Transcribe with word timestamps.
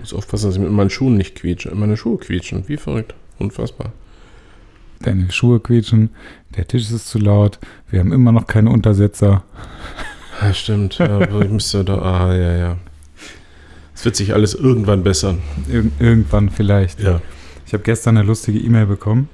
muss 0.00 0.14
aufpassen, 0.14 0.46
dass 0.46 0.56
ich 0.56 0.62
mit 0.62 0.70
meinen 0.72 0.90
Schuhen 0.90 1.16
nicht 1.16 1.36
quietsche. 1.36 1.74
Meine 1.74 1.96
Schuhe 1.96 2.18
quietschen. 2.18 2.64
Wie 2.68 2.76
verrückt. 2.76 3.14
Unfassbar. 3.38 3.92
Deine 5.02 5.30
Schuhe 5.32 5.60
quietschen, 5.60 6.10
der 6.56 6.68
Tisch 6.68 6.90
ist 6.90 7.08
zu 7.08 7.18
laut, 7.18 7.58
wir 7.88 8.00
haben 8.00 8.12
immer 8.12 8.32
noch 8.32 8.46
keine 8.46 8.68
Untersetzer. 8.68 9.44
Ja, 10.42 10.52
stimmt. 10.52 10.98
Ja, 10.98 11.20
ich 11.42 11.48
müsste 11.50 11.84
da. 11.84 11.98
Ah, 12.02 12.34
ja, 12.34 12.56
ja. 12.56 12.76
Es 13.94 14.04
wird 14.04 14.16
sich 14.16 14.34
alles 14.34 14.54
irgendwann 14.54 15.02
bessern. 15.02 15.38
Ir 15.68 15.84
irgendwann 15.98 16.50
vielleicht. 16.50 17.00
Ja. 17.00 17.22
Ich 17.66 17.72
habe 17.72 17.82
gestern 17.82 18.18
eine 18.18 18.26
lustige 18.26 18.58
E-Mail 18.58 18.86
bekommen. 18.86 19.28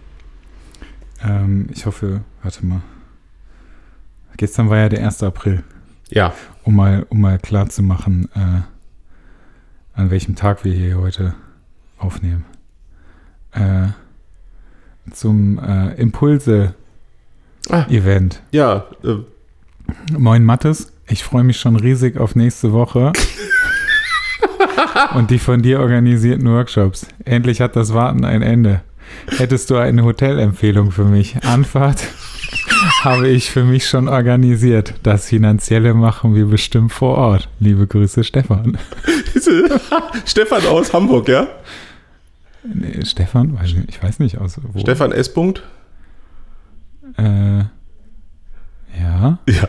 Ähm, 1.25 1.69
ich 1.73 1.85
hoffe, 1.87 2.21
warte 2.43 2.65
mal. 2.65 2.83
Gestern 4.37 4.69
war 4.71 4.77
ja 4.79 4.89
der 4.89 5.05
1. 5.05 5.23
April, 5.25 5.65
Ja. 6.11 6.33
um 6.63 6.77
mal, 6.77 7.07
um 7.09 7.21
mal 7.21 7.39
klar 7.39 7.69
zu 7.69 7.83
machen, 7.83 8.29
äh, 8.35 8.61
an 9.97 10.11
welchem 10.11 10.37
Tag 10.37 10.65
wir 10.65 10.73
hier 10.73 10.99
heute 10.99 11.35
aufnehmen. 11.99 12.45
Äh, 13.53 13.89
zum 15.11 15.59
äh, 15.59 15.95
Impulse-Event. 15.95 16.75
Ah, 18.37 18.49
ja. 18.53 18.85
Äh, 19.03 19.17
Moin 20.17 20.45
Mattes, 20.45 20.93
ich 21.09 21.25
freue 21.25 21.45
mich 21.45 21.59
schon 21.59 21.77
riesig 21.77 22.19
auf 22.19 22.35
nächste 22.35 22.73
Woche. 22.73 23.13
Und 25.15 25.31
die 25.31 25.39
von 25.39 25.63
dir 25.63 25.81
organisierten 25.81 26.47
Workshops. 26.51 27.07
Endlich 27.25 27.61
hat 27.61 27.77
das 27.77 27.95
Warten 27.95 28.25
ein 28.25 28.43
Ende. 28.43 28.83
Hättest 29.39 29.71
du 29.71 29.77
eine 29.77 30.03
Hotelempfehlung 30.05 30.91
für 30.91 31.05
mich? 31.05 31.37
Anfahrt 31.45 32.03
habe 33.03 33.29
ich 33.29 33.51
für 33.51 33.65
mich 33.65 33.87
schon 33.89 34.09
organisiert. 34.09 34.95
Das 35.03 35.27
Finanzielle 35.29 35.95
machen 35.95 36.35
wir 36.35 36.47
bestimmt 36.47 36.93
vor 36.93 37.17
Ort. 37.19 37.49
Liebe 37.61 37.87
Grüße, 37.87 38.25
Stefan. 38.25 38.79
Stefan 40.27 40.67
aus 40.67 40.93
Hamburg, 40.93 41.29
ja? 41.29 41.47
Nee, 42.65 43.05
Stefan? 43.05 43.57
Weiß 43.59 43.71
ich- 43.71 43.89
Ich 43.89 44.03
weiß 44.03 44.19
nicht 44.19 44.39
aus 44.39 44.57
wo. 44.63 44.79
Stefan 44.81 45.13
S. 45.13 45.33
Punkt? 45.33 45.63
Äh, 47.17 47.59
ja. 49.01 49.39
Ja. 49.49 49.69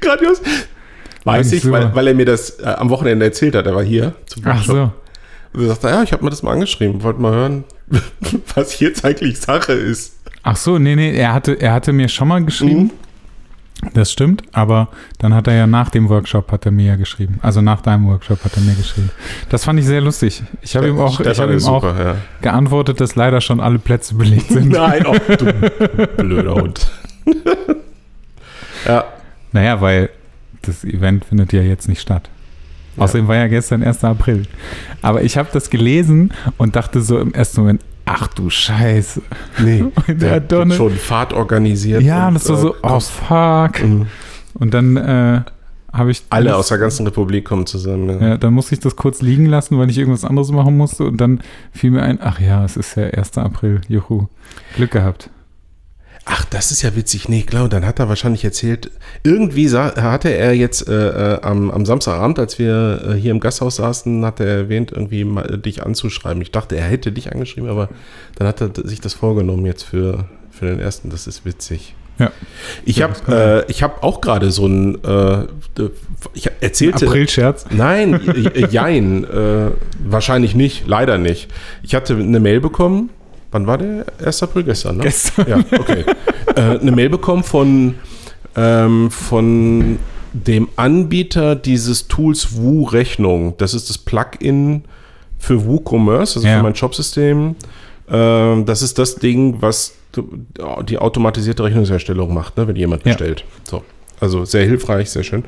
Grandios. 0.00 0.40
Weiß 1.24 1.52
ich, 1.52 1.68
weil, 1.70 1.94
weil 1.94 2.06
er 2.08 2.14
mir 2.14 2.24
das 2.24 2.58
äh, 2.60 2.64
am 2.66 2.90
Wochenende 2.90 3.24
erzählt 3.26 3.54
hat. 3.54 3.66
Er 3.66 3.74
war 3.74 3.82
hier 3.82 4.14
zum 4.26 4.42
Ach 4.46 4.56
Workshop. 4.68 4.74
so. 4.76 4.92
Und 5.54 5.62
er 5.62 5.68
sagte, 5.68 5.88
ja, 5.88 6.02
ich 6.02 6.12
habe 6.12 6.24
mir 6.24 6.30
das 6.30 6.42
mal 6.42 6.52
angeschrieben. 6.52 7.02
Wollte 7.02 7.20
mal 7.20 7.32
hören, 7.34 7.64
was 8.54 8.78
jetzt 8.80 9.04
eigentlich 9.04 9.38
Sache 9.40 9.72
ist. 9.72 10.17
Ach 10.50 10.56
so, 10.56 10.78
nee, 10.78 10.96
nee, 10.96 11.14
er 11.14 11.34
hatte, 11.34 11.60
er 11.60 11.74
hatte 11.74 11.92
mir 11.92 12.08
schon 12.08 12.26
mal 12.28 12.42
geschrieben. 12.42 12.84
Mhm. 12.84 12.90
Das 13.92 14.10
stimmt, 14.10 14.42
aber 14.52 14.88
dann 15.18 15.34
hat 15.34 15.46
er 15.46 15.54
ja 15.54 15.66
nach 15.66 15.90
dem 15.90 16.08
Workshop 16.08 16.50
hat 16.50 16.64
er 16.64 16.72
mir 16.72 16.86
ja 16.86 16.96
geschrieben. 16.96 17.38
Also 17.42 17.60
nach 17.60 17.82
deinem 17.82 18.06
Workshop 18.08 18.42
hat 18.42 18.56
er 18.56 18.62
mir 18.62 18.74
geschrieben. 18.74 19.10
Das 19.50 19.66
fand 19.66 19.78
ich 19.78 19.84
sehr 19.84 20.00
lustig. 20.00 20.42
Ich 20.62 20.74
habe 20.74 20.88
ihm 20.88 20.98
auch, 20.98 21.20
ich 21.20 21.38
habe 21.38 21.52
ihm 21.52 21.58
ist 21.58 21.68
auch 21.68 21.82
super, 21.82 22.02
ja. 22.02 22.16
geantwortet, 22.40 22.98
dass 22.98 23.14
leider 23.14 23.42
schon 23.42 23.60
alle 23.60 23.78
Plätze 23.78 24.14
belegt 24.14 24.48
sind. 24.48 24.68
Nein, 24.72 25.04
oh, 25.06 25.14
du 25.36 25.52
blöder 26.16 26.54
Hund. 26.54 26.90
ja, 28.86 29.04
Naja, 29.52 29.80
weil 29.82 30.08
das 30.62 30.82
Event 30.82 31.26
findet 31.26 31.52
ja 31.52 31.60
jetzt 31.60 31.88
nicht 31.88 32.00
statt. 32.00 32.30
Außerdem 32.96 33.28
war 33.28 33.36
ja 33.36 33.48
gestern 33.48 33.82
1. 33.82 34.02
April. 34.02 34.44
Aber 35.02 35.22
ich 35.22 35.36
habe 35.36 35.50
das 35.52 35.68
gelesen 35.68 36.32
und 36.56 36.74
dachte 36.74 37.02
so 37.02 37.18
im 37.18 37.32
ersten 37.32 37.60
Moment, 37.60 37.84
ach 38.08 38.26
du 38.28 38.50
Scheiße. 38.50 39.22
nee. 39.58 39.82
Und 40.08 40.20
Der 40.22 40.42
er 40.50 40.60
hat 40.60 40.74
schon 40.74 40.92
Fahrt 40.92 41.32
organisiert. 41.32 42.02
Ja, 42.02 42.28
und, 42.28 42.34
das 42.34 42.48
war 42.48 42.56
äh, 42.56 42.60
so, 42.60 42.74
oh 42.82 43.00
fuck. 43.00 43.82
mhm. 43.84 44.06
Und 44.54 44.74
dann 44.74 44.96
äh, 44.96 45.40
habe 45.92 46.10
ich. 46.10 46.24
Alle 46.30 46.56
aus 46.56 46.68
der 46.68 46.78
ganzen 46.78 47.06
Republik 47.06 47.44
kommen 47.44 47.66
zusammen. 47.66 48.20
Ja. 48.20 48.28
Ja, 48.28 48.36
dann 48.36 48.54
musste 48.54 48.74
ich 48.74 48.80
das 48.80 48.96
kurz 48.96 49.22
liegen 49.22 49.46
lassen, 49.46 49.78
weil 49.78 49.90
ich 49.90 49.98
irgendwas 49.98 50.24
anderes 50.24 50.50
machen 50.50 50.76
musste. 50.76 51.04
Und 51.04 51.20
dann 51.20 51.40
fiel 51.72 51.90
mir 51.90 52.02
ein, 52.02 52.18
ach 52.20 52.40
ja, 52.40 52.64
es 52.64 52.76
ist 52.76 52.96
ja 52.96 53.04
1. 53.04 53.38
April. 53.38 53.80
Juhu. 53.88 54.26
Glück 54.74 54.90
gehabt. 54.90 55.30
Ach, 56.30 56.44
das 56.44 56.70
ist 56.70 56.82
ja 56.82 56.94
witzig. 56.94 57.28
Nee, 57.30 57.42
klar, 57.42 57.70
dann 57.70 57.86
hat 57.86 57.98
er 57.98 58.10
wahrscheinlich 58.10 58.44
erzählt, 58.44 58.90
irgendwie 59.24 59.70
hatte 59.70 60.28
er 60.28 60.52
jetzt 60.52 60.86
äh, 60.86 61.36
äh, 61.36 61.40
am, 61.40 61.70
am 61.70 61.86
Samstagabend, 61.86 62.38
als 62.38 62.58
wir 62.58 63.02
äh, 63.08 63.14
hier 63.14 63.30
im 63.30 63.40
Gasthaus 63.40 63.76
saßen, 63.76 64.24
hat 64.26 64.38
er 64.40 64.46
erwähnt, 64.46 64.92
irgendwie 64.92 65.24
mal, 65.24 65.56
dich 65.56 65.82
anzuschreiben. 65.82 66.42
Ich 66.42 66.50
dachte, 66.52 66.76
er 66.76 66.84
hätte 66.84 67.12
dich 67.12 67.32
angeschrieben, 67.32 67.70
aber 67.70 67.88
dann 68.36 68.46
hat 68.46 68.60
er 68.60 68.70
sich 68.84 69.00
das 69.00 69.14
vorgenommen 69.14 69.64
jetzt 69.64 69.84
für, 69.84 70.26
für 70.50 70.66
den 70.66 70.80
ersten. 70.80 71.08
Das 71.08 71.26
ist 71.26 71.46
witzig. 71.46 71.94
Ja. 72.18 72.30
Ich 72.84 73.00
habe 73.00 73.14
äh, 73.66 73.70
ich 73.70 73.82
hab 73.82 74.02
auch 74.02 74.20
gerade 74.20 74.50
so 74.50 74.66
ein, 74.66 75.02
äh, 75.04 75.46
ich 76.34 76.50
erzählte, 76.60 77.06
April-Scherz. 77.06 77.66
Nein, 77.70 78.20
j- 78.34 78.70
jein. 78.70 79.24
Äh, 79.24 79.70
wahrscheinlich 80.04 80.54
nicht, 80.54 80.86
leider 80.86 81.16
nicht. 81.16 81.48
Ich 81.82 81.94
hatte 81.94 82.14
eine 82.16 82.40
Mail 82.40 82.60
bekommen. 82.60 83.10
Wann 83.50 83.66
war 83.66 83.78
der? 83.78 84.04
1. 84.24 84.42
April 84.42 84.64
gestern, 84.64 84.98
ne? 84.98 85.04
Gestern. 85.04 85.48
Ja, 85.48 85.56
okay. 85.78 86.04
äh, 86.56 86.60
eine 86.78 86.92
Mail 86.92 87.08
bekommen 87.08 87.42
von, 87.42 87.94
ähm, 88.56 89.10
von 89.10 89.98
dem 90.32 90.68
Anbieter 90.76 91.56
dieses 91.56 92.08
Tools 92.08 92.56
Woo-Rechnung. 92.56 93.54
Das 93.56 93.72
ist 93.72 93.88
das 93.88 93.96
Plugin 93.98 94.84
für 95.38 95.64
WooCommerce, 95.64 96.36
also 96.36 96.46
Ja. 96.48 96.58
für 96.58 96.62
mein 96.62 96.74
Shopsystem. 96.74 97.56
Ähm, 98.10 98.66
das 98.66 98.82
ist 98.82 98.98
das 98.98 99.16
Ding, 99.16 99.56
was 99.60 99.94
die 100.88 100.98
automatisierte 100.98 101.62
Rechnungserstellung 101.64 102.32
macht, 102.34 102.56
ne, 102.56 102.66
wenn 102.68 102.76
jemand 102.76 103.04
Ja. 103.04 103.12
bestellt. 103.12 103.44
So. 103.64 103.82
Also 104.20 104.44
sehr 104.44 104.64
hilfreich, 104.64 105.10
sehr 105.10 105.22
schön. 105.22 105.44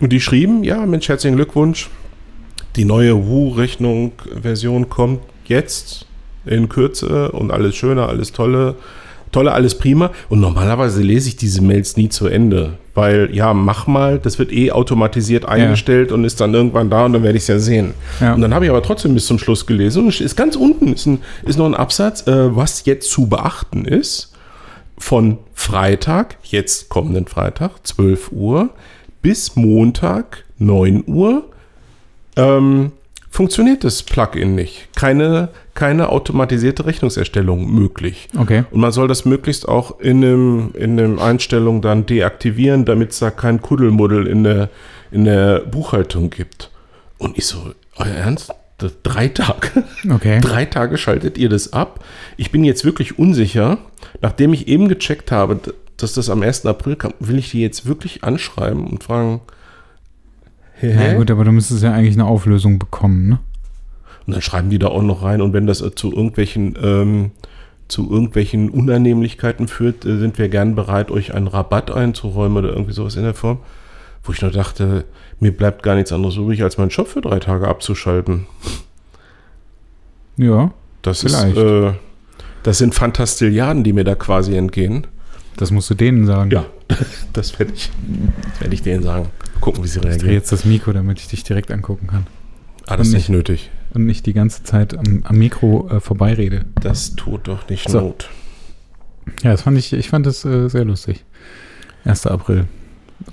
Und 0.00 0.10
die 0.12 0.20
schrieben, 0.20 0.64
ja, 0.64 0.84
Mensch, 0.84 1.08
herzlichen 1.08 1.36
Glückwunsch. 1.36 1.88
Die 2.76 2.84
neue 2.84 3.26
Woo-Rechnung-Version 3.26 4.88
kommt 4.88 5.20
jetzt 5.46 6.06
in 6.46 6.68
Kürze 6.68 7.32
und 7.32 7.50
alles 7.50 7.76
schöne, 7.76 8.06
alles 8.06 8.32
tolle, 8.32 8.76
tolle, 9.32 9.52
alles 9.52 9.76
prima. 9.76 10.10
Und 10.28 10.40
normalerweise 10.40 11.02
lese 11.02 11.28
ich 11.28 11.36
diese 11.36 11.62
Mails 11.62 11.96
nie 11.96 12.08
zu 12.08 12.26
Ende, 12.26 12.78
weil 12.94 13.30
ja, 13.34 13.52
mach 13.52 13.86
mal, 13.86 14.18
das 14.18 14.38
wird 14.38 14.52
eh 14.52 14.70
automatisiert 14.72 15.44
eingestellt 15.44 16.12
und 16.12 16.24
ist 16.24 16.40
dann 16.40 16.54
irgendwann 16.54 16.90
da 16.90 17.04
und 17.04 17.12
dann 17.12 17.22
werde 17.22 17.36
ich 17.36 17.44
es 17.44 17.48
ja 17.48 17.58
sehen. 17.58 17.94
Ja. 18.20 18.34
Und 18.34 18.40
dann 18.40 18.54
habe 18.54 18.64
ich 18.64 18.70
aber 18.70 18.82
trotzdem 18.82 19.14
bis 19.14 19.26
zum 19.26 19.38
Schluss 19.38 19.66
gelesen 19.66 20.04
und 20.04 20.08
es 20.08 20.20
ist 20.20 20.36
ganz 20.36 20.56
unten 20.56 20.92
ist, 20.92 21.06
ein, 21.06 21.20
ist 21.44 21.58
noch 21.58 21.66
ein 21.66 21.74
Absatz, 21.74 22.26
äh, 22.26 22.56
was 22.56 22.84
jetzt 22.84 23.10
zu 23.10 23.26
beachten 23.26 23.84
ist. 23.84 24.30
Von 24.96 25.38
Freitag, 25.54 26.36
jetzt 26.44 26.88
kommenden 26.88 27.26
Freitag, 27.26 27.84
12 27.84 28.30
Uhr, 28.30 28.70
bis 29.22 29.56
Montag, 29.56 30.44
9 30.58 31.02
Uhr, 31.08 31.46
ähm, 32.36 32.92
funktioniert 33.34 33.82
das 33.82 34.04
Plugin 34.04 34.54
nicht. 34.54 34.90
Keine, 34.94 35.48
keine 35.74 36.10
automatisierte 36.10 36.86
Rechnungserstellung 36.86 37.68
möglich. 37.68 38.28
Okay. 38.38 38.62
Und 38.70 38.80
man 38.80 38.92
soll 38.92 39.08
das 39.08 39.24
möglichst 39.24 39.68
auch 39.68 39.98
in 39.98 40.24
einem, 40.24 40.70
in 40.74 41.00
einem 41.00 41.18
Einstellung 41.18 41.82
dann 41.82 42.06
deaktivieren, 42.06 42.84
damit 42.84 43.10
es 43.10 43.18
da 43.18 43.32
kein 43.32 43.60
Kuddelmuddel 43.60 44.28
in 44.28 44.44
der, 44.44 44.70
in 45.10 45.24
der 45.24 45.60
Buchhaltung 45.62 46.30
gibt. 46.30 46.70
Und 47.18 47.36
ich 47.36 47.46
so, 47.46 47.72
euer 47.96 48.06
Ernst? 48.06 48.52
Drei 49.02 49.26
Tage? 49.26 49.82
Okay. 50.08 50.40
Drei 50.42 50.64
Tage 50.64 50.96
schaltet 50.96 51.36
ihr 51.36 51.48
das 51.48 51.72
ab? 51.72 52.04
Ich 52.36 52.52
bin 52.52 52.62
jetzt 52.62 52.84
wirklich 52.84 53.18
unsicher. 53.18 53.78
Nachdem 54.20 54.52
ich 54.52 54.68
eben 54.68 54.88
gecheckt 54.88 55.32
habe, 55.32 55.58
dass 55.96 56.14
das 56.14 56.30
am 56.30 56.42
1. 56.42 56.66
April 56.66 56.94
kam, 56.94 57.14
will 57.18 57.38
ich 57.38 57.50
die 57.50 57.62
jetzt 57.62 57.86
wirklich 57.86 58.22
anschreiben 58.22 58.86
und 58.86 59.02
fragen, 59.02 59.40
hä? 60.92 61.12
Ja, 61.12 61.14
gut, 61.18 61.30
aber 61.30 61.44
du 61.44 61.52
müsstest 61.52 61.82
ja 61.82 61.92
eigentlich 61.92 62.14
eine 62.14 62.26
Auflösung 62.26 62.78
bekommen, 62.78 63.28
ne? 63.28 63.38
Und 64.26 64.32
dann 64.34 64.42
schreiben 64.42 64.70
die 64.70 64.78
da 64.78 64.88
auch 64.88 65.02
noch 65.02 65.22
rein. 65.22 65.42
Und 65.42 65.52
wenn 65.52 65.66
das 65.66 65.80
äh, 65.82 65.94
zu 65.94 66.10
irgendwelchen, 66.12 66.76
ähm, 66.82 67.30
zu 67.88 68.10
irgendwelchen 68.10 68.70
Unannehmlichkeiten 68.70 69.68
führt, 69.68 70.04
äh, 70.06 70.16
sind 70.18 70.38
wir 70.38 70.48
gern 70.48 70.74
bereit, 70.74 71.10
euch 71.10 71.34
einen 71.34 71.46
Rabatt 71.46 71.90
einzuräumen 71.90 72.56
oder 72.56 72.70
irgendwie 72.72 72.94
sowas 72.94 73.16
in 73.16 73.22
der 73.24 73.34
Form. 73.34 73.58
Wo 74.22 74.32
ich 74.32 74.40
nur 74.40 74.50
dachte, 74.50 75.04
mir 75.40 75.54
bleibt 75.54 75.82
gar 75.82 75.94
nichts 75.94 76.10
anderes 76.12 76.36
übrig, 76.36 76.62
als 76.62 76.78
meinen 76.78 76.88
Job 76.88 77.08
für 77.08 77.20
drei 77.20 77.38
Tage 77.38 77.68
abzuschalten. 77.68 78.46
Ja, 80.36 80.72
Das 81.02 81.20
Vielleicht. 81.20 81.56
ist, 81.56 81.62
äh, 81.62 81.92
das 82.62 82.78
sind 82.78 82.94
Fantastilliarden, 82.94 83.84
die 83.84 83.92
mir 83.92 84.04
da 84.04 84.14
quasi 84.14 84.56
entgehen. 84.56 85.06
das 85.58 85.70
musst 85.70 85.90
du 85.90 85.94
denen 85.94 86.24
sagen. 86.26 86.50
Ja, 86.50 86.64
das 87.34 87.58
werde 87.58 87.72
ich, 87.74 87.90
das 88.52 88.60
werde 88.62 88.74
ich 88.74 88.82
denen 88.82 89.02
sagen. 89.02 89.28
Gucken, 89.64 89.82
wie 89.82 89.88
sie 89.88 89.98
Ich 89.98 90.02
drehe 90.02 90.12
reagieren. 90.12 90.34
jetzt 90.34 90.52
das 90.52 90.66
Mikro, 90.66 90.92
damit 90.92 91.18
ich 91.20 91.28
dich 91.28 91.42
direkt 91.42 91.70
angucken 91.70 92.06
kann. 92.08 92.26
Ah, 92.86 92.98
das 92.98 93.08
ist 93.08 93.14
nicht 93.14 93.30
nötig. 93.30 93.70
Und 93.94 94.04
nicht 94.04 94.26
die 94.26 94.34
ganze 94.34 94.62
Zeit 94.62 94.94
am, 94.94 95.22
am 95.24 95.38
Mikro 95.38 95.88
äh, 95.88 96.00
vorbeirede. 96.00 96.66
Das 96.82 97.16
tut 97.16 97.48
doch 97.48 97.66
nicht 97.70 97.88
So. 97.88 98.00
Not. 98.00 98.28
Ja, 99.42 99.52
das 99.52 99.62
fand 99.62 99.78
ich, 99.78 99.94
ich 99.94 100.10
fand 100.10 100.26
das 100.26 100.44
äh, 100.44 100.68
sehr 100.68 100.84
lustig. 100.84 101.24
1. 102.04 102.26
April. 102.26 102.66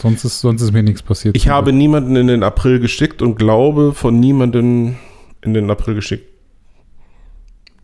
Sonst 0.01 0.23
ist, 0.23 0.39
sonst 0.39 0.61
ist 0.61 0.71
mir 0.71 0.83
nichts 0.83 1.03
passiert. 1.03 1.35
Ich 1.35 1.49
habe 1.49 1.73
niemanden 1.73 2.15
in 2.15 2.27
den 2.27 2.43
April 2.43 2.79
geschickt 2.79 3.21
und 3.21 3.35
glaube 3.35 3.93
von 3.93 4.17
niemanden 4.17 4.95
in 5.41 5.53
den 5.53 5.69
April 5.69 5.95
geschickt. 5.95 6.29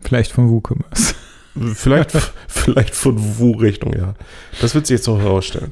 Vielleicht 0.00 0.32
von 0.32 0.48
WooCommerce. 0.48 1.14
Vielleicht, 1.74 2.12
vielleicht 2.48 2.94
von 2.94 3.18
Wu-Richtung, 3.38 3.92
ja. 3.92 4.14
Das 4.62 4.74
wird 4.74 4.86
sich 4.86 4.96
jetzt 4.96 5.06
noch 5.06 5.20
herausstellen. 5.20 5.70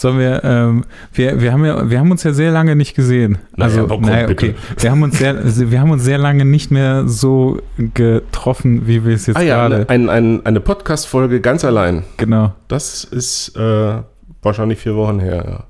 Sollen 0.00 0.18
wir, 0.20 0.44
ähm, 0.44 0.84
wir, 1.12 1.40
wir 1.40 1.52
haben 1.52 1.64
ja, 1.64 1.90
wir 1.90 1.98
haben 1.98 2.10
uns 2.12 2.22
ja 2.22 2.32
sehr 2.32 2.52
lange 2.52 2.76
nicht 2.76 2.94
gesehen. 2.94 3.38
Naja, 3.56 3.82
Also, 3.82 3.96
naja, 4.00 4.28
bitte. 4.28 4.50
okay. 4.50 4.54
Wir 4.78 4.90
haben 4.92 5.02
uns 5.02 5.18
sehr, 5.18 5.34
wir 5.70 5.80
haben 5.80 5.90
uns 5.90 6.04
sehr 6.04 6.18
lange 6.18 6.44
nicht 6.44 6.70
mehr 6.70 7.08
so 7.08 7.58
getroffen, 7.94 8.86
wie 8.86 9.04
wir 9.04 9.14
es 9.14 9.26
jetzt 9.26 9.36
Ah 9.36 9.42
ja, 9.42 9.56
gerade. 9.68 9.88
eine, 9.88 10.08
ein, 10.10 10.36
ein, 10.36 10.46
eine 10.46 10.60
Podcast-Folge 10.60 11.40
ganz 11.40 11.64
allein. 11.64 12.04
Genau. 12.16 12.52
Das 12.68 13.02
ist 13.02 13.56
äh, 13.56 14.02
wahrscheinlich 14.42 14.78
vier 14.78 14.94
Wochen 14.94 15.18
her. 15.18 15.44
Ja. 15.48 15.64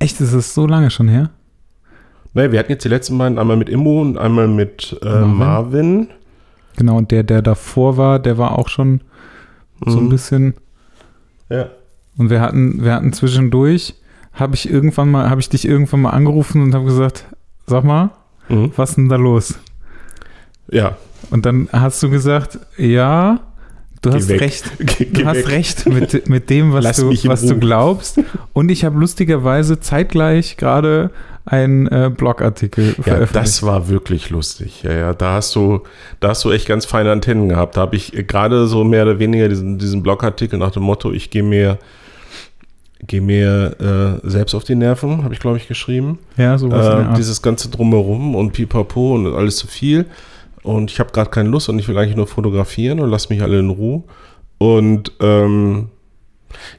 Echt, 0.00 0.20
ist 0.20 0.32
es 0.32 0.52
so 0.52 0.66
lange 0.66 0.90
schon 0.90 1.06
her? 1.06 1.30
Naja, 2.32 2.50
wir 2.50 2.58
hatten 2.58 2.72
jetzt 2.72 2.84
die 2.84 2.88
letzten 2.88 3.16
beiden, 3.16 3.38
einmal 3.38 3.56
mit 3.56 3.68
Immo 3.68 4.00
und 4.02 4.18
einmal 4.18 4.48
mit 4.48 4.98
äh, 5.00 5.06
Marvin. 5.06 5.36
Marvin. 5.38 6.08
Genau, 6.76 6.96
und 6.98 7.12
der, 7.12 7.22
der 7.22 7.40
davor 7.40 7.96
war, 7.96 8.18
der 8.18 8.36
war 8.36 8.58
auch 8.58 8.68
schon 8.68 9.00
so 9.86 9.98
ein 9.98 10.06
Mhm. 10.06 10.08
bisschen. 10.08 10.54
Ja. 11.48 11.66
Und 12.16 12.30
wir 12.30 12.40
hatten, 12.40 12.84
wir 12.84 12.92
hatten 12.94 13.12
zwischendurch, 13.12 13.94
habe 14.32 14.54
ich 14.54 14.70
irgendwann 14.70 15.10
mal, 15.10 15.30
habe 15.30 15.40
ich 15.40 15.48
dich 15.48 15.66
irgendwann 15.66 16.02
mal 16.02 16.10
angerufen 16.10 16.62
und 16.62 16.74
habe 16.74 16.84
gesagt, 16.84 17.26
sag 17.66 17.84
mal, 17.84 18.10
Mhm. 18.48 18.72
was 18.76 18.90
ist 18.90 18.96
denn 18.96 19.08
da 19.08 19.16
los? 19.16 19.54
Ja. 20.70 20.96
Und 21.30 21.46
dann 21.46 21.68
hast 21.72 22.02
du 22.02 22.10
gesagt, 22.10 22.58
ja, 22.76 23.40
du 24.02 24.10
Geh 24.10 24.16
hast 24.16 24.28
weg. 24.28 24.40
recht. 24.42 24.64
Geh, 24.78 25.04
Du 25.06 25.24
hast 25.24 25.36
weg. 25.38 25.48
recht 25.48 25.86
mit, 25.88 26.28
mit 26.28 26.50
dem, 26.50 26.72
was, 26.72 26.84
Lass 26.84 26.96
du, 26.98 27.10
was 27.28 27.46
du 27.46 27.58
glaubst. 27.58 28.20
Und 28.52 28.70
ich 28.70 28.84
habe 28.84 28.98
lustigerweise 28.98 29.80
zeitgleich 29.80 30.56
gerade 30.58 31.10
einen 31.46 31.86
äh, 31.88 32.10
Blogartikel 32.14 32.88
Ja, 32.98 33.02
veröffentlicht. 33.02 33.34
das 33.34 33.62
war 33.62 33.88
wirklich 33.88 34.30
lustig. 34.30 34.82
Ja, 34.82 34.92
ja, 34.92 35.14
da 35.14 35.34
hast 35.34 35.54
du, 35.54 35.80
da 36.20 36.28
hast 36.28 36.44
du 36.44 36.50
echt 36.50 36.66
ganz 36.66 36.84
feine 36.86 37.12
Antennen 37.12 37.48
gehabt. 37.48 37.76
Da 37.76 37.82
habe 37.82 37.96
ich 37.96 38.12
gerade 38.26 38.66
so 38.66 38.82
mehr 38.84 39.04
oder 39.04 39.18
weniger 39.18 39.48
diesen, 39.48 39.78
diesen 39.78 40.02
Blogartikel 40.02 40.58
nach 40.58 40.70
dem 40.70 40.82
Motto, 40.84 41.12
ich 41.12 41.30
gehe 41.30 41.42
mir, 41.42 41.78
gehe 43.06 43.20
mir 43.20 44.20
äh, 44.24 44.28
selbst 44.28 44.54
auf 44.54 44.64
die 44.64 44.74
Nerven, 44.74 45.24
habe 45.24 45.34
ich 45.34 45.40
glaube 45.40 45.56
ich 45.56 45.68
geschrieben. 45.68 46.18
ja, 46.36 46.58
sowas. 46.58 47.12
Äh, 47.12 47.16
dieses 47.16 47.42
ganze 47.42 47.68
drumherum 47.70 48.34
und 48.34 48.52
pipapo 48.52 49.14
und 49.14 49.34
alles 49.34 49.56
zu 49.56 49.66
viel. 49.66 50.06
Und 50.62 50.90
ich 50.90 50.98
habe 50.98 51.12
gerade 51.12 51.30
keine 51.30 51.50
Lust 51.50 51.68
und 51.68 51.78
ich 51.78 51.88
will 51.88 51.98
eigentlich 51.98 52.16
nur 52.16 52.26
fotografieren 52.26 53.00
und 53.00 53.10
lass 53.10 53.28
mich 53.28 53.42
alle 53.42 53.58
in 53.58 53.68
Ruhe. 53.70 54.02
Und 54.58 55.12
ähm, 55.20 55.88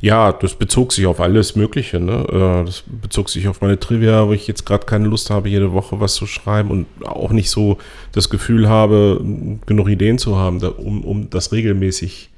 ja, 0.02 0.32
das 0.32 0.56
bezog 0.56 0.94
sich 0.94 1.06
auf 1.06 1.20
alles 1.20 1.56
Mögliche. 1.56 2.00
Ne? 2.00 2.26
Äh, 2.30 2.66
Das 2.66 2.84
bezog 2.88 3.30
sich 3.30 3.48
auf 3.48 3.62
meine 3.62 3.80
Trivia, 3.80 4.28
wo 4.28 4.34
ich 4.34 4.48
jetzt 4.48 4.66
gerade 4.66 4.86
keine 4.86 5.08
Lust 5.08 5.30
habe, 5.30 5.50
jede 5.50 5.74
Woche 5.74 6.00
was 6.00 6.16
zu 6.16 6.26
schreiben 6.26 6.72
und 6.72 6.88
auch 7.06 7.32
nicht 7.32 7.50
so 7.50 7.78
das 8.12 8.30
Gefühl 8.30 8.68
habe, 8.68 9.22
genug 9.66 9.90
Ideen 9.90 10.18
zu 10.18 10.36
haben, 10.36 10.62
um, 10.62 11.04
um 11.04 11.30
das 11.30 11.52
regelmäßig 11.52 12.30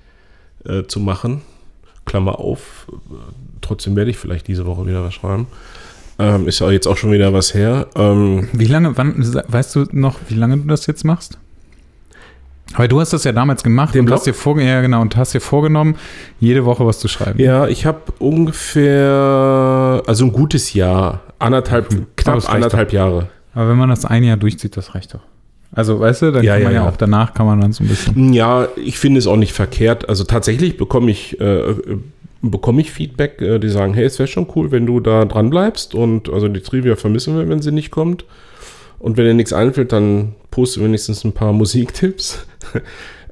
äh, 0.66 0.84
zu 0.84 1.00
machen. 1.00 1.42
Klammer 2.08 2.40
auf. 2.40 2.88
Äh, 2.90 3.14
Trotzdem 3.62 3.96
werde 3.96 4.10
ich 4.12 4.18
vielleicht 4.18 4.48
diese 4.48 4.66
Woche 4.66 4.88
wieder 4.88 5.04
was 5.04 5.14
schreiben. 5.14 5.46
Ähm, 6.20 6.48
ist 6.48 6.60
ja 6.60 6.72
jetzt 6.72 6.88
auch 6.88 6.98
schon 6.98 7.12
wieder 7.12 7.32
was 7.34 7.54
her. 7.54 7.88
Ähm, 7.96 8.48
Wie 8.54 8.66
lange, 8.66 8.98
wann, 8.98 9.16
weißt 9.48 9.76
du 9.76 9.86
noch, 9.92 10.20
wie 10.30 10.34
lange 10.36 10.58
du 10.58 10.64
das 10.68 10.88
jetzt 10.88 11.04
machst? 11.04 11.38
Weil 12.76 12.88
du 12.88 13.00
hast 13.00 13.14
das 13.14 13.24
ja 13.24 13.32
damals 13.32 13.64
gemacht 13.64 13.94
Den 13.94 14.02
und 14.02 14.06
Blog? 14.08 14.18
hast 14.18 14.26
dir 14.26 14.34
vorge 14.34 14.64
ja, 14.64 14.82
genau, 14.82 15.02
und 15.02 15.16
hast 15.16 15.34
dir 15.34 15.42
vorgenommen, 15.42 15.96
jede 16.40 16.66
Woche 16.66 16.86
was 16.86 17.00
zu 17.00 17.08
schreiben. 17.08 17.40
ja, 17.40 17.68
ich 17.68 17.86
habe 17.86 18.02
ungefähr, 18.20 20.02
also 20.06 20.26
ein 20.26 20.32
gutes 20.32 20.74
Jahr, 20.74 21.22
anderthalb, 21.40 21.90
knapp 22.16 22.50
anderthalb 22.50 22.94
Jahre. 22.94 23.30
Aber 23.54 23.70
wenn 23.70 23.78
man 23.78 23.90
das 23.90 24.06
ein 24.06 24.24
Jahr 24.24 24.38
durchzieht, 24.38 24.76
das 24.78 24.96
reicht 24.96 25.14
doch. 25.14 25.22
Also, 25.72 26.00
weißt 26.00 26.22
du, 26.24 26.32
dann 26.32 26.44
Ja, 26.44 26.54
kann 26.56 26.64
man 26.64 26.74
ja, 26.74 26.84
ja. 26.84 26.90
auch 26.90 26.98
danach 26.98 27.34
kann 27.34 27.46
man 27.46 27.60
dann 27.62 27.74
so 27.74 27.84
ein 27.84 27.88
bisschen. 27.88 28.34
Ja, 28.34 28.68
ich 28.78 29.00
finde 29.00 29.20
es 29.20 29.28
auch 29.28 29.36
nicht 29.36 29.54
verkehrt. 29.54 30.08
Also 30.10 30.24
tatsächlich 30.24 30.78
bekomme 30.78 31.12
ich, 31.12 31.40
äh, 31.40 31.72
äh, 31.72 31.98
bekomme 32.42 32.82
ich 32.82 32.92
Feedback, 32.92 33.42
äh, 33.42 33.60
die 33.60 33.70
sagen, 33.70 33.94
hey, 33.94 34.06
es 34.06 34.18
wäre 34.18 34.28
schon 34.28 34.48
cool, 34.56 34.72
wenn 34.72 34.86
du 34.86 35.00
da 35.00 35.26
dran 35.26 35.50
bleibst. 35.50 35.94
Und 35.94 36.30
also 36.30 36.48
die 36.48 36.62
Trivia 36.62 36.96
vermissen 36.96 37.38
wir, 37.38 37.48
wenn 37.50 37.62
sie 37.62 37.72
nicht 37.72 37.92
kommt. 37.92 38.26
Und 39.00 39.18
wenn 39.18 39.26
dir 39.26 39.34
nichts 39.34 39.54
einfällt, 39.54 39.92
dann 39.92 40.36
poste 40.52 40.84
wenigstens 40.84 41.24
ein 41.24 41.34
paar 41.34 41.54
Musiktipps. 41.54 42.46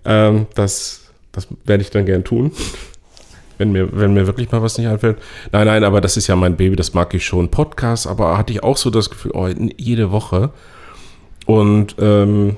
ähm, 0.04 0.46
das, 0.56 1.06
das 1.32 1.48
werde 1.64 1.82
ich 1.84 1.90
dann 1.90 2.06
gern 2.06 2.24
tun. 2.24 2.52
Wenn 3.58 3.72
mir, 3.72 3.88
wenn 3.98 4.14
mir 4.14 4.28
wirklich 4.28 4.52
mal 4.52 4.62
was 4.62 4.78
nicht 4.78 4.88
einfällt. 4.88 5.18
Nein, 5.54 5.66
nein, 5.68 5.84
aber 5.86 6.02
das 6.02 6.18
ist 6.18 6.28
ja 6.28 6.36
mein 6.36 6.58
Baby, 6.58 6.76
das 6.76 6.94
mag 6.94 7.14
ich 7.14 7.26
schon. 7.26 7.50
Podcast, 7.50 8.06
aber 8.06 8.38
hatte 8.38 8.52
ich 8.52 8.62
auch 8.64 8.76
so 8.76 8.90
das 8.90 9.10
Gefühl, 9.10 9.32
oh, 9.34 9.48
jede 9.78 10.12
Woche. 10.12 10.52
Und 11.46 11.96
ähm, 12.00 12.58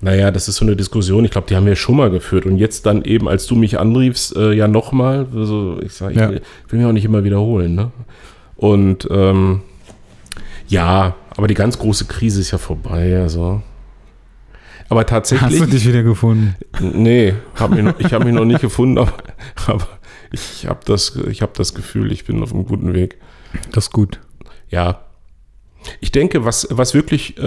naja, 0.00 0.30
das 0.30 0.48
ist 0.48 0.56
so 0.56 0.64
eine 0.64 0.76
Diskussion, 0.76 1.24
ich 1.24 1.30
glaube, 1.30 1.46
die 1.48 1.56
haben 1.56 1.66
wir 1.66 1.76
schon 1.76 1.96
mal 1.96 2.10
geführt. 2.10 2.44
Und 2.46 2.58
jetzt 2.58 2.84
dann 2.86 3.02
eben, 3.02 3.28
als 3.28 3.46
du 3.46 3.54
mich 3.56 3.78
anriefst, 3.78 4.36
äh, 4.36 4.52
ja 4.52 4.68
nochmal, 4.68 5.26
also 5.34 5.80
ich 5.82 5.92
sage, 5.94 6.12
ich 6.12 6.18
Ja. 6.20 6.30
will, 6.30 6.42
will 6.68 6.78
mich 6.78 6.88
auch 6.88 6.92
nicht 6.92 7.04
immer 7.06 7.24
wiederholen. 7.24 7.74
Ne? 7.74 7.90
Und 8.56 9.08
ähm, 9.10 9.62
ja, 10.68 11.14
aber 11.36 11.46
die 11.46 11.54
ganz 11.54 11.78
große 11.78 12.04
Krise 12.06 12.40
ist 12.40 12.50
ja 12.50 12.58
vorbei. 12.58 13.18
Also. 13.20 13.62
Aber 14.88 15.00
Hast 15.00 15.08
tatsächlich, 15.08 15.60
du 15.60 15.66
dich 15.66 15.86
wieder 15.88 16.02
gefunden? 16.02 16.54
nee, 16.80 17.34
hab 17.54 17.70
mich 17.70 17.82
noch, 17.82 17.98
ich 17.98 18.12
habe 18.12 18.24
mich 18.26 18.34
noch 18.34 18.44
nicht 18.44 18.60
gefunden, 18.60 18.98
aber, 18.98 19.12
aber 19.66 19.88
ich 20.30 20.66
habe 20.66 20.80
das, 20.84 21.16
ich 21.28 21.42
hab 21.42 21.54
das 21.54 21.74
Gefühl, 21.74 22.12
ich 22.12 22.24
bin 22.24 22.42
auf 22.42 22.52
einem 22.52 22.66
guten 22.66 22.94
Weg. 22.94 23.16
Das 23.72 23.84
ist 23.86 23.92
gut. 23.92 24.20
Ja. 24.68 25.00
Ich 26.00 26.12
denke, 26.12 26.44
was, 26.44 26.66
was 26.70 26.94
wirklich, 26.94 27.38
äh, 27.38 27.42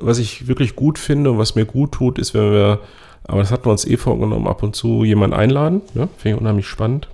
was 0.00 0.18
ich 0.18 0.46
wirklich 0.48 0.76
gut 0.76 0.98
finde 0.98 1.30
und 1.32 1.38
was 1.38 1.54
mir 1.54 1.64
gut 1.64 1.92
tut, 1.92 2.18
ist, 2.18 2.34
wenn 2.34 2.50
wir, 2.52 2.80
aber 3.24 3.40
das 3.40 3.50
hatten 3.50 3.66
wir 3.66 3.72
uns 3.72 3.86
eh 3.86 3.96
vorgenommen, 3.96 4.46
ab 4.46 4.62
und 4.62 4.74
zu 4.76 5.04
jemanden 5.04 5.34
einladen. 5.36 5.82
Ne? 5.94 6.08
Finde 6.18 6.36
ich 6.36 6.40
unheimlich 6.40 6.66
spannend. 6.66 7.08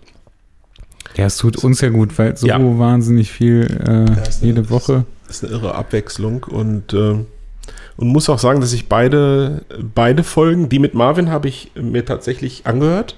Ja, 1.17 1.27
es 1.27 1.37
tut 1.37 1.57
uns 1.65 1.81
ja 1.81 1.89
gut, 1.89 2.19
weil 2.19 2.37
so 2.37 2.47
Ja. 2.47 2.59
wahnsinnig 2.61 3.31
viel 3.31 4.07
äh, 4.17 4.29
ist- 4.29 4.43
jede 4.43 4.71
Woche. 4.71 5.05
Das 5.27 5.37
ist 5.43 5.45
eine 5.45 5.53
irre 5.55 5.75
Abwechslung 5.75 6.45
und, 6.45 6.95
ähm, 6.95 7.27
und 7.97 8.09
muss 8.09 8.29
auch 8.31 8.39
sagen, 8.39 8.61
dass 8.61 8.73
ich 8.73 8.89
beide, 8.89 9.63
beide 9.95 10.23
Folgen, 10.23 10.69
die 10.69 10.79
mit 10.79 10.95
Marvin 10.95 11.31
habe 11.31 11.49
ich 11.49 11.73
mir 11.75 12.05
tatsächlich 12.05 12.67
angehört. 12.67 13.17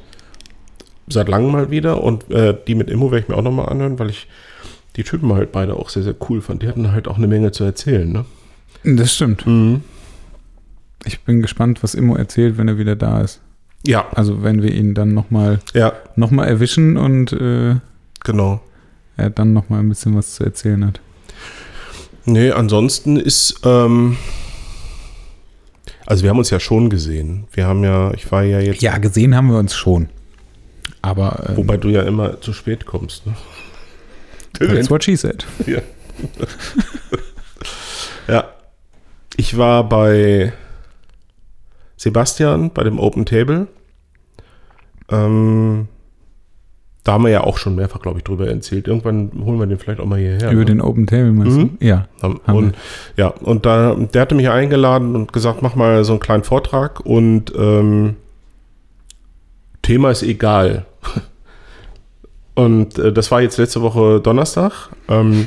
Seit 1.09 1.29
langem 1.29 1.53
mal 1.53 1.71
wieder 1.71 2.03
und 2.03 2.31
äh, 2.31 2.57
die 2.67 2.75
mit 2.75 2.89
Immo 2.89 3.11
werde 3.11 3.23
ich 3.25 3.29
mir 3.29 3.37
auch 3.37 3.43
nochmal 3.43 3.69
anhören, 3.69 3.99
weil 3.99 4.11
ich 4.11 4.29
die 5.01 5.05
Typen 5.05 5.33
halt 5.33 5.51
beide 5.51 5.77
auch 5.77 5.89
sehr, 5.89 6.03
sehr 6.03 6.15
cool 6.29 6.43
fand. 6.43 6.63
Die 6.63 6.69
hatten 6.69 6.93
halt 6.93 7.09
auch 7.09 7.17
eine 7.17 7.27
Menge 7.27 7.53
zu 7.53 7.65
erzählen. 7.65 8.13
Ne? 8.13 8.27
Das 8.85 9.15
stimmt. 9.15 9.47
Mhm. 9.47 9.83
Ich 11.07 11.21
bin 11.21 11.41
gespannt, 11.41 11.83
was 11.83 11.95
Immo 11.95 12.17
erzählt, 12.17 12.59
wenn 12.59 12.69
er 12.69 12.77
wieder 12.77 12.97
da 12.97 13.23
ist. 13.23 13.41
Ja, 13.87 14.07
Also 14.15 14.43
wenn 14.43 14.63
wir 14.63 14.71
ihn 14.75 14.93
dann 14.93 15.15
nochmal 15.15 15.61
ja, 15.73 15.95
noch 16.17 16.31
mal 16.31 16.47
erwischen 16.47 16.99
und 16.99 17.33
äh, 17.33 17.77
genau. 18.23 18.61
er 19.17 19.31
dann 19.31 19.55
nochmal 19.55 19.81
ein 19.81 19.89
bisschen 19.89 20.15
was 20.15 20.35
zu 20.35 20.45
erzählen 20.45 20.85
hat. 20.85 21.01
Nee, 22.27 22.51
ansonsten 22.51 23.17
ist, 23.17 23.61
ähm, 23.65 24.19
also 26.05 26.23
wir 26.23 26.29
haben 26.29 26.39
uns 26.39 26.51
ja 26.51 26.61
schon 26.61 26.91
gesehen. 26.91 27.45
Wir 27.53 27.67
haben 27.67 27.83
ja, 27.83 28.13
ich 28.13 28.31
war 28.31 28.43
ja 28.43 28.61
jetzt, 28.61 28.83
Ja, 28.83 28.99
gesehen 28.99 29.35
haben 29.35 29.49
wir 29.51 29.59
uns 29.59 29.75
schon. 29.75 30.11
Aber 31.01 31.47
ähm, 31.49 31.57
wobei 31.57 31.79
du 31.79 31.89
ja 31.89 32.03
immer 32.03 32.43
zu 32.43 32.53
spät 32.53 32.85
kommst. 32.85 33.27
Ne? 33.27 33.35
That's 34.69 34.91
what 34.91 35.03
she 35.05 35.17
said. 35.17 35.45
ja. 35.67 35.81
ja. 38.29 38.45
Ich 39.37 39.57
war 39.57 39.89
bei 39.89 40.53
Sebastian 41.97 42.71
bei 42.73 42.85
dem 42.85 42.99
Open 42.99 43.25
Table. 43.27 43.69
Ähm, 45.11 45.89
da 47.05 47.13
haben 47.13 47.25
wir 47.25 47.31
ja 47.31 47.43
auch 47.45 47.57
schon 47.57 47.75
mehrfach, 47.75 48.01
glaube 48.03 48.19
ich, 48.19 48.25
drüber 48.25 48.47
erzählt. 48.49 48.87
Irgendwann 48.87 49.31
holen 49.45 49.59
wir 49.59 49.67
den 49.67 49.79
vielleicht 49.79 50.01
auch 50.01 50.05
mal 50.07 50.19
hierher. 50.19 50.51
Über 50.51 50.61
ne? 50.61 50.65
den 50.67 50.81
Open 50.83 51.07
Table 51.07 51.33
meinst 51.33 51.57
Mhm. 51.57 51.79
du? 51.81 51.87
Ja. 51.87 52.07
Und 52.47 52.75
ja, 53.17 53.29
und 53.29 53.65
da, 53.65 53.95
der 53.95 54.21
hatte 54.23 54.35
mich 54.35 54.51
eingeladen 54.51 55.17
und 55.17 55.33
gesagt, 55.33 55.63
mach 55.63 55.75
mal 55.75 56.05
so 56.05 56.13
einen 56.13 56.21
kleinen 56.21 56.45
Vortrag 56.45 57.01
und 57.01 57.53
ähm, 57.57 58.17
Thema 59.83 60.11
ist 60.11 60.23
egal. 60.23 60.85
Und 62.65 62.99
äh, 62.99 63.13
das 63.13 63.31
war 63.31 63.41
jetzt 63.43 63.59
letzte 63.59 63.83
Woche 63.83 64.21
Donnerstag. 64.21 64.73
Ähm, 65.09 65.47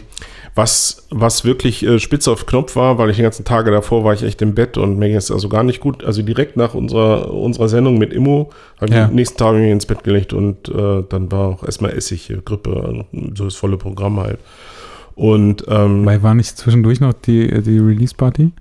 was, 0.55 1.07
was 1.09 1.45
wirklich 1.45 1.83
äh, 1.83 1.97
spitze 1.99 2.31
auf 2.31 2.45
Knopf 2.45 2.75
war, 2.75 2.99
weil 2.99 3.09
ich 3.09 3.15
die 3.15 3.23
ganzen 3.23 3.43
Tage 3.43 3.71
davor 3.71 4.03
war 4.03 4.13
ich 4.13 4.21
echt 4.21 4.39
im 4.43 4.53
Bett 4.53 4.77
und 4.77 4.99
mir 4.99 5.07
ging 5.07 5.17
es 5.17 5.31
also 5.31 5.49
gar 5.49 5.63
nicht 5.63 5.79
gut. 5.79 6.03
Also 6.03 6.21
direkt 6.21 6.57
nach 6.57 6.75
unserer, 6.75 7.33
unserer 7.33 7.69
Sendung 7.69 7.97
mit 7.97 8.13
Immo 8.13 8.51
habe 8.77 8.89
ich 8.89 8.95
Ja. 8.95 9.05
am 9.05 9.15
nächsten 9.15 9.37
Tag 9.37 9.55
mich 9.55 9.71
ins 9.71 9.87
Bett 9.87 10.03
gelegt 10.03 10.31
und 10.31 10.69
äh, 10.69 11.03
dann 11.09 11.31
war 11.31 11.47
auch 11.47 11.63
erstmal 11.63 11.91
Essig, 11.91 12.29
äh, 12.29 12.37
Grippe, 12.45 13.05
so 13.35 13.45
das 13.45 13.55
volle 13.55 13.77
Programm 13.77 14.19
halt. 14.19 14.37
Und 15.15 15.65
ähm, 15.69 16.05
Weil 16.05 16.21
war 16.21 16.35
nicht 16.35 16.55
zwischendurch 16.57 16.99
noch 16.99 17.13
die, 17.13 17.47
die 17.63 17.79
Release-Party? 17.79 18.51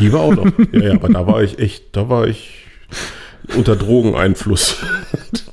die 0.00 0.12
war 0.12 0.20
auch 0.20 0.34
noch. 0.34 0.46
Ja, 0.72 0.80
ja, 0.80 0.92
aber 0.94 1.08
da 1.08 1.24
war 1.26 1.42
ich 1.42 1.58
echt, 1.60 1.84
da 1.96 2.08
war 2.08 2.26
ich 2.26 2.64
unter 3.56 3.76
Drogeneinfluss. 3.76 4.76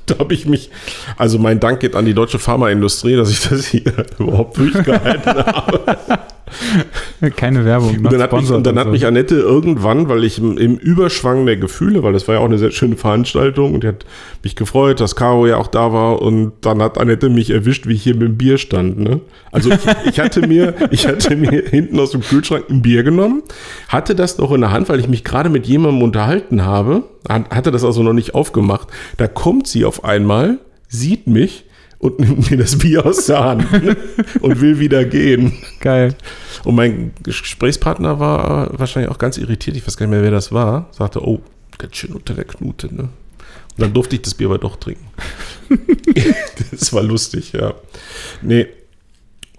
da 0.16 0.18
habe 0.18 0.34
ich 0.34 0.46
mich, 0.46 0.70
also 1.16 1.38
mein 1.38 1.60
Dank 1.60 1.80
geht 1.80 1.94
an 1.94 2.04
die 2.04 2.14
deutsche 2.14 2.38
Pharmaindustrie, 2.38 3.16
dass 3.16 3.30
ich 3.30 3.48
das 3.48 3.66
hier 3.66 3.92
überhaupt 4.18 4.56
durchgehalten 4.56 5.34
habe. 5.34 5.96
Keine 7.36 7.64
Werbung. 7.64 7.96
Und 7.96 8.12
dann, 8.12 8.22
hat 8.22 8.32
mich, 8.32 8.50
und 8.50 8.66
dann 8.66 8.78
hat 8.78 8.88
mich 8.88 9.06
Annette 9.06 9.34
irgendwann, 9.34 10.08
weil 10.08 10.24
ich 10.24 10.38
im, 10.38 10.56
im, 10.58 10.76
Überschwang 10.76 11.44
der 11.44 11.56
Gefühle, 11.56 12.02
weil 12.02 12.12
das 12.12 12.28
war 12.28 12.36
ja 12.36 12.40
auch 12.40 12.46
eine 12.46 12.58
sehr 12.58 12.70
schöne 12.70 12.96
Veranstaltung 12.96 13.74
und 13.74 13.82
die 13.82 13.88
hat 13.88 14.06
mich 14.42 14.54
gefreut, 14.54 15.00
dass 15.00 15.16
Caro 15.16 15.46
ja 15.46 15.56
auch 15.56 15.66
da 15.66 15.92
war 15.92 16.22
und 16.22 16.52
dann 16.60 16.82
hat 16.82 16.98
Annette 16.98 17.28
mich 17.28 17.50
erwischt, 17.50 17.86
wie 17.86 17.94
ich 17.94 18.02
hier 18.02 18.14
mit 18.14 18.22
dem 18.22 18.36
Bier 18.36 18.58
stand. 18.58 18.98
Ne? 18.98 19.20
Also 19.50 19.70
ich, 19.70 19.78
ich, 20.08 20.20
hatte 20.20 20.46
mir, 20.46 20.74
ich 20.90 21.06
hatte 21.06 21.36
mir 21.36 21.64
hinten 21.68 21.98
aus 21.98 22.12
dem 22.12 22.20
Kühlschrank 22.20 22.64
ein 22.70 22.82
Bier 22.82 23.02
genommen, 23.02 23.42
hatte 23.88 24.14
das 24.14 24.38
noch 24.38 24.52
in 24.52 24.60
der 24.60 24.70
Hand, 24.70 24.88
weil 24.88 25.00
ich 25.00 25.08
mich 25.08 25.24
gerade 25.24 25.48
mit 25.48 25.66
jemandem 25.66 26.02
unterhalten 26.02 26.64
habe, 26.64 27.04
hatte 27.28 27.70
das 27.70 27.84
also 27.84 28.02
noch 28.02 28.12
nicht 28.12 28.34
aufgemacht. 28.34 28.88
Da 29.16 29.26
kommt 29.26 29.66
sie 29.66 29.84
auf 29.84 30.04
einmal, 30.04 30.58
sieht 30.88 31.26
mich 31.26 31.65
und 31.98 32.18
nimmt 32.18 32.50
mir 32.50 32.56
das 32.56 32.78
Bier 32.78 33.04
aus 33.04 33.26
der 33.26 33.42
Hand 33.42 33.66
und 34.40 34.60
will 34.60 34.78
wieder 34.78 35.04
gehen. 35.04 35.52
Geil. 35.80 36.14
Und 36.64 36.74
mein 36.74 37.12
Gesprächspartner 37.22 38.18
war 38.18 38.78
wahrscheinlich 38.78 39.10
auch 39.10 39.18
ganz 39.18 39.38
irritiert, 39.38 39.76
ich 39.76 39.86
weiß 39.86 39.96
gar 39.96 40.06
nicht 40.06 40.14
mehr, 40.14 40.22
wer 40.22 40.30
das 40.30 40.52
war, 40.52 40.88
sagte, 40.92 41.26
oh, 41.26 41.40
ganz 41.78 41.96
schön 41.96 42.12
unter 42.12 42.34
der 42.34 42.44
Knute, 42.44 42.94
ne? 42.94 43.08
Und 43.78 43.82
dann 43.82 43.92
durfte 43.92 44.16
ich 44.16 44.22
das 44.22 44.34
Bier 44.34 44.46
aber 44.48 44.58
doch 44.58 44.76
trinken. 44.76 45.06
das 46.70 46.92
war 46.92 47.02
lustig, 47.02 47.52
ja. 47.52 47.74
Nee. 48.42 48.68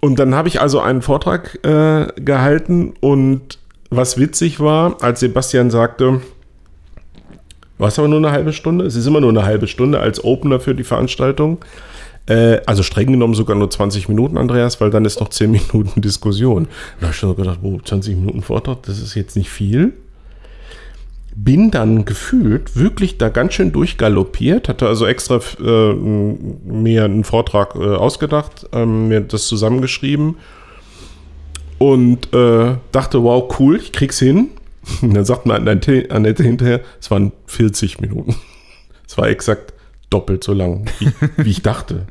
Und 0.00 0.18
dann 0.18 0.34
habe 0.34 0.48
ich 0.48 0.60
also 0.60 0.80
einen 0.80 1.02
Vortrag 1.02 1.58
äh, 1.64 2.06
gehalten 2.20 2.94
und 3.00 3.58
was 3.90 4.18
witzig 4.18 4.60
war, 4.60 5.02
als 5.02 5.20
Sebastian 5.20 5.70
sagte, 5.70 6.20
war 7.78 7.88
es 7.88 7.98
aber 7.98 8.08
nur 8.08 8.18
eine 8.18 8.32
halbe 8.32 8.52
Stunde? 8.52 8.84
Es 8.84 8.96
ist 8.96 9.06
immer 9.06 9.20
nur 9.20 9.30
eine 9.30 9.44
halbe 9.44 9.68
Stunde 9.68 10.00
als 10.00 10.22
Opener 10.22 10.60
für 10.60 10.74
die 10.74 10.84
Veranstaltung. 10.84 11.58
Äh, 12.28 12.60
also 12.66 12.82
streng 12.82 13.10
genommen 13.10 13.34
sogar 13.34 13.56
nur 13.56 13.70
20 13.70 14.08
Minuten, 14.08 14.36
Andreas, 14.36 14.80
weil 14.80 14.90
dann 14.90 15.04
ist 15.04 15.20
noch 15.20 15.30
10 15.30 15.50
Minuten 15.72 16.00
Diskussion. 16.00 16.68
Da 17.00 17.06
habe 17.06 17.12
ich 17.12 17.18
schon 17.18 17.34
gedacht, 17.34 17.60
oh, 17.62 17.78
20 17.82 18.16
Minuten 18.16 18.42
Vortrag, 18.42 18.82
das 18.82 19.00
ist 19.00 19.14
jetzt 19.14 19.36
nicht 19.36 19.50
viel. 19.50 19.94
Bin 21.34 21.70
dann 21.70 22.04
gefühlt 22.04 22.76
wirklich 22.76 23.16
da 23.16 23.28
ganz 23.28 23.54
schön 23.54 23.72
durchgaloppiert, 23.72 24.68
hatte 24.68 24.88
also 24.88 25.06
extra 25.06 25.40
äh, 25.60 25.94
mir 25.94 27.04
einen 27.04 27.24
Vortrag 27.24 27.76
äh, 27.76 27.78
ausgedacht, 27.78 28.66
ähm, 28.72 29.08
mir 29.08 29.20
das 29.20 29.46
zusammengeschrieben 29.46 30.36
und 31.78 32.34
äh, 32.34 32.76
dachte, 32.90 33.22
wow, 33.22 33.54
cool, 33.58 33.76
ich 33.76 33.92
krieg's 33.92 34.18
hin. 34.18 34.48
Und 35.02 35.14
dann 35.14 35.24
sagt 35.24 35.44
mir 35.44 35.54
Annette 35.54 36.42
hinterher, 36.42 36.80
es 36.98 37.10
waren 37.10 37.32
40 37.46 38.00
Minuten. 38.00 38.34
Es 39.06 39.16
war 39.16 39.26
exakt 39.30 39.72
doppelt 40.10 40.44
so 40.44 40.52
lang, 40.52 40.84
wie, 40.98 41.10
wie 41.38 41.50
ich 41.50 41.62
dachte. 41.62 42.06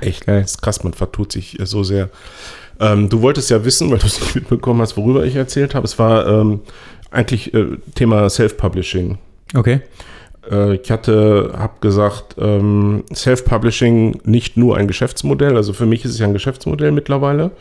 Echt, 0.00 0.26
Geil. 0.26 0.42
ist 0.42 0.62
krass, 0.62 0.84
man 0.84 0.92
vertut 0.92 1.32
sich 1.32 1.58
so 1.64 1.82
sehr. 1.82 2.10
Ähm, 2.80 3.08
du 3.08 3.22
wolltest 3.22 3.50
ja 3.50 3.64
wissen, 3.64 3.90
weil 3.90 3.98
du 3.98 4.06
es 4.06 4.20
nicht 4.20 4.34
mitbekommen 4.34 4.80
hast, 4.80 4.96
worüber 4.96 5.24
ich 5.24 5.36
erzählt 5.36 5.74
habe. 5.74 5.84
Es 5.84 5.98
war 5.98 6.26
ähm, 6.26 6.60
eigentlich 7.10 7.52
äh, 7.54 7.76
Thema 7.94 8.28
Self-Publishing. 8.28 9.18
Okay. 9.54 9.80
Äh, 10.50 10.76
ich 10.76 10.90
hatte, 10.90 11.52
habe 11.56 11.74
gesagt, 11.80 12.36
ähm, 12.38 13.04
Self-Publishing 13.14 14.20
nicht 14.24 14.56
nur 14.56 14.76
ein 14.76 14.88
Geschäftsmodell, 14.88 15.56
also 15.56 15.72
für 15.72 15.86
mich 15.86 16.04
ist 16.04 16.12
es 16.12 16.18
ja 16.18 16.26
ein 16.26 16.32
Geschäftsmodell 16.32 16.92
mittlerweile. 16.92 17.52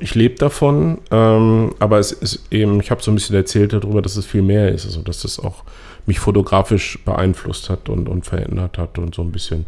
Ich 0.00 0.16
lebe 0.16 0.34
davon, 0.34 0.98
ähm, 1.12 1.72
aber 1.78 2.00
es 2.00 2.10
ist 2.10 2.46
eben, 2.50 2.80
ich 2.80 2.90
habe 2.90 3.02
so 3.04 3.12
ein 3.12 3.14
bisschen 3.14 3.36
erzählt 3.36 3.72
darüber, 3.72 4.02
dass 4.02 4.16
es 4.16 4.26
viel 4.26 4.42
mehr 4.42 4.72
ist, 4.72 4.84
also 4.84 5.00
dass 5.00 5.22
es 5.22 5.38
auch 5.38 5.62
mich 6.06 6.18
fotografisch 6.18 6.98
beeinflusst 7.04 7.70
hat 7.70 7.88
und, 7.88 8.08
und 8.08 8.26
verändert 8.26 8.78
hat 8.78 8.98
und 8.98 9.14
so 9.14 9.22
ein 9.22 9.30
bisschen 9.30 9.66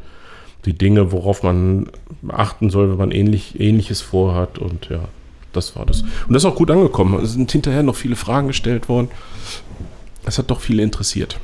die 0.64 0.76
Dinge, 0.76 1.12
worauf 1.12 1.42
man 1.42 1.88
achten 2.28 2.70
soll, 2.70 2.90
wenn 2.90 2.96
man 2.98 3.10
ähnlich, 3.10 3.58
Ähnliches 3.60 4.00
vorhat. 4.00 4.58
Und 4.58 4.88
ja, 4.90 5.00
das 5.52 5.76
war 5.76 5.86
das. 5.86 6.02
Und 6.02 6.34
das 6.34 6.44
ist 6.44 6.50
auch 6.50 6.56
gut 6.56 6.70
angekommen. 6.70 7.22
Es 7.22 7.32
sind 7.32 7.50
hinterher 7.50 7.82
noch 7.82 7.96
viele 7.96 8.16
Fragen 8.16 8.48
gestellt 8.48 8.88
worden. 8.88 9.08
Es 10.24 10.38
hat 10.38 10.50
doch 10.50 10.60
viele 10.60 10.82
interessiert. 10.82 11.38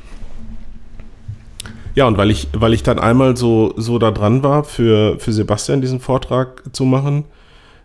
Ja, 1.95 2.07
und 2.07 2.17
weil 2.17 2.29
ich, 2.29 2.49
weil 2.53 2.73
ich 2.73 2.83
dann 2.83 2.99
einmal 2.99 3.37
so, 3.37 3.73
so 3.77 3.97
da 3.99 4.11
dran 4.11 4.43
war, 4.43 4.65
für, 4.65 5.17
für 5.17 5.31
Sebastian 5.31 5.79
diesen 5.79 6.01
Vortrag 6.01 6.63
zu 6.73 6.83
machen, 6.83 7.23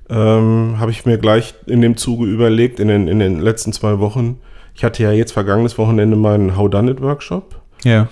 ähm, 0.08 0.76
habe 0.78 0.90
ich 0.90 1.06
mir 1.06 1.16
gleich 1.16 1.54
in 1.66 1.80
dem 1.80 1.96
Zuge 1.96 2.26
überlegt, 2.26 2.80
in 2.80 2.88
den, 2.88 3.06
in 3.06 3.20
den 3.20 3.38
letzten 3.38 3.72
zwei 3.72 4.00
Wochen, 4.00 4.40
ich 4.74 4.82
hatte 4.82 5.02
ja 5.04 5.12
jetzt 5.12 5.30
vergangenes 5.32 5.78
Wochenende 5.78 6.16
meinen 6.16 6.56
How 6.56 6.68
Done 6.68 6.90
It 6.90 7.00
Workshop. 7.00 7.60
Ja. 7.84 8.08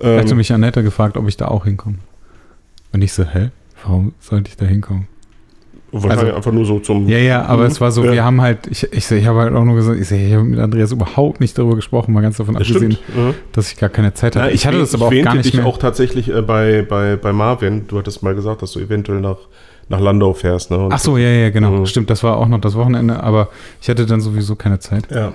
Ähm, 0.00 0.18
hatte 0.18 0.34
mich 0.34 0.52
Annette 0.52 0.82
gefragt, 0.82 1.16
ob 1.16 1.28
ich 1.28 1.36
da 1.36 1.46
auch 1.46 1.64
hinkomme. 1.64 1.98
Und 2.94 3.02
ich 3.02 3.12
so, 3.12 3.24
hä? 3.24 3.50
Warum 3.84 4.14
sollte 4.20 4.48
ich 4.48 4.56
da 4.56 4.64
hinkommen? 4.64 5.08
Wahrscheinlich 5.90 6.20
also, 6.26 6.36
einfach 6.36 6.52
nur 6.52 6.64
so 6.64 6.78
zum. 6.78 7.08
Ja, 7.08 7.18
ja, 7.18 7.44
aber 7.44 7.62
mhm. 7.62 7.70
es 7.70 7.80
war 7.80 7.90
so, 7.90 8.04
ja. 8.04 8.12
wir 8.12 8.24
haben 8.24 8.40
halt, 8.40 8.66
ich, 8.68 8.84
ich, 8.92 9.10
ich 9.10 9.26
habe 9.26 9.40
halt 9.40 9.54
auch 9.54 9.64
nur 9.64 9.74
gesagt, 9.74 10.00
ich, 10.00 10.10
ich 10.10 10.32
habe 10.32 10.44
mit 10.44 10.58
Andreas 10.58 10.92
überhaupt 10.92 11.40
nicht 11.40 11.58
darüber 11.58 11.76
gesprochen, 11.76 12.12
mal 12.12 12.20
ganz 12.20 12.36
davon 12.36 12.56
abgesehen, 12.56 12.98
ja. 13.16 13.34
dass 13.52 13.70
ich 13.70 13.78
gar 13.78 13.90
keine 13.90 14.14
Zeit 14.14 14.36
hatte. 14.36 14.46
Ja, 14.46 14.48
ich, 14.48 14.60
ich, 14.60 14.66
hatte 14.66 14.78
das 14.78 14.94
aber 14.94 15.06
auch 15.06 15.22
gar 15.22 15.34
nicht 15.34 15.46
dich 15.46 15.54
mehr. 15.54 15.66
auch 15.66 15.78
tatsächlich 15.78 16.28
äh, 16.28 16.42
bei, 16.42 16.82
bei, 16.82 17.16
bei 17.16 17.32
Marvin, 17.32 17.86
du 17.88 17.98
hattest 17.98 18.22
mal 18.22 18.34
gesagt, 18.34 18.62
dass 18.62 18.72
du 18.72 18.80
eventuell 18.80 19.20
nach, 19.20 19.38
nach 19.88 20.00
Landau 20.00 20.32
fährst. 20.34 20.70
Ne? 20.70 20.88
Ach 20.90 20.98
so, 20.98 21.16
ja, 21.16 21.28
ja, 21.28 21.50
genau. 21.50 21.70
Mhm. 21.70 21.86
Stimmt, 21.86 22.10
das 22.10 22.22
war 22.22 22.36
auch 22.36 22.48
noch 22.48 22.60
das 22.60 22.74
Wochenende, 22.76 23.22
aber 23.22 23.48
ich 23.80 23.88
hatte 23.88 24.06
dann 24.06 24.20
sowieso 24.20 24.56
keine 24.56 24.78
Zeit. 24.78 25.10
Ja. 25.10 25.32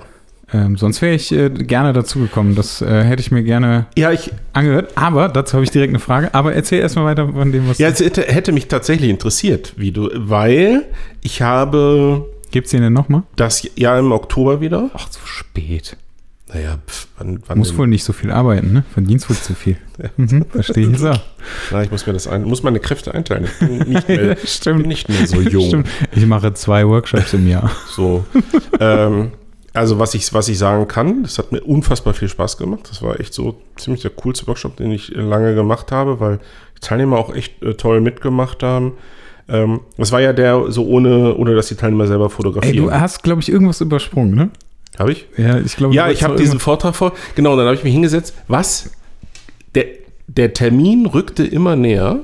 Ähm, 0.52 0.76
sonst 0.76 1.00
wäre 1.02 1.14
ich 1.14 1.30
äh, 1.32 1.48
gerne 1.50 1.92
dazugekommen. 1.92 2.54
Das 2.54 2.82
äh, 2.82 3.04
hätte 3.04 3.20
ich 3.20 3.30
mir 3.30 3.42
gerne 3.42 3.86
ja, 3.96 4.10
ich, 4.10 4.32
angehört. 4.52 4.92
Aber 4.96 5.28
dazu 5.28 5.54
habe 5.54 5.64
ich 5.64 5.70
direkt 5.70 5.90
eine 5.90 6.00
Frage. 6.00 6.34
Aber 6.34 6.54
erzähl 6.54 6.80
erstmal 6.80 7.04
weiter 7.04 7.28
von 7.28 7.52
dem, 7.52 7.68
was 7.68 7.78
Ja, 7.78 7.88
es 7.88 8.00
hätte, 8.00 8.22
hätte, 8.22 8.52
mich 8.52 8.68
tatsächlich 8.68 9.10
interessiert, 9.10 9.74
wie 9.76 9.92
du, 9.92 10.10
weil 10.14 10.86
ich 11.22 11.42
habe. 11.42 12.26
Gibt 12.50 12.66
es 12.66 12.72
den 12.72 12.82
denn 12.82 12.92
nochmal? 12.92 13.22
Das 13.36 13.68
Jahr 13.76 13.98
im 13.98 14.10
Oktober 14.10 14.60
wieder. 14.60 14.90
Ach, 14.94 15.08
zu 15.08 15.20
spät. 15.24 15.96
Naja, 16.52 16.78
pf, 16.84 17.06
wann, 17.16 17.40
wann 17.46 17.58
Muss 17.58 17.76
wohl 17.78 17.86
nicht 17.86 18.02
so 18.02 18.12
viel 18.12 18.32
arbeiten, 18.32 18.72
ne? 18.72 18.84
Verdienst 18.92 19.30
wohl 19.30 19.36
zu 19.36 19.54
viel. 19.54 19.76
Ja. 20.02 20.08
Mhm, 20.16 20.46
verstehe 20.48 20.88
ich 20.88 20.98
so. 20.98 21.12
Na, 21.70 21.82
ich 21.82 21.90
muss 21.90 22.06
mir 22.06 22.14
das 22.14 22.26
ein, 22.26 22.44
muss 22.44 22.62
meine 22.62 22.80
Kräfte 22.80 23.12
einteilen. 23.12 23.44
Ich 23.44 23.58
bin 23.58 23.78
nicht 23.90 24.08
mehr, 24.08 24.34
Stimmt. 24.42 24.78
Bin 24.78 24.88
nicht 24.88 25.10
mehr 25.10 25.26
so 25.26 25.40
jung. 25.42 25.66
Stimmt. 25.66 25.88
Ich 26.12 26.24
mache 26.24 26.54
zwei 26.54 26.88
Workshops 26.88 27.34
im 27.34 27.46
Jahr. 27.46 27.70
So. 27.94 28.24
ähm, 28.80 29.32
also 29.72 29.98
was 29.98 30.14
ich, 30.14 30.32
was 30.34 30.48
ich 30.48 30.58
sagen 30.58 30.88
kann, 30.88 31.22
das 31.22 31.38
hat 31.38 31.52
mir 31.52 31.60
unfassbar 31.60 32.14
viel 32.14 32.28
Spaß 32.28 32.56
gemacht. 32.56 32.88
Das 32.90 33.02
war 33.02 33.20
echt 33.20 33.34
so 33.34 33.60
ziemlich 33.76 34.02
der 34.02 34.10
coolste 34.10 34.46
Workshop, 34.46 34.76
den 34.76 34.90
ich 34.90 35.08
lange 35.14 35.54
gemacht 35.54 35.92
habe, 35.92 36.20
weil 36.20 36.38
die 36.76 36.80
Teilnehmer 36.80 37.18
auch 37.18 37.34
echt 37.34 37.62
äh, 37.62 37.74
toll 37.74 38.00
mitgemacht 38.00 38.62
haben. 38.62 38.94
Ähm, 39.48 39.80
das 39.96 40.12
war 40.12 40.20
ja 40.20 40.32
der 40.32 40.70
so 40.70 40.86
ohne, 40.86 41.34
ohne 41.36 41.54
dass 41.54 41.68
die 41.68 41.76
Teilnehmer 41.76 42.06
selber 42.06 42.30
fotografieren. 42.30 42.76
Ey, 42.76 42.80
du 42.80 42.90
hast, 42.92 43.22
glaube 43.22 43.42
ich, 43.42 43.50
irgendwas 43.50 43.80
übersprungen, 43.80 44.34
ne? 44.34 44.50
Habe 44.98 45.12
ich? 45.12 45.26
Ja, 45.36 45.58
ich 45.58 45.76
glaube. 45.76 45.94
Ja, 45.94 46.10
ich 46.10 46.22
habe 46.22 46.36
diesen 46.36 46.58
Vortrag 46.58 46.94
vor. 46.94 47.12
Genau, 47.34 47.52
und 47.52 47.58
dann 47.58 47.66
habe 47.66 47.76
ich 47.76 47.84
mich 47.84 47.92
hingesetzt. 47.92 48.34
Was? 48.48 48.90
Der, 49.74 49.86
der 50.26 50.52
Termin 50.52 51.06
rückte 51.06 51.44
immer 51.44 51.76
näher. 51.76 52.20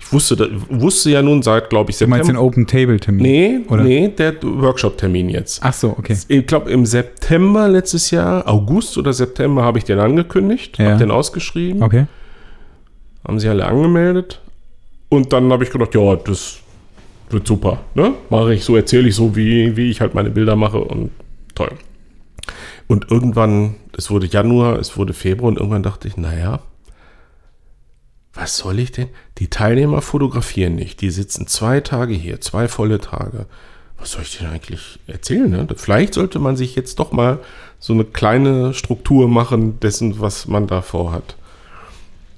Ich 0.00 0.12
wusste, 0.12 0.50
wusste 0.70 1.10
ja 1.10 1.22
nun 1.22 1.42
seit, 1.42 1.68
glaube 1.68 1.90
ich, 1.90 1.98
September. 1.98 2.16
Du 2.16 2.24
meinst 2.24 2.30
den 2.30 2.36
Open 2.36 2.66
Table 2.66 2.98
Termin? 2.98 3.22
Nee, 3.22 3.60
oder? 3.68 3.82
nee, 3.82 4.08
der 4.08 4.42
Workshop-Termin 4.42 5.28
jetzt. 5.28 5.60
Ach 5.62 5.74
so, 5.74 5.90
okay. 5.90 6.16
Ich 6.26 6.46
glaube, 6.46 6.70
im 6.70 6.86
September 6.86 7.68
letztes 7.68 8.10
Jahr, 8.10 8.48
August 8.48 8.96
oder 8.96 9.12
September, 9.12 9.62
habe 9.62 9.78
ich 9.78 9.84
den 9.84 9.98
angekündigt, 9.98 10.78
ja. 10.78 10.86
habe 10.86 10.98
den 10.98 11.10
ausgeschrieben. 11.10 11.82
Okay. 11.82 12.06
Haben 13.26 13.38
sie 13.38 13.48
alle 13.48 13.66
angemeldet. 13.66 14.40
Und 15.10 15.32
dann 15.32 15.52
habe 15.52 15.64
ich 15.64 15.70
gedacht, 15.70 15.94
ja, 15.94 16.16
das 16.16 16.60
wird 17.28 17.46
super. 17.46 17.80
Ne? 17.94 18.14
Mache 18.30 18.54
ich 18.54 18.64
so, 18.64 18.76
erzähle 18.76 19.08
ich 19.08 19.14
so, 19.14 19.36
wie, 19.36 19.76
wie 19.76 19.90
ich 19.90 20.00
halt 20.00 20.14
meine 20.14 20.30
Bilder 20.30 20.56
mache 20.56 20.78
und 20.78 21.10
toll. 21.54 21.72
Und 22.86 23.10
irgendwann, 23.10 23.76
es 23.96 24.10
wurde 24.10 24.26
Januar, 24.26 24.78
es 24.78 24.96
wurde 24.96 25.12
Februar 25.12 25.48
und 25.48 25.58
irgendwann 25.58 25.82
dachte 25.82 26.08
ich, 26.08 26.16
naja, 26.16 26.60
was 28.34 28.56
soll 28.56 28.78
ich 28.78 28.92
denn? 28.92 29.08
Die 29.38 29.48
Teilnehmer 29.48 30.02
fotografieren 30.02 30.76
nicht. 30.76 31.00
Die 31.00 31.10
sitzen 31.10 31.46
zwei 31.46 31.80
Tage 31.80 32.14
hier, 32.14 32.40
zwei 32.40 32.68
volle 32.68 33.00
Tage. 33.00 33.46
Was 33.98 34.12
soll 34.12 34.22
ich 34.22 34.38
denn 34.38 34.48
eigentlich 34.48 34.98
erzählen? 35.06 35.50
Ne? 35.50 35.66
Vielleicht 35.76 36.14
sollte 36.14 36.38
man 36.38 36.56
sich 36.56 36.74
jetzt 36.74 36.98
doch 36.98 37.12
mal 37.12 37.38
so 37.78 37.92
eine 37.92 38.04
kleine 38.04 38.72
Struktur 38.72 39.28
machen 39.28 39.80
dessen, 39.80 40.20
was 40.20 40.46
man 40.46 40.66
da 40.66 40.80
vorhat. 40.80 41.36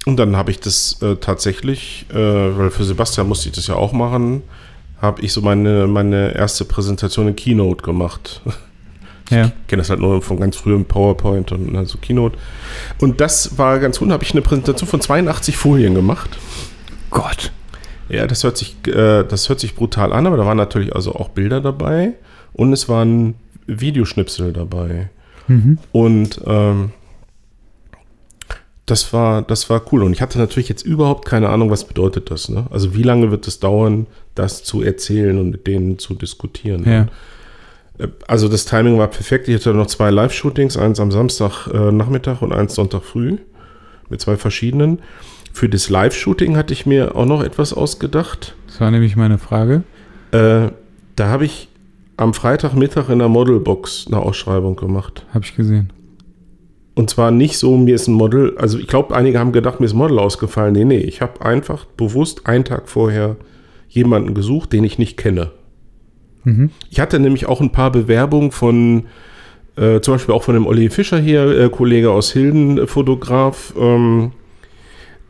Und 0.05 0.17
dann 0.17 0.35
habe 0.35 0.51
ich 0.51 0.59
das 0.59 1.01
äh, 1.01 1.15
tatsächlich, 1.15 2.05
äh, 2.09 2.15
weil 2.15 2.71
für 2.71 2.83
Sebastian 2.83 3.27
musste 3.27 3.49
ich 3.49 3.55
das 3.55 3.67
ja 3.67 3.75
auch 3.75 3.93
machen, 3.93 4.43
habe 5.01 5.21
ich 5.21 5.31
so 5.31 5.41
meine, 5.41 5.87
meine 5.87 6.35
erste 6.35 6.65
Präsentation 6.65 7.29
in 7.29 7.35
Keynote 7.35 7.83
gemacht. 7.83 8.41
Ja. 9.33 9.45
Ich 9.45 9.67
kenne 9.67 9.81
das 9.81 9.89
halt 9.89 9.99
nur 9.99 10.21
von 10.21 10.39
ganz 10.39 10.55
früh 10.55 10.73
im 10.73 10.85
PowerPoint 10.85 11.51
und 11.51 11.75
also 11.75 11.97
Keynote. 11.97 12.37
Und 12.99 13.21
das 13.21 13.57
war 13.57 13.79
ganz 13.79 13.99
cool. 13.99 14.07
Da 14.07 14.13
habe 14.13 14.23
ich 14.23 14.31
eine 14.31 14.41
Präsentation 14.41 14.87
von 14.87 15.01
82 15.01 15.57
Folien 15.57 15.95
gemacht. 15.95 16.37
Gott. 17.09 17.51
Ja, 18.09 18.27
das 18.27 18.43
hört 18.43 18.57
sich, 18.57 18.75
äh, 18.87 19.23
das 19.23 19.49
hört 19.49 19.59
sich 19.59 19.75
brutal 19.75 20.13
an, 20.13 20.27
aber 20.27 20.37
da 20.37 20.45
waren 20.45 20.57
natürlich 20.57 20.95
also 20.95 21.15
auch 21.15 21.29
Bilder 21.29 21.61
dabei 21.61 22.13
und 22.53 22.73
es 22.73 22.89
waren 22.89 23.35
Videoschnipsel 23.65 24.53
dabei. 24.53 25.09
Mhm. 25.47 25.79
Und 25.91 26.41
ähm, 26.45 26.91
das 28.85 29.13
war, 29.13 29.41
das 29.41 29.69
war 29.69 29.81
cool. 29.91 30.03
Und 30.03 30.13
ich 30.13 30.21
hatte 30.21 30.37
natürlich 30.37 30.69
jetzt 30.69 30.85
überhaupt 30.85 31.25
keine 31.25 31.49
Ahnung, 31.49 31.69
was 31.69 31.85
bedeutet 31.85 32.31
das. 32.31 32.49
Ne? 32.49 32.65
Also 32.69 32.93
wie 32.93 33.03
lange 33.03 33.31
wird 33.31 33.47
es 33.47 33.59
dauern, 33.59 34.07
das 34.35 34.63
zu 34.63 34.81
erzählen 34.81 35.37
und 35.39 35.51
mit 35.51 35.67
denen 35.67 35.99
zu 35.99 36.15
diskutieren. 36.15 36.83
Ja. 36.89 37.07
Äh, 37.97 38.07
Also 38.27 38.47
das 38.47 38.65
Timing 38.65 38.97
war 38.97 39.07
perfekt. 39.07 39.47
Ich 39.47 39.55
hatte 39.55 39.73
noch 39.73 39.87
zwei 39.87 40.09
Live-Shootings, 40.09 40.77
eins 40.77 40.99
am 40.99 41.11
Samstag 41.11 41.67
äh, 41.67 41.91
Nachmittag 41.91 42.41
und 42.41 42.53
eins 42.53 42.75
Sonntag 42.75 43.03
früh 43.03 43.37
mit 44.09 44.21
zwei 44.21 44.37
verschiedenen. 44.37 44.99
Für 45.53 45.69
das 45.69 45.89
Live-Shooting 45.89 46.57
hatte 46.57 46.73
ich 46.73 46.85
mir 46.85 47.15
auch 47.15 47.25
noch 47.25 47.43
etwas 47.43 47.73
ausgedacht. 47.73 48.55
Das 48.67 48.81
war 48.81 48.89
nämlich 48.91 49.15
meine 49.15 49.37
Frage. 49.37 49.83
Äh, 50.31 50.69
da 51.15 51.27
habe 51.27 51.45
ich 51.45 51.69
am 52.17 52.33
Freitagmittag 52.33 53.09
in 53.09 53.19
der 53.19 53.29
Modelbox 53.29 54.05
eine 54.07 54.17
Ausschreibung 54.17 54.75
gemacht. 54.75 55.25
Habe 55.33 55.45
ich 55.45 55.55
gesehen. 55.55 55.91
Und 56.95 57.09
zwar 57.09 57.31
nicht 57.31 57.57
so, 57.57 57.75
mir 57.75 57.95
ist 57.95 58.07
ein 58.07 58.13
Model, 58.13 58.55
also 58.57 58.77
ich 58.77 58.87
glaube, 58.87 59.15
einige 59.15 59.39
haben 59.39 59.51
gedacht, 59.51 59.79
mir 59.79 59.87
ist 59.87 59.93
ein 59.93 59.97
Model 59.97 60.19
ausgefallen. 60.19 60.73
Nee, 60.73 60.85
nee, 60.85 60.97
ich 60.97 61.21
habe 61.21 61.43
einfach 61.43 61.85
bewusst 61.85 62.45
einen 62.45 62.65
Tag 62.65 62.87
vorher 62.87 63.35
jemanden 63.89 64.35
gesucht, 64.35 64.73
den 64.73 64.83
ich 64.83 64.99
nicht 64.99 65.17
kenne. 65.17 65.51
Mhm. 66.43 66.71
Ich 66.89 66.99
hatte 66.99 67.19
nämlich 67.19 67.45
auch 67.47 67.61
ein 67.61 67.71
paar 67.71 67.91
Bewerbungen 67.91 68.51
von, 68.51 69.05
äh, 69.75 69.99
zum 70.01 70.15
Beispiel 70.15 70.33
auch 70.35 70.43
von 70.43 70.53
dem 70.53 70.67
Olli 70.67 70.89
Fischer 70.89 71.19
hier, 71.19 71.47
äh, 71.47 71.69
Kollege 71.69 72.11
aus 72.11 72.31
Hilden, 72.31 72.77
äh, 72.77 72.87
Fotograf. 72.87 73.73
Ähm, 73.77 74.31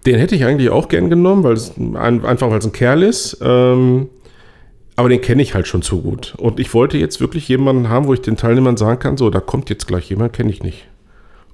den 0.06 0.18
hätte 0.18 0.36
ich 0.36 0.46
eigentlich 0.46 0.70
auch 0.70 0.90
gern 0.90 1.10
genommen, 1.10 1.44
weil 1.44 1.54
es 1.54 1.78
ein, 1.78 2.26
einfach 2.26 2.50
weil 2.50 2.60
es 2.60 2.66
ein 2.66 2.74
Kerl 2.74 3.04
ist. 3.04 3.38
Ähm, 3.42 4.10
aber 4.96 5.10
den 5.10 5.22
kenne 5.22 5.42
ich 5.42 5.56
halt 5.56 5.68
schon 5.68 5.82
zu 5.82 6.02
gut. 6.02 6.36
Und 6.38 6.60
ich 6.60 6.74
wollte 6.74 6.98
jetzt 6.98 7.20
wirklich 7.20 7.48
jemanden 7.48 7.90
haben, 7.90 8.06
wo 8.06 8.14
ich 8.14 8.22
den 8.22 8.38
Teilnehmern 8.38 8.78
sagen 8.78 9.00
kann, 9.00 9.18
so, 9.18 9.30
da 9.30 9.40
kommt 9.40 9.70
jetzt 9.70 9.88
gleich 9.88 10.10
jemand, 10.10 10.34
kenne 10.34 10.52
ich 10.52 10.62
nicht. 10.62 10.88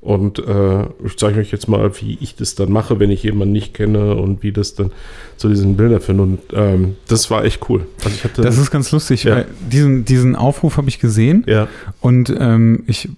Und 0.01 0.39
äh, 0.39 0.83
ich 1.05 1.17
zeige 1.17 1.39
euch 1.41 1.51
jetzt 1.51 1.67
mal, 1.67 1.91
wie 1.99 2.17
ich 2.21 2.35
das 2.37 2.55
dann 2.55 2.71
mache, 2.71 2.99
wenn 3.01 3.09
ich 3.11 3.21
jemanden 3.23 3.51
nicht 3.51 3.73
kenne 3.73 4.15
und 4.15 4.43
wie 4.43 4.53
das 4.53 4.73
dann 4.73 4.91
zu 5.35 5.49
diesen 5.49 5.75
Bildern 5.75 5.99
finde. 5.99 6.23
Und 6.23 6.39
ähm, 6.53 6.95
das 7.09 7.29
war 7.29 7.43
echt 7.43 7.69
cool. 7.69 7.85
Also 8.05 8.15
ich 8.15 8.23
hatte, 8.23 8.41
Das 8.41 8.57
ist 8.57 8.71
ganz 8.71 8.91
lustig, 8.93 9.25
Ja. 9.25 9.35
weil 9.35 9.45
diesen, 9.71 10.05
diesen 10.05 10.37
Aufruf 10.37 10.77
habe 10.77 10.87
ich 10.87 10.99
gesehen 10.99 11.43
ja, 11.47 11.67
und 11.99 12.33
ähm, 12.39 12.83
ich, 12.87 13.09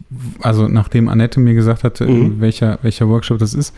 also 0.41 0.67
nachdem 0.67 1.07
Annette 1.07 1.39
mir 1.39 1.53
gesagt 1.53 1.83
hatte, 1.83 2.07
Mhm. 2.07 2.41
welcher, 2.41 2.79
welcher 2.81 3.07
Workshop 3.09 3.37
das 3.37 3.53
ist, 3.53 3.75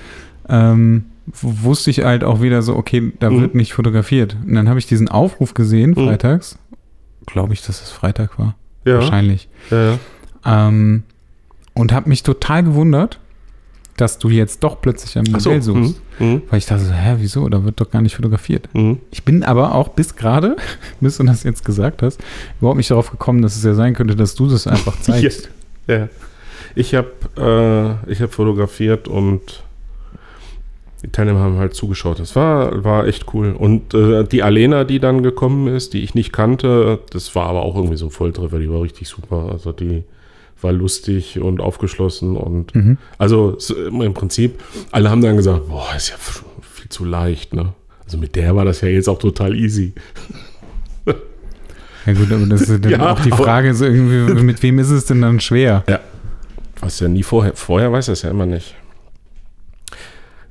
ähm, 0.47 1.03
wusste 1.41 1.89
ich 1.89 2.03
halt 2.05 2.23
auch 2.23 2.41
wieder 2.41 2.61
so, 2.61 2.75
okay, 2.77 3.11
da 3.19 3.29
Mhm. 3.29 3.41
wird 3.41 3.55
nicht 3.55 3.73
fotografiert. 3.73 4.37
Und 4.47 4.53
dann 4.55 4.69
habe 4.69 4.79
ich 4.79 4.87
diesen 4.87 5.09
Aufruf 5.09 5.53
gesehen, 5.53 5.89
Mhm. 5.91 6.05
freitags. 6.05 6.57
Glaube 7.25 7.53
ich, 7.53 7.61
dass 7.65 7.81
es 7.81 7.91
Freitag 7.91 8.39
war. 8.39 8.55
ja, 8.85 8.95
Wahrscheinlich. 8.95 9.49
ja, 9.71 9.91
ja. 10.45 10.67
Ähm, 10.69 11.03
und 11.73 11.91
habe 11.91 12.09
mich 12.09 12.23
total 12.23 12.63
gewundert, 12.63 13.19
dass 13.97 14.17
du 14.17 14.29
jetzt 14.29 14.63
doch 14.63 14.81
plötzlich 14.81 15.17
ein 15.17 15.25
Ach 15.35 15.39
so, 15.39 15.49
Modell 15.49 15.61
suchst. 15.61 16.01
mhm, 16.19 16.41
Weil 16.49 16.57
ich 16.57 16.65
dachte 16.65 16.83
so, 16.83 16.93
hä, 16.93 17.15
wieso? 17.19 17.47
Da 17.49 17.63
wird 17.63 17.79
doch 17.79 17.91
gar 17.91 18.01
nicht 18.01 18.15
fotografiert. 18.15 18.67
mhm. 18.73 18.97
Ich 19.11 19.23
bin 19.23 19.43
aber 19.43 19.75
auch 19.75 19.89
bis 19.89 20.15
gerade, 20.15 20.55
bis 20.99 21.17
du 21.17 21.23
das 21.23 21.43
jetzt 21.43 21.63
gesagt 21.63 22.01
hast, 22.01 22.19
überhaupt 22.59 22.77
nicht 22.77 22.89
darauf 22.89 23.11
gekommen, 23.11 23.41
dass 23.41 23.55
es 23.55 23.63
ja 23.63 23.73
sein 23.75 23.93
könnte, 23.93 24.15
dass 24.15 24.33
du 24.35 24.47
das 24.47 24.65
einfach 24.67 24.99
zeigst. 25.01 25.49
Ja. 25.87 26.09
Ich 26.75 26.95
habe 26.95 27.99
äh, 28.07 28.11
ich 28.11 28.21
hab 28.21 28.33
fotografiert 28.33 29.07
und 29.07 29.63
die 31.03 31.09
Teilnehmer 31.09 31.41
haben 31.41 31.57
halt 31.57 31.75
zugeschaut. 31.75 32.17
Das 32.19 32.35
war, 32.35 32.83
war 32.83 33.05
echt 33.05 33.25
cool. 33.33 33.51
Und 33.51 33.93
äh, 33.93 34.23
die 34.23 34.41
Alena, 34.41 34.85
die 34.85 34.99
dann 34.99 35.21
gekommen 35.21 35.67
ist, 35.67 35.93
die 35.93 35.99
ich 36.01 36.15
nicht 36.15 36.31
kannte, 36.31 36.99
das 37.11 37.35
war 37.35 37.47
aber 37.47 37.61
auch 37.61 37.75
irgendwie 37.75 37.97
so 37.97 38.05
ein 38.05 38.11
Volltreffer. 38.11 38.57
Die 38.57 38.71
war 38.71 38.81
richtig 38.81 39.09
super. 39.09 39.49
Also 39.51 39.71
die 39.73 40.03
war 40.63 40.71
lustig 40.71 41.39
und 41.39 41.59
aufgeschlossen 41.61 42.35
und 42.37 42.73
Mhm. 42.75 42.97
also 43.17 43.57
im 43.79 44.13
Prinzip, 44.13 44.59
alle 44.91 45.09
haben 45.09 45.21
dann 45.21 45.37
gesagt, 45.37 45.67
boah, 45.67 45.87
ist 45.95 46.09
ja 46.09 46.15
viel 46.61 46.89
zu 46.89 47.05
leicht, 47.05 47.53
ne? 47.53 47.73
Also 48.05 48.17
mit 48.17 48.35
der 48.35 48.55
war 48.55 48.65
das 48.65 48.81
ja 48.81 48.87
jetzt 48.89 49.07
auch 49.09 49.19
total 49.19 49.55
easy. 49.55 49.93
Ja 52.05 52.13
gut, 52.13 52.31
aber 52.31 52.45
das 52.47 52.61
ist 52.61 52.69
dann 52.83 52.91
Ja, 52.91 53.11
auch 53.13 53.19
die 53.21 53.29
Frage, 53.31 53.73
so 53.73 53.85
irgendwie, 53.85 54.41
mit 54.43 54.61
wem 54.61 54.77
ist 54.79 54.89
es 54.89 55.05
denn 55.05 55.21
dann 55.21 55.39
schwer? 55.39 55.83
Was 56.81 56.99
ja 56.99 57.07
nie 57.07 57.23
vorher, 57.23 57.53
vorher 57.55 57.91
weiß 57.93 58.09
es 58.09 58.23
ja 58.23 58.29
immer 58.29 58.45
nicht. 58.45 58.75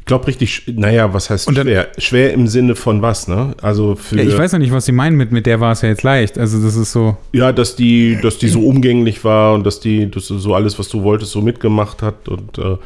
Ich 0.03 0.07
glaube 0.07 0.27
richtig, 0.27 0.65
naja, 0.67 1.15
was 1.15 1.31
heißt 1.31 1.47
Und 1.47 1.57
dann- 1.57 1.69
schwer? 1.69 1.87
Schwer 1.97 2.33
im 2.33 2.49
Sinne 2.49 2.75
von 2.75 3.03
was, 3.03 3.29
ne? 3.29 3.55
Also 3.63 3.95
für, 3.95 4.17
Ja, 4.17 4.25
ich 4.25 4.37
weiß 4.37 4.51
ja 4.51 4.59
nicht, 4.59 4.73
was 4.73 4.85
sie 4.85 4.91
meinen 4.91 5.17
mit, 5.17 5.31
mit 5.31 5.47
der 5.47 5.61
war 5.61 5.71
es 5.71 5.83
ja 5.83 5.91
jetzt 5.91 6.03
leicht. 6.03 6.39
Also 6.39 6.61
das 6.61 6.75
ist 6.75 6.91
so, 6.91 7.17
ja, 7.33 7.53
dass 7.53 7.77
die, 7.77 8.19
dass 8.21 8.37
die 8.37 8.49
so 8.49 8.67
umgänglich 8.67 9.23
war 9.25 9.55
und 9.55 9.65
dass 9.65 9.79
die, 9.79 10.11
dass 10.11 10.27
du 10.27 10.39
so 10.39 10.57
alles, 10.57 10.77
was 10.81 10.89
du 10.89 11.05
wolltest, 11.05 11.31
so 11.31 11.41
mitgemacht 11.41 12.03
hat 12.03 12.29
und 12.29 12.59
äh, 12.59 12.79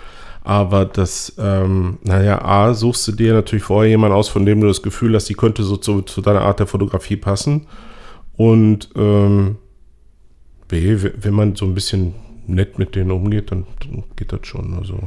aber 0.45 0.85
das, 0.85 1.33
ähm, 1.39 1.97
naja, 2.05 2.43
A, 2.45 2.75
suchst 2.75 3.09
du 3.09 3.13
dir 3.13 3.33
natürlich 3.33 3.65
vorher 3.65 3.89
jemanden 3.91 4.15
aus, 4.15 4.29
von 4.29 4.45
dem 4.45 4.61
du 4.61 4.67
das 4.67 4.83
Gefühl 4.83 5.15
hast, 5.15 5.25
die 5.31 5.35
könnte 5.35 5.63
so 5.63 5.79
zu, 5.79 6.03
zu 6.03 6.21
deiner 6.21 6.43
Art 6.43 6.61
der 6.61 6.67
Fotografie 6.67 7.17
passen. 7.17 7.67
Und 8.37 8.91
ähm, 8.95 9.57
B, 10.69 10.99
wenn 11.21 11.33
man 11.35 11.57
so 11.57 11.65
ein 11.65 11.73
bisschen 11.75 12.15
nett 12.47 12.79
mit 12.79 12.95
denen 12.95 13.11
umgeht, 13.11 13.51
dann, 13.51 13.67
dann 13.81 14.05
geht 14.17 14.33
das 14.33 14.41
schon. 14.43 14.75
Also 14.79 15.01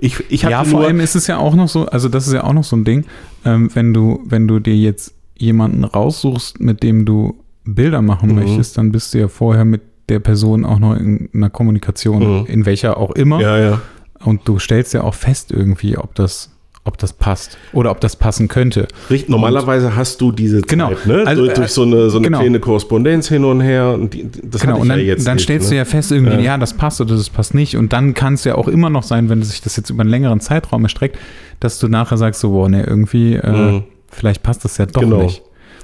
ich, 0.00 0.22
ich 0.30 0.42
ja, 0.42 0.64
vor 0.64 0.82
allem 0.84 1.00
ist 1.00 1.14
es 1.14 1.26
ja 1.26 1.38
auch 1.38 1.54
noch 1.54 1.68
so, 1.68 1.86
also 1.86 2.08
das 2.08 2.26
ist 2.26 2.32
ja 2.34 2.44
auch 2.44 2.52
noch 2.52 2.64
so 2.64 2.76
ein 2.76 2.84
Ding, 2.84 3.04
ähm, 3.44 3.70
wenn 3.74 3.92
du, 3.94 4.20
wenn 4.24 4.46
du 4.48 4.58
dir 4.60 4.76
jetzt 4.76 5.14
jemanden 5.38 5.84
raussuchst, 5.84 6.60
mit 6.60 6.82
dem 6.82 7.04
du 7.04 7.36
Bilder 7.64 8.02
machen 8.02 8.30
Mhm. 8.30 8.36
möchtest, 8.36 8.78
dann 8.78 8.92
bist 8.92 9.12
du 9.14 9.18
ja 9.18 9.28
vorher 9.28 9.64
mit 9.64 9.82
der 10.08 10.20
Person 10.20 10.64
auch 10.64 10.78
noch 10.78 10.94
in 10.94 11.28
einer 11.34 11.50
Kommunikation, 11.50 12.40
Mhm. 12.40 12.46
in 12.46 12.64
welcher 12.66 12.96
auch 12.96 13.10
immer. 13.12 13.40
ja, 13.40 13.58
ja. 13.58 13.80
Und 14.24 14.48
du 14.48 14.58
stellst 14.58 14.94
ja 14.94 15.02
auch 15.02 15.14
fest 15.14 15.50
irgendwie, 15.52 15.98
ob 15.98 16.14
das, 16.14 16.55
ob 16.86 16.98
das 16.98 17.12
passt 17.12 17.58
oder 17.72 17.90
ob 17.90 18.00
das 18.00 18.16
passen 18.16 18.48
könnte. 18.48 18.88
Richtig, 19.10 19.28
normalerweise 19.28 19.96
hast 19.96 20.20
du 20.20 20.32
diese 20.32 20.60
Genau. 20.62 20.88
Zeit, 20.88 21.06
ne? 21.06 21.24
Also, 21.26 21.42
durch, 21.44 21.54
durch 21.54 21.70
so 21.70 21.82
eine, 21.82 22.10
so 22.10 22.18
eine 22.18 22.26
genau. 22.26 22.38
kleine 22.40 22.60
Korrespondenz 22.60 23.28
hin 23.28 23.44
und 23.44 23.60
her. 23.60 23.94
Und 23.94 24.14
die, 24.14 24.28
das 24.42 24.60
genau, 24.62 24.78
und 24.78 24.88
dann, 24.88 24.98
ja 24.98 25.04
jetzt 25.04 25.26
dann 25.26 25.34
nicht, 25.36 25.44
stellst 25.44 25.66
ne? 25.68 25.74
du 25.74 25.76
ja 25.78 25.84
fest, 25.84 26.12
irgendwie, 26.12 26.34
Ja. 26.34 26.40
ja. 26.40 26.58
das 26.58 26.74
passt 26.74 27.00
oder 27.00 27.16
das 27.16 27.28
passt 27.30 27.54
nicht. 27.54 27.76
Und 27.76 27.92
dann 27.92 28.14
kann 28.14 28.34
es 28.34 28.44
ja 28.44 28.54
auch 28.54 28.68
immer 28.68 28.90
noch 28.90 29.02
sein, 29.02 29.28
wenn 29.28 29.42
sich 29.42 29.60
das 29.60 29.76
jetzt 29.76 29.90
über 29.90 30.02
einen 30.02 30.10
längeren 30.10 30.40
Zeitraum 30.40 30.82
erstreckt, 30.84 31.18
dass 31.60 31.78
du 31.78 31.88
nachher 31.88 32.16
sagst, 32.16 32.40
so, 32.40 32.50
boah, 32.50 32.68
ne, 32.68 32.84
irgendwie, 32.84 33.34
äh, 33.34 33.50
Mhm. 33.50 33.84
vielleicht 34.10 34.42
passt 34.42 34.64
das 34.64 34.78
ja 34.78 34.86
doch 34.86 35.00
Genau. 35.00 35.22
nicht. 35.22 35.42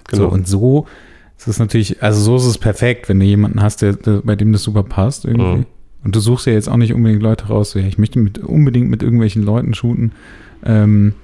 Genau. 0.08 0.22
So, 0.24 0.28
und 0.30 0.46
so 0.48 0.86
ist 1.38 1.48
es 1.48 1.58
natürlich, 1.58 2.02
also 2.02 2.20
so 2.20 2.36
ist 2.36 2.46
es 2.46 2.58
perfekt, 2.58 3.08
wenn 3.08 3.18
du 3.18 3.26
jemanden 3.26 3.62
hast, 3.62 3.82
der, 3.82 3.94
der, 3.94 4.20
bei 4.24 4.36
dem 4.36 4.52
das 4.52 4.62
super 4.62 4.82
passt 4.84 5.24
irgendwie. 5.24 5.58
Mhm. 5.58 5.66
Und 6.04 6.16
du 6.16 6.20
suchst 6.20 6.46
ja 6.46 6.52
jetzt 6.52 6.68
auch 6.68 6.76
nicht 6.76 6.92
unbedingt 6.92 7.22
Leute 7.22 7.46
raus, 7.46 7.70
so, 7.72 7.78
ja, 7.78 7.86
ich 7.86 7.96
möchte 7.98 8.18
mit, 8.18 8.38
unbedingt 8.38 8.90
mit 8.90 9.02
irgendwelchen 9.02 9.42
Leuten 9.44 9.72
shooten, 9.72 10.12
ähm, 10.64 11.14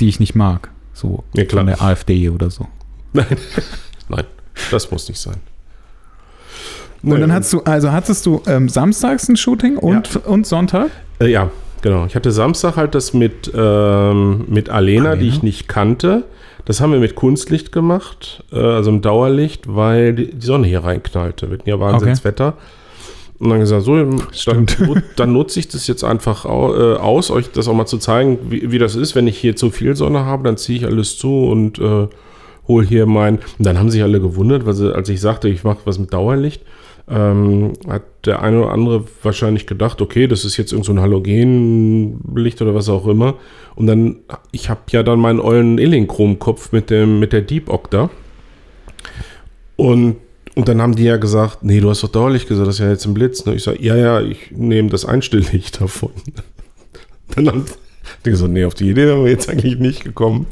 die 0.00 0.08
ich 0.08 0.20
nicht 0.20 0.34
mag. 0.34 0.70
So 0.92 1.24
Ja, 1.34 1.44
klar. 1.44 1.60
von 1.60 1.66
der 1.66 1.82
AfD 1.82 2.28
oder 2.28 2.50
so. 2.50 2.66
Nein. 3.12 3.26
Nein, 4.08 4.24
das 4.70 4.90
muss 4.90 5.08
nicht 5.08 5.20
sein. 5.20 5.36
Und 7.02 7.20
dann 7.20 7.32
hattest 7.32 7.52
du, 7.52 7.60
also 7.62 7.92
hattest 7.92 8.26
du 8.26 8.42
ähm, 8.46 8.68
samstags 8.68 9.28
ein 9.28 9.36
Shooting 9.36 9.78
und, 9.78 10.16
und 10.26 10.46
Sonntag? 10.46 10.90
Äh, 11.18 11.28
ja, 11.28 11.50
genau. 11.80 12.04
Ich 12.04 12.14
hatte 12.14 12.30
Samstag 12.30 12.76
halt 12.76 12.94
das 12.94 13.14
mit, 13.14 13.50
ähm, 13.54 14.44
mit 14.48 14.68
Alena, 14.68 15.16
die 15.16 15.20
Alena? 15.20 15.34
ich 15.34 15.42
nicht 15.42 15.68
kannte. 15.68 16.24
Das 16.66 16.80
haben 16.80 16.92
wir 16.92 17.00
mit 17.00 17.14
Kunstlicht 17.14 17.72
gemacht, 17.72 18.44
äh, 18.52 18.58
also 18.58 18.90
im 18.90 19.00
Dauerlicht, 19.00 19.74
weil 19.74 20.14
die, 20.14 20.30
die 20.34 20.46
Sonne 20.46 20.66
hier 20.66 20.84
reinknallte. 20.84 21.50
Wir 21.50 21.58
hatten 21.58 21.68
ja 21.68 21.80
Wahnsinnswetter. 21.80 22.54
Und 23.40 23.48
dann 23.48 23.58
gesagt, 23.60 23.84
so, 23.84 23.96
dann, 23.96 24.66
dann 25.16 25.32
nutze 25.32 25.58
ich 25.60 25.68
das 25.68 25.86
jetzt 25.86 26.04
einfach 26.04 26.44
äh, 26.44 26.48
aus, 26.48 27.30
euch 27.30 27.50
das 27.50 27.68
auch 27.68 27.74
mal 27.74 27.86
zu 27.86 27.96
zeigen, 27.96 28.38
wie, 28.50 28.70
wie 28.70 28.78
das 28.78 28.94
ist. 28.94 29.14
Wenn 29.14 29.26
ich 29.26 29.38
hier 29.38 29.56
zu 29.56 29.70
viel 29.70 29.96
Sonne 29.96 30.26
habe, 30.26 30.44
dann 30.44 30.58
ziehe 30.58 30.78
ich 30.78 30.86
alles 30.86 31.16
zu 31.16 31.46
und 31.46 31.78
äh, 31.78 32.06
hole 32.68 32.86
hier 32.86 33.06
mein. 33.06 33.36
Und 33.58 33.66
dann 33.66 33.78
haben 33.78 33.90
sich 33.90 34.02
alle 34.02 34.20
gewundert, 34.20 34.66
weil 34.66 34.74
sie, 34.74 34.94
als 34.94 35.08
ich 35.08 35.22
sagte, 35.22 35.48
ich 35.48 35.64
mache 35.64 35.78
was 35.86 35.98
mit 35.98 36.12
Dauerlicht, 36.12 36.62
ähm, 37.08 37.72
hat 37.88 38.02
der 38.26 38.42
eine 38.42 38.62
oder 38.62 38.72
andere 38.72 39.04
wahrscheinlich 39.22 39.66
gedacht, 39.66 40.02
okay, 40.02 40.26
das 40.26 40.44
ist 40.44 40.58
jetzt 40.58 40.72
irgend 40.72 40.84
so 40.84 40.92
ein 40.92 41.00
Halogenlicht 41.00 42.60
oder 42.60 42.74
was 42.74 42.90
auch 42.90 43.06
immer. 43.06 43.36
Und 43.74 43.86
dann, 43.86 44.16
ich 44.52 44.68
habe 44.68 44.82
ja 44.90 45.02
dann 45.02 45.18
meinen 45.18 45.40
ollen 45.40 45.78
Elinchrom-Kopf 45.78 46.72
mit, 46.72 46.90
dem, 46.90 47.18
mit 47.18 47.32
der 47.32 47.40
Deep 47.40 47.70
Octa. 47.70 48.10
Und, 49.76 50.16
und 50.56 50.68
dann 50.68 50.82
haben 50.82 50.96
die 50.96 51.04
ja 51.04 51.16
gesagt, 51.16 51.62
nee, 51.62 51.78
du 51.80 51.90
hast 51.90 52.02
doch 52.02 52.08
Dauerlicht 52.08 52.48
gesagt, 52.48 52.66
das 52.66 52.74
ist 52.76 52.80
ja 52.80 52.90
jetzt 52.90 53.06
ein 53.06 53.14
Blitz. 53.14 53.46
Ne? 53.46 53.54
Ich 53.54 53.62
sage, 53.62 53.80
ja, 53.82 53.94
ja, 53.96 54.20
ich 54.20 54.50
nehme 54.50 54.90
das 54.90 55.04
Einstelllicht 55.04 55.80
davon. 55.80 56.10
dann 57.34 57.46
haben 57.46 57.64
die 58.24 58.30
gesagt, 58.30 58.52
nee, 58.52 58.64
auf 58.64 58.74
die 58.74 58.90
Idee 58.90 59.06
wären 59.06 59.24
wir 59.24 59.30
jetzt 59.30 59.48
eigentlich 59.48 59.78
nicht 59.78 60.02
gekommen. 60.04 60.46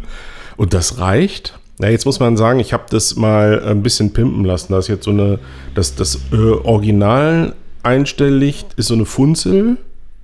Und 0.56 0.72
das 0.74 0.98
reicht. 0.98 1.58
Na, 1.78 1.88
jetzt 1.88 2.06
muss 2.06 2.20
man 2.20 2.36
sagen, 2.36 2.60
ich 2.60 2.72
habe 2.72 2.84
das 2.90 3.16
mal 3.16 3.60
ein 3.64 3.82
bisschen 3.82 4.12
pimpen 4.12 4.44
lassen. 4.44 4.72
Da 4.72 4.78
ist 4.78 4.86
jetzt 4.88 5.04
so 5.04 5.10
eine, 5.10 5.40
das, 5.74 5.94
das 5.94 6.20
äh, 6.32 6.36
Original-Einstelllicht 6.36 8.72
ist 8.74 8.88
so 8.88 8.94
eine 8.94 9.04
Funzel. 9.04 9.76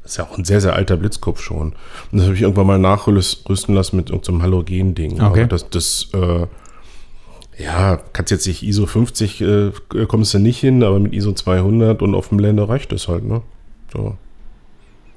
Das 0.02 0.12
ist 0.12 0.16
ja 0.18 0.24
auch 0.24 0.36
ein 0.36 0.44
sehr, 0.44 0.60
sehr 0.60 0.74
alter 0.74 0.96
Blitzkopf 0.96 1.40
schon. 1.40 1.74
Und 2.10 2.18
das 2.18 2.24
habe 2.24 2.34
ich 2.34 2.42
irgendwann 2.42 2.66
mal 2.66 2.78
nachrüsten 2.78 3.74
lassen 3.74 3.96
mit 3.96 4.10
irgendeinem 4.10 4.42
Halogen-Ding. 4.42 5.20
Okay. 5.20 5.42
Aber 5.42 5.46
das, 5.46 5.70
das 5.70 6.08
äh, 6.12 6.46
ja, 7.58 7.98
kannst 8.12 8.30
jetzt 8.30 8.46
nicht 8.46 8.62
ISO 8.62 8.86
50, 8.86 9.40
äh, 9.40 9.72
kommst 10.08 10.34
du 10.34 10.38
nicht 10.38 10.58
hin, 10.58 10.82
aber 10.82 10.98
mit 10.98 11.12
ISO 11.12 11.32
200 11.32 12.02
und 12.02 12.14
auf 12.14 12.28
dem 12.28 12.38
Blende 12.38 12.68
reicht 12.68 12.92
das 12.92 13.08
halt, 13.08 13.24
ne? 13.24 13.42
So. 13.92 14.16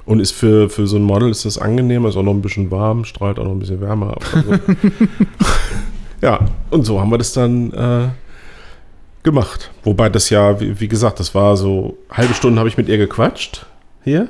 Und 0.05 0.19
ist 0.19 0.31
für, 0.31 0.69
für 0.69 0.87
so 0.87 0.95
ein 0.95 1.03
Model 1.03 1.29
ist 1.29 1.45
das 1.45 1.57
angenehm, 1.57 2.05
ist 2.05 2.15
auch 2.15 2.23
noch 2.23 2.33
ein 2.33 2.41
bisschen 2.41 2.71
warm, 2.71 3.03
strahlt 3.03 3.39
auch 3.39 3.43
noch 3.43 3.51
ein 3.51 3.59
bisschen 3.59 3.81
wärmer 3.81 4.11
ab. 4.11 4.23
Also. 4.33 4.51
ja, 6.21 6.39
und 6.69 6.85
so 6.85 7.01
haben 7.01 7.11
wir 7.11 7.17
das 7.17 7.33
dann 7.33 7.73
äh, 7.73 8.07
gemacht. 9.23 9.71
Wobei 9.83 10.07
das 10.09 10.29
ja, 10.29 10.59
wie, 10.61 10.79
wie 10.79 10.87
gesagt, 10.87 11.19
das 11.19 11.35
war 11.35 11.57
so, 11.57 11.97
halbe 12.09 12.33
Stunde 12.33 12.59
habe 12.59 12.69
ich 12.69 12.77
mit 12.77 12.87
ihr 12.87 12.97
gequatscht. 12.97 13.65
Hier. 14.03 14.29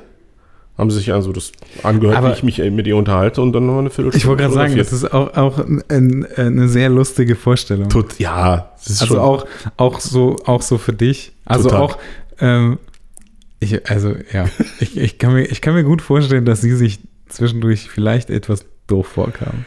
Haben 0.78 0.92
sie 0.92 0.98
sich 0.98 1.12
also 1.12 1.32
das 1.32 1.52
angehört, 1.82 2.18
Aber- 2.18 2.30
wie 2.30 2.34
ich 2.34 2.44
mich 2.44 2.60
äh, 2.60 2.70
mit 2.70 2.86
ihr 2.86 2.96
unterhalte 2.98 3.42
und 3.42 3.52
dann 3.54 3.66
noch 3.66 3.80
eine 3.80 3.90
Viertelstunde. 3.90 4.18
Ich 4.18 4.28
wollte 4.28 4.44
gerade 4.44 4.54
sagen, 4.54 4.78
das 4.78 4.94
ist 4.94 5.12
auch, 5.12 5.36
auch 5.36 5.60
ein, 5.90 6.26
eine 6.36 6.68
sehr 6.70 6.90
lustige 6.90 7.36
Vorstellung. 7.36 7.90
Tot, 7.90 8.20
ja, 8.20 8.72
also 9.00 9.20
auch, 9.20 9.46
auch, 9.78 10.00
so, 10.00 10.38
auch 10.46 10.62
so 10.62 10.78
für 10.78 10.94
dich. 10.94 11.32
Also 11.46 11.70
Total. 11.70 11.82
auch, 11.82 11.98
ähm, 12.40 12.78
ich, 13.60 13.90
also 13.90 14.16
ja, 14.32 14.46
ich, 14.80 14.98
ich, 14.98 15.18
kann 15.18 15.34
mir, 15.34 15.46
ich 15.46 15.62
kann 15.62 15.74
mir 15.74 15.84
gut 15.84 16.02
vorstellen, 16.04 16.46
dass 16.46 16.62
sie 16.62 16.76
sich 16.76 17.00
zwischendurch 17.28 17.90
vielleicht 17.90 18.30
etwas 18.30 18.66
doof 18.86 19.08
vorkam. 19.08 19.66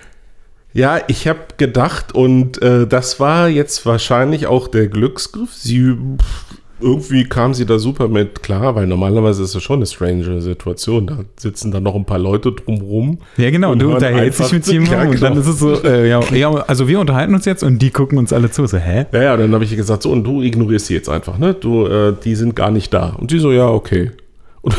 Ja, 0.72 1.00
ich 1.08 1.26
habe 1.26 1.40
gedacht 1.56 2.14
und 2.14 2.62
äh, 2.62 2.86
das 2.86 3.18
war 3.18 3.48
jetzt 3.48 3.84
wahrscheinlich 3.86 4.46
auch 4.46 4.68
der 4.68 4.86
Glücksgriff. 4.86 5.52
Sie 5.52 5.96
pff, 5.96 6.44
irgendwie 6.80 7.24
kam 7.24 7.54
sie 7.54 7.66
da 7.66 7.78
super 7.78 8.08
mit 8.08 8.42
klar, 8.42 8.74
weil 8.74 8.86
normalerweise 8.86 9.42
ist 9.42 9.54
es 9.54 9.62
schon 9.62 9.76
eine 9.76 9.86
strange 9.86 10.40
Situation. 10.40 11.06
Da 11.06 11.18
sitzen 11.36 11.70
dann 11.70 11.82
noch 11.82 11.94
ein 11.94 12.04
paar 12.04 12.18
Leute 12.18 12.52
drumrum. 12.52 13.18
Ja, 13.36 13.50
genau, 13.50 13.72
Und 13.72 13.80
du 13.80 13.92
unterhältst 13.92 14.40
dich 14.40 14.52
mit 14.52 14.66
jemandem 14.66 14.98
Ja, 15.00 15.08
und 15.08 15.22
dann 15.22 15.34
genau. 15.34 15.40
ist 15.40 15.46
es 15.46 15.58
so, 15.58 15.82
äh, 15.84 16.08
ja, 16.08 16.20
ja, 16.32 16.50
also 16.50 16.88
wir 16.88 17.00
unterhalten 17.00 17.34
uns 17.34 17.44
jetzt 17.44 17.62
und 17.62 17.80
die 17.80 17.90
gucken 17.90 18.18
uns 18.18 18.32
alle 18.32 18.50
zu. 18.50 18.66
So, 18.66 18.78
hä? 18.78 19.06
Ja, 19.12 19.22
ja, 19.22 19.36
dann 19.36 19.52
habe 19.52 19.64
ich 19.64 19.70
ihr 19.70 19.76
gesagt, 19.76 20.02
so 20.02 20.10
und 20.10 20.24
du 20.24 20.42
ignorierst 20.42 20.86
sie 20.86 20.94
jetzt 20.94 21.08
einfach, 21.08 21.38
ne? 21.38 21.54
Du, 21.54 21.86
äh, 21.86 22.14
die 22.24 22.34
sind 22.34 22.56
gar 22.56 22.70
nicht 22.70 22.92
da. 22.92 23.10
Und 23.10 23.30
sie 23.30 23.38
so, 23.38 23.52
ja, 23.52 23.68
okay. 23.68 24.10
Und 24.62 24.76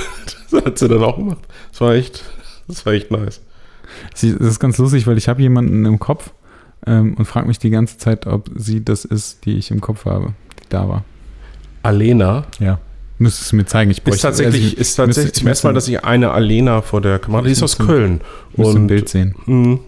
das 0.52 0.64
hat 0.64 0.78
sie 0.78 0.88
dann 0.88 1.04
auch 1.04 1.18
gemacht. 1.18 1.40
Das 1.72 1.82
war 1.82 1.96
echt, 1.96 2.24
das 2.68 2.86
war 2.86 2.94
echt 2.94 3.10
nice. 3.10 3.42
Sie, 4.14 4.38
das 4.38 4.48
ist 4.48 4.60
ganz 4.60 4.78
lustig, 4.78 5.08
weil 5.08 5.18
ich 5.18 5.28
habe 5.28 5.42
jemanden 5.42 5.86
im 5.86 5.98
Kopf 5.98 6.34
ähm, 6.86 7.16
und 7.16 7.26
frage 7.26 7.48
mich 7.48 7.60
die 7.60 7.70
ganze 7.70 7.98
Zeit, 7.98 8.28
ob 8.28 8.50
sie 8.56 8.84
das 8.84 9.06
ist, 9.06 9.46
die 9.46 9.58
ich 9.58 9.72
im 9.72 9.82
Kopf 9.82 10.06
habe, 10.06 10.34
die 10.64 10.70
da 10.70 10.88
war. 10.88 11.04
Alena 11.84 12.46
Ja. 12.60 12.80
Müsstest 13.18 13.52
du 13.52 13.56
mir 13.58 13.66
zeigen. 13.66 13.92
Ich 13.92 13.98
ist 14.00 14.04
bräuchte- 14.04 14.22
tatsächlich, 14.24 14.56
also 14.64 14.68
ich 14.74 14.78
ist 14.80 14.96
tatsächlich 14.96 15.26
müsste- 15.26 15.40
zum 15.40 15.48
ersten 15.48 15.68
Mal, 15.68 15.74
dass 15.74 15.88
ich 15.88 16.04
eine 16.04 16.32
Alena 16.32 16.82
vor 16.82 17.02
der 17.02 17.20
Kamera, 17.20 17.44
die 17.44 17.52
ist 17.52 17.62
aus 17.62 17.78
Köln. 17.78 18.22
müsste 18.58 18.74
ein 18.78 18.82
Und 18.82 18.88
Bild 18.88 19.10
sehen. 19.10 19.36
Mhm. 19.46 19.80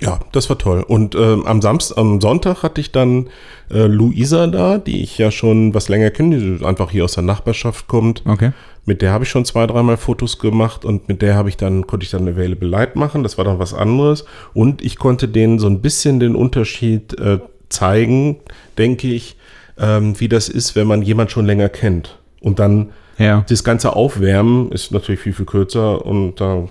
Ja, 0.00 0.20
das 0.32 0.48
war 0.48 0.58
toll. 0.58 0.84
Und 0.86 1.14
ähm, 1.16 1.44
am 1.46 1.60
Samstag, 1.62 1.98
am 1.98 2.20
Sonntag 2.20 2.62
hatte 2.62 2.80
ich 2.80 2.92
dann 2.92 3.28
äh, 3.70 3.86
Luisa 3.86 4.46
da, 4.46 4.78
die 4.78 5.02
ich 5.02 5.18
ja 5.18 5.30
schon 5.32 5.74
was 5.74 5.88
länger 5.88 6.10
kenne, 6.10 6.38
die 6.58 6.64
einfach 6.64 6.90
hier 6.92 7.04
aus 7.04 7.14
der 7.14 7.24
Nachbarschaft 7.24 7.88
kommt. 7.88 8.22
Okay. 8.26 8.52
Mit 8.84 9.02
der 9.02 9.10
habe 9.12 9.24
ich 9.24 9.30
schon 9.30 9.44
zwei, 9.44 9.66
dreimal 9.66 9.96
Fotos 9.96 10.38
gemacht 10.38 10.84
und 10.84 11.08
mit 11.08 11.20
der 11.20 11.34
habe 11.34 11.48
ich 11.48 11.56
dann, 11.56 11.86
konnte 11.86 12.04
ich 12.04 12.10
dann 12.10 12.28
Available 12.28 12.68
Light 12.68 12.94
machen. 12.94 13.22
Das 13.24 13.38
war 13.38 13.44
dann 13.44 13.58
was 13.58 13.74
anderes. 13.74 14.24
Und 14.54 14.82
ich 14.82 14.98
konnte 14.98 15.28
denen 15.28 15.58
so 15.58 15.66
ein 15.66 15.80
bisschen 15.80 16.20
den 16.20 16.36
Unterschied 16.36 17.18
äh, 17.18 17.38
zeigen, 17.70 18.36
denke 18.76 19.08
ich, 19.08 19.36
ähm, 19.78 20.18
wie 20.20 20.28
das 20.28 20.48
ist, 20.48 20.76
wenn 20.76 20.86
man 20.86 21.02
jemand 21.02 21.30
schon 21.30 21.46
länger 21.46 21.68
kennt. 21.68 22.18
Und 22.40 22.58
dann 22.58 22.90
Ja. 23.18 23.44
das 23.48 23.64
ganze 23.64 23.94
Aufwärmen 23.96 24.70
ist 24.72 24.92
natürlich 24.92 25.20
viel, 25.20 25.32
viel 25.32 25.46
kürzer 25.46 26.04
und 26.04 26.40
äh, 26.40 26.64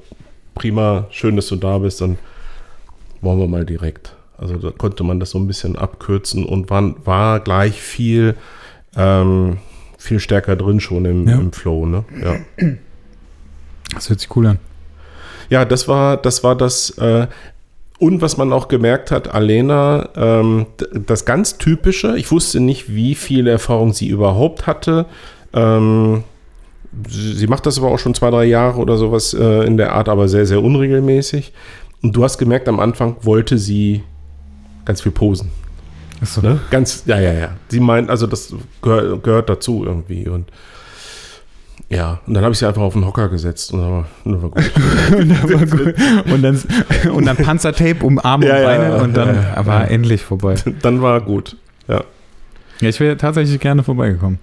prima, 0.55 1.07
schön, 1.11 1.35
dass 1.35 1.47
du 1.47 1.55
da 1.55 1.77
bist, 1.79 2.01
dann 2.01 2.17
wollen 3.21 3.39
wir 3.39 3.47
mal 3.47 3.65
direkt. 3.65 4.15
Also 4.37 4.55
da 4.57 4.71
konnte 4.71 5.03
man 5.03 5.19
das 5.19 5.31
so 5.31 5.39
ein 5.39 5.47
bisschen 5.47 5.75
abkürzen 5.75 6.45
und 6.45 6.69
war, 6.69 6.93
war 7.05 7.39
gleich 7.39 7.81
viel, 7.81 8.35
ähm, 8.95 9.57
viel 9.97 10.19
stärker 10.19 10.55
drin 10.55 10.79
schon 10.79 11.05
im, 11.05 11.27
Ja. 11.27 11.35
im 11.35 11.51
Flow, 11.51 11.85
ne? 11.85 12.03
Ja. 12.23 12.35
Das 13.93 14.09
hört 14.09 14.19
sich 14.19 14.35
cool 14.35 14.47
an. 14.47 14.59
Ja, 15.49 15.65
das 15.65 15.87
war 15.87 16.17
das, 16.17 16.43
war 16.43 16.55
das 16.55 16.91
äh, 16.97 17.27
und 17.99 18.21
was 18.21 18.37
man 18.37 18.53
auch 18.53 18.67
gemerkt 18.67 19.09
hat, 19.09 19.33
Alena, 19.33 20.09
ähm, 20.15 20.67
das 20.93 21.25
ganz 21.25 21.57
typische, 21.57 22.17
ich 22.17 22.31
wusste 22.31 22.59
nicht, 22.59 22.93
wie 22.93 23.15
viel 23.15 23.47
Erfahrung 23.47 23.93
sie 23.93 24.07
überhaupt 24.07 24.67
hatte. 24.67 25.07
Ähm, 25.53 26.23
sie, 27.09 27.47
macht 27.47 27.65
das 27.65 27.79
aber 27.79 27.87
auch 27.87 27.97
schon 27.97 28.13
zwei, 28.13 28.29
drei 28.29 28.45
Jahre 28.45 28.79
oder 28.79 28.97
sowas 28.97 29.33
äh, 29.33 29.65
in 29.65 29.77
der 29.77 29.93
Art, 29.93 30.09
aber 30.09 30.27
sehr, 30.27 30.45
sehr 30.45 30.61
unregelmäßig. 30.61 31.53
Und 32.03 32.15
du 32.15 32.23
hast 32.23 32.37
gemerkt, 32.37 32.67
am 32.67 32.79
Anfang 32.79 33.15
wollte 33.21 33.57
sie 33.57 34.03
ganz 34.85 35.01
viel 35.01 35.11
posen. 35.11 35.49
Achso. 36.21 36.41
Ne? 36.41 36.59
Ganz, 36.69 37.03
ja, 37.07 37.19
ja, 37.19 37.33
ja. 37.33 37.49
Sie 37.69 37.79
meint, 37.79 38.09
also 38.09 38.27
das 38.27 38.53
gehör, 38.81 39.17
gehört 39.17 39.49
dazu 39.49 39.83
irgendwie. 39.85 40.27
Und 40.27 40.45
ja, 41.89 42.19
und 42.27 42.33
dann 42.33 42.43
habe 42.43 42.53
ich 42.53 42.59
sie 42.59 42.65
einfach 42.67 42.81
auf 42.81 42.93
den 42.93 43.05
Hocker 43.05 43.29
gesetzt 43.29 43.71
und 43.71 43.79
dann 43.81 43.91
war, 43.91 44.05
dann 44.25 44.41
war 44.41 44.49
gut. 44.49 44.71
und, 45.17 45.29
dann 45.29 45.53
war 45.53 45.65
gut. 45.65 45.95
und, 46.31 46.41
dann, 46.41 46.61
und 47.13 47.25
dann 47.25 47.37
Panzertape 47.37 48.03
um 48.05 48.19
Arme 48.19 48.47
Ja, 48.47 48.55
und 48.55 48.61
ja, 48.61 48.67
Beine 48.67 48.97
und 49.03 49.13
dann 49.15 49.35
ja, 49.35 49.53
ja. 49.55 49.65
war 49.65 49.89
endlich 49.89 50.21
vorbei. 50.23 50.55
dann 50.81 51.01
war 51.01 51.21
gut. 51.21 51.55
Ja. 51.87 52.03
Ja, 52.81 52.89
ich 52.89 52.99
wäre 52.99 53.17
tatsächlich 53.17 53.59
gerne 53.59 53.83
vorbeigekommen. 53.83 54.39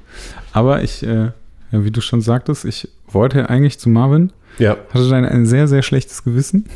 Aber 0.52 0.82
ich, 0.82 1.02
äh, 1.06 1.30
ja, 1.70 1.84
wie 1.84 1.90
du 1.90 2.00
schon 2.00 2.20
sagtest, 2.20 2.64
ich 2.64 2.88
wollte 3.08 3.48
eigentlich 3.50 3.78
zu 3.78 3.88
Marvin, 3.90 4.32
Ja. 4.58 4.76
hatte 4.92 5.08
dann 5.08 5.24
ein 5.24 5.46
sehr, 5.46 5.68
sehr 5.68 5.82
schlechtes 5.82 6.24
Gewissen, 6.24 6.66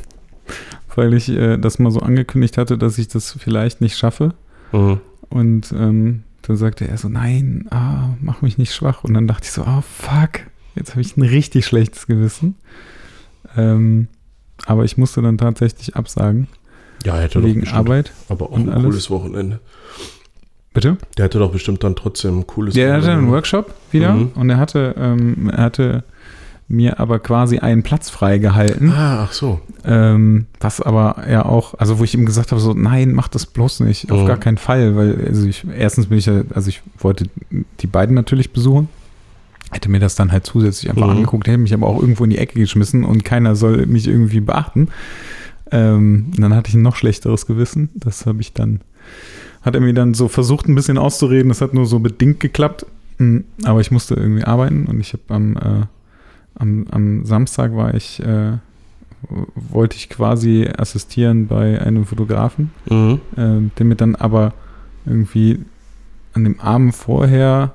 weil 0.95 1.15
ich 1.15 1.29
äh, 1.31 1.57
das 1.57 1.79
mal 1.79 1.91
so 1.91 2.01
angekündigt 2.01 2.59
hatte, 2.59 2.77
dass 2.79 2.99
ich 2.99 3.09
das 3.09 3.33
vielleicht 3.39 3.81
nicht 3.81 3.97
schaffe. 3.97 4.35
Mhm. 4.73 5.01
Und 5.31 5.73
ähm, 5.73 6.23
dann 6.43 6.57
sagte 6.57 6.87
er 6.89 6.97
so, 6.97 7.09
nein, 7.09 7.67
ah, 7.71 8.11
mach 8.21 8.41
mich 8.43 8.57
nicht 8.59 8.75
schwach. 8.75 9.05
Und 9.05 9.15
dann 9.15 9.27
dachte 9.27 9.45
ich 9.45 9.53
so, 9.53 9.63
oh 9.63 9.83
fuck, 9.83 10.41
jetzt 10.79 10.93
habe 10.93 11.01
ich 11.01 11.17
ein 11.17 11.23
richtig 11.23 11.67
schlechtes 11.67 12.07
Gewissen. 12.07 12.55
Ähm, 13.57 14.09
aber 14.67 14.85
ich 14.85 14.97
musste 14.99 15.23
dann 15.23 15.39
tatsächlich 15.39 15.97
absagen, 15.97 16.49
Ja, 17.05 17.17
er 17.17 17.23
hätte 17.25 17.41
doch 17.41 17.47
wegen 17.47 17.61
bestimmt, 17.61 17.79
Arbeit. 17.79 18.13
aber 18.29 18.51
auch 18.51 18.57
ein 18.57 18.69
alles. 18.69 18.85
cooles 18.85 19.11
Wochenende. 19.11 19.61
Bitte? 20.75 20.97
Der 21.17 21.25
hätte 21.27 21.39
doch 21.39 21.51
bestimmt 21.53 21.83
dann 21.83 21.97
trotzdem 21.97 22.41
ein 22.41 22.47
cooles 22.47 22.75
Ja, 22.77 22.85
er 22.85 22.93
hatte 22.95 23.07
einen 23.07 23.13
Wochenende. 23.13 23.33
Workshop 23.35 23.75
wieder 23.91 24.15
Mhm. 24.15 24.31
und 24.35 24.51
er 24.51 24.59
hatte, 24.59 24.95
ähm, 24.99 25.51
er 25.51 25.63
hatte 25.65 26.05
mir 26.71 27.01
aber 27.01 27.19
quasi 27.19 27.59
einen 27.61 27.83
Platz 27.83 28.11
freigehalten, 28.11 28.91
Ah, 28.91 29.23
ach 29.25 29.33
so. 29.33 29.61
ähm, 29.87 30.47
was 30.61 30.83
aber 30.83 31.25
ja 31.29 31.47
auch, 31.47 31.73
also 31.79 31.99
wo 31.99 32.05
ich 32.05 32.13
ihm 32.13 32.27
gesagt 32.27 32.51
habe, 32.53 32.61
so 32.61 32.75
nein, 32.75 33.13
mach 33.15 33.29
das 33.29 33.47
bloß 33.47 33.81
nicht, 33.81 34.13
auf 34.13 34.21
Mhm. 34.23 34.27
gar 34.27 34.37
keinen 34.37 34.59
Fall, 34.59 34.95
weil 34.95 35.25
also 35.27 35.47
ich, 35.47 35.65
erstens 35.77 36.07
bin 36.09 36.19
ich 36.19 36.27
ja, 36.27 36.43
also 36.55 36.69
ich 36.69 36.83
wollte 36.99 37.25
die 37.81 37.87
beiden 37.87 38.15
natürlich 38.15 38.53
besuchen, 38.53 38.89
hätte 39.71 39.91
mir 39.91 40.01
das 40.01 40.15
dann 40.15 40.33
halt 40.33 40.47
zusätzlich 40.47 40.91
einfach 40.91 41.05
Mhm. 41.07 41.11
angeguckt, 41.19 41.47
hätte 41.47 41.59
mich 41.59 41.75
aber 41.75 41.87
auch 41.87 42.01
irgendwo 42.01 42.25
in 42.25 42.31
die 42.31 42.39
Ecke 42.39 42.59
geschmissen 42.59 43.05
und 43.05 43.25
keiner 43.25 43.55
soll 43.57 43.87
mich 43.87 44.07
irgendwie 44.09 44.41
beachten. 44.41 44.89
Ähm, 45.71 46.33
dann 46.37 46.55
hatte 46.55 46.69
ich 46.71 46.75
ein 46.75 46.83
noch 46.83 46.97
schlechteres 46.97 47.47
Gewissen, 47.47 47.91
das 47.95 48.25
habe 48.25 48.41
ich 48.41 48.55
dann, 48.55 48.81
hat 49.63 49.75
er 49.75 49.81
mir 49.83 49.93
dann 49.93 50.15
so 50.15 50.29
versucht 50.29 50.67
ein 50.69 50.75
bisschen 50.75 50.97
auszureden, 50.97 51.51
das 51.51 51.61
hat 51.61 51.75
nur 51.75 51.85
so 51.87 51.99
bedingt 52.01 52.41
geklappt, 52.41 52.87
Mm, 53.21 53.39
aber 53.65 53.81
ich 53.81 53.91
musste 53.91 54.15
irgendwie 54.15 54.45
arbeiten 54.45 54.87
und 54.87 55.01
ich 55.01 55.13
habe 55.13 55.23
am, 55.35 55.57
äh, 55.57 55.87
am, 56.55 56.87
am 56.93 57.25
Samstag 57.27 57.75
war 57.75 57.93
ich, 57.95 58.23
äh, 58.23 58.53
wollte 59.57 59.97
ich 59.97 60.09
quasi 60.09 60.69
assistieren 60.79 61.49
bei 61.49 61.81
einem 61.83 62.07
Fotografen, 62.07 62.71
Mhm. 62.89 63.21
äh, 63.37 63.71
der 63.77 63.87
mir 63.87 63.97
dann 63.97 64.15
aber 64.15 64.55
irgendwie 65.05 65.59
an 66.33 66.45
dem 66.45 66.61
Abend 66.61 66.95
vorher 66.95 67.75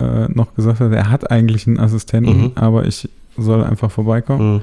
äh, 0.00 0.26
noch 0.28 0.54
gesagt 0.54 0.80
hat, 0.80 0.92
er 0.92 1.10
hat 1.10 1.30
eigentlich 1.30 1.66
einen 1.66 1.78
Assistenten, 1.78 2.40
Mhm. 2.42 2.52
aber 2.54 2.86
ich 2.86 3.08
soll 3.36 3.62
einfach 3.64 3.90
vorbeikommen. 3.90 4.62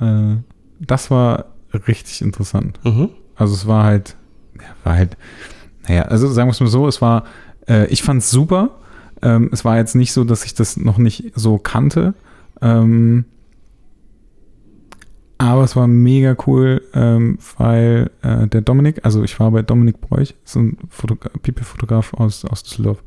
Mhm. 0.00 0.04
Äh, 0.06 0.36
das 0.80 1.10
war 1.10 1.46
richtig 1.88 2.22
interessant. 2.22 2.78
Mhm. 2.84 3.10
Also 3.36 3.54
es 3.54 3.66
war 3.66 3.84
halt, 3.84 4.16
ja, 4.56 4.66
war 4.84 4.94
halt, 4.96 5.16
naja, 5.88 6.02
also 6.02 6.28
sagen 6.28 6.48
wir 6.48 6.52
es 6.52 6.60
mal 6.60 6.66
so, 6.68 6.86
es 6.88 7.00
war, 7.02 7.24
äh, 7.68 7.86
ich 7.86 8.02
fand 8.02 8.22
es 8.22 8.30
super. 8.30 8.70
Ähm, 9.22 9.48
es 9.52 9.64
war 9.64 9.76
jetzt 9.78 9.94
nicht 9.94 10.12
so, 10.12 10.24
dass 10.24 10.44
ich 10.44 10.54
das 10.54 10.76
noch 10.76 10.98
nicht 10.98 11.32
so 11.34 11.58
kannte. 11.58 12.14
Ähm, 12.60 13.24
aber 15.38 15.64
es 15.64 15.74
war 15.76 15.86
mega 15.88 16.36
cool, 16.46 16.82
ähm, 16.94 17.38
weil 17.58 18.10
äh, 18.22 18.46
der 18.46 18.60
Dominik, 18.60 19.04
also 19.04 19.22
ich 19.24 19.38
war 19.40 19.50
bei 19.50 19.62
Dominik 19.62 20.00
Bräuch, 20.00 20.34
so 20.44 20.60
ein 20.60 20.78
Fotogra 20.88 21.28
People-Fotograf 21.42 22.14
aus, 22.14 22.44
aus 22.44 22.62
Düsseldorf. 22.62 23.02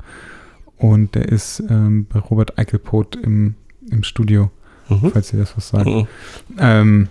Und 0.78 1.14
der 1.14 1.28
ist 1.28 1.62
ähm, 1.68 2.06
bei 2.12 2.18
Robert 2.20 2.58
Eichelpoth 2.58 3.16
im, 3.16 3.54
im 3.90 4.02
Studio, 4.04 4.50
Mhm. 4.88 5.10
falls 5.12 5.32
ihr 5.34 5.38
das 5.40 5.56
was 5.56 5.68
sagt. 5.68 5.86
Mhm. 5.86 6.06
Ähm, 6.58 7.08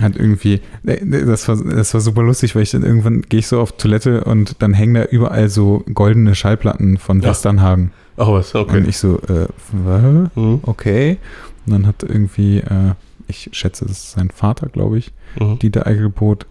hat 0.00 0.16
irgendwie, 0.16 0.60
äh, 0.86 1.04
das 1.26 1.48
war, 1.48 1.56
das 1.56 1.92
war 1.94 2.00
super 2.00 2.22
lustig, 2.22 2.54
weil 2.54 2.62
ich 2.62 2.70
dann 2.70 2.82
irgendwann 2.84 3.22
gehe 3.22 3.40
ich 3.40 3.46
so 3.48 3.60
auf 3.60 3.72
Toilette 3.76 4.24
und 4.24 4.56
dann 4.62 4.72
hängen 4.72 4.94
da 4.94 5.04
überall 5.04 5.48
so 5.48 5.84
goldene 5.92 6.34
Schallplatten 6.34 6.98
von 6.98 7.20
Ja. 7.20 7.30
Westernhagen. 7.30 7.92
Ach 8.16 8.28
was, 8.28 8.54
okay. 8.54 8.76
Und 8.78 8.88
ich 8.88 8.98
so, 8.98 9.18
äh? 9.22 9.48
Mhm. 9.72 10.60
okay. 10.62 11.18
Und 11.66 11.72
dann 11.72 11.86
hat 11.86 12.02
irgendwie, 12.02 12.58
äh, 12.58 12.92
ich 13.26 13.48
schätze, 13.52 13.84
das 13.86 13.98
ist 13.98 14.10
sein 14.12 14.30
Vater, 14.30 14.68
glaube 14.68 14.98
ich, 14.98 15.12
Mhm. 15.40 15.58
Dieter 15.58 15.86
Eichelbrot. 15.86 16.46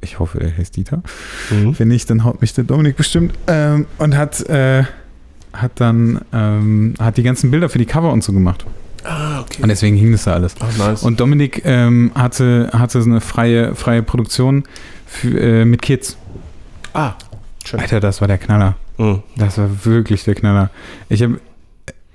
Ich 0.00 0.18
hoffe, 0.20 0.40
er 0.40 0.56
heißt 0.56 0.76
Dieter. 0.76 1.02
Mhm. 1.50 1.76
Wenn 1.78 1.88
nicht, 1.88 2.08
dann 2.10 2.22
haut 2.24 2.40
mich 2.40 2.54
der 2.54 2.62
Dominik 2.64 2.96
bestimmt. 2.96 3.34
Ähm, 3.48 3.86
und 3.98 4.16
hat, 4.16 4.40
äh, 4.48 4.84
hat 5.52 5.72
dann, 5.76 6.20
ähm, 6.32 6.94
hat 6.98 7.16
die 7.16 7.22
ganzen 7.22 7.50
Bilder 7.50 7.68
für 7.68 7.78
die 7.78 7.86
Cover 7.86 8.12
und 8.12 8.22
so 8.24 8.32
gemacht. 8.32 8.64
Ah, 9.04 9.40
okay. 9.40 9.62
Und 9.62 9.68
deswegen 9.68 9.96
hing 9.96 10.12
das 10.12 10.24
da 10.24 10.34
alles. 10.34 10.54
Ach, 10.60 10.76
nice. 10.76 11.02
Und 11.02 11.20
Dominik 11.20 11.62
ähm, 11.64 12.10
hatte, 12.14 12.70
hatte 12.72 13.00
so 13.00 13.08
eine 13.08 13.20
freie, 13.20 13.74
freie 13.74 14.02
Produktion 14.02 14.64
für, 15.06 15.38
äh, 15.40 15.64
mit 15.64 15.82
Kids. 15.82 16.16
ah, 16.94 17.12
schön. 17.64 17.80
Alter, 17.80 18.00
das 18.00 18.20
war 18.20 18.28
der 18.28 18.38
Knaller. 18.38 18.76
Mhm. 18.98 19.22
Das 19.36 19.56
war 19.58 19.84
wirklich 19.84 20.24
der 20.24 20.34
Knaller. 20.34 20.70
Ich 21.08 21.22
habe 21.22 21.40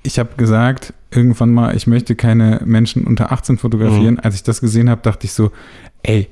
ich 0.02 0.18
hab 0.18 0.36
gesagt, 0.36 0.92
irgendwann 1.10 1.52
mal, 1.54 1.74
ich 1.74 1.86
möchte 1.86 2.14
keine 2.14 2.60
Menschen 2.66 3.04
unter 3.06 3.32
18 3.32 3.56
fotografieren. 3.56 4.20
Als 4.20 4.34
ich 4.34 4.42
das 4.42 4.60
gesehen 4.60 4.90
habe, 4.90 5.00
dachte 5.00 5.24
ich 5.24 5.32
so, 5.32 5.50
ey, 6.02 6.28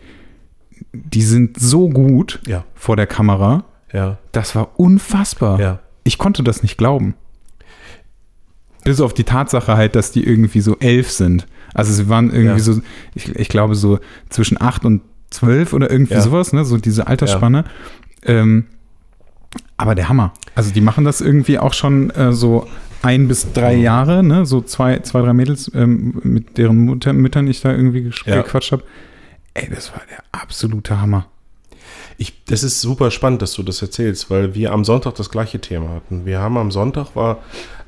die 0.93 1.23
sind 1.23 1.59
so 1.59 1.89
gut 1.89 2.41
Ja, 2.47 2.65
vor 2.75 2.97
der 2.97 3.07
Kamera. 3.07 3.65
ja, 3.93 4.19
Das 4.33 4.55
war 4.55 4.79
unfassbar. 4.79 5.59
ja. 5.59 5.79
Ich 6.05 6.19
konnte 6.19 6.43
das 6.43 6.63
nicht 6.63 6.77
glauben. 6.79 7.15
Bis 8.85 9.01
auf 9.01 9.15
die 9.15 9.25
Tatsache 9.25 9.77
halt, 9.77 9.95
dass 9.95 10.11
die 10.11 10.25
irgendwie 10.27 10.61
so 10.61 10.77
elf 10.81 11.11
sind. 11.11 11.47
Also 11.73 11.93
sie 11.93 12.09
waren 12.09 12.31
irgendwie 12.33 12.59
Ja. 12.59 12.73
so, 12.75 12.81
ich, 13.15 13.29
ich 13.37 13.49
glaube 13.49 13.75
so 13.77 14.01
zwischen 14.29 14.61
acht 14.61 14.85
und 14.85 15.03
zwölf 15.31 15.73
oder 15.73 15.91
irgendwie 15.91 16.15
Ja. 16.15 16.21
sowas, 16.21 16.53
ne? 16.53 16.65
So 16.65 16.77
diese 16.79 17.07
Altersspanne. 17.07 17.65
Ähm, 18.25 18.67
aber 19.77 19.95
der 19.95 20.09
Hammer. 20.09 20.33
Also 20.55 20.73
die 20.73 20.81
machen 20.81 21.05
das 21.05 21.21
irgendwie 21.21 21.59
auch 21.59 21.75
schon 21.75 22.11
äh, 22.11 22.33
so 22.33 22.67
ein 23.03 23.29
bis 23.29 23.53
drei. 23.53 23.75
Jahre, 23.75 24.23
ne? 24.23 24.45
So 24.47 24.61
zwei, 24.61 24.99
zwei, 25.01 25.23
drei 25.23 25.33
Mädels, 25.33 25.71
ähm, 25.75 26.21
mit 26.25 26.59
deren 26.59 26.79
Mutter, 26.85 27.13
Müttern 27.13 27.47
ich 27.47 27.61
da 27.61 27.71
irgendwie 27.73 28.11
Ja. 28.27 28.43
gequatscht 28.43 28.73
habe. 28.73 28.83
Ey, 29.55 29.69
das 29.73 29.93
war 29.93 30.03
der 30.11 30.23
absolute 30.33 31.01
Hammer. 31.01 31.27
Ich, 32.19 32.45
das 32.47 32.63
ist 32.63 32.81
super 32.81 33.11
spannend, 33.11 33.43
dass 33.43 33.55
du 33.55 33.63
das 33.63 33.81
erzählst, 33.83 34.31
weil 34.31 34.55
wir 34.55 34.73
am 34.73 34.85
Sonntag 34.85 35.15
das 35.17 35.31
gleiche 35.31 35.61
Thema 35.61 35.91
hatten. 35.91 36.25
Wir 36.27 36.41
haben 36.41 36.57
am 36.57 36.71
Sonntag 36.71 37.15
war, 37.17 37.39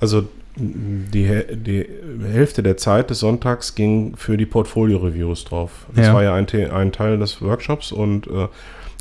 also 0.01 0.25
die, 0.57 1.29
die 1.55 1.85
Hälfte 2.33 2.63
der 2.63 2.77
Zeit 2.77 3.11
des 3.11 3.19
Sonntags 3.21 3.75
ging 3.75 4.15
für 4.17 4.37
die 4.37 4.47
Portfolio-Reviews 4.47 5.45
drauf. 5.45 5.87
Das 5.95 6.07
Ja. 6.07 6.15
war 6.15 6.23
ja 6.23 6.35
ein, 6.35 6.47
ein 6.71 6.93
Teil 6.93 7.19
des 7.19 7.43
Workshops 7.43 7.91
und 7.93 8.27
äh, 8.29 8.47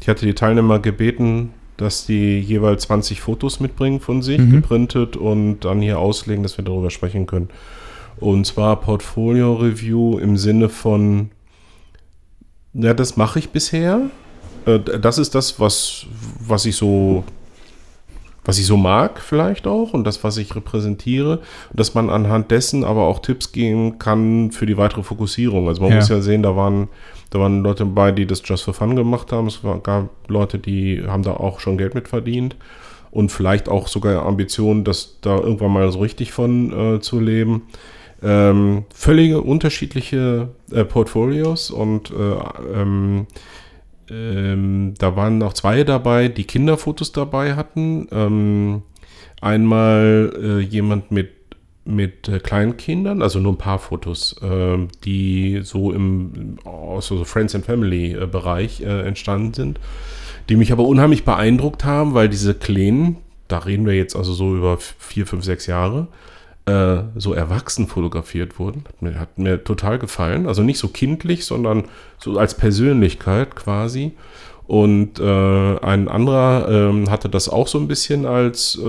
ich 0.01 0.07
hatte 0.09 0.25
die 0.25 0.33
Teilnehmer 0.33 0.79
gebeten, 0.79 1.51
dass 1.77 2.05
die 2.05 2.39
jeweils 2.39 2.83
20 2.83 3.21
Fotos 3.21 3.59
mitbringen 3.59 3.99
von 3.99 4.21
sich, 4.21 4.39
Mhm. 4.39 4.51
geprintet 4.51 5.15
und 5.15 5.61
dann 5.61 5.81
hier 5.81 5.99
auslegen, 5.99 6.43
dass 6.43 6.57
wir 6.57 6.65
darüber 6.65 6.89
sprechen 6.89 7.25
können. 7.27 7.49
Und 8.17 8.45
zwar 8.45 8.79
Portfolio-Review 8.79 10.17
im 10.19 10.37
Sinne 10.37 10.69
von, 10.69 11.29
ja, 12.73 12.93
das 12.93 13.17
mache 13.17 13.39
ich 13.39 13.49
bisher. 13.49 14.01
Äh, 14.65 14.79
Das 14.79 15.17
ist 15.17 15.35
das, 15.35 15.59
was, 15.59 16.05
was 16.45 16.65
ich 16.65 16.75
so, 16.75 17.23
was 18.45 18.59
ich 18.59 18.65
so 18.65 18.75
mag, 18.75 19.21
vielleicht 19.21 19.67
auch, 19.67 19.93
und 19.93 20.03
das, 20.03 20.23
was 20.23 20.35
ich 20.37 20.53
repräsentiere, 20.55 21.37
und 21.69 21.79
dass 21.79 21.93
man 21.93 22.09
anhand 22.09 22.51
dessen 22.51 22.83
aber 22.83 23.03
auch 23.07 23.19
Tipps 23.19 23.51
geben 23.53 23.99
kann 23.99 24.51
für 24.51 24.65
die 24.65 24.75
weitere 24.77 25.03
Fokussierung. 25.03 25.67
Also 25.67 25.81
man 25.81 25.91
Ja. 25.91 25.95
muss 25.97 26.09
ja 26.09 26.19
sehen, 26.21 26.43
da 26.43 26.55
waren, 26.55 26.89
da 27.29 27.39
waren 27.39 27.63
Leute 27.63 27.85
dabei, 27.85 28.11
die 28.11 28.25
das 28.25 28.41
just 28.43 28.63
for 28.63 28.73
fun 28.73 28.95
gemacht 28.95 29.31
haben. 29.31 29.47
Es 29.47 29.61
gab 29.83 30.09
Leute, 30.27 30.59
die 30.59 31.03
haben 31.07 31.23
da 31.23 31.31
auch 31.31 31.59
schon 31.61 31.77
Geld 31.77 31.95
mit 31.95 32.07
verdient 32.09 32.55
und 33.11 33.31
vielleicht 33.31 33.69
auch 33.69 33.87
sogar 33.87 34.25
Ambitionen, 34.25 34.83
das 34.83 35.17
da 35.21 35.37
irgendwann 35.37 35.71
mal 35.71 35.89
so 35.91 35.99
richtig 35.99 36.31
von 36.33 36.95
äh, 36.95 36.99
zu 36.99 37.19
leben. 37.21 37.63
Ähm, 38.25 38.85
völlige 38.93 39.41
unterschiedliche 39.41 40.49
äh, 40.71 40.83
Portfolios 40.85 41.71
und 41.71 42.11
äh, 42.11 42.79
ähm, 42.81 43.27
ähm, 44.09 44.93
da 44.97 45.15
waren 45.15 45.37
noch 45.37 45.53
zwei 45.53 45.83
dabei, 45.83 46.27
die 46.27 46.43
Kinderfotos 46.45 47.11
dabei 47.11 47.55
hatten. 47.55 48.07
Ähm, 48.11 48.81
einmal 49.41 50.33
äh, 50.41 50.59
jemand 50.59 51.11
mit, 51.11 51.31
mit 51.85 52.27
äh, 52.29 52.39
Kleinkindern, 52.39 53.21
also 53.21 53.39
nur 53.39 53.53
ein 53.53 53.57
paar 53.57 53.79
Fotos, 53.79 54.35
ähm, 54.41 54.87
die 55.03 55.61
so 55.63 55.91
im 55.91 56.57
aus 56.63 57.07
so 57.07 57.23
Friends 57.25 57.55
and 57.55 57.65
Family 57.65 58.13
äh, 58.13 58.25
Bereich 58.25 58.81
äh, 58.81 59.01
entstanden 59.01 59.53
sind, 59.53 59.79
die 60.49 60.55
mich 60.55 60.71
aber 60.71 60.85
unheimlich 60.85 61.25
beeindruckt 61.25 61.83
haben, 61.83 62.13
weil 62.13 62.29
diese 62.29 62.53
Kleinen, 62.53 63.17
da 63.47 63.59
reden 63.59 63.85
wir 63.85 63.93
jetzt 63.93 64.15
also 64.15 64.33
so 64.33 64.55
über 64.55 64.77
vier, 64.79 65.27
fünf, 65.27 65.43
sechs 65.43 65.67
Jahre, 65.67 66.07
äh, 66.65 67.03
so 67.15 67.33
erwachsen 67.33 67.87
fotografiert 67.87 68.59
wurden. 68.59 68.83
Hat 68.87 69.01
mir, 69.01 69.19
hat 69.19 69.37
mir 69.37 69.63
total 69.63 69.99
gefallen. 69.99 70.47
Also 70.47 70.63
nicht 70.63 70.79
so 70.79 70.87
kindlich, 70.87 71.45
sondern 71.45 71.85
so 72.17 72.37
als 72.37 72.55
Persönlichkeit 72.55 73.55
quasi. 73.55 74.13
Und 74.65 75.19
äh, 75.19 75.77
ein 75.79 76.07
anderer 76.07 76.69
ähm, 76.69 77.09
hatte 77.09 77.29
das 77.29 77.49
auch 77.49 77.67
so 77.67 77.79
ein 77.79 77.87
bisschen 77.87 78.25
als, 78.25 78.77
äh, 78.77 78.81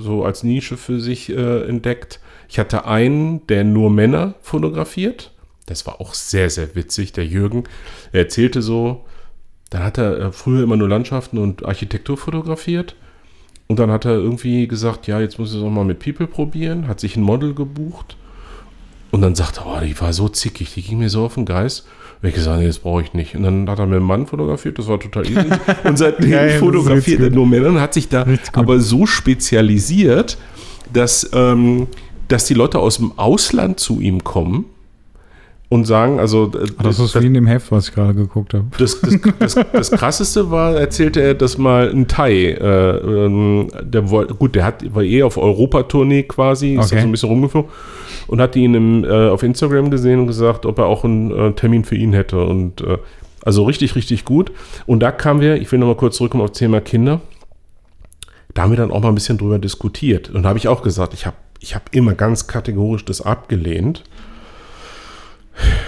so 0.00 0.24
als 0.24 0.42
Nische 0.42 0.76
für 0.76 1.00
sich 1.00 1.30
äh, 1.30 1.68
entdeckt. 1.68 2.20
Ich 2.48 2.58
hatte 2.58 2.84
einen, 2.84 3.46
der 3.46 3.62
nur 3.62 3.90
Männer 3.90 4.34
fotografiert. 4.42 5.32
Das 5.66 5.86
war 5.86 6.00
auch 6.00 6.14
sehr, 6.14 6.50
sehr 6.50 6.74
witzig. 6.74 7.12
Der 7.12 7.24
Jürgen, 7.24 7.64
er 8.10 8.22
erzählte 8.22 8.60
so, 8.60 9.04
dann 9.70 9.84
hat 9.84 9.98
er 9.98 10.18
äh, 10.18 10.32
früher 10.32 10.64
immer 10.64 10.76
nur 10.76 10.88
Landschaften 10.88 11.38
und 11.38 11.64
Architektur 11.64 12.16
fotografiert. 12.16 12.96
Und 13.70 13.78
dann 13.78 13.92
hat 13.92 14.04
er 14.04 14.14
irgendwie 14.14 14.66
gesagt, 14.66 15.06
ja, 15.06 15.20
jetzt 15.20 15.38
muss 15.38 15.52
ich 15.52 15.58
es 15.58 15.62
auch 15.62 15.70
mal 15.70 15.84
mit 15.84 16.00
People 16.00 16.26
probieren, 16.26 16.88
hat 16.88 16.98
sich 16.98 17.14
ein 17.14 17.22
Model 17.22 17.54
gebucht. 17.54 18.16
Und 19.12 19.22
dann 19.22 19.36
sagt 19.36 19.58
er, 19.58 19.66
oh, 19.66 19.78
die 19.80 19.98
war 20.00 20.12
so 20.12 20.28
zickig, 20.28 20.74
die 20.74 20.82
ging 20.82 20.98
mir 20.98 21.08
so 21.08 21.24
auf 21.24 21.34
den 21.34 21.44
Geist. 21.44 21.86
Und 22.20 22.28
ich 22.30 22.34
gesagt, 22.34 22.58
nee, 22.58 22.66
das 22.66 22.80
brauche 22.80 23.02
ich 23.02 23.14
nicht. 23.14 23.36
Und 23.36 23.44
dann 23.44 23.70
hat 23.70 23.78
er 23.78 23.86
mit 23.86 23.98
einem 23.98 24.06
Mann 24.06 24.26
fotografiert, 24.26 24.76
das 24.80 24.88
war 24.88 24.98
total 24.98 25.24
easy. 25.24 25.46
Und 25.84 25.96
seitdem 25.96 26.32
Ja, 26.32 26.46
ja, 26.46 26.58
fotografiert 26.58 27.20
er 27.20 27.30
nur 27.30 27.46
Männer 27.46 27.68
und 27.68 27.80
hat 27.80 27.94
sich 27.94 28.08
da 28.08 28.26
aber 28.54 28.80
so 28.80 29.06
spezialisiert, 29.06 30.36
dass, 30.92 31.30
ähm, 31.32 31.86
dass 32.26 32.46
die 32.46 32.54
Leute 32.54 32.80
aus 32.80 32.96
dem 32.96 33.16
Ausland 33.20 33.78
zu 33.78 34.00
ihm 34.00 34.24
kommen 34.24 34.64
und 35.70 35.84
sagen, 35.84 36.18
also 36.18 36.50
äh, 36.52 36.66
Das 36.82 36.98
ist 36.98 37.18
wie 37.22 37.26
in 37.26 37.34
dem 37.34 37.46
Heft, 37.46 37.70
was 37.70 37.88
ich 37.88 37.94
gerade 37.94 38.12
geguckt 38.12 38.54
habe. 38.54 38.66
das, 38.76 39.00
das, 39.38 39.54
das, 39.72 39.90
krasseste 39.92 40.50
war, 40.50 40.74
erzählte 40.74 41.22
er, 41.22 41.34
dass 41.34 41.58
mal 41.58 41.88
ein 41.88 42.08
Thai, 42.08 42.32
äh, 42.32 42.96
ähm, 42.98 43.68
der 43.80 44.10
wollte, 44.10 44.34
gut, 44.34 44.56
der 44.56 44.64
hat, 44.64 44.94
war 44.94 45.04
eh 45.04 45.22
auf 45.22 45.38
Europatournee 45.38 46.24
quasi, 46.24 46.74
ist 46.74 46.86
Okay. 46.86 46.96
da 46.96 47.00
so 47.02 47.06
ein 47.06 47.12
bisschen 47.12 47.28
rumgeflogen 47.28 47.70
und 48.26 48.40
hat 48.40 48.56
ihn 48.56 48.74
im, 48.74 49.04
äh, 49.04 49.28
auf 49.28 49.44
Instagram 49.44 49.92
gesehen 49.92 50.18
und 50.18 50.26
gesagt, 50.26 50.66
ob 50.66 50.76
er 50.78 50.86
auch 50.86 51.04
einen 51.04 51.30
äh, 51.30 51.52
Termin 51.52 51.84
für 51.84 51.94
ihn 51.94 52.12
hätte. 52.12 52.44
Und 52.44 52.80
äh, 52.80 52.98
also 53.44 53.62
richtig, 53.64 53.94
richtig 53.94 54.24
gut. 54.24 54.50
Und 54.86 55.00
da 55.00 55.12
kamen 55.12 55.40
wir, 55.40 55.54
ich 55.56 55.70
will 55.70 55.78
nochmal 55.78 55.96
kurz 55.96 56.16
zurückkommen 56.16 56.42
auf 56.42 56.50
das 56.50 56.58
Thema 56.58 56.80
Kinder. 56.80 57.20
Da 58.54 58.62
haben 58.62 58.70
wir 58.70 58.76
dann 58.76 58.90
auch 58.90 59.00
mal 59.00 59.08
ein 59.08 59.14
bisschen 59.14 59.38
drüber 59.38 59.60
diskutiert. 59.60 60.30
Und 60.30 60.42
da 60.42 60.48
habe 60.48 60.58
ich 60.58 60.66
auch 60.66 60.82
gesagt, 60.82 61.14
ich 61.14 61.26
habe 61.26 61.36
ich 61.60 61.76
hab 61.76 61.94
immer 61.94 62.14
ganz 62.14 62.48
kategorisch 62.48 63.04
das 63.04 63.20
abgelehnt. 63.20 64.02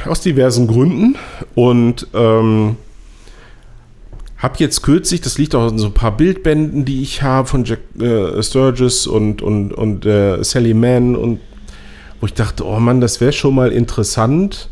Aus 0.07 0.21
diversen 0.21 0.67
Gründen. 0.67 1.17
Und 1.55 2.07
ähm, 2.15 2.77
habe 4.39 4.55
jetzt 4.59 4.83
kürzlich, 4.83 5.21
das 5.21 5.39
liegt 5.39 5.55
auch 5.55 5.71
in 5.71 5.79
so 5.79 5.87
ein 5.87 5.95
paar 5.95 6.17
Bildbänden, 6.17 6.85
die 6.85 7.03
ich 7.03 7.23
habe 7.23 7.47
von 7.47 7.65
Jack 7.65 7.81
äh, 8.01 8.43
Sturgis 8.43 9.07
und, 9.07 9.41
und, 9.41 9.73
und 9.73 10.05
äh, 10.05 10.43
Sally 10.43 10.75
Mann 10.75 11.15
und 11.15 11.41
wo 12.21 12.27
ich 12.27 12.35
dachte, 12.35 12.67
oh 12.67 12.79
Mann, 12.79 13.01
das 13.01 13.21
wäre 13.21 13.33
schon 13.33 13.55
mal 13.55 13.73
interessant, 13.73 14.69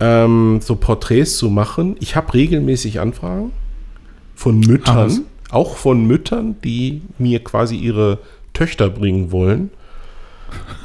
ähm, 0.00 0.60
so 0.62 0.76
Porträts 0.76 1.36
zu 1.36 1.50
machen. 1.50 1.96
Ich 2.00 2.16
habe 2.16 2.34
regelmäßig 2.34 3.00
Anfragen 3.00 3.52
von? 4.34 4.58
Müttern, 4.58 5.24
auch 5.50 5.76
von 5.76 6.04
Müttern, 6.06 6.56
die 6.64 7.02
mir 7.18 7.42
quasi 7.44 7.76
ihre 7.76 8.18
Töchter 8.54 8.90
bringen 8.90 9.30
wollen. 9.30 9.70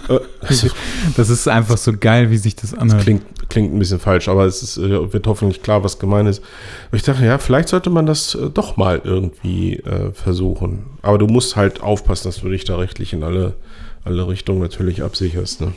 Äh, 0.10 0.20
also, 0.42 0.68
Das 1.16 1.30
ist 1.30 1.48
einfach 1.48 1.78
so 1.78 1.94
geil, 1.94 2.32
wie 2.32 2.38
sich 2.38 2.56
das 2.56 2.74
anhört. 2.74 3.02
Klingt, 3.02 3.50
klingt 3.50 3.74
ein 3.74 3.80
bisschen 3.80 4.00
falsch, 4.00 4.28
aber 4.28 4.46
es 4.46 4.64
ist, 4.64 4.78
äh, 4.78 5.14
wird 5.14 5.28
hoffentlich 5.28 5.62
klar, 5.62 5.84
was 5.84 6.00
gemeint 6.00 6.30
ist. 6.30 6.42
Aber 6.88 6.98
ich 6.98 7.04
dachte, 7.04 7.26
ja, 7.26 7.38
vielleicht 7.38 7.70
sollte 7.70 7.90
man 7.90 8.06
das 8.06 8.36
äh, 8.36 8.50
doch 8.50 8.78
mal 8.78 9.02
irgendwie 9.04 9.78
äh, 9.78 10.12
versuchen. 10.14 10.86
Aber 11.02 11.18
du 11.18 11.28
musst 11.28 11.56
halt 11.56 11.82
aufpassen, 11.82 12.28
dass 12.30 12.42
du 12.42 12.50
dich 12.50 12.64
da 12.66 12.78
rechtlich 12.78 13.14
in 13.14 13.24
alle, 13.24 13.56
alle 14.04 14.28
Richtungen 14.28 14.60
natürlich 14.62 15.04
absicherst. 15.04 15.62
Ne? 15.62 15.74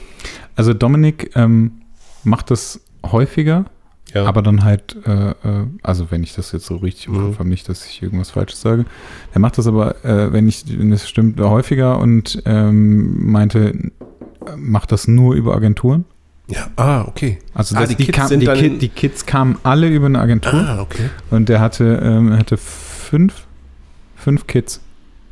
Also 0.57 0.75
Dominik 0.75 1.33
ähm, 1.35 1.83
macht 2.25 2.51
das 2.51 2.81
häufiger, 3.05 3.65
Ja. 4.15 4.25
aber 4.27 4.43
dann 4.43 4.65
halt, 4.65 4.97
äh, 5.07 5.31
äh, 5.31 5.35
also 5.83 6.11
wenn 6.11 6.23
ich 6.23 6.35
das 6.35 6.53
jetzt 6.53 6.67
so 6.67 6.77
richtig 6.77 7.07
im 7.09 7.13
Mhm. 7.15 7.27
Kopf 7.27 7.39
habe, 7.41 7.49
nicht, 7.49 7.69
dass 7.69 7.87
ich 7.87 8.03
irgendwas 8.03 8.31
Falsches 8.31 8.61
sage. 8.61 8.85
Er 9.33 9.41
macht 9.41 9.59
das 9.59 9.67
aber, 9.67 10.05
äh, 10.05 10.33
wenn 10.33 10.49
ich, 10.49 10.65
wenn 10.79 10.93
es 10.93 11.09
stimmt, 11.09 11.41
häufiger 11.41 11.99
und 11.99 12.43
ähm, 12.47 13.31
meinte, 13.31 13.91
macht 14.57 14.93
das 14.93 15.07
nur 15.09 15.35
über 15.35 15.55
Agenturen. 15.55 16.05
ja. 16.49 16.67
Ah, 16.77 17.03
okay. 17.07 17.39
Also 17.55 17.77
Ah, 17.77 17.81
das, 17.81 17.91
die 17.91 17.97
die, 17.97 18.05
Kids 18.07 18.19
kam, 18.19 18.29
sind 18.29 18.41
die, 18.41 18.47
Kid, 18.47 18.83
die 18.83 18.89
Kids 18.89 19.27
kamen 19.27 19.59
alle 19.63 19.89
über 19.89 20.07
eine 20.07 20.19
Agentur 20.21 20.55
Ah, 20.55 20.81
okay. 20.81 21.11
und 21.31 21.49
der 21.49 21.61
hatte, 21.61 22.01
ähm, 22.03 22.33
er 22.33 22.39
hatte 22.39 22.57
fünf, 22.57 23.47
fünf 24.17 24.47
Kids 24.47 24.81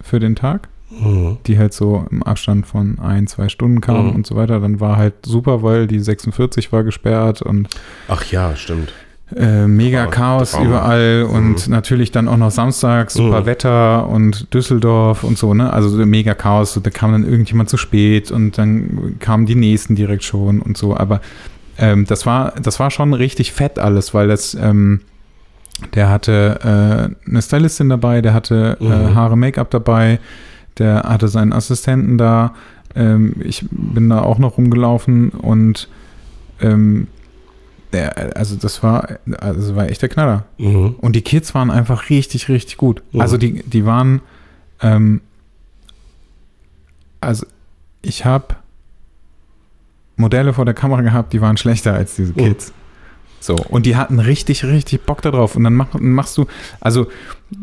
für 0.01 0.21
den 0.21 0.37
Tag. 0.37 0.69
Mhm. 0.91 1.37
die 1.47 1.59
halt 1.59 1.75
so 1.75 2.07
im 2.11 2.23
Abstand 2.23 2.67
von 2.67 2.99
ein, 2.99 3.27
zwei 3.27 3.49
Stunden 3.49 3.81
kamen 3.81 4.09
Mhm. 4.09 4.15
und 4.17 4.27
so 4.27 4.37
weiter. 4.37 4.59
Dann 4.61 4.81
war 4.81 4.97
halt 4.97 5.15
super, 5.27 5.63
weil 5.63 5.87
die 5.87 6.01
46 6.01 6.73
war 6.73 6.83
gesperrt 6.85 7.43
und 7.43 7.69
Ach 8.09 8.25
ja, 8.25 8.57
stimmt. 8.57 8.93
äh, 9.37 9.67
mega 9.67 10.05
Traum- 10.05 10.11
Chaos 10.13 10.53
Traum. 10.53 10.67
überall 10.69 11.29
und 11.31 11.69
natürlich 11.69 12.11
dann 12.11 12.27
auch 12.29 12.39
noch 12.39 12.51
Samstag 12.51 13.11
super 13.11 13.43
Mhm. 13.43 13.47
Wetter 13.47 14.09
und 14.09 14.53
Düsseldorf 14.55 15.25
und 15.25 15.37
so, 15.37 15.53
ne? 15.53 15.71
Also 15.73 15.91
so 15.91 16.05
mega 16.07 16.33
Chaos. 16.35 16.81
Da 16.83 16.91
kam 16.91 17.13
dann 17.13 17.25
irgendjemand 17.29 17.69
zu 17.69 17.77
spät 17.77 18.31
und 18.31 18.57
dann 18.57 19.17
kamen 19.19 19.45
die 19.45 19.55
nächsten 19.57 19.95
direkt 19.95 20.25
schon 20.25 20.61
und 20.63 20.79
so. 20.79 20.97
Aber 20.97 21.21
ähm, 21.77 22.07
das 22.07 22.25
war, 22.25 22.55
das 22.63 22.81
war 22.81 22.91
schon 22.91 23.13
richtig 23.13 23.53
fett 23.53 23.79
alles, 23.79 24.15
weil 24.15 24.29
das, 24.29 24.55
ähm, 24.55 25.03
der 25.95 26.09
hatte 26.09 27.11
äh, 27.27 27.29
eine 27.31 27.43
Stylistin 27.43 27.89
dabei, 27.91 28.21
der 28.23 28.35
hatte 28.35 28.79
äh, 28.81 28.85
Mhm. 28.85 29.15
Haare, 29.15 29.37
Make-up 29.37 29.71
dabei, 29.71 30.19
der 30.79 31.03
hatte 31.05 31.29
seinen 31.29 31.53
Assistenten 31.53 32.19
da. 32.19 32.55
Ähm, 32.95 33.35
ich 33.41 33.67
bin 33.71 34.09
da 34.09 34.23
auch 34.23 34.39
noch 34.39 34.57
rumgelaufen 34.59 35.31
und 35.31 35.89
ähm, 36.61 37.07
der, 37.93 38.37
also 38.37 38.57
das 38.57 38.83
war, 38.83 39.09
also 39.39 39.61
das 39.61 39.77
war 39.77 39.89
echt 39.89 40.03
der 40.03 40.09
Knaller. 40.09 40.45
Mhm. 40.59 40.97
Und 40.99 41.15
die 41.17 41.23
Kids 41.23 41.55
waren 41.55 41.71
einfach 41.71 42.11
richtig, 42.11 42.49
richtig 42.49 42.77
gut. 42.77 43.03
Mhm. 43.13 43.21
Also 43.21 43.37
die, 43.37 43.63
die 43.63 43.85
waren, 43.87 44.21
ähm, 44.83 45.21
also 47.21 47.47
ich 48.03 48.25
habe 48.25 48.57
Modelle 50.17 50.53
vor 50.53 50.65
der 50.65 50.75
Kamera 50.75 51.01
gehabt, 51.03 51.33
die 51.33 51.41
waren 51.41 51.57
schlechter 51.57 51.95
als 51.95 52.17
diese 52.17 52.33
Mhm. 52.33 52.37
Kids. 52.37 52.73
So, 53.41 53.55
und 53.55 53.87
die 53.87 53.97
hatten 53.97 54.19
richtig, 54.19 54.65
richtig 54.65 55.07
Bock 55.07 55.23
darauf. 55.23 55.55
Und 55.57 55.65
dann 55.65 55.75
mach, 55.75 55.95
machst 55.95 56.37
du, 56.37 56.47
also 56.81 57.07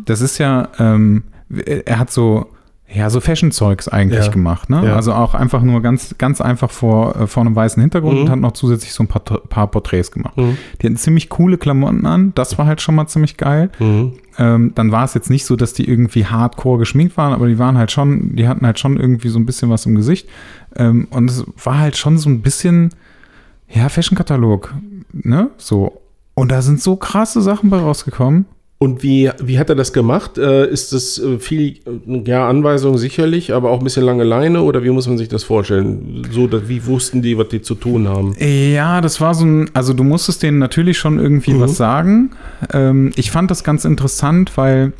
das 0.05 0.21
ist 0.21 0.37
ja, 0.37 0.69
ähm, 0.79 1.23
er 1.49 1.99
hat 1.99 2.11
so, 2.11 2.49
ja, 2.93 3.09
so 3.09 3.19
Fashion-Zeugs 3.19 3.87
eigentlich 3.87 4.25
Ja. 4.25 4.31
gemacht, 4.31 4.69
ne? 4.69 4.85
Ja. 4.85 4.95
Also 4.95 5.13
auch 5.13 5.33
einfach 5.33 5.61
nur 5.63 5.81
ganz, 5.81 6.15
ganz 6.17 6.39
einfach 6.39 6.69
vor, 6.71 7.15
äh, 7.15 7.27
vor 7.27 7.41
einem 7.41 7.55
weißen 7.55 7.81
Hintergrund 7.81 8.15
Mhm. 8.15 8.21
und 8.21 8.29
hat 8.29 8.39
noch 8.39 8.51
zusätzlich 8.53 8.93
so 8.93 9.03
ein 9.03 9.07
paar, 9.07 9.21
paar 9.23 9.67
Porträts 9.67 10.11
gemacht. 10.11 10.37
Mhm. 10.37 10.57
Die 10.81 10.85
hatten 10.87 10.95
ziemlich 10.97 11.29
coole 11.29 11.57
Klamotten 11.57 12.05
an, 12.05 12.31
das 12.35 12.57
war 12.57 12.67
halt 12.67 12.81
schon 12.81 12.95
mal 12.95 13.07
ziemlich 13.07 13.37
geil. 13.37 13.69
Mhm. 13.79 14.13
Ähm, 14.37 14.71
dann 14.75 14.91
war 14.91 15.03
es 15.03 15.13
jetzt 15.13 15.29
nicht 15.29 15.45
so, 15.45 15.55
dass 15.55 15.73
die 15.73 15.89
irgendwie 15.89 16.25
hardcore 16.25 16.77
geschminkt 16.77 17.17
waren, 17.17 17.33
aber 17.33 17.47
die 17.47 17.57
waren 17.57 17.77
halt 17.77 17.91
schon, 17.91 18.35
die 18.35 18.47
hatten 18.47 18.65
halt 18.65 18.79
schon 18.79 18.97
irgendwie 18.97 19.29
so 19.29 19.39
ein 19.39 19.45
bisschen 19.45 19.69
was 19.69 19.85
im 19.85 19.95
Gesicht. 19.95 20.29
Ähm, 20.75 21.07
und 21.09 21.29
es 21.29 21.43
war 21.63 21.79
halt 21.79 21.97
schon 21.97 22.17
so 22.17 22.29
ein 22.29 22.41
bisschen, 22.41 22.91
ja, 23.67 23.89
Fashion-Katalog, 23.89 24.73
ne? 25.11 25.49
So. 25.57 26.01
Und 26.33 26.51
da 26.51 26.61
sind 26.61 26.81
so 26.81 26.97
krasse 26.97 27.41
Sachen 27.41 27.69
bei 27.69 27.77
rausgekommen. 27.79 28.45
Und 28.85 29.01
wie, 29.01 29.31
wie 29.43 29.57
hat 29.57 29.69
er 29.69 29.75
das 29.75 29.93
gemacht? 29.93 30.37
Äh, 30.37 30.69
ist 30.69 30.93
das 30.93 31.17
äh, 31.17 31.39
viel, 31.39 31.77
äh, 32.07 32.21
ja, 32.25 32.47
Anweisung 32.47 32.99
sicherlich, 32.99 33.51
aber 33.51 33.71
auch 33.71 33.79
ein 33.79 33.83
bisschen 33.83 34.03
lange 34.03 34.23
Leine 34.23 34.61
oder 34.61 34.83
wie 34.83 34.91
muss 34.91 35.07
man 35.07 35.17
sich 35.17 35.27
das 35.27 35.43
vorstellen? 35.43 36.21
So, 36.31 36.47
wie 36.69 36.85
wussten 36.85 37.23
die, 37.23 37.35
was 37.35 37.47
die 37.47 37.63
zu 37.63 37.73
tun 37.73 38.07
haben? 38.07 38.35
Ja, 38.39 39.01
das 39.01 39.19
war 39.19 39.33
so 39.33 39.43
ein, 39.43 39.71
also 39.73 39.93
du 39.93 40.03
musstest 40.03 40.43
denen 40.43 40.59
natürlich 40.59 40.99
schon 40.99 41.17
irgendwie 41.17 41.53
Mhm. 41.53 41.61
was 41.61 41.77
sagen. 41.77 42.29
Ähm, 42.71 43.11
ich 43.15 43.31
fand 43.31 43.49
das 43.49 43.63
ganz 43.63 43.85
interessant, 43.85 44.51
weil 44.55 44.93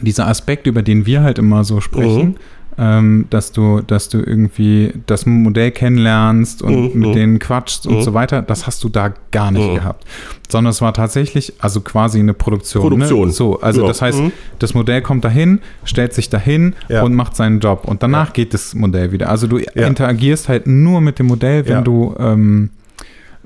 dieser 0.00 0.26
Aspekt, 0.26 0.66
über 0.66 0.82
den 0.82 1.04
wir 1.04 1.22
halt 1.22 1.38
immer 1.38 1.64
so 1.64 1.82
sprechen, 1.82 2.28
Mhm. 2.28 2.34
Ähm, 2.78 3.26
dass 3.30 3.52
du, 3.52 3.80
dass 3.80 4.08
du 4.08 4.18
irgendwie 4.18 4.92
das 5.06 5.24
Modell 5.26 5.70
kennenlernst 5.70 6.62
und 6.62 6.94
Mhm. 6.94 7.00
mit 7.00 7.14
denen 7.14 7.38
quatschst 7.38 7.86
und 7.86 7.96
Mhm. 7.96 8.02
so 8.02 8.12
weiter, 8.14 8.42
das 8.42 8.66
hast 8.66 8.84
du 8.84 8.88
da 8.88 9.14
gar 9.32 9.50
nicht 9.50 9.68
Mhm. 9.70 9.74
gehabt. 9.76 10.04
Sondern 10.48 10.70
es 10.70 10.80
war 10.82 10.92
tatsächlich, 10.92 11.54
also 11.58 11.80
quasi 11.80 12.18
eine 12.18 12.34
Produktion. 12.34 12.82
Produktion. 12.82 13.28
Ne? 13.28 13.32
So, 13.32 13.60
also 13.60 13.80
Ja. 13.82 13.88
das 13.88 14.02
heißt, 14.02 14.20
Mhm. 14.20 14.32
das 14.58 14.74
Modell 14.74 15.00
kommt 15.02 15.24
dahin, 15.24 15.60
stellt 15.84 16.12
sich 16.12 16.28
dahin 16.28 16.74
Ja. 16.88 17.02
und 17.02 17.14
macht 17.14 17.34
seinen 17.34 17.60
Job. 17.60 17.84
Und 17.86 18.02
danach 18.02 18.32
geht 18.32 18.52
das 18.54 18.74
Modell 18.74 19.10
wieder. 19.12 19.30
Also 19.30 19.46
du 19.46 19.58
Ja. 19.58 19.86
interagierst 19.86 20.48
halt 20.48 20.66
nur 20.66 21.00
mit 21.00 21.18
dem 21.18 21.26
Modell, 21.26 21.64
wenn 21.66 21.72
Ja. 21.72 21.80
du 21.80 22.14
ähm, 22.18 22.70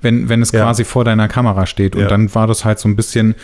wenn, 0.02 0.30
wenn 0.30 0.40
es 0.40 0.50
Ja. 0.50 0.62
quasi 0.64 0.84
vor 0.84 1.04
deiner 1.04 1.28
Kamera 1.28 1.66
steht. 1.66 1.94
Und 1.94 2.00
Ja. 2.00 2.08
dann 2.08 2.34
war 2.34 2.46
das 2.46 2.64
halt 2.64 2.78
so 2.78 2.88
ein 2.88 2.96
bisschen, 2.96 3.34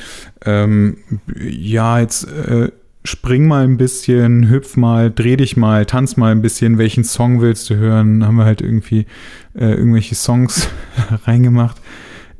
ähm, 0.46 0.96
ja, 1.38 1.99
jetzt 2.01 2.25
äh, 2.25 2.70
spring 3.07 3.47
mal 3.49 3.64
ein 3.64 3.77
bisschen, 3.77 4.49
hüpf 4.51 4.77
mal, 4.77 5.11
dreh 5.11 5.37
dich 5.37 5.57
mal, 5.57 5.87
tanz 5.87 6.16
mal 6.16 6.33
ein 6.33 6.42
bisschen, 6.42 6.79
welchen 6.79 7.05
Song 7.05 7.40
willst 7.40 7.71
du 7.71 7.77
hören? 7.77 8.27
Haben 8.27 8.37
wir 8.37 8.45
halt 8.45 8.61
irgendwie 8.61 9.07
äh, 9.55 9.73
irgendwelche 9.75 10.14
Songs 10.14 10.69
reingemacht, 11.25 11.77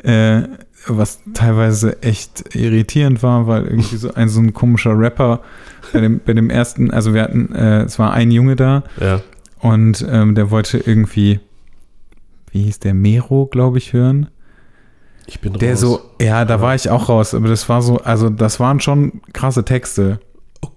äh, 0.03 0.43
was 0.89 1.21
teilweise 1.35 2.03
echt 2.03 2.55
irritierend 2.55 3.23
war, 3.23 3.47
weil 3.47 3.65
irgendwie 3.65 3.97
so 3.97 4.13
ein 4.15 4.29
so 4.29 4.41
ein 4.41 4.53
komischer 4.53 4.97
Rapper 4.99 5.41
bei 5.93 6.01
dem, 6.01 6.21
bei 6.25 6.33
dem 6.33 6.51
ersten, 6.51 6.91
also 6.91 7.15
wir 7.15 7.23
hatten, 7.23 7.55
äh, 7.55 7.83
es 7.83 7.99
war 7.99 8.13
ein 8.13 8.31
Junge 8.31 8.57
da, 8.57 8.83
Ja. 9.01 9.21
und 9.61 10.05
ähm, 10.09 10.35
der 10.35 10.51
wollte 10.51 10.79
irgendwie, 10.79 11.41
wie 12.51 12.63
hieß 12.65 12.81
der, 12.81 12.95
Mero, 12.95 13.47
glaube 13.47 13.79
ich, 13.79 13.93
hören. 13.93 14.29
Ich 15.29 15.41
bin 15.41 15.55
Der 15.55 15.71
raus. 15.73 15.81
so, 15.81 16.01
ja, 16.21 16.45
da 16.45 16.61
war 16.61 16.75
ich 16.77 16.89
auch 16.89 17.09
raus, 17.09 17.35
aber 17.35 17.49
das 17.49 17.69
war 17.69 17.83
so, 17.83 17.99
also 17.99 18.31
das 18.31 18.61
waren 18.61 18.79
schon 18.81 19.21
krasse 19.33 19.65
Texte. 19.65 20.21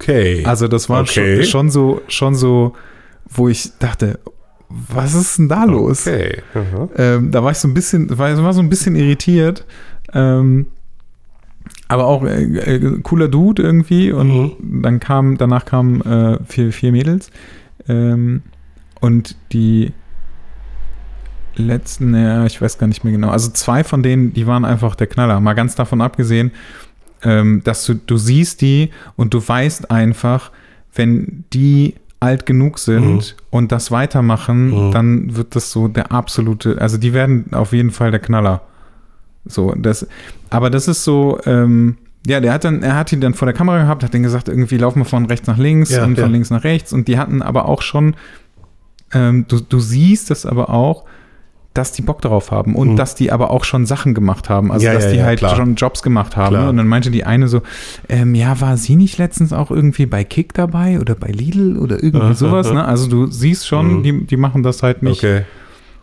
Okay. 0.02 0.44
Also 0.46 0.68
das 0.68 0.90
war 0.90 1.02
Okay. 1.02 1.44
schon, 1.44 1.46
schon 1.46 1.70
so, 1.70 2.02
schon 2.08 2.36
so, 2.36 2.74
wo 3.30 3.50
ich 3.50 3.72
dachte, 3.80 4.20
was 4.70 5.14
ist 5.16 5.38
denn 5.40 5.50
da 5.50 5.64
los? 5.66 6.08
Okay. 6.08 6.42
Aha. 6.54 6.90
Ähm, 6.96 7.32
da 7.32 7.44
war 7.44 7.52
ich 7.52 7.58
so 7.58 7.68
ein 7.68 7.74
bisschen, 7.74 8.18
war, 8.18 8.36
war 8.44 8.54
so 8.54 8.62
ein 8.62 8.70
bisschen 8.70 8.96
irritiert. 8.96 9.66
Ähm, 10.14 10.68
aber 11.88 12.06
auch 12.06 12.24
äh, 12.24 12.44
äh, 12.44 13.00
cooler 13.02 13.28
Dude 13.28 13.62
irgendwie. 13.64 14.12
Und 14.12 14.30
Mhm. 14.30 14.82
dann 14.84 15.00
kam, 15.00 15.38
danach 15.38 15.66
kamen 15.66 16.02
äh, 16.02 16.38
vier, 16.46 16.72
vier 16.72 16.92
Mädels. 16.92 17.32
Ähm, 17.88 18.44
und 19.02 19.36
die 19.52 19.92
letzten, 21.56 22.14
ja, 22.14 22.46
ich 22.46 22.62
weiß 22.62 22.78
gar 22.78 22.88
nicht 22.88 23.04
mehr 23.04 23.12
genau. 23.14 23.30
Also 23.30 23.50
zwei 23.52 23.84
von 23.84 24.04
denen, 24.04 24.34
die 24.34 24.48
waren 24.48 24.66
einfach 24.66 24.96
der 24.96 25.08
Knaller. 25.08 25.40
Mal 25.40 25.54
ganz 25.54 25.76
davon 25.76 26.02
abgesehen, 26.02 26.52
ähm, 27.24 27.62
dass 27.64 27.86
du, 27.86 27.96
du 27.96 28.18
siehst 28.18 28.62
die 28.62 28.90
und 29.16 29.34
du 29.34 29.46
weißt 29.46 29.92
einfach, 29.92 30.52
wenn 30.94 31.44
die 31.54 31.96
alt 32.20 32.46
genug 32.46 32.80
sind 32.80 33.16
Mhm. 33.16 33.22
und 33.50 33.72
das 33.72 33.92
weitermachen, 33.92 34.88
Mhm. 34.88 34.92
dann 34.92 35.36
wird 35.36 35.56
das 35.56 35.72
so 35.72 35.88
der 35.88 36.12
absolute, 36.12 36.80
also 36.82 36.98
die 36.98 37.14
werden 37.14 37.46
auf 37.54 37.72
jeden 37.74 37.92
Fall 37.92 38.12
der 38.12 38.20
Knaller. 38.20 38.62
So, 39.46 39.74
das, 39.78 40.06
aber 40.50 40.70
das 40.70 40.88
ist 40.88 41.04
so, 41.06 41.40
ähm, 41.46 41.98
ja, 42.28 42.42
der 42.42 42.52
hat 42.52 42.66
dann, 42.66 42.84
er 42.84 42.96
hat 42.98 43.12
die 43.12 43.20
dann 43.20 43.34
vor 43.34 43.46
der 43.46 43.56
Kamera 43.56 43.78
gehabt, 43.82 44.04
hat 44.04 44.14
denen 44.14 44.24
gesagt, 44.24 44.50
irgendwie 44.50 44.78
laufen 44.78 45.00
wir 45.00 45.06
von 45.06 45.26
rechts 45.28 45.48
nach 45.48 45.58
links 45.58 45.92
Ja, 45.92 46.04
und 46.04 46.16
von 46.16 46.26
ja. 46.26 46.32
links 46.32 46.50
nach 46.50 46.66
rechts 46.66 46.92
und 46.92 47.08
die 47.08 47.18
hatten 47.18 47.42
aber 47.42 47.66
auch 47.70 47.82
schon, 47.82 48.16
ähm, 49.14 49.46
du, 49.48 49.60
du 49.62 49.80
siehst 49.80 50.30
es 50.30 50.46
aber 50.46 50.70
auch, 50.70 51.06
dass 51.76 51.92
die 51.92 52.02
Bock 52.02 52.22
darauf 52.22 52.52
haben 52.52 52.76
und 52.76 52.94
Mhm. 52.94 52.96
dass 52.98 53.14
die 53.16 53.32
aber 53.32 53.52
auch 53.52 53.64
schon 53.64 53.86
Sachen 53.86 54.14
gemacht 54.16 54.50
haben. 54.50 54.72
Also, 54.72 54.86
Ja, 54.88 54.94
dass 54.94 55.06
ja, 55.06 55.12
die 55.12 55.18
ja, 55.18 55.24
halt 55.26 55.40
klar. 55.40 55.56
schon 55.56 55.76
Jobs 55.76 56.02
gemacht 56.02 56.36
haben. 56.36 56.56
Klar. 56.56 56.70
Und 56.70 56.78
dann 56.78 56.88
meinte 56.88 57.12
die 57.12 57.24
eine 57.26 57.48
so, 57.48 57.62
ähm, 58.10 58.34
ja, 58.36 58.60
war 58.60 58.76
sie 58.76 58.96
nicht 58.96 59.18
letztens 59.20 59.54
auch 59.54 59.70
irgendwie 59.70 60.06
bei 60.08 60.24
Kick 60.24 60.54
dabei 60.54 61.00
oder 61.00 61.14
bei 61.16 61.28
Lidl 61.28 61.78
oder 61.78 62.04
irgendwie 62.04 62.34
sowas? 62.36 62.72
Ne? 62.74 62.84
Also 62.84 63.08
du 63.08 63.28
siehst 63.28 63.68
schon, 63.68 63.98
Mhm. 64.00 64.04
die, 64.04 64.26
die 64.26 64.38
machen 64.38 64.64
das 64.64 64.82
halt 64.84 65.04
nicht, 65.04 65.24
Okay. 65.24 65.44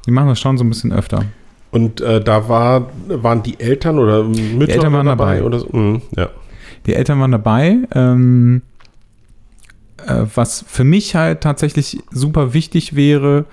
die 0.07 0.12
machen 0.12 0.29
das 0.29 0.38
schon 0.40 0.57
so 0.57 0.64
ein 0.64 0.68
bisschen 0.68 0.92
öfter. 0.92 1.24
Und 1.72 2.00
äh, 2.00 2.22
da 2.22 2.48
war, 2.48 2.88
waren 3.09 3.42
die 3.42 3.59
Eltern 3.61 3.98
oder 3.98 4.22
Mütter 4.22 4.72
Eltern 4.72 4.92
waren 4.92 5.07
dabei. 5.07 5.42
oder 5.42 5.59
so? 5.59 5.68
Mhm. 5.72 6.00
Ja. 6.16 6.29
Die 6.87 6.94
Eltern 6.94 7.18
waren 7.20 7.33
dabei. 7.33 7.76
Ähm, 7.92 8.62
äh, 10.07 10.22
was 10.35 10.64
für 10.66 10.85
mich 10.85 11.16
halt 11.16 11.40
tatsächlich 11.40 11.98
super 12.12 12.55
wichtig 12.55 12.94
wäre, 12.94 13.44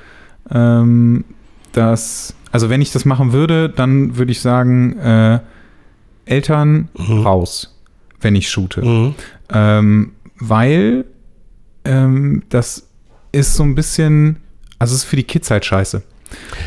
ähm, 0.52 1.26
dass, 1.74 2.34
also 2.52 2.70
wenn 2.70 2.82
ich 2.82 2.92
das 2.92 3.06
machen 3.06 3.34
würde, 3.34 3.70
dann 3.70 4.16
würde 4.18 4.32
ich 4.32 4.40
sagen, 4.42 4.98
äh, 5.00 5.40
Eltern 6.26 6.88
Mhm. 6.98 7.20
raus, 7.22 7.78
wenn 8.22 8.36
ich 8.36 8.50
shoote. 8.50 8.82
Mhm. 8.86 9.16
Ähm, 9.52 10.12
weil 10.40 11.06
ähm, 11.86 12.44
das 12.50 12.88
ist 13.32 13.56
so 13.56 13.64
ein 13.64 13.76
bisschen, 13.76 14.38
also 14.80 14.94
es 14.96 15.02
ist 15.04 15.10
für 15.10 15.16
die 15.18 15.24
Kids 15.24 15.52
halt 15.52 15.66
scheiße. 15.66 16.02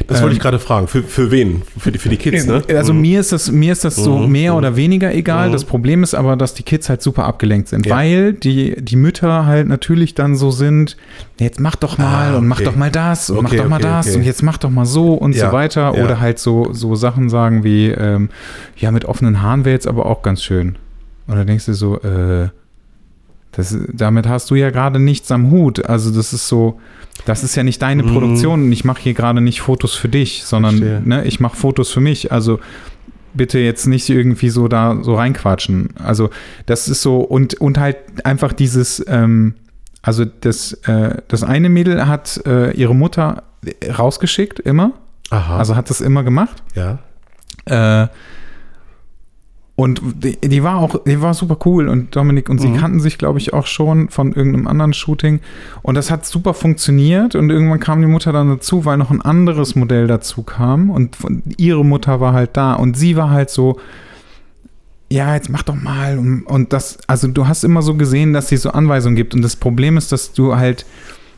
Das 0.06 0.18
wollte 0.20 0.32
Ähm, 0.32 0.36
ich 0.36 0.40
gerade 0.40 0.58
fragen. 0.58 0.88
Für, 0.88 1.02
für 1.02 1.30
wen? 1.30 1.62
Für 1.78 1.90
die, 1.92 1.98
für 1.98 2.08
die 2.08 2.16
Kids, 2.16 2.46
ne? 2.46 2.62
Also 2.68 2.92
Mhm. 2.92 3.00
mir 3.00 3.20
ist 3.20 3.32
das, 3.32 3.50
mir 3.50 3.72
ist 3.72 3.84
das 3.84 3.96
so 3.96 4.18
Mhm. 4.18 4.32
mehr 4.32 4.54
oder 4.54 4.76
weniger 4.76 5.14
egal. 5.14 5.48
Mhm. 5.48 5.52
Das 5.52 5.64
Problem 5.64 6.02
ist 6.02 6.14
aber, 6.14 6.36
dass 6.36 6.54
die 6.54 6.62
Kids 6.62 6.88
halt 6.88 7.02
super 7.02 7.24
abgelenkt 7.24 7.68
sind, 7.68 7.86
Ja. 7.86 7.96
weil 7.96 8.32
die, 8.32 8.76
die 8.82 8.96
Mütter 8.96 9.46
halt 9.46 9.68
natürlich 9.68 10.14
dann 10.14 10.36
so 10.36 10.50
sind, 10.50 10.96
jetzt 11.38 11.60
mach 11.60 11.76
doch 11.76 11.98
mal 11.98 12.34
Ah, 12.34 12.36
und 12.38 12.46
mach 12.46 12.56
okay. 12.56 12.64
doch 12.66 12.76
mal 12.76 12.90
das 12.90 13.30
und 13.30 13.42
mach 13.42 13.50
Okay, 13.50 13.58
doch 13.58 13.68
mal 13.68 13.76
okay, 13.76 13.82
das 13.84 14.06
okay. 14.08 14.16
und 14.16 14.22
jetzt 14.24 14.42
mach 14.42 14.58
doch 14.58 14.70
mal 14.70 14.86
so 14.86 15.14
und 15.14 15.34
Ja, 15.34 15.48
so 15.50 15.52
weiter. 15.56 15.92
ja. 15.96 16.04
Oder 16.04 16.20
halt 16.20 16.38
so, 16.38 16.72
so 16.72 16.94
Sachen 16.94 17.28
sagen 17.28 17.64
wie, 17.64 17.88
ähm, 17.88 18.28
ja, 18.76 18.90
mit 18.90 19.04
offenen 19.04 19.42
Haaren 19.42 19.64
wäre 19.64 19.74
jetzt 19.74 19.86
aber 19.88 20.06
auch 20.06 20.22
ganz 20.22 20.42
schön. 20.42 20.76
Und 21.26 21.36
dann 21.36 21.46
denkst 21.46 21.66
du 21.66 21.74
so, 21.74 21.96
äh, 22.02 22.48
das, 23.56 23.76
damit 23.92 24.28
hast 24.28 24.50
du 24.50 24.54
ja 24.54 24.70
gerade 24.70 24.98
nichts 25.00 25.30
am 25.32 25.50
Hut. 25.50 25.86
Also 25.86 26.10
das 26.10 26.32
ist 26.32 26.46
so, 26.48 26.78
das 27.24 27.42
ist 27.42 27.56
ja 27.56 27.62
nicht 27.62 27.80
deine 27.82 28.02
Mhm. 28.02 28.12
Produktion 28.12 28.62
und 28.64 28.72
ich 28.72 28.84
mache 28.84 29.00
hier 29.00 29.14
gerade 29.14 29.40
nicht 29.40 29.60
Fotos 29.62 29.94
für 29.94 30.08
dich, 30.08 30.44
sondern 30.44 30.78
Verstehe. 30.78 31.02
ne, 31.04 31.24
ich 31.24 31.40
mache 31.40 31.56
Fotos 31.56 31.90
für 31.90 32.00
mich. 32.00 32.32
Also 32.32 32.60
bitte 33.34 33.58
jetzt 33.58 33.86
nicht 33.86 34.08
irgendwie 34.08 34.48
so 34.50 34.68
da 34.68 34.98
so 35.02 35.14
reinquatschen. 35.14 35.90
Also 36.02 36.30
das 36.66 36.88
ist 36.88 37.02
so 37.02 37.18
und, 37.20 37.54
und 37.54 37.78
halt 37.78 37.96
einfach 38.24 38.52
dieses, 38.52 39.04
ähm, 39.08 39.54
also 40.02 40.24
das, 40.24 40.72
äh, 40.84 41.16
das 41.28 41.42
eine 41.42 41.68
Mädel 41.68 42.06
hat 42.06 42.40
äh, 42.46 42.70
ihre 42.72 42.94
Mutter 42.94 43.42
rausgeschickt 43.98 44.60
immer, 44.60 44.92
Aha. 45.30 45.58
also 45.58 45.76
hat 45.76 45.90
das 45.90 46.00
immer 46.00 46.22
gemacht. 46.24 46.62
ja. 46.74 46.98
Äh, 48.04 48.08
Und 49.78 50.00
die, 50.24 50.38
die, 50.40 50.62
war 50.62 50.78
auch, 50.78 51.04
die 51.04 51.20
war 51.20 51.34
super 51.34 51.58
cool 51.66 51.88
und 51.88 52.16
Dominik 52.16 52.48
und 52.48 52.62
sie 52.62 52.68
Mhm. 52.68 52.76
kannten 52.78 53.00
sich, 53.00 53.18
glaube 53.18 53.38
ich, 53.38 53.52
auch 53.52 53.66
schon 53.66 54.08
von 54.08 54.32
irgendeinem 54.32 54.66
anderen 54.68 54.94
Shooting. 54.94 55.40
Und 55.82 55.96
das 55.96 56.10
hat 56.10 56.24
super 56.24 56.54
funktioniert 56.54 57.34
und 57.34 57.50
irgendwann 57.50 57.78
kam 57.78 58.00
die 58.00 58.06
Mutter 58.06 58.32
dann 58.32 58.48
dazu, 58.48 58.86
weil 58.86 58.96
noch 58.96 59.10
ein 59.10 59.20
anderes 59.20 59.74
Modell 59.76 60.06
dazu 60.06 60.42
kam 60.42 60.88
und 60.88 61.18
ihre 61.58 61.84
Mutter 61.84 62.20
war 62.22 62.32
halt 62.32 62.56
da 62.56 62.72
und 62.72 62.96
sie 62.96 63.16
war 63.16 63.28
halt 63.28 63.50
so, 63.50 63.78
ja, 65.10 65.34
jetzt 65.34 65.50
mach 65.50 65.62
doch 65.62 65.76
mal. 65.76 66.16
Und, 66.18 66.44
und 66.44 66.72
das, 66.72 66.98
also 67.06 67.28
du 67.28 67.46
hast 67.46 67.62
immer 67.62 67.82
so 67.82 67.96
gesehen, 67.96 68.32
dass 68.32 68.48
sie 68.48 68.56
so 68.56 68.70
Anweisungen 68.70 69.14
gibt. 69.14 69.34
Und 69.34 69.42
das 69.42 69.56
Problem 69.56 69.98
ist, 69.98 70.10
dass 70.10 70.32
du 70.32 70.56
halt, 70.56 70.86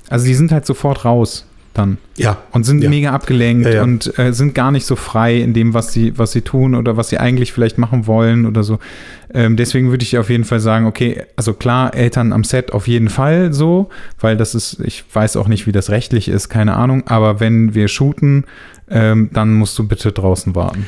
also 0.08 0.26
die 0.26 0.34
sind 0.34 0.52
halt 0.52 0.64
sofort 0.64 1.04
raus 1.04 1.44
dann 1.74 1.98
Ja. 2.16 2.38
und 2.52 2.64
sind 2.64 2.82
Ja. 2.82 2.90
mega 2.90 3.10
abgelenkt 3.12 3.66
Ja, 3.66 3.74
ja. 3.76 3.82
und 3.82 4.18
äh, 4.18 4.32
sind 4.32 4.54
gar 4.54 4.70
nicht 4.72 4.84
so 4.86 4.96
frei 4.96 5.36
in 5.36 5.54
dem, 5.54 5.74
was 5.74 5.92
sie, 5.92 6.18
was 6.18 6.32
sie 6.32 6.42
tun 6.42 6.74
oder 6.74 6.96
was 6.96 7.08
sie 7.10 7.18
eigentlich 7.18 7.52
vielleicht 7.52 7.78
machen 7.78 8.06
wollen 8.06 8.46
oder 8.46 8.62
so. 8.64 8.78
Ähm, 9.32 9.56
deswegen 9.56 9.90
würde 9.90 10.02
ich 10.02 10.18
auf 10.18 10.30
jeden 10.30 10.44
Fall 10.44 10.60
sagen, 10.60 10.86
okay, 10.86 11.22
also 11.36 11.52
klar, 11.54 11.94
Eltern 11.94 12.32
am 12.32 12.44
Set 12.44 12.72
auf 12.72 12.88
jeden 12.88 13.08
Fall 13.10 13.52
so, 13.52 13.90
weil 14.20 14.36
das 14.36 14.54
ist, 14.54 14.80
ich 14.84 15.04
weiß 15.12 15.36
auch 15.36 15.48
nicht, 15.48 15.66
wie 15.66 15.72
das 15.72 15.90
rechtlich 15.90 16.28
ist, 16.28 16.48
keine 16.48 16.74
Ahnung, 16.76 17.06
aber 17.06 17.38
wenn 17.40 17.74
wir 17.74 17.88
shooten, 17.88 18.44
ähm, 18.90 19.28
dann 19.32 19.52
musst 19.54 19.78
du 19.78 19.86
bitte 19.86 20.12
draußen 20.12 20.54
warten. 20.54 20.86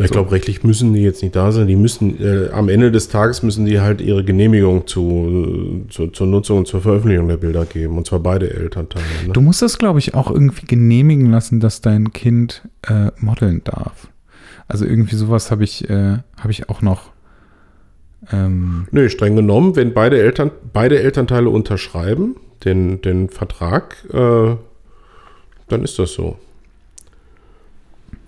Ich 0.00 0.12
glaube, 0.12 0.30
rechtlich 0.30 0.62
müssen 0.62 0.92
die 0.92 1.02
jetzt 1.02 1.22
nicht 1.22 1.34
da 1.34 1.50
sein. 1.50 1.66
Die 1.66 1.74
müssen, 1.74 2.22
äh, 2.22 2.50
am 2.52 2.68
Ende 2.68 2.92
des 2.92 3.08
Tages 3.08 3.42
müssen 3.42 3.66
die 3.66 3.80
halt 3.80 4.00
ihre 4.00 4.22
Genehmigung 4.22 4.86
zu, 4.86 5.86
zu, 5.88 6.06
zur 6.08 6.26
Nutzung 6.28 6.58
und 6.58 6.68
zur 6.68 6.80
Veröffentlichung 6.80 7.26
der 7.26 7.36
Bilder 7.36 7.64
geben. 7.64 7.98
Und 7.98 8.06
zwar 8.06 8.20
beide 8.20 8.54
Elternteile. 8.54 9.04
Ne? 9.26 9.32
Du 9.32 9.40
musst 9.40 9.60
das, 9.60 9.76
glaube 9.76 9.98
ich, 9.98 10.14
auch 10.14 10.30
irgendwie 10.30 10.66
genehmigen 10.66 11.30
lassen, 11.32 11.58
dass 11.58 11.80
dein 11.80 12.12
Kind 12.12 12.62
äh, 12.82 13.10
modeln 13.18 13.62
darf. 13.64 14.08
Also 14.68 14.84
irgendwie 14.84 15.16
sowas 15.16 15.50
habe 15.50 15.64
ich, 15.64 15.90
äh, 15.90 16.18
habe 16.36 16.50
ich 16.50 16.68
auch 16.68 16.80
noch. 16.80 17.10
Ähm, 18.30 18.86
Nö, 18.92 19.08
streng 19.08 19.34
genommen, 19.34 19.74
wenn 19.74 19.94
beide, 19.94 20.20
Eltern, 20.20 20.52
beide 20.72 21.00
Elternteile 21.00 21.48
unterschreiben, 21.48 22.36
den, 22.64 23.00
den 23.00 23.30
Vertrag, 23.30 23.96
äh, 24.12 24.54
dann 25.68 25.82
ist 25.82 25.98
das 25.98 26.12
so. 26.12 26.36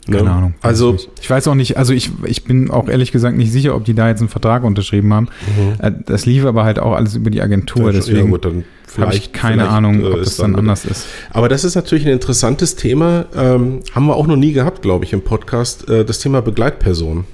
Ne? 0.07 0.17
Keine 0.17 0.31
Ahnung. 0.31 0.55
Also, 0.63 0.97
ich 1.21 1.29
weiß 1.29 1.47
auch 1.49 1.55
nicht, 1.55 1.77
also 1.77 1.93
ich, 1.93 2.11
ich 2.25 2.45
bin 2.45 2.71
auch 2.71 2.89
ehrlich 2.89 3.13
gesagt 3.13 3.37
nicht 3.37 3.53
sicher, 3.53 3.77
ob 3.77 3.85
die 3.85 3.95
da 3.95 4.09
jetzt 4.09 4.21
einen 4.21 4.29
Vertrag 4.31 4.65
unterschrieben 4.65 5.13
haben. 5.13 5.29
mhm. 5.57 5.85
Äh, 5.85 5.93
Das 6.07 6.27
lief 6.27 6.45
aber 6.47 6.65
halt 6.65 6.79
auch 6.79 6.95
alles 6.95 7.15
über 7.15 7.31
die 7.31 7.43
Agentur, 7.43 7.93
deswegen 7.93 8.31
gut, 8.31 8.45
dann 8.45 8.65
habe 8.99 9.15
ich 9.15 9.33
keine 9.33 9.69
Ahnung, 9.69 10.01
äh, 10.03 10.07
ob 10.07 10.19
das 10.19 10.37
dann 10.39 10.57
anders 10.57 10.85
ist. 10.85 11.07
Aber 11.31 11.49
das 11.49 11.65
ist 11.65 11.75
natürlich 11.77 12.07
ein 12.07 12.13
interessantes 12.13 12.77
Thema. 12.77 13.27
Ähm, 13.37 13.81
haben 13.93 14.07
wir 14.07 14.17
auch 14.17 14.27
noch 14.27 14.37
nie 14.37 14.53
gehabt, 14.53 14.83
glaube 14.83 15.05
ich, 15.05 15.13
im 15.13 15.21
Podcast. 15.23 15.89
Äh, 15.89 16.05
das 16.05 16.19
Thema 16.19 16.41
Begleitperson. 16.43 17.25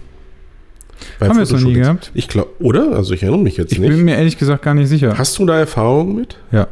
Bei 1.19 1.29
Haben 1.29 1.37
wir 1.37 1.43
es 1.45 1.53
noch 1.53 1.61
nie 1.61 1.75
gehabt? 1.75 2.11
Ich 2.15 2.27
glaube, 2.29 2.51
oder? 2.59 2.93
Also 2.97 3.15
ich 3.15 3.23
erinnere 3.23 3.43
mich 3.43 3.57
jetzt 3.59 3.73
Ich 3.73 3.79
nicht. 3.79 3.89
bin 3.91 4.05
mir 4.05 4.17
ehrlich 4.17 4.39
gesagt 4.39 4.63
gar 4.63 4.75
nicht 4.75 4.89
sicher. 4.89 5.17
Hast 5.17 5.39
du 5.39 5.47
da 5.47 5.59
Erfahrungen 5.59 6.17
mit? 6.17 6.37
Ja, 6.53 6.67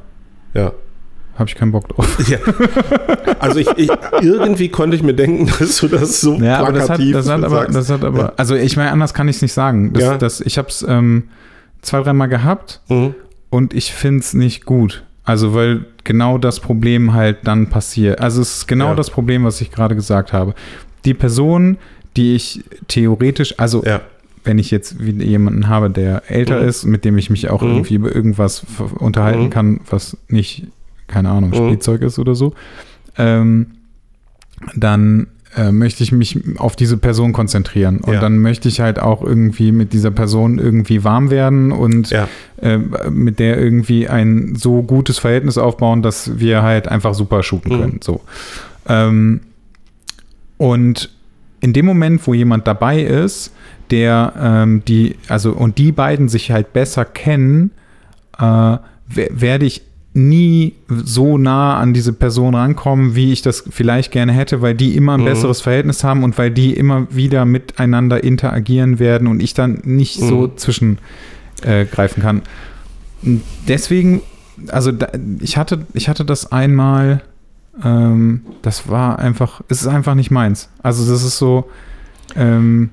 Ja. 0.54 0.72
Habe 1.36 1.48
ich 1.48 1.54
keinen 1.54 1.72
Bock 1.72 1.88
drauf. 1.88 2.06
ja. 2.28 2.38
Also 3.40 3.58
ich, 3.58 3.68
ich, 3.76 3.90
irgendwie 4.22 4.68
konnte 4.68 4.96
ich 4.96 5.02
mir 5.02 5.14
denken, 5.14 5.50
dass 5.58 5.78
du 5.78 5.88
das 5.88 6.20
so 6.20 6.34
Ja, 6.36 6.58
aber 6.60 6.72
das 6.72 6.88
hat, 6.90 7.00
das 7.12 7.28
hat 7.28 7.44
aber, 7.44 7.66
das 7.66 7.90
hat 7.90 8.04
aber, 8.04 8.18
Ja. 8.18 8.32
also 8.36 8.54
ich 8.54 8.76
meine, 8.76 8.90
anders 8.92 9.14
kann 9.14 9.28
ich 9.28 9.36
es 9.36 9.42
nicht 9.42 9.52
sagen. 9.52 9.92
Das, 9.92 10.02
Ja. 10.02 10.16
das, 10.18 10.40
ich 10.40 10.58
habe 10.58 10.68
es 10.68 10.84
ähm, 10.88 11.24
zwei, 11.82 12.00
dreimal 12.02 12.28
gehabt 12.28 12.80
Mhm. 12.88 13.14
und 13.50 13.74
ich 13.74 13.92
finde 13.92 14.20
es 14.20 14.34
nicht 14.34 14.64
gut. 14.64 15.04
Also, 15.26 15.54
weil 15.54 15.86
genau 16.04 16.36
das 16.36 16.60
Problem 16.60 17.14
halt 17.14 17.38
dann 17.44 17.68
passiert. 17.70 18.20
Also, 18.20 18.42
es 18.42 18.58
ist 18.58 18.68
genau 18.68 18.88
Ja. 18.90 18.94
das 18.94 19.08
Problem, 19.10 19.44
was 19.44 19.60
ich 19.62 19.70
gerade 19.70 19.94
gesagt 19.94 20.32
habe. 20.34 20.54
Die 21.06 21.14
Person, 21.14 21.78
die 22.16 22.34
ich 22.34 22.62
theoretisch, 22.88 23.58
also, 23.58 23.82
Ja. 23.84 24.02
wenn 24.44 24.58
ich 24.58 24.70
jetzt 24.70 24.96
jemanden 25.00 25.68
habe, 25.68 25.88
der 25.88 26.30
älter 26.30 26.60
Mhm. 26.60 26.68
ist, 26.68 26.84
mit 26.84 27.06
dem 27.06 27.16
ich 27.16 27.30
mich 27.30 27.48
auch 27.48 27.62
Mhm. 27.62 27.68
irgendwie 27.70 27.94
über 27.94 28.14
irgendwas 28.14 28.66
unterhalten 28.98 29.44
Mhm. 29.44 29.50
kann, 29.50 29.80
was 29.88 30.18
nicht, 30.28 30.66
keine 31.06 31.30
Ahnung, 31.30 31.50
Mhm. 31.50 31.54
Spielzeug 31.54 32.02
ist 32.02 32.18
oder 32.18 32.34
so, 32.34 32.54
ähm, 33.18 33.66
dann 34.76 35.26
äh, 35.56 35.70
möchte 35.70 36.02
ich 36.02 36.10
mich 36.10 36.36
auf 36.58 36.74
diese 36.74 36.96
Person 36.96 37.32
konzentrieren. 37.32 37.98
Und 37.98 38.14
Ja. 38.14 38.20
dann 38.20 38.38
möchte 38.38 38.68
ich 38.68 38.80
halt 38.80 38.98
auch 38.98 39.22
irgendwie 39.22 39.70
mit 39.70 39.92
dieser 39.92 40.10
Person 40.10 40.58
irgendwie 40.58 41.04
warm 41.04 41.30
werden 41.30 41.70
und 41.70 42.10
Ja. 42.10 42.26
äh, 42.60 42.78
mit 43.08 43.38
der 43.38 43.56
irgendwie 43.60 44.08
ein 44.08 44.56
so 44.56 44.82
gutes 44.82 45.18
Verhältnis 45.20 45.56
aufbauen, 45.56 46.02
dass 46.02 46.40
wir 46.40 46.62
halt 46.62 46.88
einfach 46.88 47.14
super 47.14 47.44
shooten 47.44 47.72
Mhm. 47.76 47.80
können. 47.80 48.00
So. 48.02 48.20
Ähm, 48.88 49.42
und 50.56 51.10
in 51.60 51.72
dem 51.72 51.86
Moment, 51.86 52.26
wo 52.26 52.34
jemand 52.34 52.66
dabei 52.66 53.02
ist, 53.02 53.52
der 53.90 54.32
ähm, 54.40 54.82
die, 54.86 55.16
also 55.28 55.52
und 55.52 55.78
die 55.78 55.92
beiden 55.92 56.28
sich 56.28 56.50
halt 56.50 56.72
besser 56.72 57.04
kennen, 57.04 57.70
äh, 58.38 58.42
wer- 58.42 58.80
werde 59.30 59.66
ich 59.66 59.82
nie 60.16 60.74
so 60.88 61.38
nah 61.38 61.76
an 61.78 61.92
diese 61.92 62.12
Person 62.12 62.54
rankommen, 62.54 63.16
wie 63.16 63.32
ich 63.32 63.42
das 63.42 63.64
vielleicht 63.68 64.12
gerne 64.12 64.32
hätte, 64.32 64.62
weil 64.62 64.74
die 64.74 64.96
immer 64.96 65.14
ein 65.14 65.22
Mhm. 65.22 65.24
besseres 65.26 65.60
Verhältnis 65.60 66.04
haben 66.04 66.22
und 66.22 66.38
weil 66.38 66.50
die 66.52 66.72
immer 66.72 67.08
wieder 67.10 67.44
miteinander 67.44 68.22
interagieren 68.22 69.00
werden 69.00 69.26
und 69.26 69.42
ich 69.42 69.54
dann 69.54 69.80
nicht 69.84 70.20
so 70.20 70.42
Mhm. 70.42 70.56
zwischengreifen 70.56 70.98
äh, 71.64 71.84
greifen 71.86 72.22
kann. 72.22 72.42
Deswegen, 73.68 74.20
also 74.68 74.92
da, 74.92 75.08
ich 75.40 75.56
hatte, 75.56 75.86
ich 75.94 76.08
hatte 76.08 76.24
das 76.24 76.52
einmal, 76.52 77.22
ähm, 77.82 78.42
das 78.62 78.88
war 78.88 79.18
einfach, 79.18 79.62
es 79.68 79.80
ist 79.80 79.88
einfach 79.88 80.14
nicht 80.14 80.30
meins. 80.30 80.68
Also 80.82 81.10
das 81.10 81.24
ist 81.24 81.38
so, 81.38 81.68
ähm, 82.36 82.90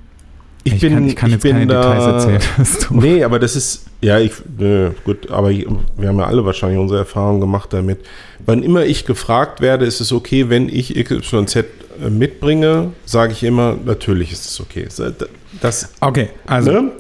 Ich, 0.64 0.74
ich, 0.74 0.82
bin, 0.82 0.94
kann, 0.94 1.08
ich 1.08 1.16
kann 1.16 1.32
jetzt 1.32 1.42
bin 1.44 1.54
keine 1.54 1.66
da, 1.68 1.82
Details 1.94 2.06
erzählen. 2.26 2.42
Doof. 2.90 2.92
Nee, 2.92 3.24
aber 3.24 3.40
das 3.40 3.56
ist, 3.56 3.86
ja, 4.02 4.20
ich, 4.20 4.32
nö, 4.58 4.92
gut, 5.04 5.32
aber 5.32 5.50
ich, 5.50 5.66
wir 5.98 6.10
haben 6.10 6.20
ja 6.20 6.26
alle 6.26 6.46
wahrscheinlich 6.46 6.80
unsere 6.80 7.00
Erfahrungen 7.00 7.42
gemacht 7.42 7.74
damit. 7.74 8.00
Wann 8.46 8.62
immer 8.62 8.86
ich 8.86 9.06
gefragt 9.06 9.62
werde, 9.62 9.86
ist 9.86 10.02
es 10.02 10.12
okay, 10.12 10.50
wenn 10.50 10.70
ich 10.70 10.94
XYZ 11.04 11.56
äh, 11.56 11.66
mitbringe, 12.10 12.92
sage 13.06 13.34
ich 13.34 13.44
immer, 13.44 13.76
natürlich 13.86 14.32
ist 14.32 14.46
es 14.46 14.60
okay. 14.60 14.88
Das, 15.62 15.90
Okay, 16.00 16.30
also 16.46 16.72
ne? 16.72 16.92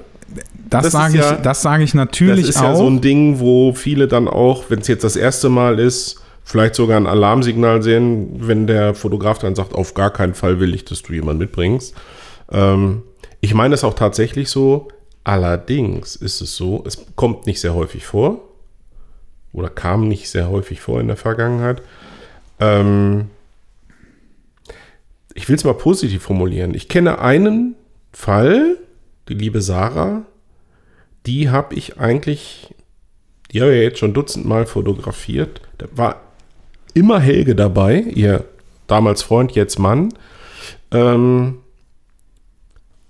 das, 0.70 0.84
das 0.86 0.94
sage 0.94 1.18
ja- 1.20 1.36
ich, 1.36 1.42
das 1.42 1.62
sage 1.62 1.84
ich 1.84 1.94
natürlich 1.94 2.48
das 2.48 2.56
ist 2.56 2.62
auch. 2.62 2.70
ja 2.70 2.76
so 2.76 2.88
ein 2.90 3.00
Ding, 3.02 3.40
wo 3.40 3.74
viele 3.74 4.08
dann 4.08 4.28
auch, 4.28 4.66
wenn 4.70 4.80
es 4.80 4.88
jetzt 4.88 5.04
das 5.04 5.16
erste 5.16 5.50
Mal 5.50 5.78
ist, 5.80 6.20
vielleicht 6.44 6.74
sogar 6.74 6.98
ein 6.98 7.06
Alarmsignal 7.06 7.84
sehen, 7.84 8.30
wenn 8.40 8.66
der 8.66 8.96
Fotograf 8.96 9.38
dann 9.38 9.54
sagt, 9.54 9.76
auf 9.76 9.94
gar 9.94 10.10
keinen 10.12 10.34
Fall 10.34 10.60
will 10.60 10.74
ich, 10.74 10.84
dass 10.86 11.04
du 11.04 11.14
jemanden 11.14 11.40
mitbringst. 11.44 11.94
Ähm, 12.52 13.04
ich 13.42 13.54
meine 13.54 13.74
es 13.74 13.84
auch 13.84 13.96
tatsächlich 13.96 14.50
so. 14.50 14.88
Allerdings 15.24 16.16
ist 16.16 16.42
es 16.42 16.56
so, 16.56 16.84
es 16.88 17.06
kommt 17.16 17.46
nicht 17.46 17.60
sehr 17.60 17.76
häufig 17.76 18.06
vor 18.06 18.42
oder 19.54 19.70
kam 19.70 20.08
nicht 20.08 20.30
sehr 20.30 20.50
häufig 20.50 20.82
vor 20.82 21.00
in 21.00 21.08
der 21.08 21.18
Vergangenheit. 21.18 21.82
Ähm, 22.60 23.30
ich 25.34 25.48
will 25.50 25.56
es 25.56 25.64
mal 25.64 25.74
positiv 25.74 26.24
formulieren. 26.24 26.74
Ich 26.74 26.88
kenne 26.88 27.20
einen 27.20 27.76
Fall, 28.14 28.78
die 29.30 29.34
liebe 29.34 29.62
Sarah, 29.62 30.24
die 31.26 31.50
habe 31.50 31.76
ich 31.76 32.00
eigentlich, 32.00 32.74
die 33.52 33.62
habe 33.62 33.76
ich 33.76 33.82
jetzt 33.82 34.00
schon 34.00 34.14
dutzendmal 34.14 34.66
fotografiert. 34.66 35.62
Da 35.78 35.86
war 35.94 36.22
immer 36.94 37.20
Helge 37.20 37.56
dabei, 37.56 38.00
ihr 38.00 38.46
damals 38.88 39.22
Freund, 39.22 39.54
jetzt 39.54 39.80
Mann. 39.80 40.14
Ähm, 40.92 41.61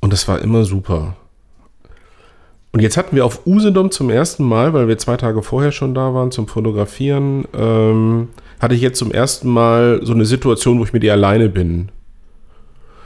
und 0.01 0.11
das 0.11 0.27
war 0.27 0.39
immer 0.41 0.65
super. 0.65 1.15
Und 2.73 2.81
jetzt 2.81 2.97
hatten 2.97 3.15
wir 3.15 3.25
auf 3.25 3.45
Usedom 3.45 3.91
zum 3.91 4.09
ersten 4.09 4.43
Mal, 4.43 4.73
weil 4.73 4.87
wir 4.87 4.97
zwei 4.97 5.17
Tage 5.17 5.41
vorher 5.41 5.71
schon 5.71 5.93
da 5.93 6.13
waren 6.13 6.31
zum 6.31 6.47
Fotografieren, 6.47 7.45
ähm, 7.53 8.29
hatte 8.59 8.75
ich 8.75 8.81
jetzt 8.81 8.97
zum 8.97 9.11
ersten 9.11 9.49
Mal 9.49 9.99
so 10.03 10.13
eine 10.13 10.25
Situation, 10.25 10.79
wo 10.79 10.83
ich 10.83 10.93
mit 10.93 11.03
ihr 11.03 11.11
alleine 11.13 11.49
bin. 11.49 11.89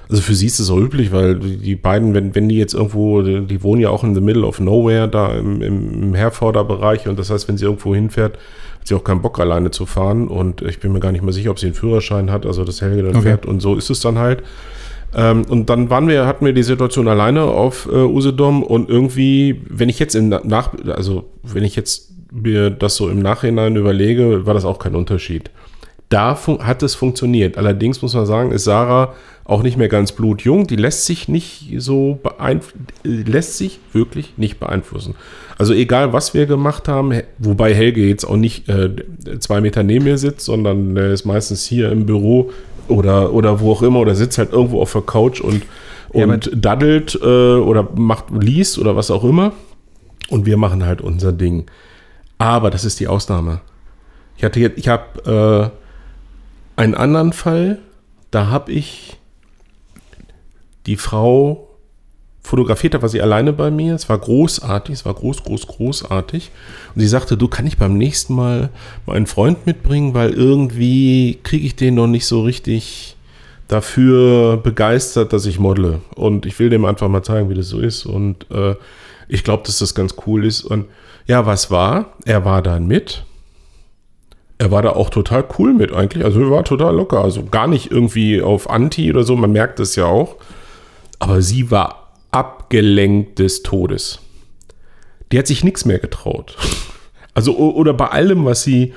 Also 0.08 0.22
für 0.22 0.36
sie 0.36 0.46
ist 0.46 0.60
es 0.60 0.70
auch 0.70 0.78
üblich, 0.78 1.12
weil 1.12 1.40
die 1.40 1.76
beiden, 1.76 2.14
wenn, 2.14 2.36
wenn 2.36 2.48
die 2.48 2.58
jetzt 2.58 2.76
irgendwo, 2.76 3.24
die 3.24 3.64
wohnen 3.64 3.82
ja 3.82 3.90
auch 3.90 4.04
in 4.04 4.14
the 4.14 4.22
middle 4.22 4.46
of 4.46 4.60
nowhere, 4.60 5.08
da 5.08 5.34
im, 5.34 5.62
im, 5.64 6.14
Herforder 6.14 6.64
Bereich 6.64 7.08
und 7.08 7.18
das 7.18 7.32
heißt, 7.32 7.48
wenn 7.48 7.58
sie 7.58 7.66
irgendwo 7.66 7.96
hinfährt, 7.96 8.34
hat 8.80 8.88
sie 8.88 8.94
auch 8.94 9.04
keinen 9.04 9.24
Bock 9.24 9.40
alleine 9.40 9.72
zu 9.72 9.88
fahren 9.88 10.28
und 10.28 10.62
ich 10.62 10.80
bin 10.80 10.94
mir 10.94 11.00
gar 11.00 11.12
nicht 11.12 11.24
mehr 11.24 11.34
sicher, 11.34 11.50
ob 11.50 11.58
sie 11.58 11.66
einen 11.66 11.76
Führerschein 11.76 12.32
hat, 12.32 12.46
also 12.46 12.64
das 12.64 12.82
Helge 12.82 13.02
dann 13.02 13.16
Okay. 13.16 13.24
fährt 13.24 13.48
und 13.48 13.62
so 13.62 13.76
ist 13.76 13.90
es 13.90 14.00
dann 14.00 14.20
halt. 14.20 14.44
Ähm, 15.16 15.44
und 15.48 15.70
dann 15.70 15.90
waren 15.90 16.08
wir, 16.08 16.26
hatten 16.28 16.46
wir 16.46 16.54
die 16.54 16.64
Situation 16.64 17.08
alleine 17.08 17.44
auf 17.44 17.88
äh, 17.92 17.96
Usedom 17.96 18.64
und 18.64 18.90
irgendwie, 18.90 19.62
wenn 19.70 19.90
ich 19.90 20.00
jetzt 20.00 20.16
im 20.16 20.30
Na- 20.30 20.42
nach, 20.44 20.72
also 20.88 21.26
wenn 21.44 21.64
ich 21.64 21.76
jetzt 21.76 22.12
mir 22.32 22.70
das 22.70 22.98
so 22.98 23.08
im 23.10 23.20
Nachhinein 23.20 23.76
überlege, 23.78 24.46
war 24.46 24.54
das 24.54 24.66
auch 24.66 24.78
kein 24.78 24.96
Unterschied. 24.96 25.52
Da 26.10 26.38
hat 26.60 26.84
es 26.84 26.94
funktioniert. 26.94 27.58
Allerdings 27.58 28.02
muss 28.02 28.14
man 28.14 28.26
sagen, 28.28 28.52
ist 28.52 28.66
Sarah 28.66 29.16
auch 29.44 29.64
nicht 29.64 29.78
mehr 29.78 29.88
ganz 29.88 30.12
blutjung. 30.12 30.68
Die 30.68 30.76
lässt 30.76 31.06
sich 31.06 31.28
nicht 31.28 31.74
so 31.78 32.20
beeinflussen, 32.22 32.86
lässt 33.04 33.58
sich 33.58 33.80
wirklich 33.92 34.34
nicht 34.38 34.60
beeinflussen. 34.60 35.16
Also 35.58 35.74
egal, 35.74 36.14
was 36.14 36.34
wir 36.34 36.46
gemacht 36.46 36.88
haben, 36.88 37.22
wobei 37.40 37.74
Helge 37.74 38.06
jetzt 38.06 38.26
auch 38.26 38.38
nicht 38.38 38.70
äh, 38.70 38.92
zwei 39.40 39.62
Meter 39.62 39.82
neben 39.82 40.06
mir 40.06 40.18
sitzt, 40.18 40.46
sondern 40.46 40.96
er 40.96 41.12
ist 41.12 41.26
meistens 41.26 41.66
hier 41.66 41.92
im 41.92 42.06
Büro 42.06 42.52
oder, 42.88 43.34
oder 43.34 43.60
wo 43.60 43.72
auch 43.72 43.82
immer 43.82 44.00
oder 44.00 44.16
sitzt 44.16 44.38
halt 44.38 44.52
irgendwo 44.52 44.82
auf 44.82 44.92
der 44.92 45.02
Couch 45.02 45.42
und, 45.42 45.64
Ja, 46.14 46.26
und 46.26 46.50
daddelt 46.54 47.20
äh, 47.22 47.56
oder 47.56 47.88
macht, 47.96 48.26
liest 48.32 48.78
oder 48.78 48.96
was 48.96 49.12
auch 49.12 49.24
immer. 49.24 49.54
Und 50.30 50.46
wir 50.46 50.58
machen 50.58 50.86
halt 50.86 51.02
unser 51.02 51.32
Ding. 51.32 51.66
Aber 52.38 52.70
das 52.70 52.86
ist 52.86 53.00
die 53.00 53.08
Ausnahme. 53.08 53.62
Ich 54.38 54.44
hatte 54.44 54.60
jetzt, 54.60 54.78
ich 54.78 54.88
habe 54.88 55.72
äh, 56.78 56.82
einen 56.82 56.96
anderen 56.96 57.32
Fall, 57.34 57.80
da 58.32 58.48
habe 58.48 58.72
ich 58.72 59.18
die 60.86 60.98
Frau 60.98 61.70
fotografiert, 62.46 62.94
da 62.94 63.02
war 63.02 63.10
sie 63.10 63.22
alleine 63.22 63.52
bei 63.52 63.72
mir. 63.72 63.96
Es 63.96 64.08
war 64.08 64.18
großartig, 64.18 64.94
es 64.94 65.06
war 65.06 65.14
groß, 65.14 65.44
groß, 65.44 65.68
großartig. 65.68 66.52
Und 66.94 67.02
sie 67.02 67.08
sagte, 67.08 67.38
du 67.38 67.48
kann 67.48 67.68
ich 67.68 67.78
beim 67.78 67.98
nächsten 67.98 68.36
Mal 68.36 68.70
meinen 69.06 69.26
Freund 69.26 69.66
mitbringen, 69.66 70.14
weil 70.14 70.32
irgendwie 70.32 71.40
kriege 71.44 71.66
ich 71.66 71.76
den 71.76 71.96
noch 71.96 72.08
nicht 72.08 72.26
so 72.26 72.44
richtig 72.44 73.16
dafür 73.68 74.58
begeistert, 74.58 75.34
dass 75.34 75.46
ich 75.46 75.60
modle. 75.60 76.02
Und 76.16 76.46
ich 76.46 76.58
will 76.60 76.70
dem 76.70 76.86
einfach 76.86 77.08
mal 77.08 77.24
zeigen, 77.24 77.50
wie 77.50 77.56
das 77.56 77.70
so 77.70 77.80
ist. 77.80 78.06
Und 78.06 78.50
äh, 78.52 78.76
ich 79.28 79.44
glaube, 79.44 79.64
dass 79.66 79.80
das 79.80 79.96
ganz 79.96 80.16
cool 80.28 80.46
ist. 80.46 80.64
Und 80.64 80.86
ja, 81.26 81.46
was 81.46 81.72
war? 81.72 82.14
Er 82.26 82.46
war 82.46 82.62
dann 82.62 82.86
mit. 82.86 83.26
Er 84.58 84.72
war 84.72 84.84
da 84.84 84.92
auch 84.92 85.10
total 85.10 85.44
cool 85.58 85.74
mit 85.74 85.92
eigentlich. 85.92 86.24
Also 86.24 86.42
er 86.42 86.52
war 86.52 86.64
total 86.64 86.96
locker. 86.96 87.24
Also 87.24 87.44
gar 87.44 87.68
nicht 87.68 87.92
irgendwie 87.92 88.42
auf 88.42 88.70
Anti 88.70 89.10
oder 89.10 89.24
so. 89.24 89.36
Man 89.36 89.52
merkt 89.52 89.80
es 89.80 89.96
ja 89.96 90.06
auch. 90.06 90.36
Aber 91.18 91.42
sie 91.42 91.72
war 91.72 92.05
abgelenkt 92.36 93.40
des 93.40 93.64
Todes. 93.64 94.20
Die 95.32 95.40
hat 95.40 95.48
sich 95.48 95.64
nichts 95.64 95.86
mehr 95.86 96.00
getraut. 96.00 96.58
Also 97.34 97.58
oder 97.58 97.94
bei 97.94 98.08
allem, 98.08 98.46
was 98.46 98.64
sie 98.64 98.94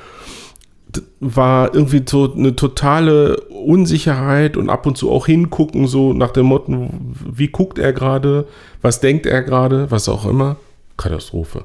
war 1.20 1.74
irgendwie 1.74 2.02
so 2.04 2.32
eine 2.32 2.56
totale 2.56 3.40
Unsicherheit 3.42 4.56
und 4.56 4.70
ab 4.70 4.86
und 4.86 4.96
zu 4.96 5.10
auch 5.10 5.26
hingucken, 5.26 5.86
so 5.86 6.12
nach 6.12 6.30
dem 6.30 6.46
Motto, 6.46 6.90
wie 7.30 7.48
guckt 7.48 7.78
er 7.78 7.92
gerade, 7.92 8.46
was 8.82 9.00
denkt 9.00 9.26
er 9.26 9.42
gerade, 9.42 9.90
was 9.90 10.08
auch 10.08 10.26
immer. 10.26 10.56
Katastrophe. 10.96 11.64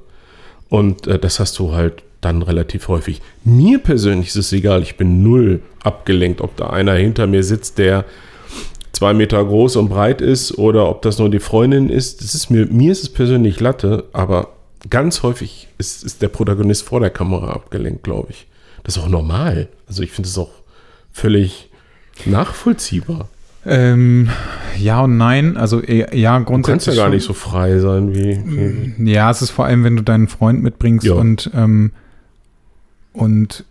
Und 0.69 1.07
äh, 1.07 1.17
das 1.17 1.39
hast 1.39 1.57
du 1.57 1.73
halt 1.73 2.03
dann 2.21 2.41
relativ 2.41 2.87
häufig. 2.87 3.21
Mir 3.43 3.79
persönlich 3.79 4.27
ist 4.27 4.35
es 4.35 4.53
egal, 4.53 4.81
ich 4.81 4.97
bin 4.97 5.23
null 5.23 5.61
abgelenkt, 5.83 6.41
ob 6.41 6.55
da 6.57 6.67
einer 6.67 6.93
hinter 6.93 7.25
mir 7.27 7.43
sitzt, 7.43 7.77
der 7.77 8.05
zwei 9.03 9.13
Meter 9.13 9.43
groß 9.43 9.75
und 9.75 9.89
breit 9.89 10.21
ist 10.21 10.57
oder 10.57 10.87
ob 10.89 11.01
das 11.01 11.19
nur 11.19 11.29
die 11.29 11.39
Freundin 11.39 11.89
ist. 11.89 12.23
Das 12.23 12.33
ist 12.35 12.49
mir, 12.49 12.67
mir 12.67 12.89
ist 12.93 13.03
es 13.03 13.09
persönlich 13.09 13.59
Latte, 13.59 14.05
aber 14.13 14.53
ganz 14.89 15.23
häufig 15.23 15.67
ist, 15.77 16.03
ist 16.05 16.21
der 16.21 16.29
Protagonist 16.29 16.83
vor 16.83 17.01
der 17.01 17.09
Kamera 17.09 17.51
abgelenkt, 17.51 18.03
glaube 18.03 18.29
ich. 18.29 18.47
Das 18.83 18.95
ist 18.95 19.03
auch 19.03 19.09
normal. 19.09 19.67
Also 19.89 20.03
ich 20.03 20.11
finde 20.11 20.29
es 20.29 20.37
auch 20.37 20.51
völlig 21.11 21.69
nachvollziehbar. 22.25 23.27
Ähm, 23.65 24.29
ja 24.79 25.01
und 25.01 25.17
nein. 25.17 25.57
Also 25.57 25.81
eh, 25.83 26.17
ja, 26.17 26.39
Du 26.39 26.45
kannst 26.45 26.47
grundsätzlich. 26.67 26.95
ja 26.95 27.03
gar 27.03 27.09
nicht 27.09 27.25
so 27.25 27.33
frei 27.33 27.79
sein 27.79 28.15
wie. 28.15 28.39
wie 28.97 29.11
Ja, 29.11 29.29
es 29.31 29.41
ist 29.41 29.49
vor 29.51 29.65
allem, 29.65 29.83
wenn 29.83 29.97
du 29.97 30.01
deinen 30.03 30.29
Freund 30.29 30.63
mitbringst 30.63 31.05
Ja. 31.05 31.15
und, 31.15 31.51
ähm, 31.53 31.91
und 33.11 33.65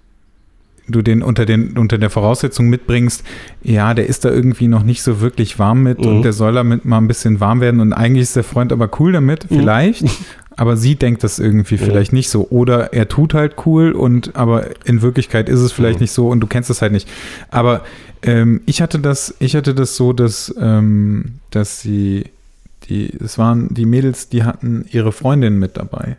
du 0.92 1.02
den 1.02 1.22
unter, 1.22 1.44
den 1.46 1.76
unter 1.76 1.98
der 1.98 2.10
Voraussetzung 2.10 2.68
mitbringst, 2.68 3.24
ja, 3.62 3.94
der 3.94 4.06
ist 4.06 4.24
da 4.24 4.30
irgendwie 4.30 4.68
noch 4.68 4.82
nicht 4.84 5.02
so 5.02 5.20
wirklich 5.20 5.58
warm 5.58 5.82
mit 5.82 5.98
Mhm. 5.98 6.06
und 6.06 6.22
der 6.22 6.32
soll 6.32 6.52
damit 6.52 6.84
mal 6.84 6.98
ein 6.98 7.08
bisschen 7.08 7.40
warm 7.40 7.60
werden 7.60 7.80
und 7.80 7.92
eigentlich 7.92 8.22
ist 8.22 8.36
der 8.36 8.44
Freund 8.44 8.72
aber 8.72 8.88
cool 9.00 9.12
damit, 9.12 9.50
Mhm. 9.50 9.56
vielleicht. 9.56 10.04
Aber 10.54 10.76
sie 10.76 10.96
denkt 10.96 11.24
das 11.24 11.38
irgendwie 11.38 11.78
vielleicht 11.78 12.12
nicht 12.12 12.28
so. 12.28 12.46
Oder 12.50 12.92
er 12.92 13.08
tut 13.08 13.32
halt 13.32 13.54
cool 13.64 13.92
und 13.92 14.36
aber 14.36 14.66
in 14.84 15.00
Wirklichkeit 15.00 15.48
ist 15.48 15.60
es 15.60 15.72
vielleicht 15.72 15.98
Mhm. 15.98 16.02
nicht 16.02 16.10
so 16.12 16.28
und 16.28 16.40
du 16.40 16.46
kennst 16.46 16.68
es 16.68 16.82
halt 16.82 16.92
nicht. 16.92 17.08
Aber 17.50 17.80
ähm, 18.22 18.60
ich 18.66 18.82
hatte 18.82 18.98
das, 18.98 19.34
ich 19.38 19.56
hatte 19.56 19.72
das 19.74 19.96
so, 19.96 20.12
dass, 20.12 20.54
ähm, 20.60 21.36
dass 21.52 21.80
sie, 21.80 22.26
die, 22.86 23.14
es 23.24 23.38
waren 23.38 23.72
die 23.72 23.86
Mädels, 23.86 24.28
die 24.28 24.44
hatten 24.44 24.84
ihre 24.92 25.10
Freundin 25.12 25.58
mit 25.58 25.78
dabei. 25.78 26.18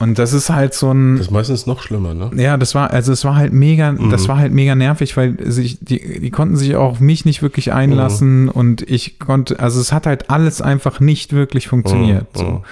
Und 0.00 0.18
das 0.18 0.32
ist 0.32 0.48
halt 0.50 0.72
so 0.74 0.90
ein. 0.92 1.18
das 1.18 1.26
ist 1.26 1.30
meistens 1.30 1.66
noch 1.66 1.82
schlimmer, 1.82 2.14
ne? 2.14 2.30
Ja, 2.34 2.56
das 2.56 2.74
war, 2.74 2.90
also 2.90 3.12
es 3.12 3.24
war 3.24 3.36
halt 3.36 3.52
mega, 3.52 3.92
das 3.92 4.28
war 4.28 4.38
halt 4.38 4.52
mega 4.52 4.74
nervig, 4.74 5.14
weil 5.16 5.36
sich, 5.52 5.78
die, 5.80 6.20
die 6.20 6.30
konnten 6.30 6.56
sich 6.56 6.74
auch 6.74 6.92
auf 6.92 7.00
mich 7.00 7.26
nicht 7.26 7.42
wirklich 7.42 7.72
einlassen 7.72 8.48
und 8.48 8.80
ich 8.82 9.18
konnte, 9.18 9.60
also 9.60 9.78
es 9.78 9.92
hat 9.92 10.06
halt 10.06 10.30
alles 10.30 10.62
einfach 10.62 11.00
nicht 11.00 11.34
wirklich 11.34 11.68
funktioniert. 11.68 12.26
Mhm, 12.34 12.38
So. 12.40 12.62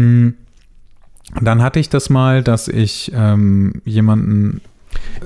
Mm. 0.00 0.28
Dann 1.40 1.62
hatte 1.62 1.80
ich 1.80 1.88
das 1.88 2.10
mal, 2.10 2.42
dass 2.42 2.68
ich 2.68 3.10
ähm, 3.14 3.80
jemanden. 3.84 4.60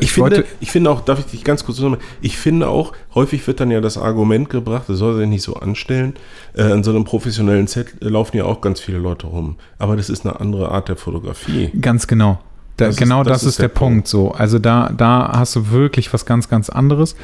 Ich 0.00 0.16
wollte- 0.18 0.36
finde, 0.36 0.50
ich 0.60 0.70
finde 0.70 0.90
auch, 0.90 1.00
darf 1.00 1.18
ich 1.18 1.26
dich 1.26 1.44
ganz 1.44 1.64
kurz 1.64 1.76
zusammen, 1.78 1.98
ich 2.20 2.38
finde 2.38 2.68
auch, 2.68 2.92
häufig 3.14 3.46
wird 3.46 3.60
dann 3.60 3.70
ja 3.70 3.80
das 3.80 3.98
Argument 3.98 4.48
gebracht, 4.50 4.84
das 4.88 4.98
soll 4.98 5.16
sich 5.16 5.26
nicht 5.28 5.42
so 5.42 5.54
anstellen. 5.54 6.14
Äh, 6.54 6.62
an 6.62 6.84
so 6.84 6.90
einem 6.90 7.04
professionellen 7.04 7.66
Set 7.66 7.94
äh, 8.00 8.08
laufen 8.08 8.36
ja 8.36 8.44
auch 8.44 8.60
ganz 8.60 8.80
viele 8.80 8.98
Leute 8.98 9.26
rum. 9.26 9.56
Aber 9.78 9.96
das 9.96 10.08
ist 10.10 10.24
eine 10.26 10.40
andere 10.40 10.70
Art 10.70 10.88
der 10.88 10.96
Fotografie. 10.96 11.70
Ganz 11.80 12.06
genau. 12.06 12.38
Da, 12.76 12.86
Das 12.86 12.94
ist- 12.94 12.98
genau 13.00 13.24
das 13.24 13.40
das, 13.42 13.50
ist, 13.50 13.58
der, 13.60 13.68
Punkt. 13.68 14.06
So, 14.06 14.30
also 14.30 14.60
da, 14.60 14.90
da 14.96 15.32
hast 15.34 15.56
du 15.56 15.70
wirklich 15.70 16.12
was 16.12 16.26
ganz, 16.26 16.48
ganz 16.48 16.70
anderes. 16.70 17.16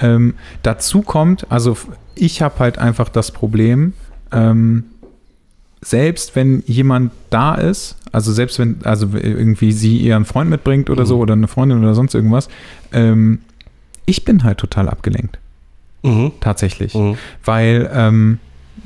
Ähm, 0.00 0.34
dazu 0.62 1.02
kommt, 1.02 1.46
also 1.50 1.76
ich 2.14 2.40
habe 2.40 2.58
halt 2.60 2.78
einfach 2.78 3.10
das 3.10 3.30
Problem, 3.30 3.92
ähm, 4.32 4.84
selbst 5.84 6.36
wenn 6.36 6.62
jemand 6.66 7.10
da 7.30 7.54
ist, 7.56 7.96
also 8.12 8.32
selbst 8.32 8.58
wenn, 8.58 8.78
also 8.84 9.08
irgendwie 9.14 9.72
sie 9.72 9.96
ihren 9.98 10.24
Freund 10.24 10.48
mitbringt 10.48 10.90
oder 10.90 11.04
so 11.06 11.18
oder 11.18 11.32
eine 11.34 11.48
Freundin 11.48 11.82
oder 11.82 11.94
sonst 11.94 12.14
irgendwas, 12.14 12.48
ähm, 12.92 13.40
ich 14.06 14.24
bin 14.24 14.44
halt 14.44 14.58
total 14.58 14.88
abgelenkt, 14.88 15.38
Mhm. 16.02 16.32
tatsächlich 16.40 16.94
Mhm. 16.94 17.16
weil 17.44 17.90
ähm, 17.92 18.38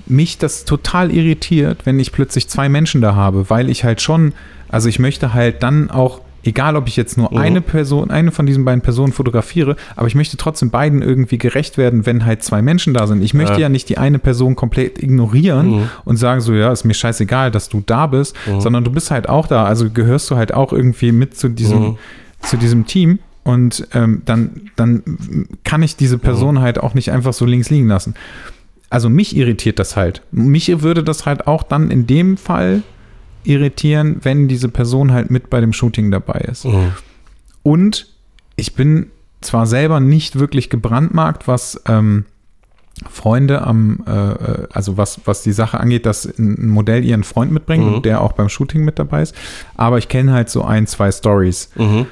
mich 0.06 0.38
das 0.38 0.64
total 0.64 1.10
irritiert, 1.10 1.84
wenn 1.86 1.98
ich 2.00 2.12
plötzlich 2.12 2.48
zwei 2.48 2.68
Menschen 2.68 3.00
da 3.00 3.14
habe, 3.14 3.50
weil 3.50 3.68
ich 3.70 3.84
halt 3.84 4.00
schon, 4.00 4.32
also 4.68 4.88
ich 4.88 4.98
möchte 4.98 5.32
halt 5.34 5.62
dann 5.62 5.90
auch, 5.90 6.20
egal 6.46 6.76
ob 6.76 6.88
ich 6.88 6.96
jetzt 6.96 7.16
nur 7.16 7.30
Mhm. 7.30 7.36
eine 7.38 7.60
Person, 7.60 8.10
eine 8.10 8.32
von 8.32 8.46
diesen 8.46 8.64
beiden 8.64 8.80
Personen 8.82 9.12
fotografiere, 9.12 9.76
aber 9.96 10.06
ich 10.06 10.14
möchte 10.14 10.36
trotzdem 10.36 10.70
beiden 10.70 11.02
irgendwie 11.02 11.38
gerecht 11.38 11.78
werden, 11.78 12.06
wenn 12.06 12.24
halt 12.24 12.42
zwei 12.42 12.62
Menschen 12.62 12.94
da 12.94 13.06
sind. 13.06 13.22
Ich 13.22 13.34
möchte 13.34 13.54
Ja. 13.54 13.58
ja, 13.60 13.68
nicht 13.68 13.88
die 13.88 13.98
eine 13.98 14.18
Person 14.18 14.56
komplett 14.56 15.02
ignorieren 15.02 15.70
Mhm. 15.70 15.88
und 16.04 16.16
sagen 16.16 16.40
so, 16.40 16.52
ja, 16.54 16.72
ist 16.72 16.84
mir 16.84 16.94
scheißegal, 16.94 17.50
dass 17.50 17.68
du 17.68 17.82
da 17.84 18.06
bist, 18.06 18.36
Mhm. 18.46 18.60
sondern 18.60 18.84
du 18.84 18.90
bist 18.90 19.10
halt 19.10 19.28
auch 19.28 19.46
da, 19.46 19.64
also 19.64 19.90
gehörst 19.90 20.30
du 20.30 20.36
halt 20.36 20.52
auch 20.54 20.72
irgendwie 20.72 21.12
mit 21.12 21.36
zu 21.36 21.48
diesem, 21.48 21.80
Mhm. 21.80 21.96
zu 22.42 22.56
diesem 22.56 22.86
Team. 22.86 23.18
Und 23.44 23.86
ähm, 23.94 24.22
dann, 24.24 24.70
dann 24.74 25.02
kann 25.62 25.80
ich 25.82 25.94
diese 25.94 26.18
Person 26.18 26.60
halt 26.60 26.80
auch 26.80 26.94
nicht 26.94 27.12
einfach 27.12 27.32
so 27.32 27.44
links 27.44 27.70
liegen 27.70 27.86
lassen. 27.86 28.14
Also 28.90 29.08
mich 29.08 29.36
irritiert 29.36 29.78
das 29.78 29.96
halt. 29.96 30.22
Mich 30.32 30.82
würde 30.82 31.04
das 31.04 31.26
halt 31.26 31.46
auch 31.46 31.62
dann 31.62 31.90
in 31.92 32.06
dem 32.08 32.36
Fall 32.36 32.82
irritieren, 33.46 34.16
wenn 34.22 34.48
diese 34.48 34.68
Person 34.68 35.12
halt 35.12 35.30
mit 35.30 35.50
bei 35.50 35.60
dem 35.60 35.72
Shooting 35.72 36.10
dabei 36.10 36.40
ist. 36.40 36.64
Mhm. 36.64 36.92
Und 37.62 38.06
ich 38.56 38.74
bin 38.74 39.06
zwar 39.40 39.66
selber 39.66 40.00
nicht 40.00 40.38
wirklich 40.38 40.70
gebrandmarkt, 40.70 41.46
was 41.46 41.80
ähm, 41.86 42.24
Freunde 43.10 43.62
am, 43.62 44.02
äh, 44.06 44.10
äh, 44.12 44.66
also 44.72 44.96
was, 44.96 45.20
was 45.26 45.42
die 45.42 45.52
Sache 45.52 45.78
angeht, 45.78 46.06
dass 46.06 46.24
ein 46.38 46.68
Modell 46.68 47.04
ihren 47.04 47.24
Freund 47.24 47.52
mitbringt 47.52 47.84
Mhm. 47.84 47.94
und 47.94 48.06
der 48.06 48.22
auch 48.22 48.32
beim 48.32 48.48
Shooting 48.48 48.84
mit 48.84 48.98
dabei 48.98 49.22
ist. 49.22 49.34
Aber 49.76 49.98
ich 49.98 50.08
kenne 50.08 50.32
halt 50.32 50.48
so 50.48 50.64
ein, 50.64 50.86
zwei 50.86 51.12
Stories. 51.12 51.68
Mhm. 51.76 52.06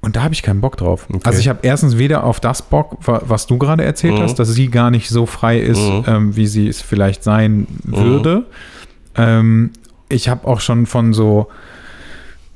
Und 0.00 0.14
da 0.14 0.22
habe 0.22 0.32
ich 0.32 0.42
keinen 0.44 0.60
Bock 0.60 0.76
drauf. 0.76 1.06
Okay. 1.08 1.18
Also 1.24 1.40
ich 1.40 1.48
habe 1.48 1.58
erstens 1.62 1.98
weder 1.98 2.22
auf 2.22 2.38
das 2.38 2.62
Bock, 2.62 2.98
wa- 3.08 3.20
was 3.26 3.48
du 3.48 3.58
gerade 3.58 3.82
erzählt 3.84 4.14
Mhm. 4.14 4.22
hast, 4.22 4.36
dass 4.38 4.48
sie 4.50 4.68
gar 4.68 4.92
nicht 4.92 5.08
so 5.08 5.26
frei 5.26 5.58
ist, 5.58 5.80
Mhm. 5.80 6.04
ähm, 6.06 6.36
wie 6.36 6.46
sie 6.46 6.68
es 6.68 6.80
vielleicht 6.80 7.24
sein 7.24 7.66
würde. 7.82 8.44
Ähm, 9.16 9.70
ich 10.08 10.28
habe 10.28 10.46
auch 10.46 10.60
schon 10.60 10.86
von 10.86 11.12
so 11.12 11.48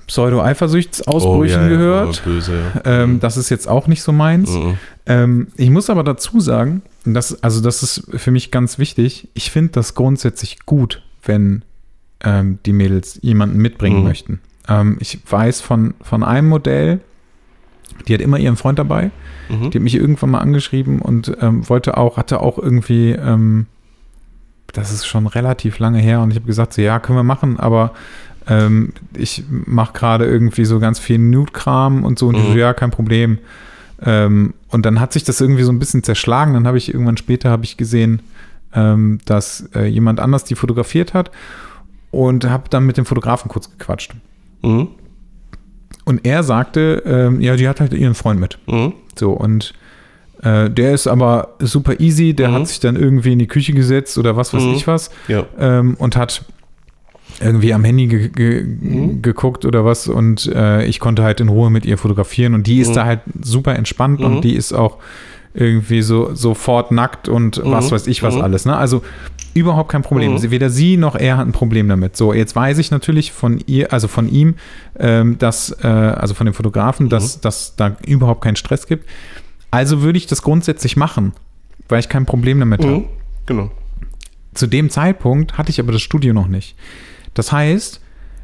Pseudo-Eifersuchtsausbrüchen 0.07 1.59
Oh, 1.61 1.63
ja, 1.63 1.63
ja, 1.63 1.69
gehört. 1.69 2.23
oh, 2.25 2.29
böse, 2.29 2.53
ja. 2.85 3.03
Ähm, 3.03 3.21
das 3.21 3.37
ist 3.37 3.49
jetzt 3.51 3.69
auch 3.69 3.87
nicht 3.87 4.03
so 4.03 4.13
meins. 4.13 4.51
Mhm. 4.51 4.79
Ähm, 5.07 5.47
ich 5.57 5.71
muss 5.71 5.91
aber 5.91 6.05
dazu 6.05 6.41
sagen, 6.41 6.83
und 7.07 7.15
das, 7.15 7.43
also 7.43 7.61
das 7.61 7.83
ist 7.83 8.05
für 8.17 8.31
mich 8.31 8.51
ganz 8.51 8.79
wichtig, 8.79 9.29
ich 9.35 9.51
finde 9.51 9.73
das 9.73 9.95
grundsätzlich 9.95 10.67
gut, 10.67 11.03
wenn 11.25 11.63
ähm, 12.25 12.59
die 12.67 12.73
Mädels 12.73 13.19
jemanden 13.23 13.59
mitbringen 13.59 13.99
Mhm. 13.99 14.05
möchten. 14.05 14.41
Ähm, 14.69 14.97
ich 15.01 15.19
weiß 15.29 15.61
von, 15.61 15.95
von 16.03 16.23
einem 16.23 16.49
Modell, 16.49 17.01
die 18.07 18.15
hat 18.15 18.21
immer 18.21 18.39
ihren 18.39 18.57
Freund 18.57 18.79
dabei, 18.79 19.11
Mhm. 19.49 19.71
die 19.71 19.79
hat 19.79 19.83
mich 19.83 19.95
irgendwann 19.95 20.31
mal 20.31 20.39
angeschrieben 20.41 21.01
und 21.01 21.33
ähm, 21.41 21.69
wollte 21.69 21.97
auch, 21.97 22.17
hatte 22.17 22.41
auch 22.41 22.59
irgendwie, 22.59 23.11
ähm, 23.11 23.67
das 24.73 24.91
ist 24.93 25.07
schon 25.07 25.27
relativ 25.27 25.79
lange 25.79 25.99
her 25.99 26.21
und 26.21 26.31
ich 26.31 26.37
habe 26.37 26.47
gesagt, 26.47 26.73
so 26.75 26.83
ja, 26.83 26.99
können 26.99 27.19
wir 27.19 27.23
machen, 27.25 27.59
aber 27.61 27.93
ähm, 28.49 28.93
ich 29.17 29.45
mache 29.49 29.93
gerade 29.93 30.25
irgendwie 30.25 30.65
so 30.65 30.81
ganz 30.81 30.99
viel 30.99 31.19
Nude-Kram 31.19 32.05
und 32.05 32.19
so 32.19 32.29
und 32.29 32.37
Mhm. 32.37 32.53
so, 32.53 32.59
ja, 32.59 32.73
kein 32.75 32.91
Problem. 32.91 33.39
Ähm, 34.05 34.55
und 34.69 34.85
dann 34.85 34.99
hat 34.99 35.13
sich 35.13 35.23
das 35.25 35.41
irgendwie 35.41 35.63
so 35.63 35.71
ein 35.71 35.79
bisschen 35.79 36.03
zerschlagen. 36.03 36.55
Dann 36.55 36.67
habe 36.67 36.77
ich 36.79 36.93
irgendwann 36.93 37.17
später 37.17 37.51
habe 37.51 37.65
ich 37.65 37.77
gesehen, 37.77 38.21
ähm, 38.75 39.19
dass 39.27 39.69
äh, 39.77 39.85
jemand 39.87 40.19
anders 40.19 40.43
die 40.45 40.57
fotografiert 40.57 41.15
hat 41.15 41.31
und 42.11 42.49
habe 42.51 42.65
dann 42.69 42.85
mit 42.85 42.97
dem 42.97 43.05
Fotografen 43.05 43.49
kurz 43.49 43.71
gequatscht. 43.71 44.15
Mhm. 44.63 44.89
Und 46.05 46.27
er 46.27 46.43
sagte, 46.43 47.03
ähm, 47.07 47.41
ja, 47.41 47.55
die 47.55 47.69
hat 47.69 47.81
halt 47.81 47.93
ihren 47.93 48.15
Freund 48.15 48.41
mit. 48.41 48.59
Mhm. 48.67 48.95
So, 49.17 49.31
und 49.33 49.73
Äh, 50.43 50.71
der 50.71 50.93
ist 50.93 51.07
aber 51.07 51.55
super 51.61 52.01
easy, 52.01 52.35
der 52.35 52.49
Mhm. 52.49 52.55
hat 52.55 52.69
sich 52.69 52.81
dann 52.81 52.97
irgendwie 52.97 53.33
in 53.33 53.39
die 53.39 53.47
Küche 53.47 53.73
gesetzt 53.73 54.19
oder 54.19 54.37
was 54.37 54.53
weiß 54.53 54.63
Mhm. 54.65 54.75
ich 54.75 54.87
was 54.87 55.11
Ja. 55.29 55.45
ähm, 55.59 55.95
und 55.99 56.17
hat 56.17 56.45
irgendwie 57.41 57.73
am 57.73 57.85
Handy 57.85 58.07
ge 58.09 58.29
ge 58.29 58.63
Mhm. 58.65 59.23
geguckt 59.23 59.65
oder 59.65 59.85
was 59.85 60.09
und 60.09 60.47
äh, 60.47 60.85
ich 60.85 61.01
konnte 61.01 61.23
halt 61.23 61.41
in 61.41 61.49
Ruhe 61.49 61.71
mit 61.71 61.85
ihr 61.87 61.97
fotografieren 61.97 62.55
und 62.55 62.67
die 62.67 62.81
ist 62.81 62.91
Mhm. 62.91 62.95
da 62.95 63.05
halt 63.07 63.21
super 63.43 63.75
entspannt 63.77 64.21
Mhm. 64.21 64.27
und 64.27 64.41
die 64.43 64.55
ist 64.55 64.73
auch 64.73 64.99
irgendwie 65.55 66.01
so 66.03 66.35
sofort 66.35 66.93
nackt 66.93 67.29
und 67.29 67.61
was 67.65 67.87
Mhm. 67.87 67.95
weiß 67.95 68.07
ich 68.07 68.23
was 68.23 68.35
Mhm. 68.37 68.41
alles. 68.43 68.65
Ne? 68.65 68.75
Also 68.77 69.03
überhaupt 69.55 69.91
kein 69.93 70.03
Problem. 70.03 70.33
Mhm. 70.35 70.51
Weder 70.51 70.71
sie 70.71 70.97
noch 70.97 71.15
er 71.15 71.37
hat 71.37 71.47
ein 71.47 71.53
Problem 71.53 71.89
damit. 71.89 72.17
So, 72.17 72.33
jetzt 72.33 72.57
weiß 72.57 72.79
ich 72.79 72.91
natürlich 72.91 73.33
von 73.33 73.63
ihr, 73.67 73.93
also 73.93 74.09
von 74.09 74.29
ihm, 74.31 74.55
ähm, 74.99 75.37
dass, 75.39 75.71
äh, 75.85 75.87
also 75.87 76.33
von 76.35 76.47
dem 76.47 76.55
Fotografen, 76.55 77.09
dass, 77.11 77.37
Mhm. 77.37 77.41
dass 77.43 77.77
da 77.77 77.97
überhaupt 78.07 78.43
keinen 78.43 78.57
Stress 78.57 78.87
gibt. 78.87 79.07
Also 79.73 80.03
würde 80.03 80.19
ich 80.19 80.27
das 80.29 80.43
grundsätzlich 80.43 80.97
machen, 80.97 81.33
weil 81.89 81.99
ich 81.99 82.09
kein 82.09 82.27
Problem 82.27 82.61
damit 82.61 82.81
habe. 82.85 82.99
Mhm. 82.99 83.05
Genau. 83.47 83.71
Zu 84.55 84.67
dem 84.69 84.89
Zeitpunkt 84.91 85.59
hatte 85.59 85.71
ich 85.71 85.81
aber 85.81 85.91
das 85.93 86.03
Studio 86.03 86.33
noch 86.33 86.47
nicht. 86.47 86.77
Das 87.35 87.51
heißt, 87.51 88.01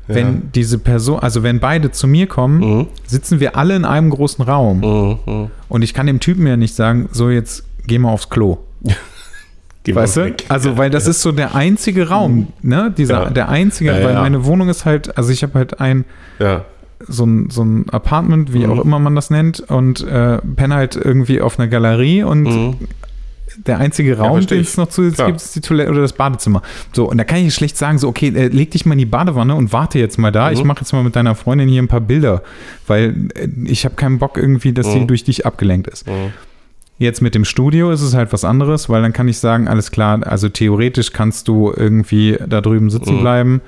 Ja. 0.08 0.14
wenn 0.14 0.50
diese 0.54 0.78
Person, 0.78 1.18
also 1.20 1.42
wenn 1.42 1.60
beide 1.60 1.90
zu 1.92 2.06
mir 2.08 2.26
kommen, 2.26 2.60
Mhm. 2.60 2.86
sitzen 3.06 3.40
wir 3.40 3.56
alle 3.56 3.76
in 3.76 3.84
einem 3.84 4.08
großen 4.10 4.42
Raum. 4.44 4.80
Mhm. 4.80 5.18
Mhm. 5.32 5.50
Und 5.68 5.82
ich 5.82 5.92
kann 5.94 6.06
dem 6.06 6.18
Typen 6.18 6.46
ja 6.46 6.56
nicht 6.56 6.74
sagen, 6.74 7.08
so 7.12 7.28
jetzt 7.30 7.64
geh 7.86 7.98
mal 7.98 8.10
aufs 8.10 8.28
Klo. 8.30 8.58
Geh 9.84 9.94
Weißt 9.94 10.16
du? 10.18 10.24
weg. 10.24 10.44
Also, 10.48 10.76
weil 10.76 10.90
das 10.90 11.06
ist 11.06 11.22
so 11.22 11.32
der 11.32 11.54
einzige 11.54 12.08
Raum, 12.08 12.48
ne? 12.62 12.92
Dieser, 12.96 13.24
Ja. 13.24 13.30
der 13.30 13.48
einzige, 13.48 13.90
Ja, 13.90 14.04
weil 14.04 14.14
meine 14.14 14.44
Wohnung 14.44 14.68
ist 14.68 14.84
halt, 14.84 15.16
also 15.16 15.30
ich 15.30 15.42
habe 15.42 15.54
halt 15.54 15.80
ein, 15.80 16.04
Ja. 16.38 16.64
So 17.06 17.24
ein, 17.24 17.50
so 17.50 17.62
ein 17.64 17.88
Apartment, 17.90 18.52
wie 18.52 18.66
Mhm. 18.66 18.70
auch 18.72 18.84
immer 18.84 18.98
man 18.98 19.14
das 19.14 19.30
nennt, 19.30 19.60
und 19.60 20.02
äh, 20.06 20.38
penne 20.56 20.74
halt 20.74 20.96
irgendwie 20.96 21.40
auf 21.40 21.58
einer 21.58 21.68
Galerie 21.68 22.22
und 22.24 22.42
Mhm. 22.42 22.74
der 23.66 23.78
einzige 23.78 24.18
Raum, 24.18 24.32
verstehe 24.34 24.58
den 24.58 24.62
ich. 24.62 24.68
es 24.68 24.76
noch 24.76 24.88
zusätzlich 24.88 25.26
gibt, 25.26 25.40
ist 25.40 25.54
die 25.56 25.60
Toilette 25.60 25.90
oder 25.90 26.00
das 26.02 26.12
Badezimmer. 26.12 26.62
So, 26.92 27.08
und 27.10 27.18
da 27.18 27.24
kann 27.24 27.38
ich 27.38 27.54
schlecht 27.54 27.76
sagen, 27.76 27.98
so, 27.98 28.08
okay, 28.08 28.28
äh, 28.28 28.48
leg 28.48 28.70
dich 28.72 28.84
mal 28.86 28.92
in 28.92 28.98
die 28.98 29.04
Badewanne 29.06 29.54
und 29.54 29.72
warte 29.72 29.98
jetzt 29.98 30.18
mal 30.18 30.30
da. 30.32 30.50
Ich 30.52 30.60
Mhm. 30.62 30.66
mache 30.68 30.80
jetzt 30.80 30.92
mal 30.92 31.02
mit 31.02 31.16
deiner 31.16 31.34
Freundin 31.34 31.68
hier 31.68 31.82
ein 31.82 31.88
paar 31.88 32.00
Bilder, 32.00 32.42
weil 32.86 33.28
äh, 33.34 33.48
ich 33.64 33.84
habe 33.84 33.94
keinen 33.94 34.18
Bock 34.18 34.36
irgendwie, 34.36 34.72
dass 34.72 34.92
sie 34.92 35.00
Mhm. 35.00 35.06
durch 35.08 35.24
dich 35.24 35.46
abgelenkt 35.46 35.88
ist. 35.88 36.06
Mhm. 36.06 36.32
Jetzt 37.00 37.22
mit 37.22 37.36
dem 37.36 37.44
Studio 37.44 37.92
ist 37.92 38.02
es 38.02 38.14
halt 38.14 38.32
was 38.32 38.44
anderes, 38.44 38.88
weil 38.88 39.02
dann 39.02 39.12
kann 39.12 39.28
ich 39.28 39.38
sagen, 39.38 39.68
alles 39.68 39.92
klar, 39.92 40.20
also 40.26 40.48
theoretisch 40.48 41.12
kannst 41.12 41.46
du 41.46 41.72
irgendwie 41.74 42.36
da 42.48 42.60
drüben 42.60 42.90
sitzen 42.90 43.16
Mhm. 43.16 43.20
bleiben 43.20 43.60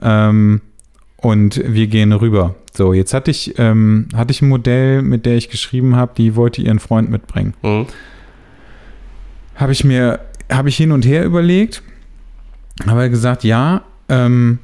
ähm, 0.00 0.60
und 1.20 1.62
wir 1.66 1.86
gehen 1.88 2.12
rüber. 2.12 2.54
So, 2.74 2.92
jetzt 2.92 3.12
hatte 3.12 3.30
ich, 3.30 3.54
ähm, 3.58 4.08
hatte 4.14 4.30
ich 4.30 4.40
ein 4.42 4.48
Modell, 4.48 5.02
mit 5.02 5.26
der 5.26 5.36
ich 5.36 5.48
geschrieben 5.50 5.96
habe, 5.96 6.12
die 6.16 6.36
wollte 6.36 6.62
ihren 6.62 6.78
Freund 6.78 7.10
mitbringen. 7.10 7.54
Mhm. 7.62 7.86
Habe 9.56 9.72
ich 9.72 9.82
mir, 9.84 10.20
habe 10.50 10.68
ich 10.68 10.76
hin 10.76 10.92
und 10.92 11.04
her 11.04 11.24
überlegt, 11.24 11.82
habe 12.86 13.10
gesagt, 13.10 13.42
ja, 13.44 13.82
ähm, 14.08 14.60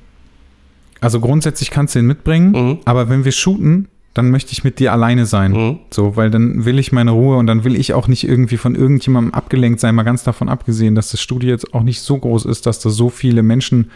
also 1.01 1.21
grundsätzlich 1.21 1.71
kannst 1.71 1.95
du 1.95 1.99
ihn 1.99 2.07
mitbringen, 2.07 2.53
Mhm. 2.53 2.79
aber 2.85 3.09
wenn 3.09 3.25
wir 3.25 3.33
shooten, 3.33 3.89
dann 4.15 4.31
möchte 4.31 4.53
ich 4.53 4.63
mit 4.63 4.79
dir 4.79 4.93
alleine 4.93 5.27
sein. 5.27 5.51
Mhm. 5.53 5.79
So, 5.91 6.15
weil 6.17 6.31
dann 6.31 6.65
will 6.65 6.79
ich 6.79 6.93
meine 6.93 7.11
Ruhe 7.11 7.37
und 7.37 7.49
dann 7.49 7.65
will 7.65 7.75
ich 7.75 7.93
auch 7.95 8.07
nicht 8.07 8.23
irgendwie 8.29 8.57
von 8.59 8.77
irgendjemandem 8.77 9.35
abgelenkt 9.35 9.81
sein, 9.81 9.97
mal 9.97 10.05
ganz 10.05 10.23
davon 10.23 10.49
abgesehen, 10.49 10.95
dass 10.95 11.11
das 11.11 11.21
Studio 11.21 11.51
jetzt 11.51 11.75
auch 11.75 11.83
nicht 11.83 12.01
so 12.01 12.17
groß 12.17 12.45
ist, 12.45 12.65
dass 12.67 12.79
da 12.79 12.91
so 12.91 13.09
viele 13.11 13.43
Menschen 13.43 13.91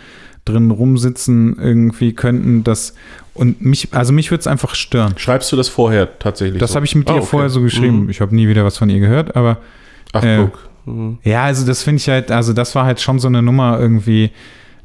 drin 0.49 0.71
rumsitzen 0.71 1.57
irgendwie 1.61 2.13
könnten, 2.13 2.65
dass 2.65 2.95
und 3.35 3.61
mich, 3.65 3.89
also 3.93 4.13
mich 4.13 4.31
würde 4.33 4.41
es 4.41 4.47
einfach 4.49 4.75
stören. 4.75 5.15
Schreibst 5.17 5.53
du 5.53 5.57
das 5.57 5.69
vorher 5.69 6.19
tatsächlich? 6.19 6.59
Das 6.61 6.71
so? 6.71 6.77
habe 6.77 6.87
ich 6.87 6.95
mit 6.97 7.09
Ah, 7.09 7.13
dir 7.15 7.19
okay. 7.21 7.29
vorher 7.29 7.51
so 7.51 7.61
geschrieben. 7.61 8.05
Mhm. 8.05 8.11
Ich 8.11 8.21
habe 8.21 8.35
nie 8.35 8.49
wieder 8.49 8.65
was 8.65 8.77
von 8.79 8.91
ihr 8.91 8.99
gehört, 9.01 9.37
aber 9.37 9.59
Ach, 10.13 10.23
Äh, 10.25 10.39
guck. 10.39 10.59
Mhm. 10.87 11.19
ja, 11.23 11.45
also 11.45 11.67
das 11.67 11.83
finde 11.83 11.99
ich 12.01 12.09
halt, 12.09 12.31
also 12.31 12.53
das 12.53 12.75
war 12.75 12.85
halt 12.87 13.01
schon 13.01 13.19
so 13.21 13.29
eine 13.29 13.43
Nummer 13.43 13.79
irgendwie. 13.79 14.31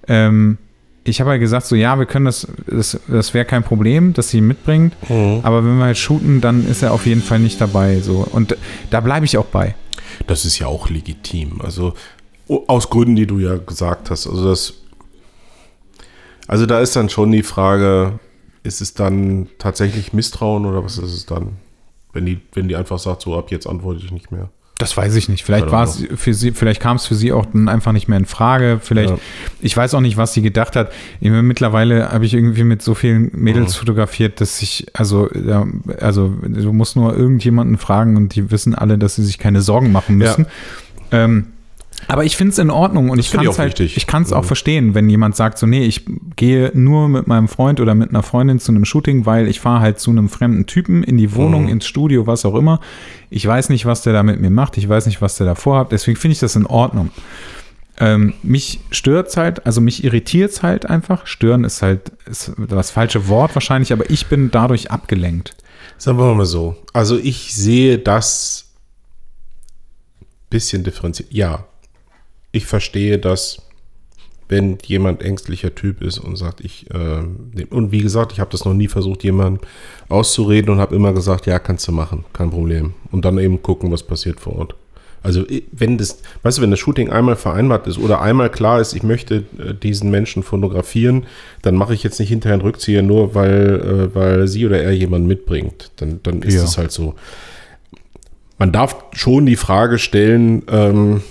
Ähm, 0.07 0.57
ich 1.05 1.19
habe 1.19 1.31
halt 1.31 1.41
gesagt, 1.41 1.65
so 1.65 1.75
ja, 1.75 1.97
wir 1.99 2.05
können 2.05 2.25
das, 2.25 2.47
das, 2.67 2.99
das 3.07 3.33
wäre 3.33 3.45
kein 3.45 3.63
Problem, 3.63 4.13
dass 4.13 4.29
sie 4.29 4.37
ihn 4.37 4.47
mitbringt. 4.47 4.93
Mhm. 5.09 5.39
Aber 5.43 5.65
wenn 5.65 5.77
wir 5.77 5.85
halt 5.85 5.97
shooten, 5.97 6.39
dann 6.39 6.67
ist 6.67 6.81
er 6.83 6.93
auf 6.93 7.05
jeden 7.05 7.21
Fall 7.21 7.39
nicht 7.39 7.59
dabei. 7.59 7.99
So. 8.01 8.25
Und 8.31 8.55
da 8.89 8.99
bleibe 9.01 9.25
ich 9.25 9.37
auch 9.37 9.45
bei. 9.45 9.75
Das 10.27 10.45
ist 10.45 10.59
ja 10.59 10.67
auch 10.67 10.89
legitim. 10.89 11.59
Also 11.61 11.93
o- 12.47 12.63
aus 12.67 12.89
Gründen, 12.89 13.15
die 13.15 13.25
du 13.27 13.39
ja 13.39 13.55
gesagt 13.57 14.09
hast. 14.11 14.27
Also 14.27 14.47
das, 14.49 14.73
also 16.47 16.65
da 16.65 16.79
ist 16.79 16.95
dann 16.95 17.09
schon 17.09 17.31
die 17.31 17.43
Frage, 17.43 18.19
ist 18.63 18.81
es 18.81 18.93
dann 18.93 19.47
tatsächlich 19.59 20.13
Misstrauen 20.13 20.65
oder 20.65 20.83
was 20.83 20.97
ist 20.97 21.13
es 21.13 21.25
dann? 21.25 21.53
Wenn 22.13 22.25
die, 22.25 22.39
wenn 22.53 22.67
die 22.67 22.75
einfach 22.75 22.99
sagt, 22.99 23.21
so 23.23 23.37
ab 23.37 23.51
jetzt 23.51 23.65
antworte 23.67 23.99
ich 24.03 24.11
nicht 24.11 24.31
mehr. 24.31 24.49
Das 24.79 24.97
weiß 24.97 25.15
ich 25.15 25.29
nicht. 25.29 25.43
Vielleicht 25.45 25.69
war 25.71 25.83
es 25.83 26.03
für 26.15 26.33
sie, 26.33 26.51
vielleicht 26.51 26.81
kam 26.81 26.97
es 26.97 27.05
für 27.05 27.13
sie 27.15 27.31
auch 27.31 27.45
dann 27.45 27.69
einfach 27.69 27.91
nicht 27.91 28.07
mehr 28.07 28.17
in 28.17 28.25
Frage. 28.25 28.79
Vielleicht, 28.81 29.11
Ja. 29.11 29.17
ich 29.61 29.77
weiß 29.77 29.93
auch 29.93 29.99
nicht, 30.01 30.17
was 30.17 30.33
sie 30.33 30.41
gedacht 30.41 30.75
hat. 30.75 30.91
Mittlerweile 31.21 32.11
habe 32.11 32.25
ich 32.25 32.33
irgendwie 32.33 32.63
mit 32.63 32.81
so 32.81 32.95
vielen 32.95 33.29
Mädels 33.33 33.75
Mhm. 33.75 33.79
fotografiert, 33.79 34.41
dass 34.41 34.61
ich, 34.61 34.87
also, 34.93 35.29
ja, 35.33 35.65
also 36.01 36.33
du 36.41 36.73
musst 36.73 36.95
nur 36.95 37.15
irgendjemanden 37.15 37.77
fragen 37.77 38.17
und 38.17 38.35
die 38.35 38.49
wissen 38.51 38.73
alle, 38.75 38.97
dass 38.97 39.15
sie 39.15 39.23
sich 39.23 39.37
keine 39.37 39.61
Sorgen 39.61 39.91
machen 39.91 40.17
müssen. 40.17 40.47
Ähm, 41.11 41.47
aber 42.07 42.23
ich 42.25 42.35
finde 42.37 42.51
es 42.51 42.59
in 42.59 42.69
Ordnung 42.69 43.09
und 43.09 43.17
Das 43.17 43.25
ich 43.27 43.31
kann 43.31 43.45
es 43.45 43.55
auch 43.55 43.57
halt, 43.59 43.79
ich 43.79 44.07
kann 44.07 44.23
es 44.23 44.31
auch 44.33 44.41
Mhm. 44.43 44.47
verstehen, 44.47 44.93
wenn 44.95 45.09
jemand 45.09 45.35
sagt 45.35 45.57
so, 45.57 45.65
nee, 45.65 45.83
ich 45.85 46.05
gehe 46.35 46.71
nur 46.73 47.09
mit 47.09 47.27
meinem 47.27 47.47
Freund 47.47 47.79
oder 47.79 47.95
mit 47.95 48.09
einer 48.09 48.23
Freundin 48.23 48.59
zu 48.59 48.71
einem 48.71 48.85
Shooting, 48.85 49.25
weil 49.25 49.47
ich 49.47 49.59
fahre 49.59 49.81
halt 49.81 49.99
zu 49.99 50.11
einem 50.11 50.29
fremden 50.29 50.65
Typen 50.65 51.03
in 51.03 51.17
die 51.17 51.35
Wohnung, 51.35 51.63
Mhm. 51.63 51.69
ins 51.69 51.85
Studio, 51.87 52.27
was 52.27 52.45
auch 52.45 52.55
immer. 52.55 52.79
Ich 53.29 53.45
weiß 53.45 53.69
nicht, 53.69 53.85
was 53.85 54.01
der 54.03 54.13
da 54.13 54.23
mit 54.23 54.39
mir 54.39 54.49
macht, 54.49 54.77
ich 54.77 54.87
weiß 54.87 55.05
nicht, 55.05 55.21
was 55.21 55.35
der 55.37 55.45
da 55.47 55.55
vorhat, 55.55 55.91
deswegen 55.91 56.17
finde 56.17 56.33
ich 56.33 56.39
das 56.39 56.55
in 56.55 56.65
Ordnung. 56.65 57.09
Ähm, 57.99 58.33
mich 58.41 58.79
stört's 58.89 59.37
halt, 59.37 59.67
also 59.67 59.79
mich 59.79 60.03
irritiert's 60.03 60.63
halt 60.63 60.87
einfach. 60.89 61.27
Stören 61.27 61.63
ist 61.63 61.83
halt 61.83 62.11
ist 62.25 62.51
das 62.57 62.89
falsche 62.89 63.27
Wort 63.27 63.53
wahrscheinlich, 63.55 63.93
aber 63.93 64.09
ich 64.09 64.25
bin 64.25 64.49
dadurch 64.49 64.89
abgelenkt. 64.89 65.55
Sagen 65.99 66.17
wir 66.17 66.33
mal 66.33 66.45
so. 66.45 66.75
Also 66.91 67.17
ich 67.19 67.53
sehe 67.53 67.99
das 67.99 68.71
bisschen 70.49 70.83
differenziert. 70.83 71.31
Ja, 71.31 71.65
ich 72.53 72.65
verstehe 72.65 73.19
das, 73.19 73.57
wenn 74.47 74.77
jemand 74.85 75.21
ängstlicher 75.23 75.73
Typ 75.75 76.01
ist 76.01 76.19
und 76.19 76.35
sagt, 76.37 76.61
ich, 76.61 76.85
äh, 76.91 77.23
und 77.69 77.91
wie 77.91 78.01
gesagt, 78.01 78.31
ich 78.31 78.39
habe 78.39 78.51
das 78.51 78.63
noch 78.63 78.73
nie 78.73 78.87
versucht, 78.87 79.23
jemanden 79.23 79.59
auszureden 80.09 80.69
und 80.71 80.79
habe 80.79 80.95
immer 80.95 81.11
gesagt, 81.13 81.45
ja, 81.47 81.59
kannst 81.59 81.87
du 81.87 81.91
machen, 81.91 82.23
kein 82.31 82.51
Problem. 82.51 82.93
Und 83.11 83.25
dann 83.25 83.37
eben 83.39 83.61
gucken, 83.61 83.91
was 83.91 84.03
passiert 84.03 84.39
vor 84.39 84.55
Ort. 84.57 84.75
Also 85.23 85.45
wenn 85.71 85.97
das, 85.97 86.19
weißt 86.43 86.57
du, 86.57 86.61
wenn 86.61 86.69
das 86.71 86.79
Shooting 86.81 87.09
einmal 87.09 87.37
vereinbart 87.37 87.87
ist 87.87 87.97
oder 87.97 88.21
einmal 88.21 88.49
klar 88.51 88.81
ist, 88.81 88.93
ich 88.93 89.03
möchte 89.03 89.45
äh, 89.57 89.73
diesen 89.73 90.11
Menschen 90.11 90.43
fotografieren, 90.43 91.25
dann 91.61 91.75
mache 91.75 91.93
ich 91.93 92.03
jetzt 92.03 92.19
nicht 92.19 92.27
hinterher 92.29 92.55
einen 92.55 92.61
Rückzieher, 92.61 93.01
nur 93.01 93.33
weil, 93.33 94.09
äh, 94.11 94.15
weil 94.15 94.47
sie 94.49 94.65
oder 94.65 94.83
er 94.83 94.91
jemanden 94.91 95.27
mitbringt. 95.27 95.91
Dann, 95.95 96.19
dann 96.23 96.41
ist 96.43 96.55
Ja. 96.55 96.63
es 96.65 96.77
halt 96.77 96.91
so. 96.91 97.15
Man 98.59 98.73
darf 98.73 98.97
schon 99.13 99.45
die 99.45 99.55
Frage 99.55 99.97
stellen, 99.97 100.63
ähm, 100.69 101.21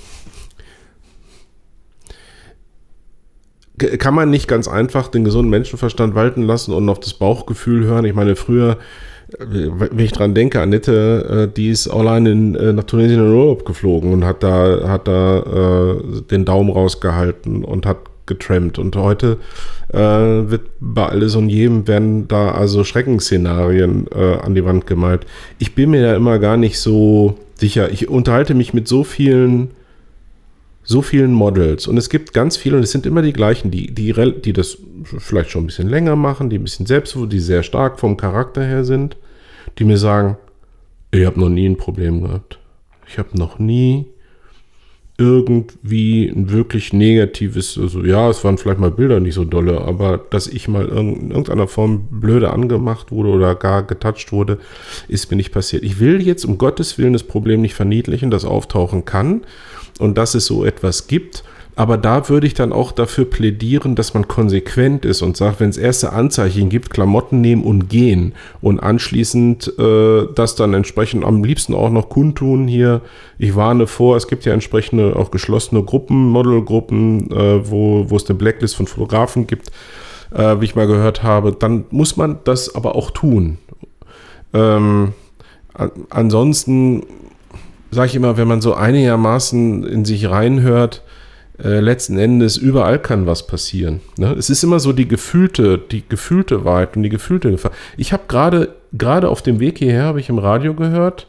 kann 3.78 4.14
man 4.14 4.30
nicht 4.30 4.48
ganz 4.48 4.68
einfach 4.68 5.08
den 5.08 5.24
gesunden 5.24 5.50
Menschenverstand 5.50 6.14
walten 6.14 6.42
lassen 6.42 6.72
und 6.72 6.88
auf 6.88 7.00
das 7.00 7.14
Bauchgefühl 7.14 7.84
hören? 7.84 8.04
Ich 8.04 8.14
meine, 8.14 8.36
früher, 8.36 8.78
äh, 9.38 9.44
wenn 9.48 10.04
ich 10.04 10.12
dran 10.12 10.34
denke, 10.34 10.60
Annette, 10.60 11.48
äh, 11.50 11.54
die 11.54 11.70
ist 11.70 11.88
allein 11.88 12.26
in, 12.26 12.54
äh, 12.54 12.72
nach 12.72 12.84
Tunesien 12.84 13.20
in 13.20 13.32
Urlaub 13.32 13.64
geflogen 13.64 14.12
und 14.12 14.24
hat 14.24 14.42
da, 14.42 14.88
hat 14.88 15.08
da 15.08 15.94
äh, 15.94 16.22
den 16.30 16.44
Daumen 16.44 16.70
rausgehalten 16.70 17.64
und 17.64 17.86
hat 17.86 17.98
getrampt. 18.26 18.78
Und 18.78 18.94
heute 18.96 19.38
äh, 19.92 19.98
wird 19.98 20.62
bei 20.80 21.06
alles 21.06 21.34
und 21.34 21.48
jedem 21.48 21.88
werden 21.88 22.28
da 22.28 22.52
also 22.52 22.84
Schreckensszenarien 22.84 24.06
äh, 24.14 24.36
an 24.36 24.54
die 24.54 24.64
Wand 24.64 24.86
gemalt. 24.86 25.26
Ich 25.58 25.74
bin 25.74 25.90
mir 25.90 26.02
da 26.02 26.14
immer 26.14 26.38
gar 26.38 26.56
nicht 26.56 26.78
so 26.78 27.36
sicher. 27.54 27.90
Ich 27.90 28.08
unterhalte 28.08 28.54
mich 28.54 28.74
mit 28.74 28.88
so 28.88 29.04
vielen 29.04 29.70
so 30.84 31.02
vielen 31.02 31.32
Models 31.32 31.86
und 31.86 31.96
es 31.96 32.08
gibt 32.08 32.32
ganz 32.32 32.56
viele 32.56 32.76
und 32.76 32.82
es 32.82 32.90
sind 32.90 33.06
immer 33.06 33.22
die 33.22 33.32
gleichen, 33.32 33.70
die, 33.70 33.94
die, 33.94 34.12
die 34.12 34.52
das 34.52 34.78
vielleicht 35.18 35.50
schon 35.50 35.64
ein 35.64 35.66
bisschen 35.66 35.88
länger 35.88 36.16
machen, 36.16 36.50
die 36.50 36.58
ein 36.58 36.64
bisschen 36.64 36.86
selbstbewusst, 36.86 37.32
die 37.32 37.40
sehr 37.40 37.62
stark 37.62 38.00
vom 38.00 38.16
Charakter 38.16 38.64
her 38.64 38.84
sind, 38.84 39.16
die 39.78 39.84
mir 39.84 39.98
sagen, 39.98 40.36
ich 41.12 41.24
habe 41.24 41.38
noch 41.38 41.48
nie 41.48 41.68
ein 41.68 41.76
Problem 41.76 42.22
gehabt. 42.22 42.58
Ich 43.06 43.18
habe 43.18 43.36
noch 43.38 43.58
nie 43.58 44.06
irgendwie 45.22 46.28
ein 46.28 46.50
wirklich 46.50 46.92
negatives, 46.92 47.78
also 47.78 48.04
ja, 48.04 48.28
es 48.28 48.42
waren 48.44 48.58
vielleicht 48.58 48.80
mal 48.80 48.90
Bilder 48.90 49.20
nicht 49.20 49.34
so 49.34 49.44
dolle, 49.44 49.80
aber 49.80 50.18
dass 50.18 50.46
ich 50.46 50.68
mal 50.68 50.86
in 50.88 51.30
irgendeiner 51.30 51.68
Form 51.68 52.08
blöde 52.10 52.52
angemacht 52.52 53.10
wurde 53.12 53.30
oder 53.30 53.54
gar 53.54 53.84
getoucht 53.84 54.32
wurde, 54.32 54.58
ist 55.08 55.30
mir 55.30 55.36
nicht 55.36 55.52
passiert. 55.52 55.84
Ich 55.84 56.00
will 56.00 56.20
jetzt 56.20 56.44
um 56.44 56.58
Gottes 56.58 56.98
Willen 56.98 57.12
das 57.12 57.22
Problem 57.22 57.60
nicht 57.60 57.74
verniedlichen, 57.74 58.30
das 58.30 58.44
auftauchen 58.44 59.04
kann 59.04 59.42
und 59.98 60.18
dass 60.18 60.34
es 60.34 60.46
so 60.46 60.64
etwas 60.64 61.06
gibt, 61.06 61.44
Aber 61.74 61.96
da 61.96 62.28
würde 62.28 62.46
ich 62.46 62.52
dann 62.52 62.70
auch 62.72 62.92
dafür 62.92 63.24
plädieren, 63.24 63.94
dass 63.94 64.12
man 64.12 64.28
konsequent 64.28 65.06
ist 65.06 65.22
und 65.22 65.38
sagt, 65.38 65.60
wenn 65.60 65.70
es 65.70 65.78
erste 65.78 66.12
Anzeichen 66.12 66.68
gibt, 66.68 66.90
Klamotten 66.90 67.40
nehmen 67.40 67.64
und 67.64 67.88
gehen 67.88 68.34
und 68.60 68.80
anschließend 68.80 69.78
äh, 69.78 70.26
das 70.34 70.54
dann 70.54 70.74
entsprechend 70.74 71.24
am 71.24 71.42
liebsten 71.42 71.74
auch 71.74 71.88
noch 71.88 72.10
kundtun 72.10 72.68
hier. 72.68 73.00
Ich 73.38 73.56
warne 73.56 73.86
vor, 73.86 74.16
es 74.16 74.28
gibt 74.28 74.44
ja 74.44 74.52
entsprechende 74.52 75.16
auch 75.16 75.30
geschlossene 75.30 75.82
Gruppen, 75.82 76.28
Modelgruppen, 76.28 77.30
äh, 77.30 77.70
wo, 77.70 78.10
wo 78.10 78.16
es 78.16 78.28
eine 78.28 78.38
Blacklist 78.38 78.76
von 78.76 78.86
Fotografen 78.86 79.46
gibt, 79.46 79.70
äh, 80.34 80.60
wie 80.60 80.66
ich 80.66 80.74
mal 80.74 80.86
gehört 80.86 81.22
habe. 81.22 81.52
Dann 81.52 81.86
muss 81.90 82.18
man 82.18 82.40
das 82.44 82.74
aber 82.74 82.96
auch 82.96 83.10
tun. 83.10 83.56
Ähm, 84.52 85.14
ansonsten 86.10 87.06
sage 87.90 88.08
ich 88.08 88.14
immer, 88.14 88.36
wenn 88.36 88.48
man 88.48 88.60
so 88.60 88.74
einigermaßen 88.74 89.84
in 89.84 90.04
sich 90.04 90.28
reinhört, 90.28 91.02
äh, 91.58 91.80
letzten 91.80 92.18
Endes 92.18 92.56
überall 92.56 92.98
kann 92.98 93.26
was 93.26 93.46
passieren. 93.46 94.00
Ne? 94.16 94.32
Es 94.32 94.50
ist 94.50 94.62
immer 94.64 94.80
so 94.80 94.92
die 94.92 95.08
gefühlte, 95.08 95.78
die 95.78 96.02
gefühlte 96.08 96.64
Wahrheit 96.64 96.96
und 96.96 97.02
die 97.02 97.08
gefühlte 97.08 97.50
Gefahr. 97.50 97.72
Ich 97.96 98.12
habe 98.12 98.24
gerade, 98.28 98.74
gerade 98.92 99.28
auf 99.28 99.42
dem 99.42 99.60
Weg 99.60 99.78
hierher, 99.78 100.04
habe 100.04 100.20
ich 100.20 100.28
im 100.28 100.38
Radio 100.38 100.74
gehört, 100.74 101.28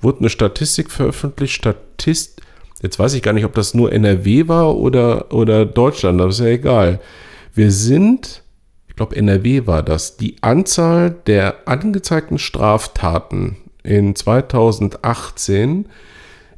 wurde 0.00 0.20
eine 0.20 0.28
Statistik 0.28 0.90
veröffentlicht, 0.90 1.54
Statist, 1.54 2.40
jetzt 2.82 2.98
weiß 2.98 3.14
ich 3.14 3.22
gar 3.22 3.32
nicht, 3.32 3.44
ob 3.44 3.54
das 3.54 3.74
nur 3.74 3.92
NRW 3.92 4.48
war 4.48 4.76
oder, 4.76 5.32
oder 5.32 5.66
Deutschland, 5.66 6.20
aber 6.20 6.30
ist 6.30 6.40
ja 6.40 6.46
egal. 6.46 7.00
Wir 7.54 7.70
sind, 7.70 8.42
ich 8.88 8.96
glaube 8.96 9.16
NRW 9.16 9.66
war 9.66 9.82
das, 9.82 10.16
die 10.16 10.36
Anzahl 10.40 11.10
der 11.26 11.68
angezeigten 11.68 12.38
Straftaten 12.38 13.56
in 13.82 14.14
2018 14.14 15.86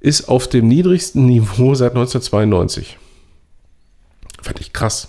ist 0.01 0.29
auf 0.29 0.49
dem 0.49 0.67
niedrigsten 0.67 1.27
Niveau 1.27 1.75
seit 1.75 1.93
1992. 1.93 2.99
Fand 4.43 4.61
ich 4.61 4.72
krass. 4.72 5.09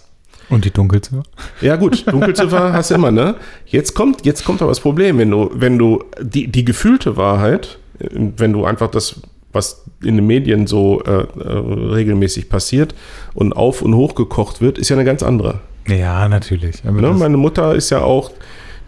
Und 0.50 0.66
die 0.66 0.72
Dunkelziffer? 0.72 1.24
Ja, 1.62 1.76
gut, 1.76 2.06
Dunkelziffer 2.12 2.74
hast 2.74 2.92
du 2.92 2.96
immer, 2.96 3.12
ne? 3.12 3.36
Jetzt 3.66 3.96
kommt, 3.96 4.26
jetzt 4.26 4.46
kommt 4.46 4.62
aber 4.62 4.72
das 4.72 4.80
Problem, 4.80 5.18
wenn 5.18 5.32
du, 5.32 5.50
wenn 5.54 5.78
du 5.78 6.04
die, 6.22 6.48
die 6.48 6.66
gefühlte 6.66 7.18
Wahrheit, 7.18 7.80
wenn 8.00 8.54
du 8.54 8.66
einfach 8.66 8.92
das, 8.92 9.22
was 9.52 9.84
in 10.04 10.16
den 10.16 10.28
Medien 10.28 10.68
so 10.68 11.02
äh, 11.04 11.12
äh, 11.12 11.94
regelmäßig 11.94 12.50
passiert 12.50 12.94
und 13.34 13.54
auf 13.54 13.82
und 13.82 13.96
hoch 13.96 14.16
gekocht 14.16 14.62
wird, 14.62 14.78
ist 14.78 14.90
ja 14.90 14.96
eine 14.96 15.06
ganz 15.06 15.24
andere. 15.24 15.62
Ja, 15.88 16.28
natürlich. 16.28 16.84
Ne? 16.84 16.92
Meine 16.92 17.38
Mutter 17.38 17.76
ist 17.76 17.90
ja 17.90 18.02
auch, 18.02 18.32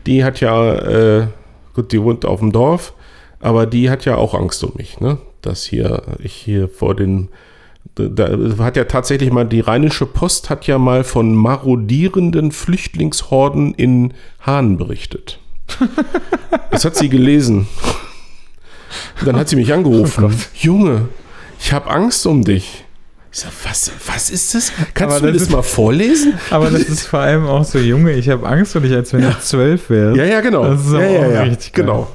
die 0.05 0.23
hat 0.23 0.39
ja, 0.41 0.75
äh, 0.75 1.27
gut, 1.73 1.91
die 1.91 2.01
wohnt 2.01 2.25
auf 2.25 2.39
dem 2.39 2.51
Dorf, 2.51 2.93
aber 3.39 3.65
die 3.65 3.89
hat 3.89 4.05
ja 4.05 4.15
auch 4.17 4.33
Angst 4.33 4.63
um 4.63 4.73
mich, 4.75 4.99
ne? 4.99 5.17
Dass 5.41 5.63
hier, 5.63 6.01
ich 6.19 6.33
hier 6.33 6.67
vor 6.67 6.95
den 6.95 7.29
da 7.95 8.38
hat 8.59 8.75
ja 8.75 8.86
tatsächlich 8.86 9.31
mal 9.31 9.45
die 9.45 9.61
Rheinische 9.61 10.05
Post 10.05 10.49
hat 10.49 10.67
ja 10.67 10.77
mal 10.77 11.03
von 11.03 11.33
marodierenden 11.33 12.51
Flüchtlingshorden 12.51 13.73
in 13.73 14.13
Hahn 14.41 14.77
berichtet. 14.77 15.39
Das 16.71 16.83
hat 16.83 16.97
sie 16.97 17.07
gelesen. 17.07 17.67
Dann 19.23 19.38
hat 19.38 19.47
sie 19.47 19.55
mich 19.55 19.71
angerufen. 19.71 20.25
Oh 20.25 20.31
Junge, 20.55 21.07
ich 21.57 21.71
habe 21.71 21.89
Angst 21.89 22.27
um 22.27 22.43
dich. 22.43 22.83
Ich 23.31 23.39
sag, 23.39 23.51
was, 23.63 23.91
was 24.07 24.29
ist 24.29 24.55
das? 24.55 24.73
Kannst 24.93 25.17
aber 25.17 25.27
du 25.27 25.33
das, 25.33 25.43
das 25.43 25.51
mal 25.51 25.61
vorlesen? 25.61 26.33
Aber 26.49 26.69
das 26.69 26.83
ist 26.83 27.07
vor 27.07 27.19
allem 27.19 27.45
auch 27.47 27.63
so, 27.63 27.79
Junge, 27.79 28.11
ich 28.13 28.29
habe 28.29 28.47
Angst 28.47 28.75
um 28.75 28.83
dich, 28.83 28.93
als 28.93 29.13
wenn 29.13 29.21
ja. 29.21 29.31
du 29.31 29.39
zwölf 29.39 29.89
wärst. 29.89 30.17
Ja, 30.17 30.25
ja, 30.25 30.41
genau. 30.41 30.65
Das 30.65 30.86
ist 30.86 30.93
ja, 30.93 30.99
ja, 31.01 31.27
ja, 31.27 31.41
richtig 31.43 31.73
genau. 31.73 32.09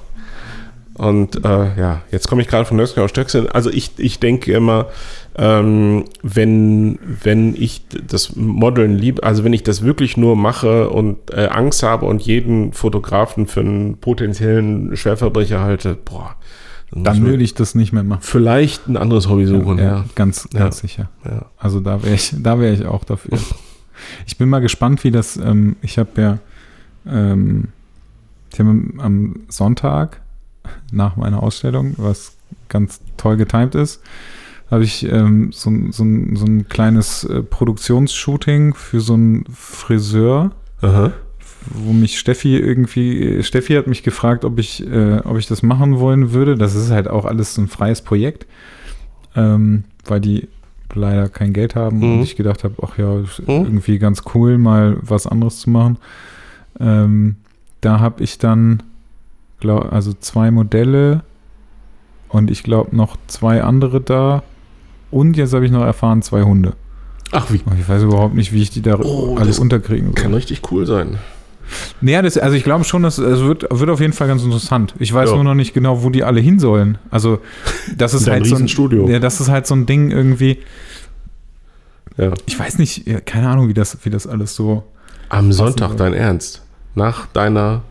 Und 1.00 1.46
äh, 1.46 1.80
ja, 1.80 2.02
jetzt 2.10 2.28
komme 2.28 2.42
ich 2.42 2.48
gerade 2.48 2.66
von 2.66 2.76
Nörsken 2.76 3.02
auf 3.02 3.08
Stöcksel. 3.08 3.48
Also 3.48 3.70
ich, 3.70 3.92
ich 3.96 4.20
denke 4.20 4.52
immer, 4.52 4.88
ähm, 5.34 6.04
wenn, 6.22 6.98
wenn 7.22 7.54
ich 7.54 7.86
das 8.06 8.36
Modeln 8.36 8.98
liebe, 8.98 9.22
also 9.22 9.42
wenn 9.42 9.54
ich 9.54 9.62
das 9.62 9.80
wirklich 9.80 10.18
nur 10.18 10.36
mache 10.36 10.90
und 10.90 11.16
äh, 11.32 11.46
Angst 11.46 11.82
habe 11.82 12.04
und 12.04 12.20
jeden 12.20 12.74
Fotografen 12.74 13.46
für 13.46 13.60
einen 13.60 13.96
potenziellen 13.96 14.94
Schwerverbrecher 14.94 15.62
halte, 15.62 15.94
boah. 15.94 16.36
Dann, 16.90 17.04
dann 17.04 17.24
würde 17.24 17.44
ich 17.44 17.54
das 17.54 17.74
nicht 17.74 17.94
mehr 17.94 18.02
machen. 18.02 18.20
Vielleicht 18.20 18.86
ein 18.86 18.98
anderes 18.98 19.26
Hobby 19.26 19.46
suchen, 19.46 19.78
ja. 19.78 19.84
ja. 19.84 20.04
Ganz, 20.16 20.50
ganz 20.50 20.76
ja. 20.76 20.88
sicher. 20.88 21.08
Ja. 21.24 21.46
Also 21.56 21.80
da 21.80 22.02
wäre 22.02 22.14
ich, 22.14 22.34
da 22.36 22.60
wäre 22.60 22.74
ich 22.74 22.84
auch 22.84 23.04
dafür. 23.04 23.38
ich 24.26 24.36
bin 24.36 24.50
mal 24.50 24.58
gespannt, 24.58 25.02
wie 25.04 25.10
das, 25.10 25.38
ähm, 25.38 25.76
ich 25.80 25.96
habe 25.96 26.20
ja, 26.20 26.38
ähm, 27.06 27.68
ich 28.52 28.60
habe 28.60 28.68
am 28.98 29.36
Sonntag 29.48 30.20
nach 30.92 31.16
meiner 31.16 31.42
Ausstellung, 31.42 31.94
was 31.96 32.36
ganz 32.68 33.00
toll 33.16 33.36
getimt 33.36 33.74
ist, 33.74 34.02
habe 34.70 34.84
ich 34.84 35.04
ähm, 35.04 35.50
so, 35.52 35.70
so, 35.90 36.04
so, 36.34 36.44
ein 36.44 36.68
kleines 36.68 37.24
äh, 37.24 37.42
Produktionsshooting 37.42 38.74
für 38.74 39.00
so 39.00 39.14
einen 39.14 39.44
Friseur, 39.52 40.52
Aha. 40.80 41.12
wo 41.70 41.92
mich 41.92 42.18
Steffi 42.18 42.56
irgendwie, 42.56 43.42
Steffi 43.42 43.74
hat 43.74 43.88
mich 43.88 44.02
gefragt, 44.04 44.44
ob 44.44 44.58
ich, 44.58 44.86
äh, 44.86 45.18
ob 45.24 45.38
ich 45.38 45.46
das 45.46 45.62
machen 45.62 45.98
wollen 45.98 46.32
würde. 46.32 46.56
Das 46.56 46.74
ist 46.76 46.90
halt 46.90 47.08
auch 47.08 47.24
alles 47.24 47.54
so 47.54 47.62
ein 47.62 47.68
freies 47.68 48.02
Projekt, 48.02 48.46
ähm, 49.34 49.84
weil 50.04 50.20
die 50.20 50.48
leider 50.94 51.28
kein 51.28 51.52
Geld 51.52 51.74
haben 51.74 51.98
mhm. 51.98 52.14
und 52.14 52.22
ich 52.22 52.36
gedacht 52.36 52.64
habe, 52.64 52.74
ach 52.82 52.96
ja, 52.98 53.16
mhm. 53.16 53.26
irgendwie 53.46 53.98
ganz 53.98 54.22
cool, 54.34 54.58
mal 54.58 54.98
was 55.02 55.26
anderes 55.26 55.60
zu 55.60 55.70
machen. 55.70 55.98
Ähm, 56.78 57.36
da 57.80 58.00
habe 58.00 58.22
ich 58.22 58.38
dann, 58.38 58.82
glaub, 59.60 59.92
also 59.92 60.12
zwei 60.12 60.50
Modelle 60.50 61.22
und 62.28 62.50
ich 62.50 62.62
glaube 62.62 62.94
noch 62.96 63.16
zwei 63.26 63.62
andere 63.62 64.00
da 64.00 64.42
und 65.10 65.36
jetzt 65.36 65.52
habe 65.52 65.64
ich 65.64 65.72
noch 65.72 65.84
erfahren, 65.84 66.22
zwei 66.22 66.42
Hunde. 66.42 66.74
Ach 67.32 67.50
wie? 67.50 67.60
Ich 67.78 67.88
weiß 67.88 68.02
überhaupt 68.02 68.34
nicht, 68.34 68.52
wie 68.52 68.62
ich 68.62 68.70
die 68.70 68.82
da 68.82 68.98
oh, 68.98 69.36
alles 69.36 69.58
unterkriegen 69.58 70.06
soll. 70.08 70.14
Kann 70.14 70.34
richtig 70.34 70.62
cool 70.70 70.86
sein. 70.86 71.18
Naja, 72.00 72.22
das, 72.22 72.36
also 72.36 72.56
ich 72.56 72.64
glaube 72.64 72.84
schon, 72.84 73.04
es 73.04 73.18
wird, 73.18 73.66
wird 73.70 73.90
auf 73.90 74.00
jeden 74.00 74.12
Fall 74.12 74.26
ganz 74.26 74.42
interessant. 74.42 74.94
Ich 74.98 75.12
weiß 75.12 75.30
ja. 75.30 75.34
nur 75.36 75.44
noch 75.44 75.54
nicht 75.54 75.72
genau, 75.72 76.02
wo 76.02 76.10
die 76.10 76.24
alle 76.24 76.40
hin 76.40 76.58
sollen. 76.58 76.98
Also 77.10 77.38
das 77.96 78.14
ist 78.14 78.26
halt 78.26 78.46
so 78.46 78.56
ein 78.56 78.68
Studio. 78.68 79.08
Ja, 79.08 79.20
das 79.20 79.40
ist 79.40 79.48
halt 79.48 79.66
so 79.66 79.74
ein 79.74 79.86
Ding 79.86 80.10
irgendwie. 80.10 80.58
Ja. 82.16 82.32
Ich 82.46 82.58
weiß 82.58 82.78
nicht, 82.78 83.04
keine 83.26 83.48
Ahnung, 83.48 83.68
wie 83.68 83.74
das, 83.74 83.98
wie 84.02 84.10
das 84.10 84.26
alles 84.26 84.54
so. 84.54 84.82
Am 85.28 85.52
Sonntag, 85.52 85.96
dein 85.96 86.12
Ernst? 86.12 86.62
Nach 86.96 87.26
deiner 87.26 87.82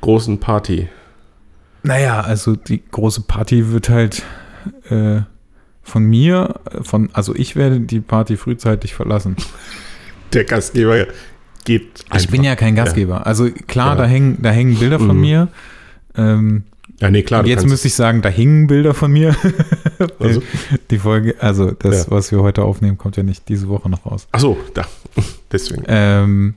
großen 0.00 0.38
Party. 0.38 0.88
Naja, 1.82 2.20
also 2.20 2.56
die 2.56 2.82
große 2.90 3.22
Party 3.22 3.72
wird 3.72 3.88
halt 3.88 4.22
äh, 4.90 5.20
von 5.82 6.04
mir, 6.04 6.60
von, 6.82 7.08
also 7.12 7.34
ich 7.34 7.56
werde 7.56 7.80
die 7.80 8.00
Party 8.00 8.36
frühzeitig 8.36 8.94
verlassen. 8.94 9.36
Der 10.32 10.44
Gastgeber 10.44 11.06
geht. 11.64 12.04
Einfach. 12.04 12.18
Ich 12.18 12.28
bin 12.28 12.44
ja 12.44 12.56
kein 12.56 12.74
Gastgeber. 12.74 13.14
Ja. 13.14 13.22
Also 13.22 13.50
klar, 13.50 13.96
ja. 13.96 14.02
da 14.02 14.06
hängen, 14.06 14.38
da 14.42 14.50
hängen 14.50 14.78
Bilder 14.78 14.98
von 14.98 15.16
mhm. 15.16 15.20
mir. 15.20 15.48
Ähm, 16.16 16.64
ja, 17.00 17.10
nee, 17.10 17.22
klar. 17.22 17.46
Jetzt 17.46 17.66
müsste 17.66 17.88
ich 17.88 17.94
sagen, 17.94 18.20
da 18.20 18.28
hingen 18.28 18.66
Bilder 18.66 18.94
von 18.94 19.12
mir. 19.12 19.34
Also? 20.18 20.42
Die 20.90 20.98
Folge, 20.98 21.34
also 21.40 21.72
das, 21.72 22.06
ja. 22.06 22.10
was 22.10 22.32
wir 22.32 22.40
heute 22.40 22.62
aufnehmen, 22.62 22.96
kommt 22.96 23.18
ja 23.18 23.22
nicht 23.22 23.50
diese 23.50 23.68
Woche 23.68 23.90
noch 23.90 24.06
raus. 24.06 24.26
Ach 24.32 24.40
so, 24.40 24.58
da. 24.72 24.86
Deswegen. 25.52 25.84
Ähm, 25.88 26.54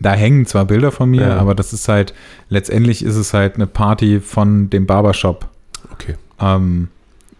da 0.00 0.12
hängen 0.12 0.46
zwar 0.46 0.64
Bilder 0.64 0.90
von 0.90 1.10
mir, 1.10 1.28
ja. 1.28 1.36
aber 1.36 1.54
das 1.54 1.72
ist 1.72 1.88
halt, 1.88 2.14
letztendlich 2.48 3.04
ist 3.04 3.16
es 3.16 3.34
halt 3.34 3.56
eine 3.56 3.66
Party 3.66 4.20
von 4.20 4.70
dem 4.70 4.86
Barbershop. 4.86 5.46
Okay. 5.92 6.16
Ähm, 6.40 6.88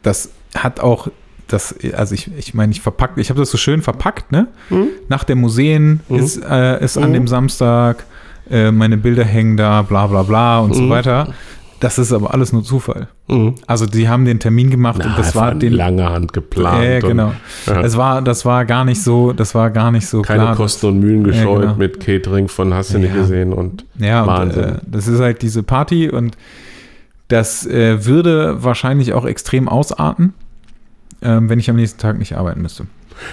das 0.03 0.31
hat 0.55 0.81
auch 0.81 1.09
das, 1.49 1.75
also 1.95 2.15
ich, 2.15 2.31
ich 2.37 2.55
meine, 2.55 2.73
ich 2.73 2.81
verpackt, 2.81 3.19
ich 3.19 3.31
habe 3.31 3.41
das 3.41 3.51
so 3.51 3.59
schön 3.59 3.83
verpackt, 3.83 4.31
ne? 4.31 4.47
Mhm. 4.69 4.89
Nach 5.09 5.25
der 5.25 5.37
Museen 5.37 6.01
mhm. 6.09 6.17
ist, 6.17 6.43
äh, 6.45 6.85
ist 6.85 6.97
mhm. 6.97 7.05
an 7.05 7.13
dem 7.13 7.29
Samstag, 7.29 8.05
äh, 8.49 8.71
meine 8.71 8.97
Bilder 8.97 9.25
hängen 9.25 9.57
da, 9.57 9.83
bla 9.83 10.07
bla 10.07 10.23
bla 10.23 10.61
und 10.61 10.75
so 10.75 10.83
mhm. 10.83 10.91
weiter. 10.91 11.35
Das 11.81 11.99
ist 11.99 12.13
aber 12.13 12.33
alles 12.35 12.53
nur 12.53 12.63
Zufall. 12.63 13.09
Mhm. 13.27 13.55
Also 13.67 13.87
die 13.87 14.09
haben 14.09 14.25
den 14.25 14.39
Termin 14.39 14.71
gemacht 14.71 14.99
Na, 15.03 15.11
und 15.11 15.19
das 15.19 15.35
war 15.35 15.55
den 15.55 15.73
lange 15.73 16.09
Hand 16.09 16.33
geplant. 16.33 16.85
Ja, 16.85 17.01
genau. 17.01 17.29
Und, 17.29 17.35
ja. 17.75 17.81
Es 17.81 17.97
war, 17.97 18.23
das 18.23 18.45
war 18.45 18.65
gar 18.65 18.85
nicht 18.85 19.03
so, 19.03 19.33
das 19.33 19.55
war 19.55 19.71
gar 19.71 19.91
nicht 19.91 20.07
so 20.07 20.23
Keine 20.23 20.43
klar, 20.43 20.57
Kosten 20.57 20.87
und 20.87 21.01
Mühen 21.01 21.25
gescheut 21.25 21.63
ja, 21.63 21.73
genau. 21.73 21.75
mit 21.77 22.01
Catering 22.01 22.49
von 22.49 22.75
hast 22.75 22.91
du 22.91 22.99
ja. 22.99 23.05
nicht 23.05 23.15
gesehen 23.15 23.53
und 23.53 23.85
ja, 23.99 24.27
Wahnsinn. 24.27 24.65
Und, 24.65 24.71
äh, 24.71 24.81
das 24.87 25.09
ist 25.09 25.21
halt 25.21 25.43
diese 25.43 25.63
Party 25.63 26.11
und 26.11 26.37
das 27.29 27.67
äh, 27.67 28.05
würde 28.05 28.63
wahrscheinlich 28.63 29.15
auch 29.15 29.25
extrem 29.25 29.69
ausarten 29.69 30.35
ähm, 31.23 31.49
wenn 31.49 31.59
ich 31.59 31.69
am 31.71 31.77
nächsten 31.77 31.99
Tag 31.99 32.19
nicht 32.19 32.37
arbeiten 32.37 32.63
müsste. 32.63 32.87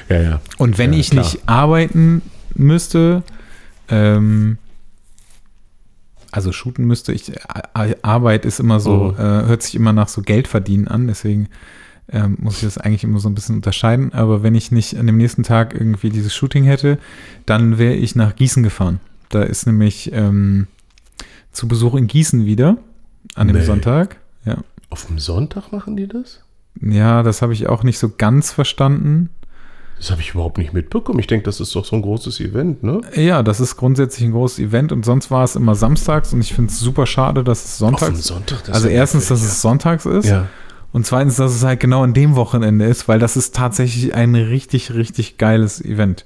Ja, 0.10 0.22
ja. 0.22 0.42
Und 0.58 0.78
wenn 0.78 0.94
ja, 0.94 1.00
ich 1.00 1.12
klar. 1.12 1.24
nicht 1.24 1.48
arbeiten 1.48 2.22
müsste, 2.56 3.24
ähm, 3.90 4.58
also 6.32 6.52
shooten 6.52 6.86
müsste, 6.86 7.14
ich, 7.14 7.32
Arbeit 8.02 8.46
ist 8.46 8.60
immer 8.60 8.80
so, 8.80 9.16
mhm. 9.18 9.20
äh, 9.20 9.46
hört 9.46 9.64
sich 9.64 9.76
immer 9.76 9.94
nach 9.94 10.08
so 10.08 10.22
Geld 10.22 10.48
verdienen 10.48 10.88
an, 10.88 11.08
deswegen 11.08 11.50
ähm, 12.10 12.38
muss 12.40 12.58
ich 12.58 12.62
das 12.62 12.78
eigentlich 12.78 13.04
immer 13.04 13.20
so 13.20 13.30
ein 13.30 13.36
bisschen 13.36 13.56
unterscheiden. 13.56 14.14
Aber 14.14 14.44
wenn 14.44 14.56
ich 14.56 14.72
nicht 14.72 14.98
an 14.98 15.08
dem 15.08 15.18
nächsten 15.18 15.44
Tag 15.44 15.74
irgendwie 15.74 16.10
dieses 16.10 16.34
Shooting 16.34 16.64
hätte, 16.64 17.00
dann 17.46 17.78
wäre 17.78 17.94
ich 17.94 18.16
nach 18.16 18.36
Gießen 18.36 18.64
gefahren. 18.64 19.00
Da 19.30 19.44
ist 19.44 19.66
nämlich 19.66 20.12
ähm, 20.14 20.68
zu 21.52 21.68
Besuch 21.68 21.96
in 21.96 22.08
Gießen 22.08 22.46
wieder 22.46 22.78
an 23.36 23.48
dem 23.48 23.58
nee. 23.58 23.64
Sonntag. 23.64 24.18
Ja. 24.46 24.58
Auf 24.90 25.06
dem 25.06 25.20
Sonntag 25.20 25.72
machen 25.72 25.98
die 25.98 26.08
das? 26.08 26.42
Ja, 26.80 27.24
das 27.24 27.42
habe 27.42 27.54
ich 27.54 27.68
auch 27.68 27.84
nicht 27.84 28.00
so 28.00 28.10
ganz 28.10 28.52
verstanden. 28.52 29.30
Das 30.00 30.12
habe 30.12 30.22
ich 30.22 30.32
überhaupt 30.34 30.58
nicht 30.58 30.74
mitbekommen. 30.74 31.20
Ich 31.20 31.28
denke, 31.28 31.44
das 31.46 31.60
ist 31.60 31.76
doch 31.76 31.84
so 31.84 31.96
ein 31.96 32.02
großes 32.04 32.40
Event, 32.40 32.84
ne? 32.84 33.02
Ja, 33.16 33.42
das 33.42 33.60
ist 33.60 33.78
grundsätzlich 33.78 34.26
ein 34.28 34.32
großes 34.32 34.60
Event 34.60 34.92
und 34.92 35.04
sonst 35.06 35.32
war 35.32 35.44
es 35.44 35.56
immer 35.56 35.74
samstags 35.76 36.34
und 36.34 36.42
ich 36.42 36.54
finde 36.54 36.72
es 36.72 36.80
super 36.80 37.06
schade, 37.08 37.44
dass 37.44 37.66
es 37.66 37.78
sonntags 37.80 38.24
Sonntag. 38.26 38.70
Also 38.70 38.88
erstens, 38.88 39.28
dass 39.28 39.42
ja. 39.42 39.48
es 39.48 39.62
sonntags 39.62 40.06
ist 40.06 40.28
Ja. 40.30 40.48
und 40.92 41.06
zweitens, 41.06 41.38
dass 41.38 41.54
es 41.56 41.64
halt 41.64 41.80
genau 41.80 42.04
an 42.04 42.14
dem 42.14 42.36
Wochenende 42.36 42.86
ist, 42.86 43.08
weil 43.08 43.18
das 43.20 43.36
ist 43.38 43.56
tatsächlich 43.56 44.14
ein 44.14 44.36
richtig, 44.36 44.94
richtig 44.94 45.38
geiles 45.38 45.84
Event. 45.84 46.26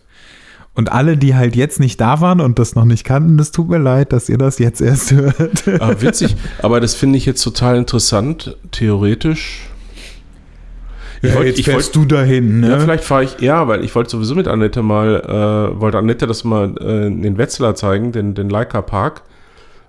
Und 0.74 0.92
alle, 0.92 1.18
die 1.18 1.36
halt 1.36 1.56
jetzt 1.58 1.80
nicht 1.82 2.00
da 2.00 2.22
waren 2.22 2.40
und 2.40 2.58
das 2.58 2.76
noch 2.76 2.86
nicht 2.86 3.04
kannten, 3.04 3.38
das 3.38 3.52
tut 3.52 3.70
mir 3.70 3.78
leid, 3.78 4.14
dass 4.14 4.30
ihr 4.30 4.38
das 4.38 4.58
jetzt 4.60 4.80
erst 4.82 5.12
hört. 5.14 5.68
Ah, 5.80 5.96
witzig. 6.00 6.36
Aber 6.62 6.80
das 6.80 6.94
finde 6.96 7.18
ich 7.18 7.26
jetzt 7.26 7.42
total 7.42 7.78
interessant, 7.78 8.56
theoretisch. 8.72 9.68
Ich 11.22 11.36
wollt- 11.36 11.60
ich 11.60 11.72
wollt- 11.72 11.96
du 11.96 12.06
dahin, 12.06 12.62
ne? 12.62 12.70
Ja, 12.70 12.80
vielleicht 12.80 13.04
fahre 13.04 13.24
ich, 13.24 13.40
ja, 13.40 13.68
weil 13.68 13.84
ich 13.84 13.94
wollte 13.94 14.10
sowieso 14.10 14.34
mit 14.36 14.48
Annette 14.48 14.82
mal, 14.82 15.22
äh, 15.76 15.80
wollte 15.80 15.98
Annette 16.00 16.26
das 16.28 16.44
mal 16.44 16.76
äh, 16.78 17.10
den 17.10 17.38
Wetzlar 17.38 17.76
zeigen, 17.76 18.12
den, 18.12 18.34
den 18.34 18.50
Leica 18.50 18.82
Park. 18.82 19.22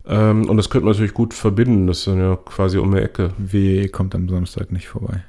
Ähm, 0.07 0.49
und 0.51 0.57
das 0.57 0.69
könnte 0.69 0.85
man 0.85 0.93
natürlich 0.93 1.15
gut 1.15 1.33
verbinden. 1.33 1.87
Das 1.87 1.99
ist 1.99 2.07
dann 2.09 2.19
ja 2.19 2.37
quasi 2.37 2.77
um 2.79 2.93
die 2.95 3.01
Ecke. 3.01 3.31
W 3.39 3.89
kommt 3.89 4.15
am 4.15 4.29
Samstag 4.29 4.73
nicht 4.73 4.89
vorbei. 4.89 5.23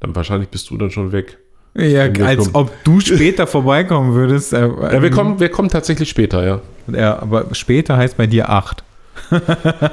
Dann 0.00 0.14
wahrscheinlich 0.14 0.48
bist 0.48 0.70
du 0.70 0.76
dann 0.76 0.90
schon 0.90 1.12
weg. 1.12 1.38
Ja, 1.74 2.04
als 2.24 2.50
kommen. 2.52 2.54
ob 2.54 2.84
du 2.84 3.00
später 3.00 3.46
vorbeikommen 3.46 4.14
würdest. 4.14 4.52
Äh, 4.52 4.68
Ja, 4.92 5.02
wir 5.02 5.10
kommen, 5.10 5.40
wir 5.40 5.48
kommen 5.50 5.68
tatsächlich 5.68 6.08
später, 6.08 6.44
ja. 6.46 6.60
Ja, 6.90 7.18
aber 7.20 7.46
später 7.54 7.96
heißt 7.96 8.16
bei 8.16 8.26
dir 8.26 8.48
acht. 8.48 8.84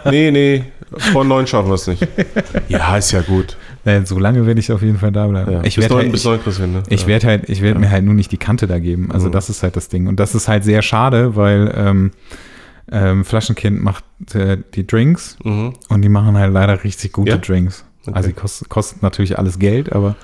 Nee, 0.05 0.31
nee, 0.31 0.63
vor 1.11 1.23
neun 1.25 1.47
schaffen 1.47 1.69
wir 1.69 1.75
es 1.75 1.87
nicht. 1.87 2.05
Ja, 2.69 2.95
ist 2.97 3.11
ja 3.11 3.21
gut. 3.21 3.57
Naja, 3.85 4.05
so 4.05 4.17
lange 4.17 4.45
werde 4.45 4.59
ich 4.59 4.71
auf 4.71 4.81
jeden 4.81 4.97
Fall 4.97 5.11
da 5.11 5.27
bleiben. 5.27 5.51
Ja. 5.51 5.63
Ich 5.63 5.77
werde 5.77 5.95
halt, 5.95 6.13
ich, 6.13 6.23
ne? 6.59 6.83
ich 6.89 7.01
ja. 7.01 7.07
werde 7.07 7.27
halt, 7.27 7.49
ich 7.49 7.61
werde 7.61 7.79
Ja. 7.79 7.85
mir 7.85 7.91
halt 7.91 8.05
nur 8.05 8.13
nicht 8.13 8.31
die 8.31 8.37
Kante 8.37 8.65
da 8.67 8.79
geben. 8.79 9.11
Also 9.11 9.27
Mhm. 9.27 9.31
das 9.33 9.49
ist 9.49 9.61
halt 9.63 9.75
das 9.75 9.89
Ding. 9.89 10.07
Und 10.07 10.19
das 10.19 10.35
ist 10.35 10.47
halt 10.47 10.63
sehr 10.63 10.81
schade, 10.81 11.35
weil 11.35 11.73
ähm, 11.75 12.11
ähm, 12.91 13.25
Flaschenkind 13.25 13.81
macht 13.83 14.03
äh, 14.35 14.57
die 14.73 14.85
Drinks 14.87 15.37
Mhm. 15.43 15.73
und 15.89 16.01
die 16.01 16.09
machen 16.09 16.37
halt 16.37 16.53
leider 16.53 16.83
richtig 16.83 17.11
gute 17.13 17.31
Ja? 17.31 17.37
Drinks. 17.37 17.85
Okay. 18.05 18.15
Also 18.15 18.29
die 18.29 18.35
kost, 18.35 18.67
kostet 18.69 19.01
natürlich 19.03 19.37
alles 19.37 19.59
Geld, 19.59 19.91
aber 19.93 20.15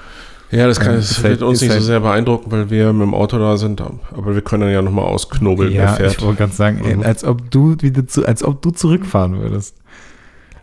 Ja, 0.51 0.66
das, 0.66 0.80
kann, 0.80 0.93
Ähm, 0.93 0.95
das 0.97 1.12
ist 1.12 1.22
wird 1.24 1.34
halt- 1.34 1.41
uns 1.43 1.62
nicht 1.62 1.70
halt- 1.70 1.80
so 1.82 1.86
sehr 1.86 1.99
beeindrucken, 1.99 2.51
weil 2.51 2.72
wir 2.72 2.91
mit 2.91 3.03
dem 3.03 3.14
Auto 3.14 3.38
da 3.38 3.55
sind. 3.55 3.82
Aber 3.82 4.34
wir 4.34 4.41
können 4.41 4.62
dann 4.62 4.72
ja 4.72 4.82
nochmal 4.82 5.05
ausknobeln, 5.05 5.72
wer 5.72 5.84
ja, 5.84 5.88
fährt. 5.93 6.14
ich 6.18 6.22
wollte 6.24 6.38
gerade 6.39 6.53
sagen, 6.53 6.82
ey, 6.84 6.95
Mhm. 6.95 7.03
als 7.03 7.24
ob 7.24 7.51
du 7.51 7.76
wieder 7.82 8.07
zu, 8.07 8.26
als 8.26 8.43
ob 8.43 8.60
du 8.64 8.72
zurückfahren 8.72 9.39
würdest. 9.39 9.76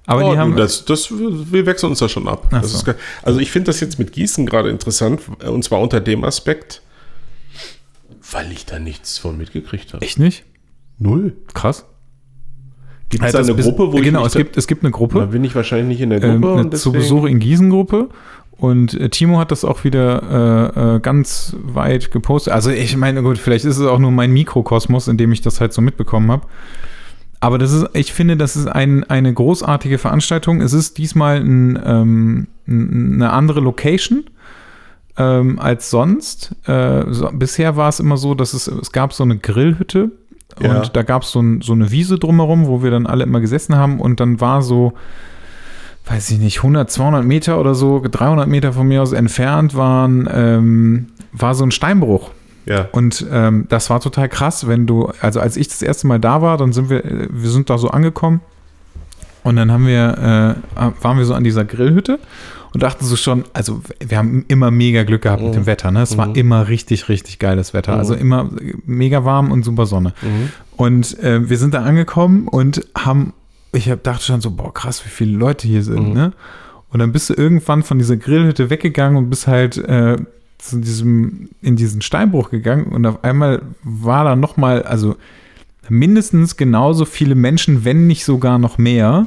Aber 0.06 0.24
oh, 0.24 0.32
die 0.32 0.38
haben, 0.38 0.56
das, 0.56 0.84
das, 0.84 1.10
wir 1.10 1.66
wechseln 1.66 1.90
uns 1.90 1.98
da 1.98 2.08
schon 2.08 2.28
ab. 2.28 2.48
So. 2.62 2.90
ist, 2.90 2.94
also 3.22 3.40
ich 3.40 3.50
finde 3.50 3.66
das 3.66 3.80
jetzt 3.80 3.98
mit 3.98 4.12
Gießen 4.12 4.46
gerade 4.46 4.70
interessant, 4.70 5.22
und 5.44 5.64
zwar 5.64 5.80
unter 5.80 6.00
dem 6.00 6.24
Aspekt, 6.24 6.82
weil 8.32 8.50
ich 8.52 8.66
da 8.66 8.78
nichts 8.78 9.18
von 9.18 9.36
mitgekriegt 9.36 9.92
habe. 9.92 10.04
echt 10.04 10.18
nicht? 10.18 10.44
Null. 10.98 11.36
Krass. 11.54 11.86
Gibt 13.08 13.22
es 13.22 13.26
Halt 13.26 13.34
da 13.34 13.38
das 13.38 13.50
eine 13.50 13.62
Gruppe, 13.62 13.92
wo 13.92 14.00
genau, 14.00 14.20
ich 14.22 14.26
es 14.26 14.34
gibt, 14.34 14.56
es 14.56 14.66
gibt 14.66 14.82
eine 14.82 14.90
Gruppe. 14.90 15.20
da 15.20 15.26
bin 15.26 15.44
ich 15.44 15.54
wahrscheinlich 15.54 15.86
nicht 15.86 16.00
in 16.00 16.10
der 16.10 16.22
ähm, 16.22 16.40
Gruppe. 16.40 16.54
eine 16.54 16.62
und 16.62 16.76
zu 16.76 16.92
Besuch 16.92 17.24
in 17.26 17.38
Gießen 17.38 17.70
Gruppe. 17.70 18.08
Und 18.58 18.94
äh, 18.94 19.10
Timo 19.10 19.38
hat 19.38 19.50
das 19.50 19.64
auch 19.64 19.84
wieder 19.84 20.72
äh, 20.74 20.96
äh, 20.96 21.00
ganz 21.00 21.54
weit 21.60 22.10
gepostet. 22.10 22.52
Also 22.52 22.70
ich 22.70 22.96
meine, 22.96 23.22
gut, 23.22 23.38
vielleicht 23.38 23.64
ist 23.64 23.76
es 23.76 23.86
auch 23.86 23.98
nur 23.98 24.10
mein 24.10 24.32
Mikrokosmos, 24.32 25.08
in 25.08 25.18
dem 25.18 25.30
ich 25.30 25.42
das 25.42 25.60
halt 25.60 25.72
so 25.72 25.82
mitbekommen 25.82 26.32
habe. 26.32 26.46
Aber 27.46 27.58
das 27.58 27.70
ist, 27.72 27.86
ich 27.92 28.12
finde, 28.12 28.36
das 28.36 28.56
ist 28.56 28.66
ein, 28.66 29.04
eine 29.04 29.32
großartige 29.32 29.98
Veranstaltung. 29.98 30.60
Es 30.60 30.72
ist 30.72 30.98
diesmal 30.98 31.36
ein, 31.36 31.78
ähm, 31.86 32.48
eine 32.66 33.32
andere 33.32 33.60
Location 33.60 34.24
ähm, 35.16 35.60
als 35.60 35.88
sonst. 35.90 36.56
Äh, 36.66 37.04
so, 37.08 37.30
bisher 37.32 37.76
war 37.76 37.88
es 37.88 38.00
immer 38.00 38.16
so, 38.16 38.34
dass 38.34 38.52
es, 38.52 38.66
es 38.66 38.90
gab 38.90 39.12
so 39.12 39.22
eine 39.22 39.38
Grillhütte 39.38 40.10
Ja. 40.60 40.80
und 40.80 40.96
da 40.96 41.04
gab 41.04 41.22
es 41.22 41.30
so, 41.30 41.40
ein, 41.40 41.60
so 41.60 41.72
eine 41.72 41.92
Wiese 41.92 42.18
drumherum, 42.18 42.66
wo 42.66 42.82
wir 42.82 42.90
dann 42.90 43.06
alle 43.06 43.22
immer 43.22 43.38
gesessen 43.38 43.76
haben 43.76 44.00
und 44.00 44.18
dann 44.18 44.40
war 44.40 44.60
so, 44.60 44.94
weiß 46.06 46.28
ich 46.32 46.40
nicht, 46.40 46.56
100, 46.56 46.90
200 46.90 47.24
Meter 47.24 47.60
oder 47.60 47.76
so, 47.76 48.02
300 48.04 48.48
Meter 48.48 48.72
von 48.72 48.88
mir 48.88 49.02
aus 49.02 49.12
entfernt 49.12 49.76
waren, 49.76 50.28
ähm, 50.32 51.06
war 51.30 51.54
so 51.54 51.62
ein 51.62 51.70
Steinbruch. 51.70 52.32
Ja. 52.66 52.88
Und 52.92 53.24
ähm, 53.30 53.66
das 53.68 53.90
war 53.90 54.00
total 54.00 54.28
krass, 54.28 54.66
wenn 54.66 54.86
du, 54.86 55.10
also 55.20 55.40
als 55.40 55.56
ich 55.56 55.68
das 55.68 55.82
erste 55.82 56.06
Mal 56.06 56.18
da 56.18 56.42
war, 56.42 56.58
dann 56.58 56.72
sind 56.72 56.90
wir, 56.90 57.04
äh, 57.04 57.28
wir 57.30 57.50
sind 57.50 57.70
da 57.70 57.78
so 57.78 57.88
angekommen 57.90 58.40
und 59.44 59.56
dann 59.56 59.70
haben 59.70 59.86
wir, 59.86 60.56
äh, 60.76 61.02
waren 61.02 61.18
wir 61.18 61.24
so 61.24 61.34
an 61.34 61.44
dieser 61.44 61.64
Grillhütte 61.64 62.18
und 62.74 62.82
dachten 62.82 63.04
so 63.04 63.14
schon, 63.16 63.44
also 63.52 63.80
wir 64.06 64.18
haben 64.18 64.44
immer 64.48 64.70
mega 64.72 65.04
Glück 65.04 65.22
gehabt 65.22 65.40
mit 65.42 65.52
Mhm. 65.52 65.54
dem 65.54 65.66
Wetter, 65.66 65.90
ne? 65.92 66.02
Es 66.02 66.18
war 66.18 66.26
Mhm. 66.26 66.34
immer 66.34 66.68
richtig, 66.68 67.08
richtig 67.08 67.38
geiles 67.38 67.72
Wetter. 67.72 67.92
Mhm. 67.92 67.98
Also 67.98 68.14
immer 68.14 68.50
mega 68.84 69.24
warm 69.24 69.52
und 69.52 69.62
super 69.64 69.86
Sonne. 69.86 70.12
Mhm. 70.22 70.48
Und 70.76 71.18
äh, 71.22 71.48
wir 71.48 71.58
sind 71.58 71.72
da 71.74 71.82
angekommen 71.84 72.48
und 72.48 72.84
haben, 72.98 73.32
ich 73.72 73.88
hab, 73.88 74.02
dachte 74.02 74.24
schon 74.24 74.40
so, 74.40 74.50
boah, 74.50 74.74
krass, 74.74 75.04
wie 75.06 75.08
viele 75.10 75.36
Leute 75.38 75.68
hier 75.68 75.82
sind, 75.84 76.08
Mhm. 76.08 76.14
ne? 76.14 76.32
Und 76.90 77.00
dann 77.00 77.12
bist 77.12 77.30
du 77.30 77.34
irgendwann 77.34 77.82
von 77.82 77.98
dieser 77.98 78.16
Grillhütte 78.16 78.70
weggegangen 78.70 79.16
und 79.18 79.28
bist 79.30 79.46
halt 79.46 79.76
äh, 79.78 80.16
zu 80.58 80.78
diesem, 80.80 81.50
in 81.62 81.76
diesen 81.76 82.02
Steinbruch 82.02 82.50
gegangen 82.50 82.86
und 82.86 83.06
auf 83.06 83.24
einmal 83.24 83.62
war 83.82 84.24
da 84.24 84.36
nochmal, 84.36 84.82
also 84.82 85.16
mindestens 85.88 86.56
genauso 86.56 87.04
viele 87.04 87.34
Menschen, 87.34 87.84
wenn 87.84 88.06
nicht 88.06 88.24
sogar 88.24 88.58
noch 88.58 88.78
mehr, 88.78 89.26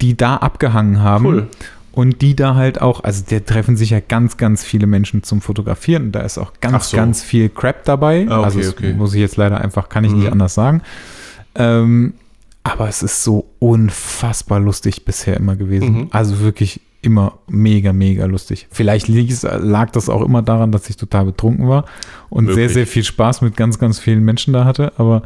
die 0.00 0.16
da 0.16 0.36
abgehangen 0.36 1.00
haben. 1.00 1.26
Cool. 1.26 1.46
Und 1.92 2.20
die 2.20 2.36
da 2.36 2.54
halt 2.54 2.82
auch, 2.82 3.02
also 3.04 3.24
da 3.26 3.40
treffen 3.40 3.78
sich 3.78 3.88
ja 3.88 4.00
ganz, 4.00 4.36
ganz 4.36 4.62
viele 4.62 4.86
Menschen 4.86 5.22
zum 5.22 5.40
Fotografieren. 5.40 6.04
Und 6.04 6.12
da 6.12 6.20
ist 6.20 6.36
auch 6.36 6.52
ganz, 6.60 6.90
so. 6.90 6.96
ganz 6.98 7.22
viel 7.22 7.48
Crap 7.48 7.84
dabei. 7.84 8.26
Ah, 8.28 8.40
okay, 8.40 8.44
also 8.44 8.70
okay. 8.70 8.92
muss 8.92 9.14
ich 9.14 9.20
jetzt 9.20 9.38
leider 9.38 9.62
einfach, 9.62 9.88
kann 9.88 10.04
ich 10.04 10.12
nicht 10.12 10.26
Mhm. 10.26 10.32
anders 10.32 10.52
sagen. 10.52 10.82
Ähm, 11.54 12.12
aber 12.64 12.88
es 12.88 13.02
ist 13.02 13.22
so 13.24 13.46
unfassbar 13.60 14.60
lustig 14.60 15.06
bisher 15.06 15.38
immer 15.38 15.56
gewesen. 15.56 15.92
Mhm. 15.92 16.08
Also 16.10 16.40
wirklich 16.40 16.82
immer 17.02 17.38
mega, 17.48 17.92
mega 17.92 18.24
lustig. 18.26 18.66
Vielleicht 18.70 19.08
lag 19.08 19.90
das 19.90 20.08
auch 20.08 20.22
immer 20.22 20.42
daran, 20.42 20.72
dass 20.72 20.88
ich 20.90 20.96
total 20.96 21.26
betrunken 21.26 21.68
war 21.68 21.84
und 22.30 22.46
sehr, 22.46 22.54
Möglich. 22.56 22.72
sehr 22.72 22.86
viel 22.86 23.04
Spaß 23.04 23.42
mit 23.42 23.56
ganz, 23.56 23.78
ganz 23.78 23.98
vielen 23.98 24.24
Menschen 24.24 24.52
da 24.52 24.64
hatte. 24.64 24.92
Aber 24.98 25.22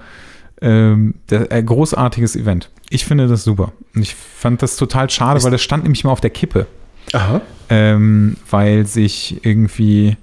ähm, 0.61 1.15
der, 1.31 1.51
ein 1.51 1.65
großartiges 1.65 2.37
Event. 2.37 2.71
Ich 2.91 3.05
finde 3.07 3.29
das 3.29 3.45
super. 3.45 3.73
Und 3.95 4.03
ich 4.03 4.15
fand 4.15 4.63
das 4.63 4.77
total 4.77 5.09
schade, 5.11 5.39
Ist- 5.39 5.45
weil 5.45 5.53
das 5.53 5.63
stand 5.63 5.85
nämlich 5.85 6.05
mal 6.05 6.11
auf 6.11 6.21
der 6.21 6.31
Kippe 6.31 6.67
Aha. 7.13 7.41
ähm, 7.71 8.37
weil 8.51 8.85
sich 8.87 9.45
irgendwie, 9.45 10.17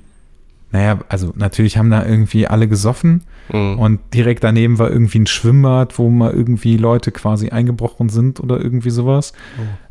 naja, 0.71 0.99
also 1.09 1.33
natürlich 1.35 1.77
haben 1.77 1.89
da 1.89 2.05
irgendwie 2.05 2.45
alle 2.47 2.67
gesoffen 2.67 3.23
Mhm. 3.49 3.79
und 3.79 3.99
direkt 4.13 4.43
daneben 4.43 4.77
war 4.77 4.91
irgendwie 4.91 5.19
ein 5.19 5.25
Schwimmbad, 5.27 5.97
wo 5.97 6.09
mal 6.09 6.33
irgendwie 6.33 6.75
Leute 6.75 7.13
quasi 7.13 7.47
eingebrochen 7.49 8.09
sind 8.09 8.41
oder 8.41 8.59
irgendwie 8.59 8.89
sowas. 8.89 9.31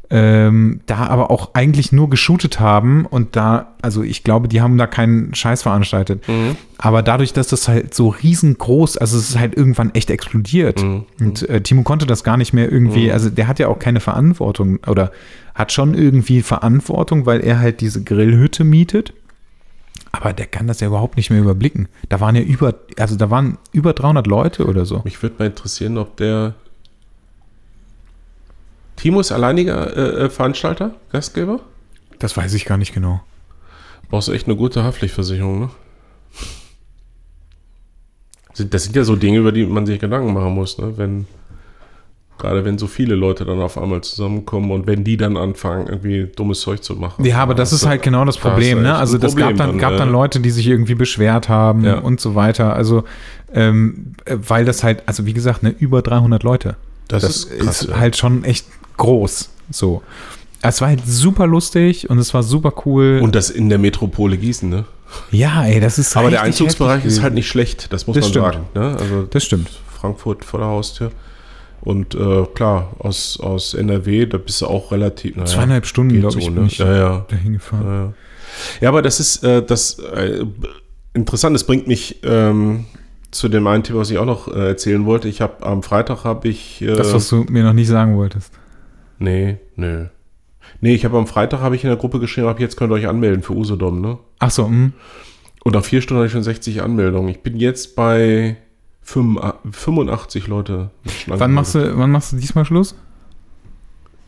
Ähm, 0.08 0.80
da 0.86 0.98
aber 1.08 1.32
auch 1.32 1.50
eigentlich 1.54 1.90
nur 1.90 2.08
geshootet 2.08 2.60
haben 2.60 3.06
und 3.06 3.34
da, 3.34 3.74
also 3.82 4.04
ich 4.04 4.22
glaube, 4.22 4.46
die 4.46 4.60
haben 4.60 4.78
da 4.78 4.86
keinen 4.86 5.34
Scheiß 5.34 5.62
veranstaltet. 5.62 6.28
Mhm. 6.28 6.56
Aber 6.78 7.02
dadurch, 7.02 7.32
dass 7.32 7.48
das 7.48 7.66
halt 7.66 7.92
so 7.92 8.10
riesengroß, 8.10 8.98
also 8.98 9.18
es 9.18 9.30
ist 9.30 9.38
halt 9.38 9.56
irgendwann 9.56 9.92
echt 9.96 10.10
explodiert. 10.10 10.80
Mhm. 10.80 11.06
Und 11.18 11.48
äh, 11.48 11.60
Timo 11.60 11.82
konnte 11.82 12.06
das 12.06 12.22
gar 12.22 12.36
nicht 12.36 12.52
mehr 12.52 12.70
irgendwie, 12.70 13.06
Mhm. 13.06 13.12
also 13.14 13.30
der 13.30 13.48
hat 13.48 13.58
ja 13.58 13.66
auch 13.66 13.80
keine 13.80 13.98
Verantwortung 13.98 14.78
oder 14.86 15.10
hat 15.56 15.72
schon 15.72 15.94
irgendwie 15.94 16.42
Verantwortung, 16.42 17.26
weil 17.26 17.40
er 17.40 17.58
halt 17.58 17.80
diese 17.80 18.04
Grillhütte 18.04 18.62
mietet. 18.62 19.12
Aber 20.12 20.32
der 20.32 20.46
kann 20.46 20.66
das 20.68 20.80
ja 20.80 20.86
überhaupt 20.86 21.16
nicht 21.16 21.30
mehr 21.30 21.40
überblicken. 21.40 21.88
Da 22.08 22.20
waren 22.20 22.36
ja 22.36 22.42
über, 22.42 22.74
also 22.98 23.16
da 23.16 23.28
waren 23.30 23.58
über 23.72 23.92
300 23.92 24.26
Leute 24.28 24.66
oder 24.66 24.84
so. 24.86 25.02
Mich 25.04 25.20
würde 25.22 25.34
mal 25.40 25.46
interessieren, 25.46 25.98
ob 25.98 26.16
der 26.16 26.54
Timo 28.96 29.20
ist 29.20 29.30
alleiniger 29.32 29.96
äh, 29.96 30.24
äh, 30.24 30.30
Veranstalter, 30.30 30.94
Gastgeber? 31.12 31.60
Das 32.18 32.36
weiß 32.36 32.54
ich 32.54 32.64
gar 32.64 32.78
nicht 32.78 32.94
genau. 32.94 33.22
Brauchst 34.08 34.28
du 34.28 34.32
echt 34.32 34.46
eine 34.46 34.56
gute 34.56 34.82
Haftpflichtversicherung, 34.84 35.60
ne? 35.60 35.70
Das 38.70 38.84
sind 38.84 38.96
ja 38.96 39.04
so 39.04 39.16
Dinge, 39.16 39.38
über 39.38 39.52
die 39.52 39.66
man 39.66 39.84
sich 39.84 40.00
Gedanken 40.00 40.32
machen 40.32 40.54
muss, 40.54 40.78
ne? 40.78 40.96
Wenn, 40.96 41.26
gerade 42.38 42.64
wenn 42.64 42.78
so 42.78 42.86
viele 42.86 43.14
Leute 43.14 43.44
dann 43.44 43.60
auf 43.60 43.76
einmal 43.76 44.00
zusammenkommen 44.00 44.70
und 44.70 44.86
wenn 44.86 45.04
die 45.04 45.18
dann 45.18 45.36
anfangen, 45.36 45.88
irgendwie 45.88 46.24
dummes 46.34 46.60
Zeug 46.62 46.82
zu 46.82 46.94
machen. 46.94 47.22
Ja, 47.26 47.38
aber 47.38 47.54
das 47.54 47.74
ist 47.74 47.84
du- 47.84 47.88
halt 47.88 48.02
genau 48.02 48.24
das 48.24 48.38
Problem, 48.38 48.80
ne? 48.82 48.94
Also 48.96 49.18
das 49.18 49.36
gab 49.36 49.48
Problem 49.48 49.58
dann, 49.72 49.78
gab 49.78 49.98
dann 49.98 50.10
Leute, 50.10 50.40
die 50.40 50.50
sich 50.50 50.66
irgendwie 50.68 50.94
beschwert 50.94 51.50
haben 51.50 51.84
Ja. 51.84 51.98
und 51.98 52.18
so 52.18 52.34
weiter. 52.34 52.74
Also, 52.74 53.04
ähm, 53.52 54.14
äh, 54.24 54.38
weil 54.40 54.64
das 54.64 54.82
halt, 54.82 55.02
also 55.06 55.26
wie 55.26 55.34
gesagt, 55.34 55.62
ne, 55.62 55.74
über 55.78 56.00
300 56.00 56.42
Leute. 56.42 56.76
Das, 57.08 57.22
Das, 57.22 57.36
ist 57.44 57.58
krass. 57.58 57.82
ist 57.82 57.90
ja. 57.90 57.98
halt 58.00 58.16
schon 58.16 58.42
echt 58.44 58.66
groß. 58.96 59.50
So. 59.70 60.02
Es 60.62 60.80
war 60.80 60.88
halt 60.88 61.06
super 61.06 61.46
lustig 61.46 62.08
und 62.10 62.18
es 62.18 62.32
war 62.34 62.42
super 62.42 62.72
cool. 62.86 63.20
Und 63.22 63.34
das 63.34 63.50
in 63.50 63.68
der 63.68 63.78
Metropole 63.78 64.36
Gießen, 64.36 64.68
ne? 64.68 64.84
ja, 65.30 65.64
ey, 65.64 65.78
das 65.80 65.98
ist 65.98 66.16
Aber 66.16 66.30
der 66.30 66.42
Einzugsbereich 66.42 67.04
ist 67.04 67.22
halt 67.22 67.34
nicht 67.34 67.48
schlecht, 67.48 67.92
das 67.92 68.06
muss 68.06 68.16
Das 68.16 68.24
man 68.24 68.30
stimmt. 68.30 68.44
sagen. 68.44 68.64
Ne? 68.74 68.96
Also 68.98 69.22
Das 69.22 69.44
stimmt. 69.44 69.70
Frankfurt 70.00 70.44
vor 70.44 70.60
der 70.60 70.68
Haustür. 70.68 71.12
Und 71.82 72.14
äh, 72.16 72.44
klar, 72.54 72.90
aus, 72.98 73.38
aus 73.38 73.74
NRW, 73.74 74.26
da 74.26 74.38
bist 74.38 74.60
du 74.62 74.66
auch 74.66 74.90
relativ. 74.90 75.36
naja, 75.36 75.46
Zweieinhalb 75.46 75.86
Stunden, 75.86 76.18
glaube 76.18 76.32
so, 76.32 76.38
ich, 76.40 76.48
ne? 76.48 76.54
bin 76.56 76.66
ich 76.66 76.78
Ja, 76.78 76.96
ja. 76.96 77.26
dahin 77.28 77.52
gefahren. 77.52 77.84
ja, 77.86 77.94
ja. 78.06 78.12
Ja, 78.80 78.88
aber 78.88 79.02
das 79.02 79.20
ist 79.20 79.44
äh, 79.44 79.62
das 79.64 79.98
äh, 80.00 80.44
interessant. 81.14 81.54
Das 81.54 81.64
bringt 81.64 81.86
mich 81.86 82.20
ähm, 82.24 82.86
zu 83.30 83.48
dem 83.48 83.66
einen 83.68 83.82
Thema, 83.84 84.00
was 84.00 84.10
ich 84.10 84.18
auch 84.18 84.24
noch 84.24 84.48
äh, 84.48 84.68
erzählen 84.68 85.04
wollte. 85.06 85.28
Ich 85.28 85.40
habe 85.40 85.64
am 85.64 85.82
Freitag 85.84 86.24
habe 86.24 86.48
ich. 86.48 86.80
Äh, 86.82 86.86
Das, 86.96 87.12
was 87.12 87.28
du 87.28 87.44
mir 87.48 87.62
noch 87.62 87.74
nicht 87.74 87.88
sagen 87.88 88.16
wolltest. 88.16 88.52
Nee, 89.18 89.58
nö. 89.76 90.06
Nee, 90.80 90.94
ich 90.94 91.04
habe 91.04 91.16
am 91.16 91.26
Freitag 91.26 91.60
habe 91.60 91.76
ich 91.76 91.84
in 91.84 91.88
der 91.90 91.96
Gruppe 91.96 92.18
geschrieben, 92.18 92.48
ab 92.48 92.60
jetzt 92.60 92.76
könnt 92.76 92.90
ihr 92.90 92.96
euch 92.96 93.08
anmelden 93.08 93.42
für 93.42 93.54
Usedom, 93.54 94.00
ne? 94.00 94.18
Ach 94.38 94.50
so, 94.50 94.66
hm. 94.66 94.92
Und 95.64 95.74
nach 95.74 95.84
vier 95.84 96.00
Stunden 96.00 96.20
hatte 96.20 96.26
ich 96.26 96.32
schon 96.32 96.42
60 96.42 96.82
Anmeldungen. 96.82 97.28
Ich 97.28 97.40
bin 97.40 97.56
jetzt 97.56 97.96
bei 97.96 98.56
85 99.02 100.46
Leute. 100.46 100.90
mit 101.04 101.14
schon 101.14 101.40
Wann 101.40 101.52
machst 101.52 101.74
du, 101.74 101.98
wann 101.98 102.10
machst 102.10 102.32
du 102.32 102.36
diesmal 102.36 102.64
Schluss? 102.64 102.94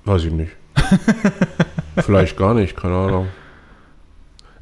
Weiß 0.04 0.24
ich 0.24 0.32
nicht. 0.32 0.52
Vielleicht 1.96 2.36
gar 2.36 2.54
nicht, 2.54 2.76
keine 2.76 2.94
Ahnung. 2.94 3.28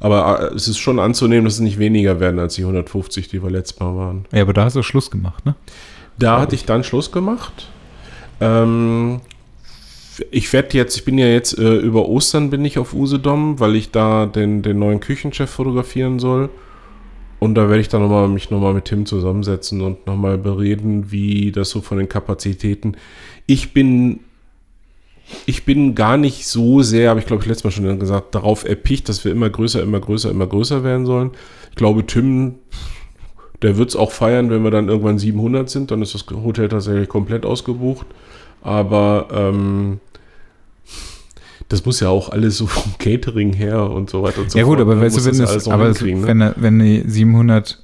Aber 0.00 0.50
äh, 0.50 0.54
es 0.54 0.68
ist 0.68 0.78
schon 0.78 0.98
anzunehmen, 0.98 1.44
dass 1.44 1.54
es 1.54 1.60
nicht 1.60 1.78
weniger 1.78 2.20
werden 2.20 2.38
als 2.38 2.54
die 2.54 2.62
150, 2.62 3.28
die 3.28 3.42
wir 3.42 3.50
letztes 3.50 3.78
Mal 3.80 3.96
waren. 3.96 4.26
Ja, 4.32 4.42
aber 4.42 4.52
da 4.52 4.64
hast 4.64 4.76
du 4.76 4.82
Schluss 4.82 5.10
gemacht, 5.10 5.46
ne? 5.46 5.54
Da 6.18 6.40
hatte 6.40 6.54
ich 6.54 6.64
dann 6.64 6.82
Schluss 6.82 7.12
gemacht. 7.12 7.68
Ähm, 8.40 9.20
ich 10.30 10.52
werde 10.52 10.76
jetzt, 10.76 10.96
ich 10.96 11.04
bin 11.04 11.18
ja 11.18 11.26
jetzt 11.26 11.58
äh, 11.58 11.76
über 11.76 12.08
Ostern 12.08 12.50
bin 12.50 12.64
ich 12.64 12.78
auf 12.78 12.94
Usedom, 12.94 13.60
weil 13.60 13.76
ich 13.76 13.90
da 13.90 14.26
den, 14.26 14.62
den 14.62 14.78
neuen 14.78 15.00
Küchenchef 15.00 15.50
fotografieren 15.50 16.18
soll. 16.18 16.50
Und 17.38 17.54
da 17.54 17.68
werde 17.68 17.80
ich 17.80 17.88
dann 17.88 18.02
noch 18.02 18.08
mal, 18.08 18.28
mich 18.28 18.50
nochmal 18.50 18.72
mit 18.72 18.86
Tim 18.86 19.04
zusammensetzen 19.04 19.82
und 19.82 20.06
nochmal 20.06 20.38
bereden, 20.38 21.10
wie 21.10 21.52
das 21.52 21.70
so 21.70 21.82
von 21.82 21.98
den 21.98 22.08
Kapazitäten. 22.08 22.96
Ich 23.46 23.74
bin, 23.74 24.20
ich 25.44 25.64
bin 25.64 25.94
gar 25.94 26.16
nicht 26.16 26.46
so 26.46 26.80
sehr, 26.82 27.10
habe 27.10 27.20
ich 27.20 27.26
glaube 27.26 27.42
ich 27.42 27.48
letztes 27.48 27.64
Mal 27.64 27.70
schon 27.70 27.98
gesagt, 27.98 28.34
darauf 28.34 28.66
erpicht, 28.66 29.08
dass 29.08 29.24
wir 29.24 29.32
immer 29.32 29.50
größer, 29.50 29.82
immer 29.82 30.00
größer, 30.00 30.30
immer 30.30 30.46
größer 30.46 30.82
werden 30.82 31.04
sollen. 31.04 31.32
Ich 31.70 31.76
glaube, 31.76 32.06
Tim, 32.06 32.54
der 33.62 33.76
wird 33.76 33.90
es 33.90 33.96
auch 33.96 34.12
feiern, 34.12 34.50
wenn 34.50 34.64
wir 34.64 34.70
dann 34.70 34.88
irgendwann 34.88 35.18
700 35.18 35.68
sind. 35.68 35.90
Dann 35.90 36.02
ist 36.02 36.14
das 36.14 36.26
Hotel 36.30 36.68
tatsächlich 36.68 37.08
komplett 37.08 37.44
ausgebucht. 37.44 38.06
Aber 38.62 39.28
ähm, 39.30 40.00
das 41.68 41.84
muss 41.84 42.00
ja 42.00 42.08
auch 42.08 42.30
alles 42.30 42.58
so 42.58 42.66
vom 42.66 42.92
Catering 42.98 43.52
her 43.52 43.90
und 43.90 44.10
so 44.10 44.22
weiter 44.22 44.40
und 44.42 44.50
so 44.50 44.58
ja 44.58 44.64
gut, 44.64 44.78
fort, 44.78 44.82
aber 44.82 44.96
ne? 44.96 45.02
weißt 45.02 45.16
du, 45.16 45.24
wenn, 45.24 45.38
das 45.38 45.68
aber 45.68 45.86
es, 45.88 46.00
ne? 46.00 46.22
wenn, 46.26 46.52
wenn 46.56 46.78
die 46.78 47.02
700 47.06 47.82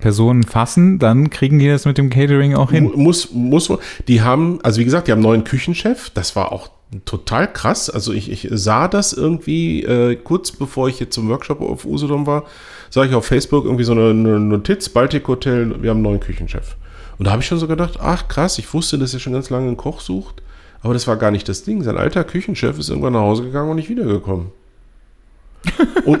Personen 0.00 0.44
fassen, 0.44 0.98
dann 0.98 1.28
kriegen 1.30 1.58
die 1.58 1.68
das 1.68 1.84
mit 1.84 1.98
dem 1.98 2.08
Catering 2.10 2.54
auch 2.54 2.70
hin. 2.70 2.84
Mu- 2.84 2.96
Muss, 2.96 3.32
muss, 3.32 3.70
die 4.06 4.22
haben, 4.22 4.60
also 4.62 4.80
wie 4.80 4.84
gesagt, 4.84 5.08
die 5.08 5.12
haben 5.12 5.18
einen 5.18 5.24
neuen 5.26 5.44
Küchenchef. 5.44 6.10
Das 6.10 6.36
war 6.36 6.52
auch 6.52 6.70
total 7.04 7.52
krass. 7.52 7.90
Also 7.90 8.12
ich, 8.12 8.30
ich 8.30 8.48
sah 8.50 8.86
das 8.88 9.12
irgendwie 9.12 9.82
äh, 9.82 10.14
kurz 10.16 10.52
bevor 10.52 10.88
ich 10.88 11.00
jetzt 11.00 11.14
zum 11.14 11.28
Workshop 11.28 11.60
auf 11.60 11.84
Usedom 11.84 12.26
war, 12.26 12.44
sah 12.90 13.04
ich 13.04 13.14
auf 13.14 13.26
Facebook 13.26 13.64
irgendwie 13.64 13.84
so 13.84 13.92
eine, 13.92 14.10
eine 14.10 14.38
Notiz, 14.40 14.88
Baltic 14.88 15.26
Hotel, 15.28 15.82
wir 15.82 15.90
haben 15.90 15.98
einen 15.98 16.02
neuen 16.04 16.20
Küchenchef. 16.20 16.76
Und 17.18 17.26
da 17.26 17.32
habe 17.32 17.42
ich 17.42 17.48
schon 17.48 17.58
so 17.58 17.66
gedacht, 17.66 17.98
ach 18.00 18.28
krass, 18.28 18.58
ich 18.58 18.72
wusste, 18.72 18.96
dass 18.98 19.12
er 19.12 19.20
schon 19.20 19.32
ganz 19.32 19.50
lange 19.50 19.66
einen 19.66 19.76
Koch 19.76 20.00
sucht. 20.00 20.42
Aber 20.82 20.94
das 20.94 21.06
war 21.06 21.16
gar 21.16 21.30
nicht 21.30 21.48
das 21.48 21.64
Ding. 21.64 21.82
Sein 21.82 21.96
alter 21.96 22.24
Küchenchef 22.24 22.78
ist 22.78 22.88
irgendwann 22.88 23.14
nach 23.14 23.20
Hause 23.20 23.42
gegangen 23.44 23.70
und 23.70 23.76
nicht 23.76 23.88
wiedergekommen. 23.88 24.52
Und 26.04 26.20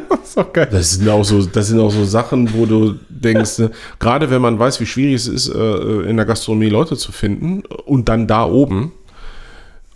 Das 0.72 0.80
ist 0.80 0.90
das 0.90 0.90
sind 0.98 1.08
auch 1.08 1.24
so, 1.24 1.46
das 1.46 1.68
sind 1.68 1.80
auch 1.80 1.90
so 1.90 2.04
Sachen, 2.04 2.52
wo 2.54 2.66
du 2.66 2.96
denkst, 3.08 3.58
ne, 3.58 3.70
gerade 3.98 4.30
wenn 4.30 4.42
man 4.42 4.58
weiß, 4.58 4.80
wie 4.80 4.86
schwierig 4.86 5.14
es 5.14 5.28
ist, 5.28 5.48
äh, 5.48 6.00
in 6.02 6.16
der 6.16 6.26
Gastronomie 6.26 6.68
Leute 6.68 6.96
zu 6.96 7.12
finden 7.12 7.62
und 7.86 8.08
dann 8.08 8.26
da 8.26 8.44
oben. 8.44 8.92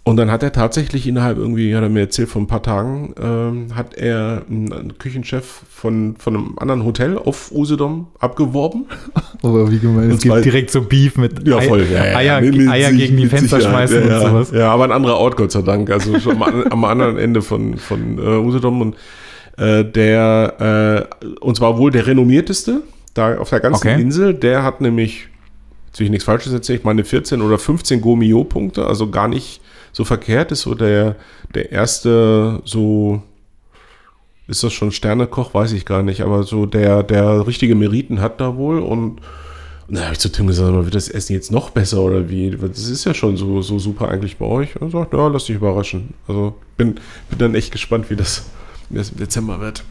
Und 0.05 0.17
dann 0.17 0.33
hat 0.33 0.43
er 0.43 0.51
tatsächlich 0.51 1.07
innerhalb 1.07 1.39
irgendwie, 1.39 1.77
hat 1.77 1.83
er 1.85 1.89
mir 1.89 2.01
erzählt, 2.01 2.29
vor 2.29 2.43
ein 2.43 2.49
paar 2.49 2.63
Tagen, 2.65 3.15
ähm, 3.23 3.77
hat 3.77 3.95
er 3.95 4.43
einen, 4.51 4.99
Küchenchef 4.99 5.63
von, 5.71 6.17
von 6.19 6.35
einem 6.37 6.55
anderen 6.59 6.85
Hotel 6.85 7.17
auf 7.17 7.53
Usedom 7.53 8.09
abgeworben. 8.19 8.87
Aber 9.45 9.71
wie 9.71 9.79
gemein, 9.79 10.07
Und 10.11 10.15
es 10.17 10.21
zwar- 10.23 10.41
direkt 10.41 10.73
so 10.73 10.83
Beef 10.83 11.17
mit 11.17 11.49
Ei- 11.49 12.17
Eier, 12.17 12.41
mit- 12.41 12.57
mit 12.57 12.69
Eier 12.69 12.89
sich- 12.91 12.99
gegen 12.99 13.17
die 13.17 13.27
Fenster 13.29 13.59
Sicherheit, 13.59 13.91
schmeißen 13.91 14.09
ja, 14.09 14.17
und 14.17 14.23
ja. 14.23 14.29
sowas. 14.31 14.51
Ja, 14.51 14.73
aber 14.73 14.85
ein 14.85 14.93
anderer 14.93 15.19
Ort, 15.19 15.37
Gott 15.37 15.53
sei 15.53 15.63
Dank. 15.63 15.89
Also 15.89 16.19
schon 16.19 16.43
am, 16.43 16.65
am 16.71 16.85
anderen 16.85 17.17
Ende 17.19 17.41
von, 17.41 17.77
von 17.77 18.19
äh, 18.19 18.39
Usedom. 18.39 18.81
Und 18.81 18.97
äh, 19.57 19.85
der, 19.85 21.09
äh, 21.23 21.35
und 21.45 21.57
zwar 21.57 21.79
wohl 21.79 21.93
der 21.93 22.09
renommierteste 22.09 22.83
da 23.15 23.37
auf 23.39 23.51
der 23.51 23.61
ganzen 23.61 23.87
Okay. 23.87 24.01
Insel. 24.03 24.35
Der 24.35 24.65
hat 24.65 24.81
nämlich, 24.81 25.29
jetzt 25.87 26.01
will 26.01 26.07
ich 26.07 26.11
nichts 26.11 26.25
Falsches 26.25 26.53
erzählen, 26.53 26.81
ich 26.81 26.85
meine 26.85 27.05
14 27.05 27.41
oder 27.41 27.57
15 27.59 28.01
Gomio-Punkte, 28.01 28.85
also 28.85 29.09
gar 29.11 29.29
nicht 29.29 29.61
so 29.93 30.05
verkehrt. 30.05 30.51
Ist 30.53 30.63
so 30.63 30.75
der, 30.75 31.17
der 31.55 31.71
erste 31.73 32.61
so 32.65 33.23
ist 34.49 34.63
das 34.65 34.73
schon 34.73 34.91
Sternekoch, 34.93 35.55
weiß 35.55 35.73
ich 35.73 35.87
gar 35.87 36.03
nicht, 36.03 36.21
aber 36.21 36.43
so 36.43 36.67
der, 36.67 37.03
der 37.03 37.47
richtige 37.47 37.75
Meriten 37.75 38.21
hat 38.21 38.41
da 38.41 38.57
wohl 38.57 38.81
und, 38.81 39.21
und 39.89 39.97
da 39.97 40.03
habe 40.03 40.13
ich 40.15 40.19
zu 40.19 40.31
Tim 40.31 40.47
gesagt, 40.49 40.73
wird 40.75 40.95
das 40.95 41.09
Essen 41.09 41.33
jetzt 41.35 41.51
noch 41.53 41.71
besser 41.71 42.01
oder 42.01 42.29
wie? 42.29 42.51
Das 42.51 42.89
ist 42.89 43.05
ja 43.05 43.15
schon 43.15 43.37
so, 43.37 43.63
so 43.63 43.79
super 43.79 44.09
eigentlich 44.09 44.37
bei 44.39 44.45
euch. 44.47 44.75
Und 44.77 44.89
er 44.89 44.91
sagt, 45.01 45.15
ja, 45.15 45.29
lass 45.29 45.45
dich 45.47 45.57
überraschen. 45.57 46.15
Also 46.27 46.57
bin, 46.77 46.95
bin 47.31 47.39
dann 47.39 47.55
echt 47.55 47.71
gespannt, 47.73 48.11
wie 48.11 48.17
das, 48.17 48.45
wie 48.91 48.99
das 48.99 49.11
im 49.11 49.19
Dezember 49.19 49.61
wird. 49.61 49.85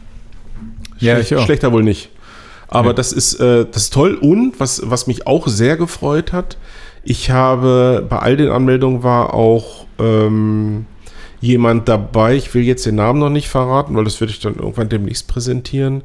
Ja, 0.98 1.14
Schlecht- 1.14 1.32
ich 1.32 1.38
auch. 1.38 1.44
Schlechter 1.44 1.72
wohl 1.72 1.82
nicht. 1.82 2.10
Aber 2.68 2.88
Ja. 2.88 2.92
das 2.94 3.12
ist, 3.12 3.34
äh, 3.40 3.66
das 3.70 3.84
ist 3.84 3.92
toll 3.92 4.14
und 4.14 4.60
was, 4.60 4.82
was 4.84 5.06
mich 5.06 5.26
auch 5.26 5.48
sehr 5.48 5.76
gefreut 5.76 6.32
hat, 6.32 6.56
ich 7.04 7.30
habe 7.30 8.06
bei 8.08 8.18
all 8.18 8.36
den 8.36 8.50
Anmeldungen 8.50 9.02
war 9.02 9.34
auch 9.34 9.86
ähm, 9.98 10.86
jemand 11.40 11.88
dabei, 11.88 12.36
ich 12.36 12.54
will 12.54 12.62
jetzt 12.62 12.86
den 12.86 12.94
Namen 12.94 13.18
noch 13.18 13.30
nicht 13.30 13.48
verraten, 13.48 13.96
weil 13.96 14.04
das 14.04 14.20
würde 14.20 14.32
ich 14.32 14.40
dann 14.40 14.56
irgendwann 14.56 14.88
demnächst 14.88 15.26
präsentieren. 15.28 16.02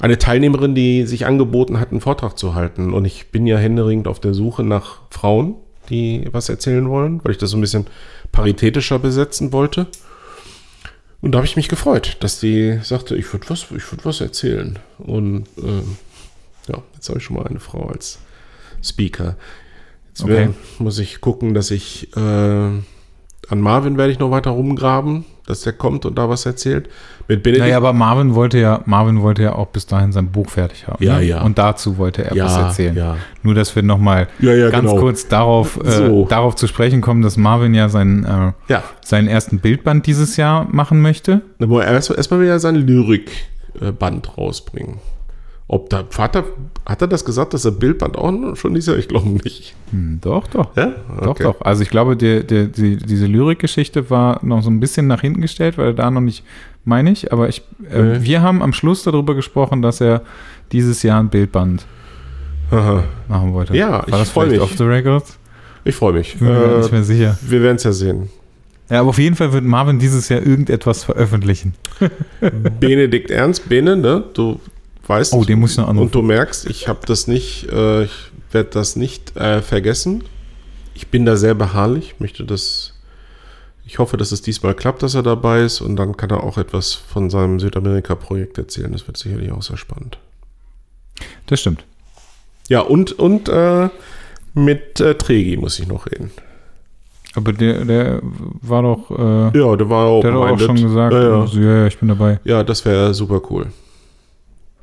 Eine 0.00 0.18
Teilnehmerin, 0.18 0.74
die 0.74 1.06
sich 1.06 1.26
angeboten 1.26 1.78
hat, 1.78 1.90
einen 1.90 2.00
Vortrag 2.00 2.38
zu 2.38 2.54
halten. 2.54 2.92
Und 2.92 3.04
ich 3.04 3.30
bin 3.30 3.46
ja 3.46 3.58
händeringend 3.58 4.08
auf 4.08 4.18
der 4.18 4.34
Suche 4.34 4.64
nach 4.64 5.02
Frauen, 5.10 5.54
die 5.90 6.26
was 6.32 6.48
erzählen 6.48 6.88
wollen, 6.88 7.20
weil 7.22 7.32
ich 7.32 7.38
das 7.38 7.50
so 7.50 7.56
ein 7.56 7.60
bisschen 7.60 7.86
paritätischer 8.32 8.98
besetzen 8.98 9.52
wollte. 9.52 9.86
Und 11.20 11.32
da 11.32 11.38
habe 11.38 11.46
ich 11.46 11.56
mich 11.56 11.68
gefreut, 11.68 12.16
dass 12.20 12.40
die 12.40 12.80
sagte, 12.82 13.14
ich 13.14 13.30
würde 13.32 13.48
was, 13.50 13.70
würd 13.70 14.04
was 14.04 14.20
erzählen. 14.20 14.78
Und 14.98 15.44
ähm, 15.58 15.98
ja, 16.66 16.82
jetzt 16.94 17.08
habe 17.08 17.18
ich 17.18 17.24
schon 17.24 17.36
mal 17.36 17.46
eine 17.46 17.60
Frau 17.60 17.88
als 17.88 18.18
Speaker. 18.82 19.36
Jetzt 20.22 20.30
Okay. 20.30 20.50
muss 20.78 20.98
ich 20.98 21.20
gucken, 21.20 21.54
dass 21.54 21.70
ich 21.70 22.08
äh, 22.16 22.20
an 22.20 23.60
Marvin 23.60 23.96
werde 23.98 24.12
ich 24.12 24.18
noch 24.18 24.30
weiter 24.30 24.50
rumgraben, 24.50 25.24
dass 25.46 25.62
der 25.62 25.72
kommt 25.72 26.06
und 26.06 26.16
da 26.18 26.28
was 26.28 26.46
erzählt. 26.46 26.88
Mit 27.26 27.42
Benedikt. 27.42 27.64
Naja, 27.64 27.76
aber 27.78 27.92
Marvin 27.92 28.34
wollte 28.36 28.58
ja, 28.58 28.80
Marvin 28.86 29.22
wollte 29.22 29.42
ja 29.42 29.54
auch 29.54 29.68
bis 29.68 29.86
dahin 29.86 30.12
sein 30.12 30.28
Buch 30.30 30.48
fertig 30.50 30.86
haben. 30.86 31.02
Ja, 31.02 31.18
ne? 31.18 31.24
ja. 31.24 31.42
Und 31.42 31.58
dazu 31.58 31.96
wollte 31.98 32.24
er 32.24 32.34
Ja, 32.36 32.44
was 32.44 32.56
erzählen. 32.56 32.96
ja. 32.96 33.16
Nur, 33.42 33.54
dass 33.54 33.74
wir 33.74 33.82
nochmal 33.82 34.28
Ja, 34.40 34.52
ja, 34.52 34.70
ganz 34.70 34.88
genau. 34.88 35.00
kurz 35.00 35.26
darauf, 35.28 35.78
äh, 35.84 35.90
So. 35.90 36.26
darauf 36.26 36.54
zu 36.56 36.66
sprechen 36.68 37.00
kommen, 37.00 37.22
dass 37.22 37.36
Marvin 37.36 37.74
ja 37.74 37.88
seinen, 37.88 38.24
äh, 38.24 38.52
ja. 38.68 38.82
seinen 39.04 39.26
ersten 39.28 39.58
Bildband 39.60 40.06
dieses 40.06 40.36
Jahr 40.36 40.66
machen 40.70 41.00
möchte. 41.02 41.40
Erstmal 41.60 42.16
erstmal 42.18 42.40
wieder 42.40 42.58
sein 42.60 42.76
Lyrikband 42.76 44.36
rausbringen. 44.38 44.98
Ob 45.72 45.88
da, 45.88 46.02
hat 46.18 46.34
er, 46.34 46.44
hat 46.84 47.00
er 47.00 47.06
das 47.06 47.24
gesagt, 47.24 47.54
dass 47.54 47.64
er 47.64 47.70
Bildband 47.70 48.18
auch 48.18 48.56
schon 48.56 48.74
ist? 48.74 48.88
Ich 48.88 49.06
glaube 49.06 49.28
nicht. 49.28 49.76
Hm, 49.92 50.18
doch, 50.20 50.48
doch. 50.48 50.76
Ja? 50.76 50.94
Doch, 51.20 51.26
Okay. 51.28 51.42
doch. 51.44 51.60
Also 51.60 51.82
ich 51.84 51.90
glaube, 51.90 52.16
die, 52.16 52.44
die, 52.44 52.66
die, 52.66 52.96
diese 52.96 53.26
Lyrikgeschichte 53.26 54.10
war 54.10 54.44
noch 54.44 54.62
so 54.64 54.70
ein 54.70 54.80
bisschen 54.80 55.06
nach 55.06 55.20
hinten 55.20 55.40
gestellt, 55.42 55.78
weil 55.78 55.86
er 55.86 55.92
da 55.92 56.10
noch 56.10 56.22
nicht, 56.22 56.42
meine 56.84 57.12
ich, 57.12 57.32
aber 57.32 57.48
ich, 57.48 57.62
äh, 57.88 58.02
Nee. 58.02 58.18
wir 58.22 58.42
haben 58.42 58.62
am 58.62 58.72
Schluss 58.72 59.04
darüber 59.04 59.36
gesprochen, 59.36 59.80
dass 59.80 60.00
er 60.00 60.22
dieses 60.72 61.04
Jahr 61.04 61.20
ein 61.20 61.28
Bildband 61.28 61.86
Aha. 62.72 63.04
machen 63.28 63.52
wollte. 63.52 63.76
Ja, 63.76 63.90
war 63.92 64.08
ich 64.08 64.14
das 64.14 64.30
freu 64.30 64.46
vielleicht 64.46 64.60
mich. 64.62 64.70
off 64.72 64.76
the 64.76 64.84
record? 64.84 65.24
Ich 65.84 65.94
freue 65.94 66.14
mich. 66.14 66.34
Ich 66.34 66.38
bin 66.40 66.48
mir 66.48 66.64
Äh, 66.64 66.78
nicht 66.78 66.90
mehr 66.92 67.04
sicher. 67.04 67.38
wir 67.42 67.62
werden 67.62 67.76
es 67.76 67.84
ja 67.84 67.92
sehen. 67.92 68.28
Ja, 68.90 68.98
aber 69.02 69.10
auf 69.10 69.18
jeden 69.20 69.36
Fall 69.36 69.52
wird 69.52 69.62
Marvin 69.62 70.00
dieses 70.00 70.28
Jahr 70.30 70.40
irgendetwas 70.44 71.04
veröffentlichen. 71.04 71.74
Benedikt 72.80 73.30
Ernst, 73.30 73.68
Bene, 73.68 73.96
ne? 73.96 74.24
Du 74.34 74.58
weißt. 75.10 75.34
Oh, 75.34 75.44
den 75.44 75.60
muss 75.60 75.72
ich 75.72 75.76
noch 75.76 75.88
anrufen. 75.88 76.06
Und 76.06 76.14
du 76.14 76.22
merkst, 76.22 76.66
ich 76.70 76.88
habe 76.88 77.00
das 77.06 77.26
nicht, 77.26 77.68
äh, 77.70 78.04
ich 78.04 78.12
werde 78.52 78.70
das 78.70 78.96
nicht 78.96 79.36
äh, 79.36 79.60
vergessen. 79.60 80.24
Ich 80.94 81.08
bin 81.08 81.26
da 81.26 81.36
sehr 81.36 81.54
beharrlich, 81.54 82.14
möchte 82.18 82.44
das. 82.44 82.94
Ich 83.84 83.98
hoffe, 83.98 84.16
dass 84.16 84.30
es 84.32 84.40
diesmal 84.40 84.74
klappt, 84.74 85.02
dass 85.02 85.14
er 85.14 85.22
dabei 85.22 85.62
ist 85.62 85.80
und 85.80 85.96
dann 85.96 86.16
kann 86.16 86.30
er 86.30 86.44
auch 86.44 86.56
etwas 86.58 86.94
von 86.94 87.28
seinem 87.28 87.58
Südamerika-Projekt 87.58 88.56
erzählen. 88.56 88.92
Das 88.92 89.06
wird 89.06 89.16
sicherlich 89.16 89.50
auch 89.52 89.62
sehr 89.62 89.76
spannend. 89.76 90.16
Das 91.46 91.60
stimmt. 91.60 91.84
Ja, 92.68 92.80
und, 92.80 93.18
und 93.18 93.48
äh, 93.48 93.88
mit 94.54 95.00
äh, 95.00 95.16
Tregi 95.16 95.56
muss 95.56 95.78
ich 95.80 95.88
noch 95.88 96.06
reden. 96.06 96.30
Aber 97.34 97.52
der, 97.52 97.84
der 97.84 98.20
war 98.22 98.82
doch, 98.82 99.10
äh, 99.10 99.58
Ja, 99.58 99.76
der 99.76 99.88
war 99.90 100.06
auch, 100.06 100.20
der 100.22 100.32
hat 100.32 100.38
auch 100.38 100.58
schon 100.60 100.76
gesagt, 100.76 101.12
Ja, 101.12 101.22
ja. 101.22 101.46
so, 101.46 101.58
ja, 101.60 101.76
ja, 101.78 101.86
ich 101.86 101.98
bin 101.98 102.08
dabei. 102.08 102.38
ja 102.44 102.62
das 102.64 102.84
wäre 102.84 103.12
super 103.14 103.40
cool, 103.50 103.66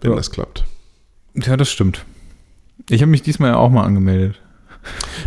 wenn 0.02 0.12
Ja. 0.12 0.18
das 0.18 0.32
klappt. 0.32 0.64
Ja, 1.36 1.58
das 1.58 1.70
stimmt. 1.70 2.06
Ich 2.90 3.02
habe 3.02 3.12
mich 3.12 3.22
diesmal 3.22 3.52
ja 3.52 3.58
auch 3.58 3.70
mal 3.70 3.84
angemeldet. 3.84 4.40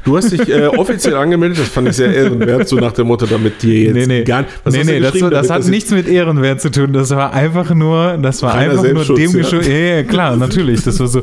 Du 0.04 0.16
hast 0.16 0.32
dich 0.32 0.48
äh, 0.48 0.66
offiziell 0.78 1.16
angemeldet, 1.16 1.58
das 1.58 1.68
fand 1.68 1.88
ich 1.88 1.96
sehr 1.96 2.14
ehrenwert, 2.14 2.66
so 2.66 2.76
nach 2.76 2.92
dem 2.92 3.08
Motto, 3.08 3.26
damit 3.26 3.62
dir 3.62 3.84
jetzt 3.84 3.94
Nee, 3.94 4.06
nee. 4.06 4.24
gar 4.24 4.46
was 4.64 4.74
nee, 4.74 4.84
nee, 4.84 5.00
das, 5.00 5.12
das 5.12 5.20
damit 5.20 5.50
hat 5.50 5.66
nichts 5.66 5.90
mit 5.90 6.08
Ehrenwert 6.08 6.60
zu 6.62 6.70
tun. 6.70 6.92
Das 6.94 7.10
war 7.10 7.32
einfach 7.32 7.74
nur, 7.74 8.16
das 8.18 8.42
war 8.42 8.54
einfach 8.54 8.82
nur 8.82 9.04
dem 9.04 9.30
ja. 9.30 9.38
geschuldet. 9.38 9.68
Ja. 9.68 9.74
ja, 9.74 10.02
klar, 10.04 10.36
natürlich. 10.36 10.82
Das 10.82 10.98
war 11.00 11.08
so. 11.08 11.20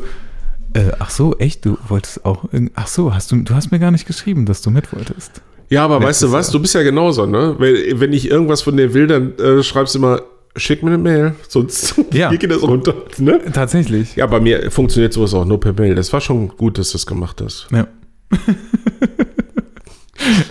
Äh, 0.74 0.92
ach 0.98 1.10
so, 1.10 1.36
echt? 1.38 1.64
Du 1.64 1.78
wolltest 1.88 2.24
auch. 2.24 2.44
Ach 2.74 2.86
so, 2.86 3.12
hast 3.12 3.32
du, 3.32 3.42
du 3.42 3.54
hast 3.54 3.72
mir 3.72 3.78
gar 3.80 3.90
nicht 3.90 4.06
geschrieben, 4.06 4.46
dass 4.46 4.62
du 4.62 4.70
mit 4.70 4.92
wolltest. 4.92 5.42
Ja, 5.70 5.84
aber 5.84 6.02
weißt 6.02 6.22
du 6.22 6.32
was? 6.32 6.46
Jahr. 6.46 6.52
Du 6.52 6.60
bist 6.60 6.74
ja 6.74 6.82
genauso, 6.82 7.26
ne? 7.26 7.56
Wenn, 7.58 8.00
wenn 8.00 8.12
ich 8.12 8.30
irgendwas 8.30 8.62
von 8.62 8.76
dir 8.76 8.94
will, 8.94 9.06
dann 9.06 9.36
äh, 9.38 9.62
schreibst 9.62 9.94
du 9.94 9.98
immer, 9.98 10.22
schick 10.58 10.82
mir 10.82 10.90
eine 10.90 10.98
Mail, 10.98 11.34
sonst 11.48 11.94
Ja. 12.12 12.30
geht 12.34 12.50
das 12.50 12.62
runter. 12.62 12.94
Ne? 13.18 13.40
Tatsächlich. 13.52 14.16
Ja, 14.16 14.26
bei 14.26 14.40
mir 14.40 14.70
funktioniert 14.70 15.12
sowas 15.12 15.34
auch 15.34 15.44
nur 15.44 15.60
per 15.60 15.72
Mail. 15.72 15.94
Das 15.94 16.12
war 16.12 16.20
schon 16.20 16.48
gut, 16.48 16.78
dass 16.78 16.90
du 16.90 16.94
das 16.98 17.06
gemacht 17.06 17.40
hast. 17.42 17.68
Ja. 17.72 17.86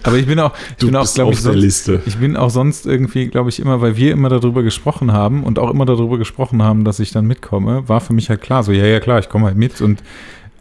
Aber 0.03 0.15
ich 0.17 0.25
bin 0.25 0.39
auch, 0.39 0.53
ich 0.71 0.75
Du 0.77 0.85
bin 0.87 0.95
auch, 0.95 1.13
glaube 1.13 1.33
ich, 1.33 1.41
der 1.41 1.51
sonst, 1.51 1.61
Liste. 1.63 2.01
ich 2.05 2.17
bin 2.17 2.35
auch 2.37 2.49
sonst 2.49 2.85
irgendwie, 2.85 3.27
glaube 3.27 3.49
ich, 3.49 3.59
immer, 3.59 3.81
weil 3.81 3.97
wir 3.97 4.11
immer 4.13 4.29
darüber 4.29 4.63
gesprochen 4.63 5.11
haben 5.11 5.43
und 5.43 5.59
auch 5.59 5.69
immer 5.69 5.85
darüber 5.85 6.17
gesprochen 6.17 6.63
haben, 6.63 6.83
dass 6.85 6.99
ich 6.99 7.11
dann 7.11 7.25
mitkomme, 7.27 7.87
war 7.87 7.99
für 8.01 8.13
mich 8.13 8.29
halt 8.29 8.41
klar, 8.41 8.63
so, 8.63 8.71
ja, 8.71 8.85
ja, 8.85 8.99
klar, 8.99 9.19
ich 9.19 9.29
komme 9.29 9.45
halt 9.45 9.57
mit 9.57 9.81
und, 9.81 10.01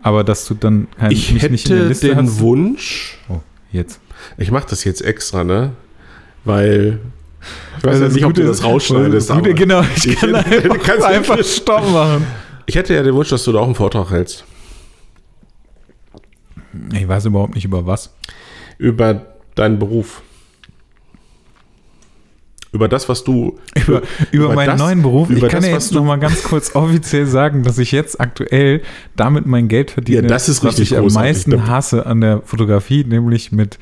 aber 0.03 0.25
dass 0.25 0.47
du 0.47 0.55
dann 0.55 0.89
kein, 0.99 1.13
Ich 1.13 1.33
mich 1.33 1.49
nicht 1.51 1.67
in 1.67 1.71
der 1.71 1.79
hätte 1.79 1.89
Liste 1.89 2.09
den 2.09 2.27
hast. 2.27 2.41
Wunsch, 2.41 3.19
Oh, 3.29 3.41
jetzt. 3.73 4.01
ich 4.39 4.51
mache 4.51 4.67
das 4.69 4.83
jetzt 4.85 5.03
extra, 5.03 5.45
ne? 5.45 5.71
Weil 6.45 6.99
ich 7.79 7.85
weiß 7.85 7.93
Also 7.95 8.05
das 8.05 8.15
nicht, 8.15 8.25
ob 8.25 8.35
du 8.35 8.45
das 8.45 8.63
rausschneidest. 8.65 9.31
Gute, 9.33 9.55
genau, 9.55 9.83
ich 9.97 10.07
ich 10.09 10.17
kann 10.21 10.35
einfach, 10.35 10.79
kannst- 10.83 11.05
einfach 11.05 11.43
Stopp 11.45 11.91
machen. 11.93 12.27
Ich 12.67 12.75
hätte 12.75 12.95
ja 12.95 13.03
den 13.03 13.15
Wunsch, 13.15 13.29
dass 13.31 13.45
du 13.45 13.53
da 13.53 13.61
auch 13.61 13.67
einen 13.67 13.75
Vortrag 13.75 14.11
hältst. 14.11 14.45
Ich 16.93 17.07
weiß 17.09 17.27
überhaupt 17.27 17.55
nicht 17.55 17.65
über 17.65 17.87
was. 17.87 18.13
Über 18.79 19.23
deinen 19.55 19.79
Beruf. 19.79 20.23
Über 22.73 22.89
das, 22.89 23.09
was 23.09 23.25
du. 23.25 23.59
Über, 23.87 24.03
über, 24.33 24.53
meinen 24.53 24.67
das- 24.67 24.79
neuen 24.81 25.01
Beruf. 25.01 25.31
über 25.31 25.47
ich 25.47 25.53
kann 25.53 25.61
das, 25.63 25.69
ja 25.71 25.75
jetzt 25.75 25.91
du- 25.93 25.97
noch 25.97 26.05
mal 26.05 26.17
ganz 26.19 26.43
kurz 26.43 26.75
offiziell 26.75 27.27
sagen, 27.27 27.63
dass 27.63 27.79
ich 27.79 27.93
jetzt 27.93 28.21
aktuell 28.21 28.83
damit 29.15 29.47
mein 29.47 29.69
Geld 29.69 29.91
verdiene, 29.93 30.23
Ja, 30.23 30.29
das 30.29 30.49
ist 30.49 30.63
was 30.65 30.79
ich 30.79 30.95
am 30.97 31.03
großartig. 31.05 31.31
meisten 31.33 31.51
Da- 31.53 31.67
hasse 31.69 32.05
an 32.05 32.21
der 32.21 32.43
Fotografie, 32.45 33.05
nämlich 33.05 33.53
mit 33.53 33.79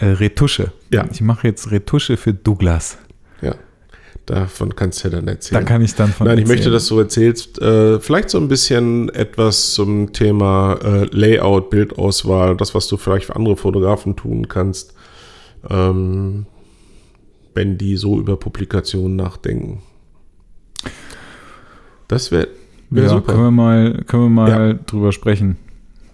äh, 0.00 0.06
Retusche. 0.06 0.72
Ja. 0.92 1.06
Ich 1.12 1.20
mache 1.20 1.46
jetzt 1.46 1.70
Retusche 1.70 2.16
für 2.16 2.34
Douglas. 2.34 2.98
Ja. 3.42 3.54
Davon 4.26 4.74
kannst 4.74 5.04
du 5.04 5.08
ja 5.08 5.16
dann 5.16 5.26
Da 5.26 5.32
erzählen. 5.32 5.64
kann 5.64 5.82
ich 5.82 5.94
dann 5.94 6.12
von 6.12 6.26
Nein, 6.26 6.38
ich 6.38 6.46
möchte, 6.46 6.70
dass 6.70 6.86
du 6.88 6.98
erzählst, 6.98 7.60
äh, 7.60 8.00
vielleicht 8.00 8.30
so 8.30 8.38
ein 8.38 8.48
bisschen 8.48 9.08
etwas 9.10 9.72
zum 9.72 10.12
Thema 10.12 10.78
äh, 10.82 11.04
Layout, 11.10 11.70
Bildauswahl, 11.70 12.56
das, 12.56 12.74
was 12.74 12.86
du 12.88 12.96
vielleicht 12.96 13.26
für 13.26 13.36
andere 13.36 13.56
Fotografen 13.56 14.16
tun 14.16 14.48
kannst, 14.48 14.94
ähm, 15.68 16.46
wenn 17.54 17.76
die 17.76 17.96
so 17.96 18.18
über 18.18 18.36
Publikationen 18.36 19.16
nachdenken. 19.16 19.82
Das 22.08 22.30
wäre 22.30 22.48
wär 22.90 23.04
ja, 23.04 23.08
super. 23.10 23.32
Können 23.32 23.44
wir 23.44 23.50
mal, 23.50 24.04
können 24.06 24.22
wir 24.24 24.30
mal 24.30 24.80
drüber 24.86 25.12
sprechen. 25.12 25.56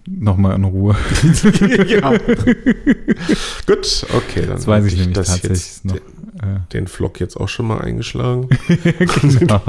Nochmal 0.08 0.54
in 0.54 0.64
Ruhe. 0.64 0.94
ja. 1.88 2.10
Gut, 3.66 4.06
okay, 4.14 4.42
dann 4.42 4.50
Das 4.50 4.66
weiß 4.66 4.84
ich 4.86 4.96
nämlich 4.96 5.16
das 5.16 5.28
tatsächlich 5.28 5.58
jetzt, 5.58 5.84
noch. 5.84 5.94
den, 5.94 6.66
den 6.72 6.86
Vlog 6.86 7.18
jetzt 7.18 7.36
auch 7.36 7.48
schon 7.48 7.66
mal 7.66 7.80
eingeschlagen. 7.80 8.48
genau. 9.38 9.60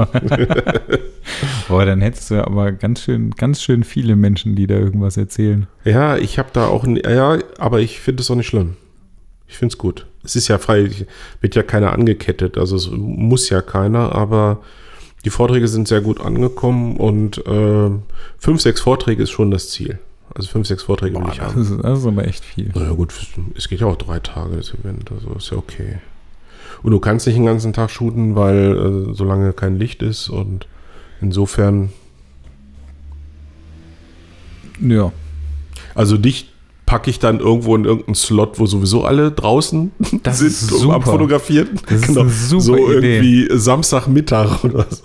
Boah, 1.66 1.84
dann 1.84 2.00
hättest 2.00 2.30
du 2.30 2.36
ja 2.36 2.46
aber 2.46 2.70
ganz 2.70 3.02
schön, 3.02 3.32
ganz 3.32 3.62
schön 3.62 3.82
viele 3.82 4.14
Menschen, 4.14 4.54
die 4.54 4.68
da 4.68 4.76
irgendwas 4.76 5.16
erzählen. 5.16 5.66
Ja, 5.84 6.16
ich 6.16 6.38
habe 6.38 6.50
da 6.52 6.66
auch, 6.68 6.86
ja, 6.86 7.38
aber 7.58 7.80
ich 7.80 8.00
finde 8.00 8.22
es 8.22 8.30
auch 8.30 8.36
nicht 8.36 8.46
schlimm. 8.46 8.76
Ich 9.48 9.56
finde 9.56 9.72
es 9.72 9.78
gut. 9.78 10.06
Es 10.22 10.36
ist 10.36 10.46
ja 10.48 10.58
frei, 10.58 10.90
wird 11.40 11.54
ja 11.56 11.62
keiner 11.62 11.92
angekettet, 11.92 12.58
also 12.58 12.76
es 12.76 12.88
muss 12.90 13.48
ja 13.48 13.62
keiner, 13.62 14.14
aber 14.14 14.60
die 15.24 15.30
Vorträge 15.30 15.66
sind 15.66 15.88
sehr 15.88 16.00
gut 16.00 16.20
angekommen 16.20 16.96
und 16.96 17.38
äh, 17.46 17.90
fünf, 18.38 18.60
sechs 18.60 18.80
Vorträge 18.80 19.24
ist 19.24 19.30
schon 19.30 19.50
das 19.50 19.70
Ziel. 19.70 19.98
Also 20.34 20.48
fünf, 20.48 20.66
sechs 20.66 20.82
Vorträge 20.84 21.16
will 21.16 21.24
ich 21.30 21.38
Das 21.38 21.52
haben. 21.54 21.62
ist, 21.62 21.72
das 21.82 21.98
ist 22.00 22.06
aber 22.06 22.26
echt 22.26 22.44
viel. 22.44 22.70
Naja 22.74 22.92
gut, 22.92 23.12
es 23.56 23.68
geht 23.68 23.80
ja 23.80 23.86
auch 23.86 23.96
drei 23.96 24.20
Tage, 24.20 24.56
das 24.56 24.72
Event, 24.74 25.10
also 25.10 25.32
ist 25.34 25.50
ja 25.50 25.56
okay. 25.56 25.98
Und 26.82 26.92
du 26.92 27.00
kannst 27.00 27.26
nicht 27.26 27.36
den 27.36 27.46
ganzen 27.46 27.72
Tag 27.72 27.90
shooten, 27.90 28.36
weil 28.36 29.08
äh, 29.10 29.14
solange 29.14 29.52
kein 29.52 29.78
Licht 29.78 30.02
ist 30.02 30.28
und 30.28 30.66
insofern, 31.20 31.90
Ja. 34.80 35.12
also 35.94 36.16
dich 36.16 36.52
packe 36.86 37.10
ich 37.10 37.18
dann 37.18 37.40
irgendwo 37.40 37.74
in 37.76 37.84
irgendeinen 37.84 38.14
Slot, 38.14 38.58
wo 38.58 38.66
sowieso 38.66 39.04
alle 39.04 39.30
draußen 39.32 39.90
Das 40.22 40.38
sind 40.38 40.72
um 40.72 40.90
am 40.92 41.00
super. 41.02 41.12
Fotografieren. 41.12 41.68
Das 41.88 42.02
ist 42.08 42.16
eine 42.16 42.30
super 42.30 42.62
so 42.62 42.76
Idee. 42.76 43.16
irgendwie 43.18 43.58
Samstagmittag 43.58 44.64
oder 44.64 44.86
so. 44.88 45.02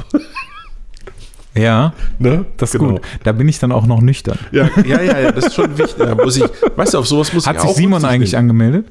Ja, 1.55 1.93
Ne? 2.19 2.45
das 2.57 2.73
ist 2.73 2.79
Genau. 2.79 2.93
gut. 2.93 3.01
Da 3.23 3.31
bin 3.31 3.47
ich 3.47 3.59
dann 3.59 3.71
auch 3.71 3.85
noch 3.85 4.01
nüchtern. 4.01 4.39
Ja, 4.51 4.69
ja, 4.85 5.01
ja, 5.01 5.19
ja, 5.19 5.31
das 5.31 5.47
ist 5.47 5.55
schon 5.55 5.77
wichtig. 5.77 5.97
Da 5.97 6.15
muss 6.15 6.35
ich, 6.37 6.43
weißt 6.75 6.93
du, 6.95 6.97
auf 6.99 7.07
sowas 7.07 7.31
muss 7.33 7.45
Hat 7.45 7.55
ich 7.57 7.61
sich 7.61 7.69
auch 7.69 7.75
Simon 7.75 7.93
Rücksicht 7.93 8.11
eigentlich 8.13 8.31
nehmen. 8.31 8.39
angemeldet? 8.51 8.87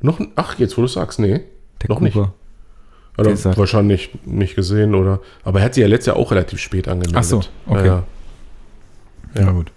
Noch, 0.00 0.20
ach, 0.36 0.58
jetzt 0.58 0.76
wo 0.78 0.82
du 0.82 0.86
sagst, 0.88 1.18
nee. 1.18 1.40
Der 1.82 1.88
Noch 1.88 2.00
nicht. 2.00 2.14
Cooper. 2.14 2.32
Oder 3.18 3.32
wahrscheinlich 3.56 4.10
nicht 4.24 4.54
gesehen 4.56 4.94
oder. 4.94 5.20
Aber 5.44 5.58
er 5.58 5.66
hat 5.66 5.74
sich 5.74 5.82
ja 5.82 5.88
letztes 5.88 6.06
Jahr 6.06 6.16
auch 6.16 6.30
relativ 6.30 6.58
spät 6.60 6.86
angemeldet. 6.88 7.16
Ach 7.18 7.24
so, 7.24 7.42
okay. 7.66 7.86
Ja, 7.86 8.02
Ja, 9.34 9.42
Ja. 9.42 9.50
gut. 9.50 9.72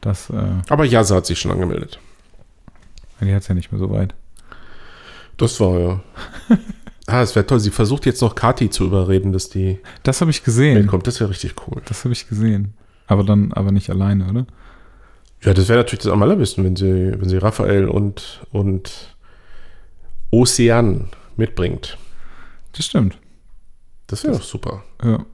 Das, 0.00 0.30
äh, 0.30 0.34
aber 0.68 0.84
Jasa 0.84 1.16
hat 1.16 1.26
sich 1.26 1.38
schon 1.38 1.50
angemeldet. 1.52 1.98
die 3.20 3.34
hat 3.34 3.42
es 3.42 3.48
ja 3.48 3.54
nicht 3.54 3.70
mehr 3.70 3.78
so 3.78 3.90
weit. 3.90 4.14
Das 5.36 5.60
war 5.60 5.78
ja. 5.78 6.00
ah, 7.08 7.22
es 7.22 7.34
wäre 7.34 7.46
toll. 7.46 7.58
Sie 7.60 7.70
versucht 7.70 8.06
jetzt 8.06 8.20
noch 8.22 8.34
Kati 8.34 8.70
zu 8.70 8.84
überreden, 8.84 9.32
dass 9.32 9.48
die 9.48 9.78
Das 10.04 10.20
habe 10.20 10.30
ich 10.30 10.44
gesehen. 10.44 10.78
mitkommt. 10.78 11.06
Das 11.06 11.18
wäre 11.20 11.30
richtig 11.30 11.54
cool. 11.66 11.82
Das 11.86 12.04
habe 12.04 12.12
ich 12.12 12.28
gesehen. 12.28 12.74
Aber 13.06 13.24
dann, 13.24 13.52
aber 13.52 13.72
nicht 13.72 13.90
alleine, 13.90 14.28
oder? 14.28 14.46
Ja, 15.42 15.54
das 15.54 15.68
wäre 15.68 15.78
natürlich 15.78 16.04
das 16.04 16.12
am 16.12 16.22
allerbesten, 16.22 16.64
wenn 16.64 16.76
sie, 16.76 17.12
wenn 17.18 17.28
sie 17.28 17.38
Raphael 17.38 17.88
und, 17.88 18.40
und 18.52 19.16
Ozean 20.30 21.08
mitbringt. 21.36 21.96
Das 22.76 22.86
stimmt. 22.86 23.18
Das 24.08 24.24
wäre 24.24 24.34
doch 24.34 24.42
super. 24.42 24.84
Ja. 25.02 25.24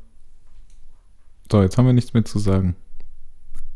So, 1.50 1.62
jetzt 1.62 1.78
haben 1.78 1.86
wir 1.86 1.92
nichts 1.92 2.14
mehr 2.14 2.24
zu 2.24 2.38
sagen. 2.38 2.76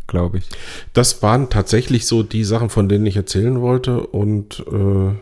Glaube 0.07 0.39
ich. 0.39 0.49
Das 0.95 1.23
waren 1.23 1.51
tatsächlich 1.51 2.07
so 2.07 2.23
die 2.23 2.45
Sachen, 2.45 2.71
von 2.71 2.89
denen 2.89 3.05
ich 3.07 3.17
erzählen 3.17 3.61
wollte. 3.61 4.01
Und 4.07 4.65
äh, 4.71 5.13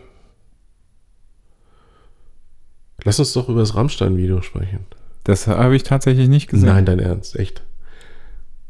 lass 3.05 3.19
uns 3.19 3.33
doch 3.33 3.49
über 3.49 3.61
das 3.61 3.75
Rammstein-Video 3.75 4.43
sprechen. 4.43 4.81
Das 5.25 5.47
habe 5.47 5.75
ich 5.75 5.83
tatsächlich 5.83 6.29
nicht 6.29 6.49
gesehen. 6.49 6.69
Nein, 6.69 6.87
dein 6.87 6.99
Ernst, 6.99 7.37
echt. 7.37 7.63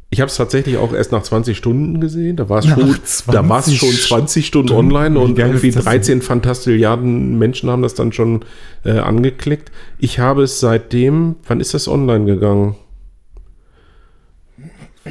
Ich 0.08 0.20
habe 0.20 0.30
es 0.30 0.36
tatsächlich 0.36 0.76
auch 0.78 0.92
erst 0.92 1.10
nach 1.10 1.22
20 1.22 1.56
Stunden 1.56 2.00
gesehen. 2.00 2.36
Da 2.36 2.48
war 2.48 2.60
es 2.60 2.66
schon, 2.66 2.78
20 2.78 3.26
da 3.26 3.48
war 3.48 3.58
es 3.58 3.74
schon 3.74 3.90
20 3.90 4.46
Stunden 4.46 4.68
Stunden? 4.68 4.94
online 4.94 5.18
und 5.18 5.38
irgendwie 5.38 5.70
das 5.72 5.84
denn? 5.84 5.92
13 5.92 6.22
Fantastilliarden 6.22 7.36
Menschen 7.38 7.68
haben 7.68 7.82
das 7.82 7.94
dann 7.94 8.12
schon 8.12 8.44
äh, 8.84 8.98
angeklickt. 8.98 9.72
Ich 9.98 10.18
habe 10.18 10.44
es 10.44 10.60
seitdem, 10.60 11.36
wann 11.46 11.60
ist 11.60 11.74
das 11.74 11.88
online 11.88 12.24
gegangen? 12.24 12.76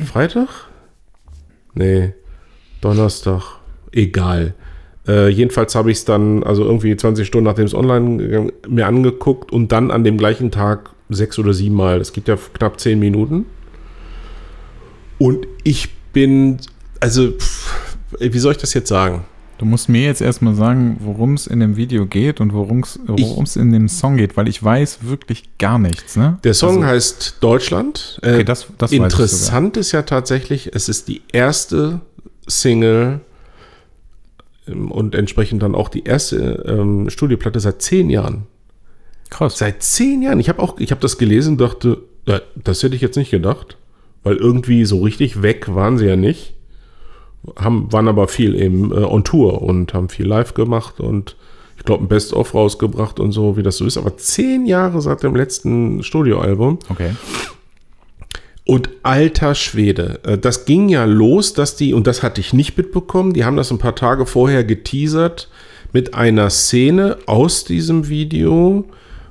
Freitag? 0.06 0.48
Nee, 1.74 2.14
Donnerstag. 2.82 3.60
Egal. 3.92 4.56
Äh, 5.08 5.30
jedenfalls 5.30 5.76
habe 5.76 5.92
ich 5.92 5.98
es 6.00 6.06
dann, 6.06 6.44
also 6.44 6.64
irgendwie 6.64 6.96
20 6.96 7.28
Stunden 7.28 7.46
nachdem 7.46 7.66
es 7.66 7.74
online 7.76 8.18
gegangen, 8.18 8.52
mir 8.68 8.88
angeguckt 8.88 9.52
und 9.52 9.72
dann 9.72 9.92
an 9.92 10.04
dem 10.04 10.18
gleichen 10.18 10.52
Tag 10.52 10.90
sechs 11.10 11.38
oder 11.38 11.54
sieben 11.54 11.76
Mal. 11.76 12.00
Das 12.00 12.14
geht 12.14 12.28
ja 12.28 12.38
knapp 12.54 12.80
zehn 12.80 13.00
Minuten. 13.00 13.46
Und 15.18 15.48
ich 15.64 15.90
bin, 16.14 16.58
also, 17.00 17.32
pff, 17.32 17.96
wie 18.20 18.40
soll 18.40 18.54
ich 18.54 18.58
das 18.58 18.74
jetzt 18.74 18.90
sagen? 18.90 19.26
Du 19.58 19.64
musst 19.64 19.88
mir 19.88 20.02
jetzt 20.02 20.22
erstmal 20.22 20.54
sagen, 20.54 20.98
worum 21.00 21.36
es 21.36 21.48
in 21.48 21.62
dem 21.62 21.78
Video 21.78 22.06
geht 22.06 22.42
und 22.42 22.54
worum 22.54 22.82
es 22.82 23.56
in 23.56 23.72
dem 23.72 23.88
Song 23.88 24.18
geht, 24.18 24.36
weil 24.36 24.50
ich 24.50 24.62
weiß 24.62 25.00
wirklich 25.04 25.58
gar 25.58 25.80
nichts. 25.80 26.18
Ne? 26.18 26.40
Der 26.44 26.54
Song 26.54 26.78
Also, 26.78 26.88
heißt 26.88 27.38
Deutschland. 27.40 28.20
Äh, 28.22 28.34
Okay, 28.34 28.44
das, 28.44 28.68
das. 28.78 28.92
Interessant 28.92 29.78
ist 29.78 29.94
ja 29.94 30.02
tatsächlich, 30.02 30.72
es 30.76 30.90
ist 30.90 31.08
die 31.08 31.22
erste 31.32 32.02
Single 32.48 33.22
und 34.68 35.16
entsprechend 35.16 35.62
dann 35.64 35.76
auch 35.76 35.90
die 35.90 36.04
erste 36.04 36.64
ähm, 36.68 37.10
Studioplatte 37.10 37.60
seit 37.60 37.82
zehn 37.82 38.10
Jahren. 38.10 38.48
Krass. 39.30 39.58
Seit 39.58 39.84
zehn 39.84 40.22
Jahren. 40.22 40.40
Ich 40.40 40.50
habe 40.50 40.62
auch, 40.62 40.80
ich 40.80 40.92
habe 40.92 41.02
das 41.02 41.18
gelesen 41.18 41.54
und 41.54 41.62
dachte, 41.62 42.00
ja, 42.26 42.42
das 42.56 42.82
hätte 42.84 42.96
ich 42.96 43.02
jetzt 43.02 43.18
nicht 43.18 43.32
gedacht, 43.32 43.78
weil 44.24 44.36
irgendwie 44.38 44.86
so 44.86 45.02
richtig 45.02 45.42
weg 45.42 45.74
waren 45.74 45.98
sie 45.98 46.06
ja 46.06 46.16
nicht. 46.16 46.54
Haben, 47.58 47.92
waren 47.94 48.08
aber 48.08 48.28
viel 48.28 48.56
eben 48.56 48.92
äh, 48.92 49.04
on 49.04 49.24
Tour 49.24 49.62
und 49.62 49.94
haben 49.94 50.10
viel 50.10 50.26
live 50.26 50.56
gemacht 50.56 51.00
und 51.00 51.36
ich 51.78 51.84
glaube 51.84 52.04
ein 52.04 52.08
Best-of 52.08 52.56
rausgebracht 52.56 53.20
und 53.20 53.34
so, 53.34 53.58
wie 53.58 53.64
das 53.64 53.78
so 53.78 53.86
ist. 53.86 53.98
Aber 53.98 54.18
zehn 54.18 54.66
Jahre 54.66 55.02
seit 55.02 55.22
dem 55.22 55.36
letzten 55.36 56.02
Studioalbum. 56.02 56.80
Okay. 56.90 57.12
Und 58.68 58.90
alter 59.04 59.54
Schwede, 59.54 60.20
äh, 60.24 60.38
das 60.40 60.66
ging 60.66 60.90
ja 60.90 61.06
los, 61.06 61.54
dass 61.54 61.76
die, 61.76 61.94
und 61.94 62.08
das 62.08 62.24
hatte 62.24 62.42
ich 62.42 62.52
nicht 62.54 62.76
mitbekommen, 62.78 63.34
die 63.34 63.46
haben 63.46 63.58
das 63.58 63.70
ein 63.72 63.78
paar 63.78 63.94
Tage 63.96 64.26
vorher 64.26 64.64
geteasert 64.64 65.50
mit 65.94 66.16
einer 66.16 66.50
Szene 66.50 67.18
aus 67.28 67.64
diesem 67.64 68.10
Video, 68.10 68.86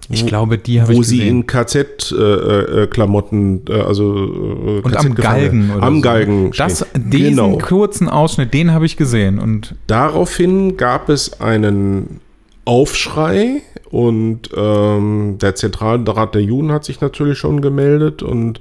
Ich 0.09 0.24
glaube, 0.27 0.56
die 0.59 0.81
habe 0.81 0.93
ich 0.93 0.98
wo 0.98 1.02
sie 1.02 1.19
gesehen. 1.19 1.36
in 1.40 1.47
KZ-Klamotten, 1.47 3.62
äh, 3.69 3.73
also 3.81 4.15
äh, 4.15 4.81
und 4.81 4.97
am 4.97 5.15
Galgen 5.15 5.70
oder 5.74 5.82
am 5.82 5.97
so. 5.97 6.01
Galgen 6.02 6.51
Das, 6.56 6.86
stehen. 6.89 7.11
diesen 7.11 7.36
Genau. 7.36 7.59
kurzen 7.59 8.09
Ausschnitt, 8.09 8.55
den 8.55 8.73
habe 8.73 8.86
ich 8.86 8.97
gesehen. 8.97 9.39
Und 9.39 9.74
Daraufhin 9.86 10.77
gab 10.77 11.09
es 11.09 11.40
einen 11.40 12.20
Aufschrei 12.65 13.62
und 13.90 14.51
ähm, 14.56 15.36
der 15.40 15.55
Zentralrat 15.55 16.35
der 16.35 16.43
Juden 16.43 16.73
hat 16.73 16.85
sich 16.85 17.01
natürlich 17.01 17.39
schon 17.39 17.61
gemeldet 17.61 18.23
und 18.23 18.61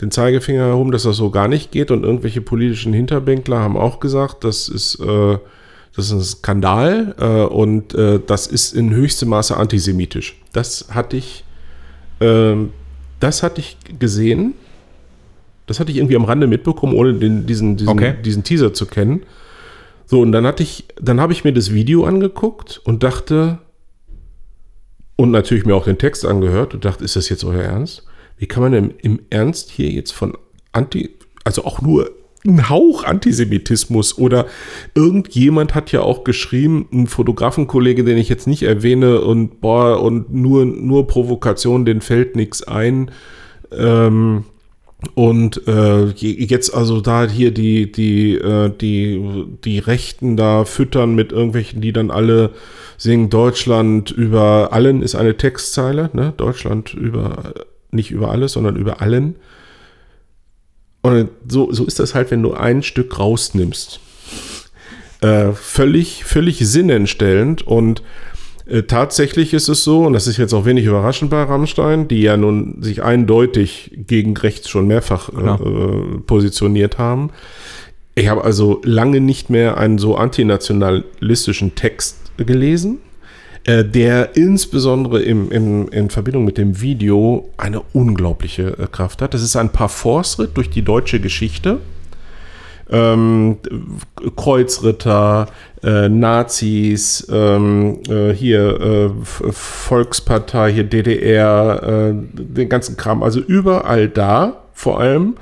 den 0.00 0.10
Zeigefinger 0.10 0.64
erhoben, 0.64 0.92
dass 0.92 1.02
das 1.02 1.16
so 1.16 1.30
gar 1.30 1.48
nicht 1.48 1.72
geht 1.72 1.90
und 1.90 2.04
irgendwelche 2.04 2.40
politischen 2.40 2.92
Hinterbänkler 2.92 3.58
haben 3.58 3.76
auch 3.76 3.98
gesagt, 4.00 4.44
das 4.44 4.68
ist, 4.68 5.00
äh, 5.00 5.38
das 5.96 6.06
ist 6.06 6.12
ein 6.12 6.20
Skandal 6.22 7.14
äh, 7.18 7.52
und 7.52 7.94
äh, 7.94 8.20
das 8.24 8.46
ist 8.46 8.74
in 8.74 8.90
höchstem 8.90 9.30
Maße 9.30 9.56
antisemitisch. 9.56 10.40
Das 10.52 10.86
hatte 10.90 11.16
ich, 11.16 11.44
ähm, 12.20 12.70
das 13.18 13.42
hatte 13.42 13.60
ich 13.60 13.76
gesehen. 13.98 14.54
Das 15.66 15.80
hatte 15.80 15.90
ich 15.90 15.98
irgendwie 15.98 16.16
am 16.16 16.24
Rande 16.24 16.46
mitbekommen, 16.46 16.94
ohne 16.94 17.14
den, 17.14 17.46
diesen, 17.46 17.76
diesen, 17.76 17.90
Okay. 17.90 18.14
diesen 18.24 18.44
Teaser 18.44 18.72
zu 18.72 18.86
kennen. 18.86 19.22
So, 20.06 20.20
und 20.20 20.32
dann 20.32 20.46
hatte 20.46 20.62
ich, 20.62 20.86
dann 20.98 21.20
habe 21.20 21.32
ich 21.32 21.44
mir 21.44 21.52
das 21.52 21.74
Video 21.74 22.04
angeguckt 22.04 22.80
und 22.84 23.02
dachte, 23.02 23.58
und 25.16 25.32
natürlich 25.32 25.66
mir 25.66 25.74
auch 25.74 25.84
den 25.84 25.98
Text 25.98 26.24
angehört 26.24 26.72
und 26.72 26.84
dachte, 26.84 27.04
ist 27.04 27.16
das 27.16 27.28
jetzt 27.28 27.44
euer 27.44 27.62
Ernst? 27.62 28.07
Wie 28.38 28.46
kann 28.46 28.62
man 28.62 28.72
denn 28.72 28.94
im 29.02 29.20
Ernst 29.30 29.70
hier 29.70 29.90
jetzt 29.90 30.12
von 30.12 30.36
Anti, 30.72 31.10
also 31.44 31.64
auch 31.64 31.80
nur 31.82 32.10
ein 32.46 32.68
Hauch 32.68 33.02
Antisemitismus 33.04 34.16
oder 34.16 34.46
irgendjemand 34.94 35.74
hat 35.74 35.90
ja 35.90 36.02
auch 36.02 36.22
geschrieben, 36.22 36.86
ein 36.92 37.06
Fotografenkollege, 37.08 38.04
den 38.04 38.16
ich 38.16 38.28
jetzt 38.28 38.46
nicht 38.46 38.62
erwähne 38.62 39.22
und 39.22 39.60
boah, 39.60 40.00
und 40.00 40.32
nur, 40.32 40.64
nur 40.64 41.06
Provokation, 41.08 41.84
den 41.84 42.00
fällt 42.00 42.36
nichts 42.36 42.62
ein. 42.62 43.10
Ähm, 43.76 44.44
und 45.14 45.66
äh, 45.68 46.06
je- 46.06 46.44
jetzt 46.44 46.74
also 46.74 47.00
da 47.00 47.26
hier 47.28 47.50
die, 47.52 47.90
die, 47.90 48.34
äh, 48.34 48.70
die, 48.80 49.46
die 49.64 49.78
Rechten 49.78 50.36
da 50.36 50.64
füttern 50.64 51.14
mit 51.14 51.32
irgendwelchen, 51.32 51.80
die 51.80 51.92
dann 51.92 52.10
alle 52.10 52.50
singen, 52.96 53.30
Deutschland 53.30 54.10
über 54.10 54.72
allen 54.72 55.02
ist 55.02 55.14
eine 55.14 55.36
Textzeile, 55.36 56.10
ne? 56.14 56.34
Deutschland 56.36 56.94
über, 56.94 57.52
nicht 57.90 58.10
über 58.10 58.30
alles, 58.30 58.52
sondern 58.52 58.76
über 58.76 59.00
allen. 59.00 59.36
Und 61.02 61.30
so, 61.48 61.72
so 61.72 61.84
ist 61.84 62.00
das 62.00 62.14
halt, 62.14 62.30
wenn 62.30 62.42
du 62.42 62.54
ein 62.54 62.82
Stück 62.82 63.18
rausnimmst. 63.18 64.00
Äh, 65.20 65.52
völlig, 65.52 66.24
völlig 66.24 66.58
sinnentstellend 66.58 67.66
und 67.66 68.02
äh, 68.68 68.82
tatsächlich 68.82 69.54
ist 69.54 69.68
es 69.68 69.82
so, 69.82 70.04
und 70.06 70.12
das 70.12 70.26
ist 70.26 70.36
jetzt 70.36 70.52
auch 70.52 70.64
wenig 70.64 70.84
überraschend 70.84 71.30
bei 71.30 71.42
Rammstein, 71.42 72.06
die 72.06 72.22
ja 72.22 72.36
nun 72.36 72.82
sich 72.82 73.02
eindeutig 73.02 73.90
gegen 74.06 74.36
rechts 74.36 74.68
schon 74.68 74.86
mehrfach 74.86 75.30
äh, 75.30 75.42
äh, 75.42 76.18
positioniert 76.20 76.98
haben. 76.98 77.30
Ich 78.14 78.28
habe 78.28 78.44
also 78.44 78.80
lange 78.84 79.20
nicht 79.20 79.48
mehr 79.48 79.78
einen 79.78 79.98
so 79.98 80.16
antinationalistischen 80.16 81.74
Text 81.74 82.18
gelesen, 82.36 82.98
der 83.84 84.36
insbesondere 84.36 85.22
im, 85.22 85.50
im, 85.50 85.88
in 85.88 86.10
Verbindung 86.10 86.44
mit 86.44 86.58
dem 86.58 86.80
Video 86.80 87.50
eine 87.56 87.82
unglaubliche 87.92 88.78
äh, 88.78 88.86
Kraft 88.90 89.22
hat. 89.22 89.34
Das 89.34 89.42
ist 89.42 89.56
ein 89.56 89.70
Parforce-Ritt 89.70 90.56
durch 90.56 90.70
die 90.70 90.82
deutsche 90.82 91.20
Geschichte 91.20 91.78
ähm, 92.90 93.58
Kreuzritter, 94.36 95.46
äh, 95.82 96.08
Nazis, 96.08 97.26
ähm, 97.30 98.00
äh, 98.08 98.32
hier 98.32 98.80
äh, 98.80 99.10
Volkspartei, 99.22 100.72
hier 100.72 100.84
DDR, 100.84 101.82
äh, 101.82 102.14
den 102.14 102.68
ganzen 102.68 102.96
Kram. 102.96 103.22
Also 103.22 103.40
überall 103.40 104.08
da, 104.08 104.64
vor 104.72 105.00
allem, 105.00 105.34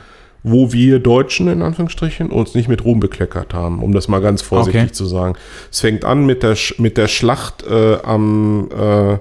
wo 0.48 0.72
wir 0.72 1.00
Deutschen 1.00 1.48
in 1.48 1.60
Anführungsstrichen 1.60 2.30
uns 2.30 2.54
nicht 2.54 2.68
mit 2.68 2.84
Ruhm 2.84 3.00
bekleckert 3.00 3.52
haben, 3.52 3.82
um 3.82 3.92
das 3.92 4.06
mal 4.06 4.20
ganz 4.20 4.42
vorsichtig 4.42 4.82
Okay. 4.82 4.92
zu 4.92 5.04
sagen. 5.06 5.34
Es 5.72 5.80
fängt 5.80 6.04
an 6.04 6.24
mit 6.24 6.44
der, 6.44 6.56
mit 6.78 6.96
der 6.96 7.08
Schlacht 7.08 7.64
äh, 7.68 7.96
am 8.04 8.68
äh, 8.70 9.18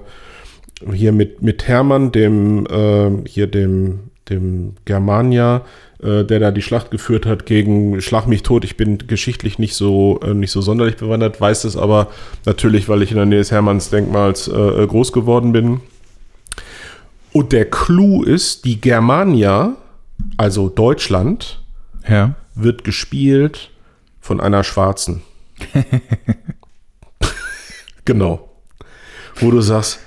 hier 0.94 1.10
mit, 1.10 1.42
mit 1.42 1.66
Hermann, 1.66 2.12
dem 2.12 2.64
äh, 2.66 3.28
hier 3.28 3.48
dem, 3.48 4.10
dem 4.30 4.74
Germania, 4.84 5.62
äh, 6.00 6.22
der 6.22 6.38
da 6.38 6.52
die 6.52 6.62
Schlacht 6.62 6.92
geführt 6.92 7.26
hat 7.26 7.44
gegen 7.44 8.00
Schlag 8.00 8.28
mich 8.28 8.44
tot. 8.44 8.64
Ich 8.64 8.76
bin 8.76 8.98
geschichtlich 9.08 9.58
nicht 9.58 9.74
so 9.74 10.20
äh, 10.22 10.32
nicht 10.32 10.52
so 10.52 10.60
sonderlich 10.60 10.96
bewandert, 10.96 11.40
weiß 11.40 11.64
es 11.64 11.76
aber 11.76 12.06
natürlich, 12.44 12.88
weil 12.88 13.02
ich 13.02 13.10
in 13.10 13.16
der 13.16 13.26
Nähe 13.26 13.38
des 13.38 13.50
Hermanns 13.50 13.90
Denkmals 13.90 14.46
äh, 14.46 14.52
äh, 14.52 14.86
groß 14.86 15.12
geworden 15.12 15.50
bin. 15.50 15.80
Und 17.32 17.50
der 17.50 17.64
Clou 17.68 18.22
ist, 18.22 18.64
die 18.64 18.80
Germania, 18.80 19.74
also 20.36 20.68
Deutschland, 20.68 21.62
ja. 22.08 22.34
wird 22.54 22.84
gespielt 22.84 23.70
von 24.20 24.40
einer 24.40 24.64
Schwarzen. 24.64 25.22
genau. 28.04 28.48
Wo 29.36 29.50
du 29.50 29.60
sagst, 29.60 30.00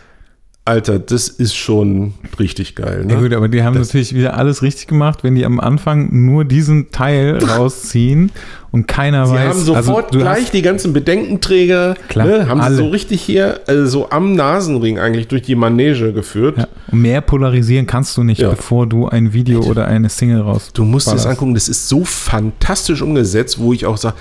Alter, 0.70 1.00
das 1.00 1.28
ist 1.28 1.56
schon 1.56 2.14
richtig 2.40 2.76
geil. 2.76 3.06
Ja 3.10 3.16
Ne? 3.16 3.22
gut, 3.22 3.34
aber 3.34 3.48
die 3.48 3.64
haben 3.64 3.76
natürlich 3.78 4.14
wieder 4.14 4.38
alles 4.38 4.62
richtig 4.62 4.88
gemacht, 4.88 5.24
wenn 5.24 5.36
die 5.36 5.44
am 5.46 5.60
Anfang 5.60 6.10
nur 6.26 6.46
diesen 6.46 6.92
Teil 6.92 7.44
rausziehen 7.44 8.32
und 8.72 8.88
keiner 8.88 9.26
Sie 9.26 9.34
weiß. 9.34 9.50
haben 9.50 9.60
sofort 9.64 10.06
also, 10.14 10.20
gleich 10.20 10.52
die 10.52 10.62
ganzen 10.62 10.94
Bedenkenträger, 10.94 11.96
Klar, 12.08 12.28
ne, 12.28 12.48
haben 12.48 12.62
alle. 12.62 12.76
sie 12.76 12.84
so 12.84 12.90
richtig 12.90 13.22
hier, 13.22 13.62
also 13.68 13.86
so 13.88 14.10
am 14.12 14.34
Nasenring 14.34 15.00
eigentlich 15.00 15.28
durch 15.28 15.42
die 15.42 15.56
Manege 15.56 16.14
geführt. 16.14 16.58
ja, 16.60 16.68
mehr 16.92 17.22
polarisieren 17.22 17.88
kannst 17.88 18.16
du 18.18 18.24
nicht, 18.24 18.42
Ja. 18.42 18.50
bevor 18.52 18.86
du 18.88 19.08
ein 19.08 19.34
Video 19.34 19.62
oder 19.64 19.88
eine 19.88 20.10
Single 20.10 20.42
raus. 20.42 20.70
Du 20.74 20.86
musst 20.86 21.08
es 21.08 21.14
ballerst. 21.14 21.28
angucken, 21.28 21.56
das 21.56 21.68
ist 21.68 21.90
so 21.90 22.06
fantastisch 22.06 23.02
umgesetzt, 23.02 23.60
wo 23.60 23.74
ich 23.74 23.86
auch 23.86 23.98
sage, 23.98 24.16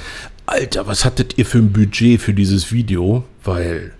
Alter, 0.46 0.86
was 0.86 1.04
hattet 1.04 1.36
ihr 1.36 1.44
für 1.44 1.58
ein 1.58 1.72
Budget 1.72 2.20
für 2.22 2.32
dieses 2.32 2.72
Video? 2.72 3.22
Weil, 3.44 3.92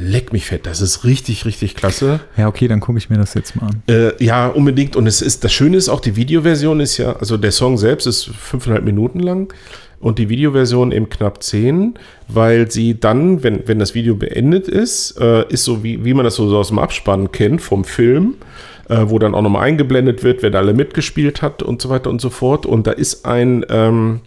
leck 0.00 0.32
mich 0.32 0.46
fett, 0.46 0.66
das 0.66 0.80
ist 0.80 1.04
richtig, 1.04 1.44
richtig 1.44 1.74
klasse. 1.74 2.20
Ja, 2.36 2.48
okay, 2.48 2.68
dann 2.68 2.80
gucke 2.80 2.98
ich 2.98 3.10
mir 3.10 3.18
das 3.18 3.34
jetzt 3.34 3.56
mal 3.56 3.68
an. 3.68 3.82
Äh, 3.88 4.24
ja, 4.24 4.48
unbedingt. 4.48 4.96
Und 4.96 5.06
es 5.06 5.20
ist, 5.20 5.44
das 5.44 5.52
Schöne 5.52 5.76
ist 5.76 5.88
auch, 5.88 6.00
die 6.00 6.16
Videoversion 6.16 6.80
ist 6.80 6.96
ja, 6.96 7.14
also 7.16 7.36
der 7.36 7.52
Song 7.52 7.78
selbst 7.78 8.06
ist 8.06 8.24
fünfeinhalb 8.24 8.84
Minuten 8.84 9.20
lang 9.20 9.52
und 10.00 10.18
die 10.18 10.28
Videoversion 10.28 10.92
eben 10.92 11.08
knapp 11.10 11.42
zehn, 11.42 11.94
weil 12.28 12.70
sie 12.70 12.98
dann, 12.98 13.42
wenn, 13.42 13.68
wenn 13.68 13.78
das 13.78 13.94
Video 13.94 14.14
beendet 14.14 14.66
ist, 14.66 15.20
äh, 15.20 15.46
ist 15.48 15.64
so 15.64 15.84
wie, 15.84 16.04
wie 16.04 16.14
man 16.14 16.24
das 16.24 16.36
so 16.36 16.56
aus 16.56 16.68
dem 16.68 16.78
Abspann 16.78 17.30
kennt 17.32 17.60
vom 17.60 17.84
Film, 17.84 18.36
äh, 18.88 19.04
wo 19.04 19.18
dann 19.18 19.34
auch 19.34 19.42
nochmal 19.42 19.64
eingeblendet 19.64 20.24
wird, 20.24 20.42
wer 20.42 20.50
da 20.50 20.58
alle 20.58 20.72
mitgespielt 20.72 21.42
hat 21.42 21.62
und 21.62 21.82
so 21.82 21.90
weiter 21.90 22.08
und 22.08 22.20
so 22.20 22.30
fort. 22.30 22.64
Und 22.64 22.86
da 22.86 22.92
ist 22.92 23.26
ein, 23.26 23.66
ähm, 23.68 24.20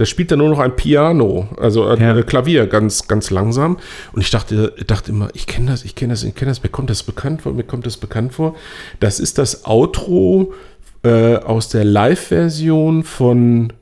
da 0.00 0.06
spielt 0.06 0.30
dann 0.30 0.38
nur 0.38 0.48
noch 0.48 0.60
ein 0.60 0.76
Piano, 0.76 1.46
also 1.58 1.84
ein 1.84 2.00
Ja. 2.00 2.16
äh, 2.16 2.22
Klavier, 2.22 2.66
ganz, 2.66 3.06
ganz 3.06 3.28
langsam. 3.28 3.76
Und 4.12 4.22
ich 4.22 4.30
dachte, 4.30 4.72
dachte 4.86 5.10
immer, 5.10 5.28
ich 5.34 5.46
kenne 5.46 5.70
das, 5.70 5.84
ich 5.84 5.94
kenne 5.94 6.14
das, 6.14 6.22
ich 6.22 6.34
kenne 6.34 6.50
das, 6.50 6.62
mir 6.62 6.70
kommt 6.70 6.88
das 6.88 7.02
bekannt 7.02 7.42
vor, 7.42 7.52
mir 7.52 7.64
kommt 7.64 7.84
das 7.84 7.98
bekannt 7.98 8.32
vor. 8.32 8.54
Das 8.98 9.20
ist 9.20 9.36
das 9.36 9.66
Outro 9.66 10.54
äh, 11.02 11.36
aus 11.36 11.68
der 11.68 11.84
Live-Version 11.84 13.04
von 13.04 13.74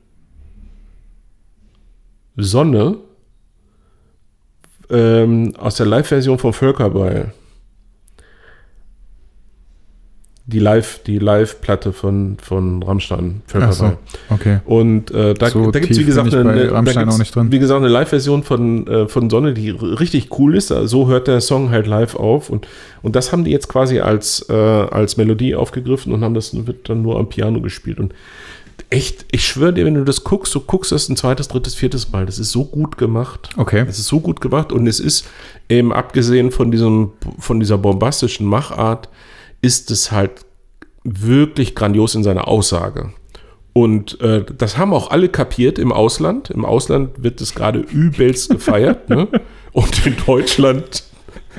Sonne, 2.35 2.97
ähm, 4.89 5.53
aus 5.57 5.75
der 5.75 5.85
Live-Version 5.85 6.37
von 6.37 6.51
Völkerball. 6.51 7.33
Die 10.51 10.59
Live, 10.59 11.01
die 11.05 11.19
Live-Platte 11.19 11.93
von, 11.93 12.37
von 12.41 12.81
Rammstein, 12.81 13.41
Ach 13.45 13.51
Völkerball. 13.51 13.97
so, 14.29 14.33
okay. 14.33 14.59
Und 14.65 15.11
äh, 15.11 15.35
da, 15.35 15.49
So 15.49 15.69
da 15.69 15.79
gibt 15.79 15.91
es, 15.91 15.99
wie 15.99 16.05
gesagt, 16.05 16.33
eine, 16.33 16.71
Rammstein 16.71 17.03
gibt's, 17.03 17.15
auch 17.15 17.19
nicht 17.19 17.35
drin. 17.35 17.51
wie 17.51 17.59
gesagt, 17.59 17.79
eine 17.79 17.87
Live-Version 17.89 18.43
von, 18.43 18.87
äh, 18.87 19.07
von 19.07 19.29
Sonne, 19.29 19.53
die 19.53 19.69
richtig 19.69 20.39
cool 20.39 20.55
ist. 20.55 20.69
So 20.69 21.07
hört 21.07 21.27
der 21.27 21.41
Song 21.41 21.69
halt 21.69 21.85
live 21.85 22.15
auf. 22.15 22.49
Und, 22.49 22.67
und 23.03 23.15
das 23.15 23.31
haben 23.31 23.43
die 23.43 23.51
jetzt 23.51 23.67
quasi 23.69 23.99
als, 23.99 24.47
äh, 24.49 24.53
als 24.53 25.17
Melodie 25.17 25.53
aufgegriffen 25.55 26.11
und 26.13 26.23
haben 26.23 26.33
das 26.33 26.55
wird 26.65 26.89
dann 26.89 27.03
nur 27.03 27.19
am 27.19 27.29
Piano 27.29 27.61
gespielt. 27.61 27.99
Und 27.99 28.13
echt, 28.89 29.25
ich 29.31 29.45
schwöre 29.45 29.73
dir, 29.73 29.85
wenn 29.85 29.93
du 29.93 30.03
das 30.03 30.23
guckst, 30.23 30.55
du 30.55 30.61
guckst 30.61 30.91
das 30.91 31.09
ein 31.09 31.15
zweites, 31.15 31.47
drittes, 31.47 31.75
viertes 31.75 32.11
Mal. 32.11 32.25
Das 32.25 32.39
ist 32.39 32.51
so 32.51 32.65
gut 32.65 32.97
gemacht. 32.97 33.49
Okay. 33.55 33.85
Es 33.87 33.99
ist 33.99 34.07
so 34.07 34.19
gut 34.19 34.41
gemacht 34.41 34.71
und 34.71 34.87
es 34.87 34.99
ist 34.99 35.27
eben 35.69 35.93
abgesehen 35.93 36.49
von 36.49 36.71
diesem, 36.71 37.11
von 37.37 37.59
dieser 37.59 37.77
bombastischen 37.77 38.47
Machart, 38.47 39.09
ist 39.61 39.91
es 39.91 40.11
halt 40.11 40.31
wirklich 41.03 41.75
grandios 41.75 42.15
in 42.15 42.23
seiner 42.23 42.47
Aussage. 42.47 43.13
Und 43.73 44.19
äh, 44.21 44.43
das 44.57 44.77
haben 44.77 44.93
auch 44.93 45.11
alle 45.11 45.29
kapiert 45.29 45.79
im 45.79 45.91
Ausland. 45.91 46.49
Im 46.49 46.65
Ausland 46.65 47.23
wird 47.23 47.39
es 47.41 47.53
gerade 47.55 47.79
übelst 47.79 48.49
gefeiert. 48.51 49.09
ne? 49.09 49.27
Und 49.71 50.05
in 50.05 50.15
Deutschland 50.25 51.03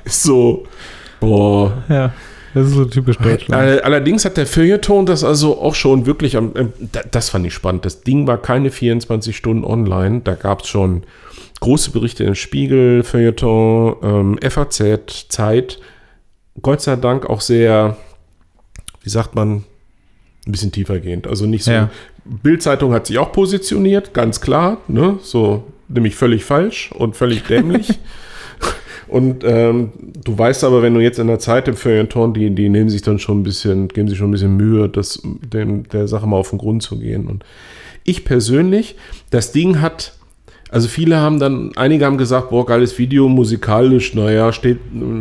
ist 0.05 0.23
so, 0.23 0.65
boah, 1.21 1.83
Ja. 1.89 2.13
Das 2.53 2.67
ist 2.67 2.75
so 2.75 2.85
typisch 2.85 3.17
Deutschland. 3.19 3.55
All- 3.63 3.81
Allerdings 3.83 4.25
hat 4.25 4.37
der 4.37 4.45
Feuilleton 4.47 5.07
das 5.07 5.23
also 5.23 5.61
auch 5.63 5.77
schon 5.77 6.05
wirklich 6.07 6.37
am. 6.37 6.51
ähm, 6.57 6.73
da- 6.81 7.03
Das 7.09 7.29
fand 7.31 7.47
ich 7.47 7.55
spannend. 7.55 7.85
Das 7.85 8.01
Ding 8.03 8.27
war 8.27 8.39
keine 8.39 8.73
24 8.73 9.37
Stunden 9.37 9.65
online. 9.65 10.23
Da 10.25 10.35
gab 10.35 10.63
es 10.63 10.69
schon 10.69 11.05
große 11.61 11.93
Berichte 11.93 12.25
im 12.25 12.35
Spiegel, 12.35 13.05
Feuilleton, 13.05 13.95
ähm, 14.03 14.39
FAZ, 14.51 15.27
Zeit. 15.29 15.79
Gott 16.63 16.81
sei 16.81 16.97
Dank 16.97 17.27
auch 17.27 17.41
sehr, 17.41 17.97
wie 19.03 19.11
sagt 19.11 19.35
man, 19.35 19.65
ein 20.47 20.53
bisschen 20.53 20.73
tiefergehend. 20.73 21.27
Also 21.27 21.47
nicht 21.47 21.65
so. 21.65 21.71
Ja. 21.71 21.91
Bild-Zeitung 22.25 22.93
hat 22.93 23.07
sich 23.07 23.19
auch 23.19 23.33
positioniert, 23.33 24.15
ganz 24.15 24.41
klar. 24.41 24.79
Ne? 24.89 25.19
So, 25.23 25.65
nämlich 25.89 26.17
völlig 26.17 26.45
falsch 26.45 26.93
und 26.93 27.17
völlig 27.17 27.45
dämlich. 27.45 27.99
Und 29.11 29.43
ähm, 29.43 29.91
du 30.25 30.39
weißt 30.39 30.63
aber, 30.63 30.83
wenn 30.83 30.95
du 30.95 31.01
jetzt 31.01 31.19
in 31.19 31.27
der 31.27 31.41
Zeit 31.41 31.67
im 31.67 31.75
Feuilleton, 31.75 32.33
die, 32.33 32.55
die 32.55 32.69
nehmen 32.69 32.89
sich 32.89 33.03
dann 33.03 33.19
schon 33.19 33.41
ein 33.41 33.43
bisschen, 33.43 33.89
geben 33.89 34.07
sich 34.07 34.19
schon 34.19 34.29
ein 34.29 34.33
bisschen 34.33 34.57
Mühe, 34.57 34.89
das, 34.89 35.21
dem, 35.25 35.89
der 35.89 36.07
Sache 36.07 36.29
mal 36.29 36.37
auf 36.37 36.51
den 36.51 36.61
Grund 36.61 36.85
zu 36.85 36.97
gehen. 36.97 37.27
Und 37.27 37.45
ich 38.05 38.25
persönlich, 38.25 38.95
das 39.31 39.51
Ding 39.51 39.81
hat, 39.81 40.13
also 40.71 40.89
viele 40.89 41.19
haben 41.19 41.39
dann, 41.41 41.73
einige 41.77 42.05
haben 42.05 42.19
gesagt, 42.19 42.51
boah, 42.51 42.65
geiles 42.65 42.99
Video, 42.99 43.29
musikalisch, 43.29 44.15
naja, 44.15 44.53
steht, 44.53 44.79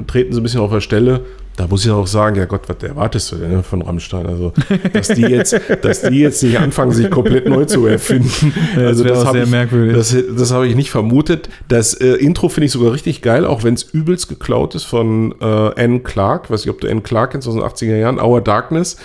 treten 0.08 0.34
sie 0.34 0.40
ein 0.40 0.44
bisschen 0.44 0.62
auf 0.62 0.72
der 0.72 0.82
Stelle. 0.82 1.22
Da 1.60 1.68
muss 1.68 1.84
ich 1.84 1.92
auch 1.92 2.08
sagen, 2.08 2.38
ja 2.38 2.46
Gott, 2.46 2.62
was 2.68 2.82
erwartest 2.84 3.34
du 3.34 3.36
denn 3.36 3.52
ne, 3.52 3.64
von 3.64 3.82
Rammstein? 3.82 4.26
Also, 4.28 4.54
dass 4.94 5.10
die 5.10 5.24
jetzt, 5.24 5.60
dass 5.82 6.04
die 6.04 6.20
jetzt 6.20 6.42
nicht 6.42 6.58
anfangen, 6.58 6.94
sich 6.94 7.10
komplett 7.10 7.50
neu 7.50 7.66
zu 7.66 7.86
erfinden. 7.86 8.30
Ja, 8.76 8.84
das 8.84 8.88
also, 8.88 9.04
wäre 9.04 9.18
auch 9.18 9.26
hab 9.26 9.34
sehr 9.34 9.44
ich, 9.44 9.50
merkwürdig. 9.50 9.96
Das, 9.96 10.16
das 10.38 10.52
habe 10.52 10.68
ich 10.68 10.76
nicht 10.76 10.90
vermutet. 10.90 11.50
Das 11.68 11.94
äh, 11.96 12.14
Intro 12.14 12.48
finde 12.48 12.68
ich 12.68 12.72
sogar 12.72 12.94
richtig 12.94 13.22
geil, 13.22 13.46
auch 13.46 13.64
wenn 13.64 13.74
es 13.74 13.84
übelst 13.84 14.30
geklaut 14.30 14.74
ist 14.76 14.86
von 14.86 15.36
äh, 15.42 15.46
Anne 15.46 16.00
Clark. 16.00 16.50
Weiß 16.50 16.66
nicht, 16.66 16.74
ob 16.74 16.80
du 16.80 16.88
Anne 16.88 17.02
Clark 17.02 17.32
kennst 17.32 17.48
aus 17.48 17.56
den 17.56 17.64
80er 17.64 17.98
Jahren. 17.98 18.20
Our 18.22 18.40
Darkness. 18.40 18.96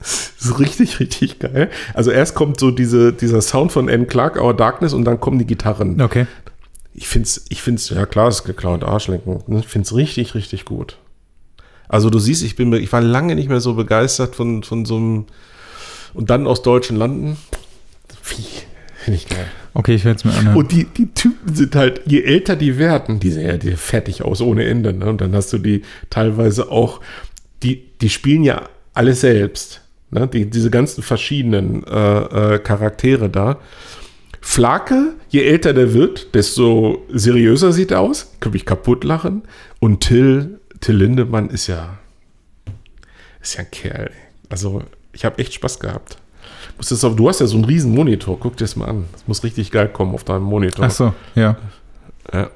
Ist 0.00 0.58
richtig, 0.58 1.00
richtig 1.00 1.38
geil. 1.40 1.70
Also 1.94 2.10
erst 2.10 2.34
kommt 2.34 2.60
so 2.60 2.70
diese, 2.70 3.12
dieser 3.12 3.42
Sound 3.42 3.72
von 3.72 3.88
Anne 3.88 4.06
Clark, 4.06 4.40
Our 4.40 4.54
Darkness, 4.54 4.92
und 4.92 5.04
dann 5.04 5.20
kommen 5.20 5.38
die 5.38 5.46
Gitarren. 5.46 6.00
Okay. 6.00 6.26
Ich 6.94 7.08
finde 7.08 7.26
es, 7.26 7.44
ich 7.48 7.62
find's, 7.62 7.90
ja 7.90 8.06
klar, 8.06 8.28
es 8.28 8.36
ist 8.36 8.44
geklaut, 8.44 8.82
Arschlenken. 8.84 9.42
ne? 9.46 9.60
Ich 9.60 9.68
finde 9.68 9.86
es 9.86 9.94
richtig, 9.94 10.34
richtig 10.34 10.64
gut. 10.64 10.98
Also 11.88 12.10
du 12.10 12.18
siehst, 12.18 12.42
ich 12.42 12.54
bin, 12.54 12.72
ich 12.72 12.92
war 12.92 13.00
lange 13.00 13.34
nicht 13.34 13.48
mehr 13.48 13.60
so 13.60 13.74
begeistert 13.74 14.36
von, 14.36 14.62
von 14.62 14.84
so 14.84 14.96
einem, 14.96 15.26
und 16.14 16.30
dann 16.30 16.46
aus 16.46 16.62
deutschen 16.62 16.96
Landen. 16.96 17.36
Wie, 18.24 18.44
finde 18.96 19.16
ich 19.16 19.28
geil. 19.28 19.46
Okay, 19.74 19.94
ich 19.94 20.04
werde 20.04 20.18
es 20.18 20.24
mir 20.24 20.32
anhören. 20.32 20.56
Und 20.56 20.72
die, 20.72 20.84
die 20.84 21.12
Typen 21.12 21.54
sind 21.54 21.74
halt, 21.76 22.02
je 22.04 22.22
älter 22.22 22.56
die 22.56 22.78
werden, 22.78 23.20
die 23.20 23.30
sehen 23.30 23.46
ja 23.46 23.56
die 23.56 23.76
fertig 23.76 24.22
aus 24.22 24.40
ohne 24.40 24.64
Ende. 24.64 24.92
Ne? 24.92 25.06
Und 25.06 25.20
dann 25.20 25.34
hast 25.34 25.52
du 25.52 25.58
die 25.58 25.82
teilweise 26.10 26.70
auch, 26.70 27.00
die, 27.62 27.84
die 28.00 28.10
spielen 28.10 28.42
ja 28.42 28.68
alles 28.94 29.20
selbst. 29.20 29.82
Ne? 30.10 30.26
Die, 30.28 30.48
diese 30.48 30.70
ganzen 30.70 31.02
verschiedenen 31.02 31.84
äh, 31.84 32.54
äh, 32.54 32.58
Charaktere 32.58 33.28
da. 33.28 33.58
Flake, 34.40 35.14
je 35.28 35.42
älter 35.44 35.74
der 35.74 35.92
wird, 35.92 36.34
desto 36.34 37.04
seriöser 37.12 37.72
sieht 37.72 37.90
er 37.90 38.00
aus. 38.00 38.32
Kann 38.40 38.52
mich 38.52 38.64
kaputt 38.64 39.04
lachen. 39.04 39.42
Und 39.80 40.00
Till, 40.00 40.60
Till 40.80 40.96
Lindemann 40.96 41.50
ist 41.50 41.66
ja, 41.66 41.98
ist 43.42 43.54
ja 43.56 43.60
ein 43.60 43.70
Kerl. 43.70 44.10
Also, 44.48 44.82
ich 45.12 45.24
habe 45.24 45.38
echt 45.38 45.52
Spaß 45.54 45.80
gehabt. 45.80 46.16
Auf- 46.78 47.16
Du 47.16 47.28
hast 47.28 47.40
ja 47.40 47.46
so 47.46 47.56
einen 47.56 47.64
riesen 47.64 47.92
Monitor. 47.94 48.38
Guck 48.38 48.56
dir 48.56 48.64
das 48.64 48.76
mal 48.76 48.86
an. 48.86 49.04
Das 49.12 49.26
muss 49.26 49.42
richtig 49.42 49.70
geil 49.70 49.88
kommen 49.88 50.14
auf 50.14 50.24
deinem 50.24 50.44
Monitor. 50.44 50.84
Ach 50.86 50.90
so, 50.90 51.12
ja. 51.34 51.56
Ja. 52.32 52.50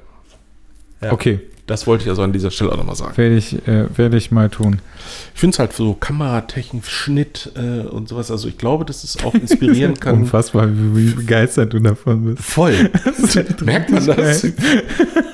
Ja. 1.01 1.11
Okay, 1.11 1.41
Das 1.65 1.87
wollte 1.87 2.03
ich 2.03 2.09
also 2.09 2.23
an 2.23 2.33
dieser 2.33 2.51
Stelle 2.51 2.73
auch 2.73 2.77
nochmal 2.77 2.95
sagen. 2.97 3.15
werde 3.15 3.37
ich, 3.37 3.65
äh, 3.67 3.85
werde 3.97 4.17
ich 4.17 4.31
mal 4.31 4.49
tun. 4.49 4.81
Ich 5.33 5.39
finde 5.39 5.55
es 5.55 5.59
halt 5.59 5.71
so 5.71 5.93
Kameratechnik, 5.93 6.85
Schnitt 6.85 7.51
äh, 7.55 7.87
und 7.87 8.09
sowas. 8.09 8.31
Also 8.31 8.49
ich 8.49 8.57
glaube, 8.57 8.83
dass 8.83 9.05
es 9.05 9.23
auch 9.23 9.33
inspirieren 9.33 9.93
kann. 9.99 10.15
Unfassbar, 10.23 10.67
wie, 10.69 10.95
wie 10.97 11.13
begeistert 11.13 11.71
du 11.71 11.79
davon 11.79 12.25
bist. 12.25 12.43
Voll. 12.43 12.91
Merkt 13.63 13.91
man 13.91 14.05
das? 14.05 14.41
geil. 14.41 14.53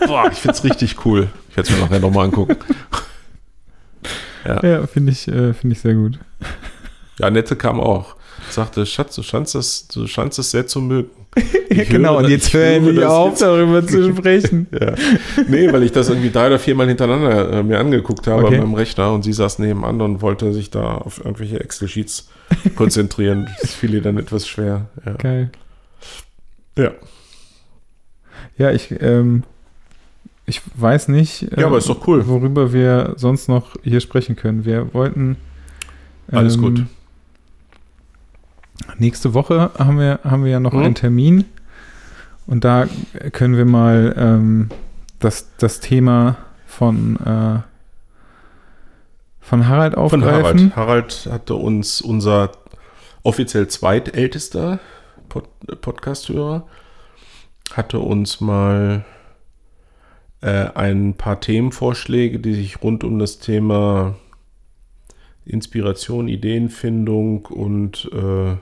Boah, 0.05 0.29
ich 0.31 0.37
finde 0.37 0.55
es 0.55 0.63
richtig 0.63 1.03
cool. 1.05 1.29
Ich 1.49 1.57
werde 1.57 1.69
es 1.69 1.75
mir 1.75 1.83
nachher 1.83 1.99
nochmal 1.99 2.25
angucken. 2.25 2.55
Ja. 2.55 2.59
Ja, 4.63 4.87
finde 4.87 5.11
ich, 5.11 5.27
äh, 5.27 5.53
finde 5.53 5.75
ich 5.75 5.81
sehr 5.81 5.93
gut. 5.93 6.17
Ja, 7.19 7.29
Nette 7.29 7.55
kam 7.55 7.79
auch. 7.79 8.15
Sagte, 8.49 8.85
Schatz, 8.85 9.15
du 9.15 9.21
scheinst 9.21 9.53
das, 9.53 9.87
du 9.89 10.07
scheinst 10.07 10.39
es 10.39 10.49
sehr 10.51 10.65
zu 10.65 10.79
mögen. 10.79 11.09
Ja, 11.69 11.83
Ich 11.83 11.89
genau, 11.89 12.17
und 12.17 12.27
jetzt 12.29 12.47
ich 12.47 12.53
höre 12.53 12.65
endlich 12.65 12.95
das 12.97 13.05
auf, 13.05 13.29
jetzt. 13.29 13.41
darüber 13.41 13.85
zu 13.87 14.15
sprechen. 14.15 14.67
Ja. 14.71 14.93
Nee, 15.47 15.71
weil 15.71 15.83
ich 15.83 15.91
das 15.91 16.09
irgendwie 16.09 16.29
drei 16.31 16.47
oder 16.47 16.59
viermal 16.59 16.87
hintereinander 16.87 17.59
äh, 17.59 17.63
mir 17.63 17.79
angeguckt 17.79 18.25
habe 18.27 18.45
Okay. 18.45 18.57
meinem 18.57 18.73
Rechner 18.73 19.13
und 19.13 19.23
sie 19.23 19.33
saß 19.33 19.59
nebenan 19.59 20.01
und 20.01 20.21
wollte 20.21 20.51
sich 20.53 20.69
da 20.71 20.95
auf 20.97 21.19
irgendwelche 21.23 21.59
Excel-Sheets 21.59 22.29
konzentrieren. 22.75 23.47
Das 23.61 23.73
fiel 23.73 23.93
ihr 23.93 24.01
dann 24.01 24.17
etwas 24.17 24.47
schwer. 24.47 24.87
Ja. 25.05 25.13
Geil. 25.13 25.51
ja. 26.77 26.91
Ja, 28.57 28.71
ich, 28.71 28.93
ähm, 28.99 29.43
ich 30.45 30.61
weiß 30.75 31.07
nicht, 31.09 31.47
Ja, 31.55 31.67
aber 31.67 31.77
ist 31.77 31.87
doch 31.89 32.05
cool. 32.07 32.27
worüber 32.27 32.73
wir 32.73 33.13
sonst 33.15 33.47
noch 33.47 33.75
hier 33.83 33.99
sprechen 34.01 34.35
können. 34.35 34.65
Wir 34.65 34.93
wollten. 34.93 35.37
Alles 36.31 36.57
gut. 36.57 36.83
Nächste 38.97 39.33
Woche 39.33 39.71
haben 39.77 39.99
wir, 39.99 40.19
haben 40.23 40.43
wir 40.43 40.51
ja 40.51 40.59
noch 40.59 40.73
Mhm. 40.73 40.79
einen 40.79 40.95
Termin. 40.95 41.45
Und 42.47 42.63
da 42.63 42.87
können 43.31 43.57
wir 43.57 43.65
mal 43.65 44.15
ähm, 44.17 44.69
das, 45.19 45.55
das 45.57 45.79
Thema 45.79 46.37
von, 46.65 47.15
äh, 47.17 47.59
von 49.39 49.67
Harald 49.67 49.93
Von 49.93 50.03
aufgreifen. 50.03 50.75
Harald. 50.75 50.75
Harald 50.75 51.29
hatte 51.31 51.55
uns 51.55 52.01
unser 52.01 52.51
offiziell 53.23 53.67
zweitältester 53.67 54.79
Pod 55.27 55.47
Podcast-Hörer, 55.81 56.65
hatte 57.73 57.99
uns 57.99 58.41
mal 58.41 59.05
äh, 60.41 60.69
ein 60.73 61.13
paar 61.13 61.39
Themenvorschläge, 61.39 62.39
die 62.39 62.53
sich 62.55 62.81
rund 62.81 63.03
um 63.03 63.19
das 63.19 63.37
Thema 63.37 64.15
Inspiration, 65.45 66.27
Ideenfindung 66.27 67.45
und 67.45 68.09
äh, 68.13 68.55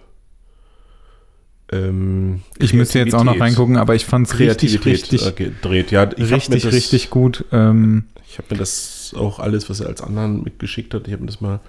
ähm, 1.72 2.42
Ich 2.60 2.74
müsste 2.74 3.00
jetzt 3.00 3.14
auch 3.16 3.24
noch 3.24 3.40
reingucken, 3.40 3.78
aber 3.78 3.96
ich 3.96 4.06
fand 4.06 4.28
es 4.28 4.40
richtig, 4.40 4.86
richtig, 4.86 5.36
gedreht. 5.36 5.92
Ja, 5.92 6.10
ich 6.16 6.32
richtig, 6.32 6.64
das- 6.64 6.74
richtig 6.74 7.10
gut. 7.10 7.46
Ähm, 7.52 8.06
Ich 8.30 8.38
habe 8.38 8.48
mir 8.54 8.58
das 8.60 9.14
auch 9.18 9.40
alles, 9.40 9.70
was 9.70 9.80
er 9.80 9.88
als 9.88 10.02
anderen 10.02 10.44
mitgeschickt 10.44 10.94
hat, 10.94 11.08
ich 11.08 11.14
habe 11.14 11.22
mir 11.24 11.28
das 11.28 11.42
mal 11.42 11.60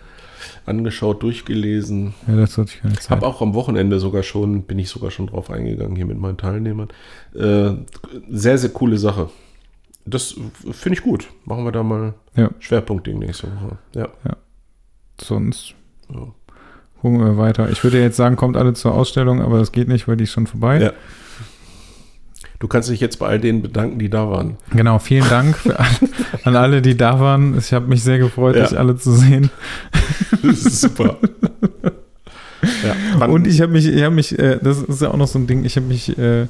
angeschaut, 0.67 1.23
durchgelesen. 1.23 2.15
ja, 2.27 2.37
das 2.37 2.57
hatte 2.59 2.73
ich 2.75 2.81
keine 2.83 2.95
Zeit. 2.95 3.11
Habe 3.11 3.27
auch 3.27 3.43
am 3.43 3.55
Wochenende 3.55 3.99
sogar 3.99 4.23
schon, 4.23 4.63
bin 4.65 4.79
ich 4.79 4.89
sogar 4.89 5.11
schon 5.11 5.27
drauf 5.27 5.51
eingegangen 5.51 5.97
hier 5.97 6.07
mit 6.07 6.19
meinen 6.19 6.37
Teilnehmern. 6.37 6.89
Äh, 7.35 7.73
sehr, 8.31 8.59
sehr 8.59 8.71
coole 8.71 8.99
Sache. 8.99 9.31
Das 10.05 10.37
finde 10.73 10.99
ich 10.99 11.03
gut. 11.05 11.29
Machen 11.45 11.65
wir 11.65 11.73
da 11.73 11.83
mal 11.83 12.15
Ja. 12.37 12.51
Schwerpunktding 12.61 13.19
nächste 13.19 13.49
Woche. 13.49 13.79
Ja. 13.95 14.09
Sonst 15.21 15.75
Ja. 16.13 16.29
Gucken 17.01 17.21
wir 17.21 17.37
weiter. 17.39 17.71
Ich 17.71 17.83
würde 17.85 18.01
jetzt 18.01 18.17
sagen, 18.17 18.37
kommt 18.37 18.57
alle 18.57 18.75
zur 18.75 18.95
Ausstellung, 18.95 19.41
aber 19.43 19.59
das 19.59 19.73
geht 19.73 19.89
nicht, 19.89 20.09
weil 20.09 20.17
die 20.17 20.25
ist 20.25 20.33
schon 20.33 20.47
vorbei. 20.47 20.81
Ja. 20.81 20.93
Du 22.61 22.67
kannst 22.67 22.89
dich 22.91 22.99
jetzt 23.01 23.21
bei 23.21 23.27
all 23.29 23.39
denen 23.39 23.63
bedanken, 23.63 24.01
die 24.01 24.11
da 24.11 24.29
waren. 24.29 24.57
Genau, 24.73 24.99
vielen 24.99 25.29
Dank 25.29 25.57
für 25.57 25.79
an 26.45 26.57
alle, 26.57 26.83
die 26.83 26.97
da 26.97 27.21
waren. 27.21 27.57
Ich 27.57 27.73
habe 27.73 27.87
mich 27.87 28.03
sehr 28.03 28.19
gefreut, 28.19 28.57
Ja. 28.57 28.65
euch 28.65 28.77
alle 28.77 28.97
zu 28.97 29.13
sehen. 29.13 29.51
Das 30.43 30.65
ist 30.67 30.81
super. 30.81 31.19
ja. 33.19 33.27
Und 33.27 33.47
ich 33.47 33.61
habe 33.61 33.73
mich, 33.73 33.87
ich 33.87 34.03
habe 34.03 34.15
mich, 34.15 34.37
äh, 34.39 34.59
das 34.61 34.83
ist 34.83 35.01
ja 35.03 35.11
auch 35.11 35.17
noch 35.17 35.29
so 35.29 35.39
ein 35.39 35.47
Ding, 35.47 35.65
ich 35.65 35.77
habe 35.77 35.87
mich, 35.87 36.19
äh, 36.19 36.47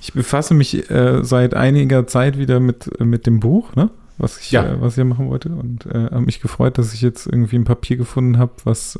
ich 0.00 0.12
befasse 0.14 0.54
mich 0.54 0.90
äh, 0.90 1.22
seit 1.22 1.54
einiger 1.54 2.06
Zeit 2.06 2.38
wieder 2.38 2.58
mit, 2.60 2.90
äh, 2.98 3.04
mit 3.04 3.26
dem 3.26 3.40
Buch, 3.40 3.74
ne? 3.76 3.90
Was 4.18 4.38
ich, 4.40 4.52
Ja. 4.52 4.64
äh, 4.64 4.80
was 4.80 4.96
ich 4.96 5.04
machen 5.04 5.28
wollte. 5.28 5.50
Und 5.50 5.84
äh, 5.86 6.04
habe 6.06 6.22
mich 6.22 6.40
gefreut, 6.40 6.78
dass 6.78 6.94
ich 6.94 7.02
jetzt 7.02 7.26
irgendwie 7.26 7.56
ein 7.56 7.64
Papier 7.64 7.96
gefunden 7.98 8.38
habe, 8.38 8.52
was, 8.64 8.96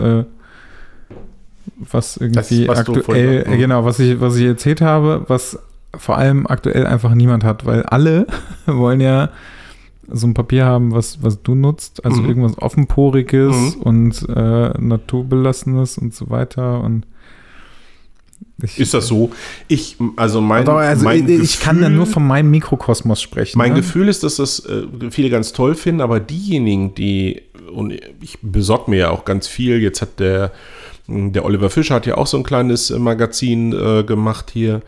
was 1.76 2.16
irgendwie 2.16 2.66
was 2.68 2.84
du 2.84 2.94
aktuell, 2.94 3.43
vorhin- 3.44 3.52
äh, 3.55 3.56
genau, 3.59 3.84
was 3.84 3.98
ich, 3.98 4.20
was 4.20 4.36
ich 4.36 4.44
erzählt 4.47 4.80
habe, 4.80 5.24
was 5.28 5.59
vor 5.97 6.16
allem 6.16 6.47
aktuell 6.47 6.86
einfach 6.86 7.14
niemand 7.14 7.44
hat, 7.44 7.66
weil 7.66 7.82
alle 7.84 8.26
wollen 8.66 9.01
ja 9.01 9.30
so 10.10 10.26
ein 10.26 10.34
Papier 10.34 10.64
haben, 10.64 10.93
was, 10.93 11.22
was 11.22 11.43
du 11.43 11.55
nutzt, 11.55 12.05
also 12.05 12.20
Mhm. 12.22 12.28
irgendwas 12.28 12.59
offenporiges 12.60 13.55
Mhm. 13.76 13.82
und 13.82 14.28
äh, 14.28 14.70
naturbelassenes 14.80 15.98
und 15.98 16.14
so 16.14 16.28
weiter 16.30 16.82
und 16.82 17.06
ich, 18.64 18.78
ist 18.78 18.94
das 18.94 19.09
so? 19.09 19.30
Ich, 19.66 19.97
also 20.16 20.40
mein, 20.40 20.68
also 20.68 21.05
mein 21.05 21.28
ich, 21.28 21.40
ich 21.40 21.60
kann 21.60 21.76
ja 21.80 21.82
Gefühl- 21.89 21.97
nur 21.97 22.06
von 22.06 22.26
meinem 22.26 22.51
Mikrokosmos 22.52 23.20
sprechen. 23.20 23.59
Mein 23.59 23.70
ne? 23.70 23.76
Gefühl 23.80 24.09
ist, 24.09 24.22
dass 24.22 24.36
das 24.36 24.60
äh, 24.66 24.84
viele 25.10 25.30
ganz 25.30 25.52
toll 25.52 25.74
finden, 25.74 26.01
aber 26.01 26.20
diejenigen, 26.20 26.94
die, 26.94 27.43
und 27.72 27.93
ich 28.20 28.39
besorge 28.40 28.90
mir 28.90 28.97
ja 28.98 29.10
auch 29.10 29.24
ganz 29.24 29.48
viel, 29.48 29.80
jetzt 29.82 30.01
hat 30.01 30.20
der, 30.20 30.52
der 31.08 31.44
Oliver 31.44 31.70
Fischer 31.70 31.94
hat 31.96 32.06
ja 32.06 32.16
auch 32.16 32.26
so 32.26 32.36
ein 32.36 32.42
kleines 32.44 32.90
äh, 32.90 32.98
Magazin 32.98 33.72
äh, 33.72 34.04
gemacht 34.04 34.50
hier. 34.52 34.82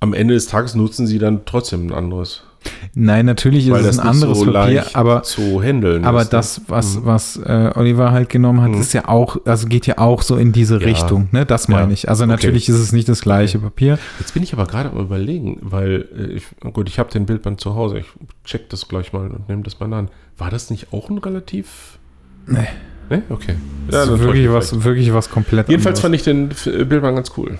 Am 0.00 0.12
Ende 0.12 0.34
des 0.34 0.46
Tages 0.48 0.74
nutzen 0.74 1.06
sie 1.06 1.18
dann 1.18 1.44
trotzdem 1.46 1.86
ein 1.86 1.92
anderes. 1.92 2.42
Nein, 2.94 3.26
natürlich 3.26 3.68
ist 3.68 3.84
es 3.84 3.98
ein 3.98 4.08
anderes 4.08 4.38
so 4.38 4.50
Papier, 4.50 4.86
aber 4.94 5.22
zu 5.22 5.62
handeln 5.62 6.04
Aber 6.06 6.22
ist, 6.22 6.26
ne? 6.32 6.38
das, 6.38 6.62
was, 6.66 6.96
Mhm. 6.96 7.04
was 7.04 7.36
äh, 7.36 7.70
Oliver 7.74 8.10
halt 8.10 8.30
genommen 8.30 8.62
hat, 8.62 8.70
Mhm. 8.70 8.80
ist 8.80 8.94
ja 8.94 9.06
auch, 9.06 9.36
also 9.44 9.66
geht 9.66 9.86
ja 9.86 9.98
auch 9.98 10.22
so 10.22 10.36
in 10.36 10.52
diese 10.52 10.78
Ja. 10.78 10.86
Richtung, 10.86 11.28
ne? 11.32 11.44
Das 11.44 11.68
meine 11.68 11.88
Ja. 11.88 11.92
ich. 11.92 12.08
Also 12.08 12.24
Okay. 12.24 12.30
natürlich 12.32 12.68
ist 12.70 12.76
es 12.78 12.92
nicht 12.92 13.06
das 13.08 13.20
gleiche 13.20 13.58
Papier. 13.58 13.98
Jetzt 14.18 14.32
bin 14.32 14.42
ich 14.42 14.54
aber 14.54 14.66
gerade 14.66 14.90
am 14.90 14.98
überlegen, 14.98 15.58
weil 15.60 16.08
äh, 16.18 16.32
ich, 16.32 16.44
gut, 16.72 16.88
ich 16.88 16.98
habe 16.98 17.10
den 17.10 17.26
Bildband 17.26 17.60
zu 17.60 17.74
Hause. 17.74 17.98
Ich 17.98 18.06
check 18.44 18.70
das 18.70 18.88
gleich 18.88 19.12
mal 19.12 19.28
und 19.30 19.46
nehme 19.48 19.62
das 19.62 19.78
mal 19.80 19.92
an. 19.92 20.08
War 20.38 20.50
das 20.50 20.70
nicht 20.70 20.90
auch 20.92 21.10
ein 21.10 21.18
relativ? 21.18 21.98
Nee. 22.46 22.66
Nee? 23.10 23.22
Okay. 23.28 23.54
Das 23.88 23.94
dann 23.94 24.02
ist 24.02 24.08
täusche 24.10 24.22
wirklich 24.24 24.44
ich 24.46 24.52
was, 24.52 24.68
vielleicht. 24.70 24.84
wirklich 24.84 25.12
was 25.14 25.30
komplett 25.30 25.68
Jedenfalls 25.68 26.02
anderes. 26.04 26.22
fand 26.24 26.50
ich 26.56 26.64
den 26.64 26.74
F- 26.80 26.88
Bildband 26.88 27.16
ganz 27.16 27.32
cool. 27.36 27.58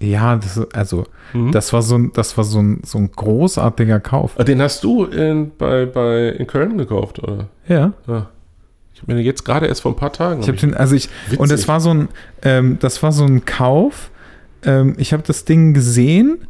Ja, 0.00 0.36
das, 0.36 0.60
also, 0.72 1.04
Mhm. 1.32 1.52
das 1.52 1.72
war 1.72 1.82
so 1.82 1.96
ein, 1.96 2.10
das 2.12 2.36
war 2.36 2.44
so 2.44 2.60
ein, 2.60 2.80
so 2.84 2.98
ein 2.98 3.10
großartiger 3.12 4.00
Kauf. 4.00 4.32
Ah, 4.36 4.44
Den 4.44 4.60
hast 4.60 4.82
du 4.84 5.04
in, 5.04 5.52
bei, 5.56 5.86
bei, 5.86 6.28
in 6.30 6.46
Köln 6.46 6.76
gekauft, 6.78 7.20
oder? 7.22 7.48
Ja. 7.68 7.92
Ja. 8.08 8.28
Ich 8.94 9.00
habe 9.00 9.12
mir 9.12 9.18
den 9.18 9.24
jetzt 9.26 9.44
gerade 9.44 9.66
erst 9.66 9.82
vor 9.82 9.92
ein 9.92 9.96
paar 9.96 10.12
Tagen. 10.12 10.40
Ich 10.42 10.48
habe 10.48 10.58
den, 10.58 10.74
also 10.74 10.94
ich, 10.94 11.08
und 11.38 11.50
Witzig. 11.50 11.68
war 11.68 11.80
so 11.80 11.90
ein, 11.94 12.08
ähm, 12.42 12.78
das 12.80 13.02
war 13.02 13.12
so 13.12 13.24
ein 13.24 13.44
Kauf. 13.44 14.10
Ähm, 14.64 14.94
ich 14.98 15.12
habe 15.12 15.22
das 15.26 15.44
Ding 15.44 15.72
gesehen 15.74 16.46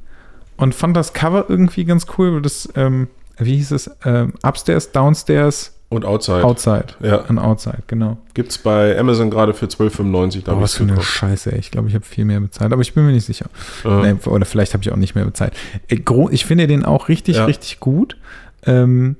und 0.56 0.74
fand 0.74 0.96
das 0.96 1.12
Cover 1.12 1.46
irgendwie 1.48 1.84
ganz 1.84 2.06
cool, 2.18 2.34
weil 2.34 2.42
das, 2.42 2.68
ähm, 2.76 3.08
wie 3.38 3.56
hieß 3.56 3.70
es, 3.72 3.90
ähm, 4.04 4.32
Upstairs, 4.42 4.92
Downstairs, 4.92 5.71
und 5.92 6.04
Outside. 6.04 6.44
Outside. 6.44 6.86
Ja. 7.02 7.22
An 7.22 7.38
Outside, 7.38 7.82
genau. 7.86 8.16
Gibt 8.34 8.50
es 8.50 8.58
bei 8.58 8.98
Amazon 8.98 9.30
gerade 9.30 9.54
für 9.54 9.66
12,95. 9.66 10.44
Da 10.44 10.54
Oh, 10.56 10.60
was 10.60 10.74
für 10.74 10.82
eine. 10.84 11.00
Scheiße, 11.00 11.52
ey. 11.52 11.58
Ich 11.58 11.70
glaube, 11.70 11.88
ich 11.88 11.94
habe 11.94 12.04
viel 12.04 12.24
mehr 12.24 12.40
bezahlt, 12.40 12.72
aber 12.72 12.82
ich 12.82 12.94
bin 12.94 13.06
mir 13.06 13.12
nicht 13.12 13.26
sicher. 13.26 13.46
Äh, 13.84 13.88
Nee, 14.12 14.14
oder 14.28 14.44
vielleicht 14.44 14.72
habe 14.74 14.82
ich 14.82 14.90
auch 14.92 14.96
nicht 14.96 15.14
mehr 15.14 15.24
bezahlt. 15.24 15.52
Äh, 15.88 15.98
Ich 16.30 16.44
finde 16.46 16.66
den 16.66 16.84
auch 16.84 17.08
richtig, 17.08 17.36
Ja. 17.36 17.44
richtig 17.44 17.78
gut. 17.80 18.16
Ähm, 18.64 19.16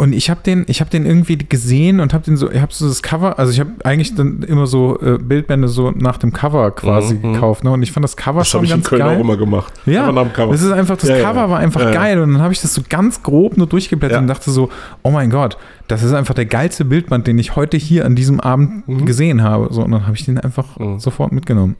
und 0.00 0.12
ich 0.14 0.30
habe 0.30 0.40
den, 0.46 0.64
ich 0.68 0.80
habe 0.80 0.90
den 0.90 1.04
irgendwie 1.04 1.36
gesehen 1.36 1.98
und 1.98 2.14
habe 2.14 2.24
den 2.24 2.36
so, 2.36 2.50
ich 2.50 2.60
habe 2.60 2.72
so 2.72 2.86
das 2.86 3.02
Cover, 3.02 3.38
also 3.38 3.50
ich 3.52 3.58
habe 3.58 3.72
eigentlich 3.84 4.14
dann 4.14 4.42
immer 4.44 4.66
so 4.68 4.98
äh, 5.00 5.18
Bildbände 5.18 5.66
so 5.68 5.90
nach 5.90 6.18
dem 6.18 6.32
Cover 6.32 6.70
quasi 6.70 7.14
Mhm. 7.14 7.32
gekauft, 7.34 7.64
ne? 7.64 7.72
Und 7.72 7.82
ich 7.82 7.90
fand 7.90 8.04
das 8.04 8.16
Cover 8.16 8.38
das 8.38 8.48
schon 8.48 8.58
habe 8.58 8.66
ich 8.66 8.70
in 8.70 8.76
ganz 8.78 8.88
Köln 8.88 9.00
geil. 9.02 9.16
auch 9.16 9.20
immer 9.20 9.36
gemacht. 9.36 9.72
Ja, 9.86 10.06
Cover. 10.32 10.52
Das 10.52 10.62
ist 10.62 10.70
einfach, 10.70 10.96
das 10.96 11.10
Ja, 11.10 11.18
Cover 11.20 11.40
ja. 11.40 11.50
war 11.50 11.58
einfach 11.58 11.80
Ja, 11.80 11.90
geil. 11.90 12.20
Und 12.20 12.32
dann 12.34 12.42
habe 12.42 12.52
ich 12.52 12.60
das 12.60 12.74
so 12.74 12.82
ganz 12.88 13.22
grob 13.24 13.56
nur 13.56 13.66
durchgeblättert 13.66 14.20
und 14.20 14.28
dachte 14.28 14.50
so, 14.52 14.70
oh 15.02 15.10
mein 15.10 15.30
Gott, 15.30 15.58
das 15.88 16.02
ist 16.04 16.12
einfach 16.12 16.34
der 16.34 16.46
geilste 16.46 16.84
Bildband, 16.84 17.26
den 17.26 17.36
ich 17.38 17.56
heute 17.56 17.76
hier 17.76 18.06
an 18.06 18.14
diesem 18.14 18.38
Abend 18.40 18.86
Mhm. 18.88 19.04
gesehen 19.04 19.42
habe. 19.42 19.68
So, 19.72 19.82
und 19.82 19.90
dann 19.90 20.06
habe 20.06 20.14
ich 20.16 20.24
den 20.24 20.38
einfach 20.38 20.78
Mhm. 20.78 21.00
sofort 21.00 21.32
mitgenommen. 21.32 21.74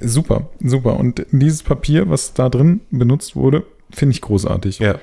Super, 0.00 0.48
super. 0.62 0.98
Und 0.98 1.24
dieses 1.30 1.62
Papier, 1.62 2.08
was 2.10 2.34
da 2.34 2.48
drin 2.48 2.80
benutzt 2.90 3.36
wurde, 3.36 3.64
finde 3.92 4.12
ich 4.12 4.20
großartig. 4.20 4.78
Ja. 4.80 4.96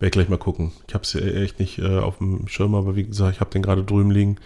Werde 0.00 0.06
ich 0.06 0.12
gleich 0.12 0.28
mal 0.30 0.38
gucken. 0.38 0.72
Ich 0.88 0.94
habe 0.94 1.04
es 1.04 1.14
echt 1.14 1.60
nicht 1.60 1.78
äh, 1.78 1.98
auf 1.98 2.18
dem 2.18 2.48
Schirm, 2.48 2.74
aber 2.74 2.96
wie 2.96 3.04
gesagt, 3.04 3.34
ich 3.34 3.40
habe 3.40 3.50
den 3.50 3.62
gerade 3.62 3.84
drüben 3.84 4.10
liegen. 4.10 4.36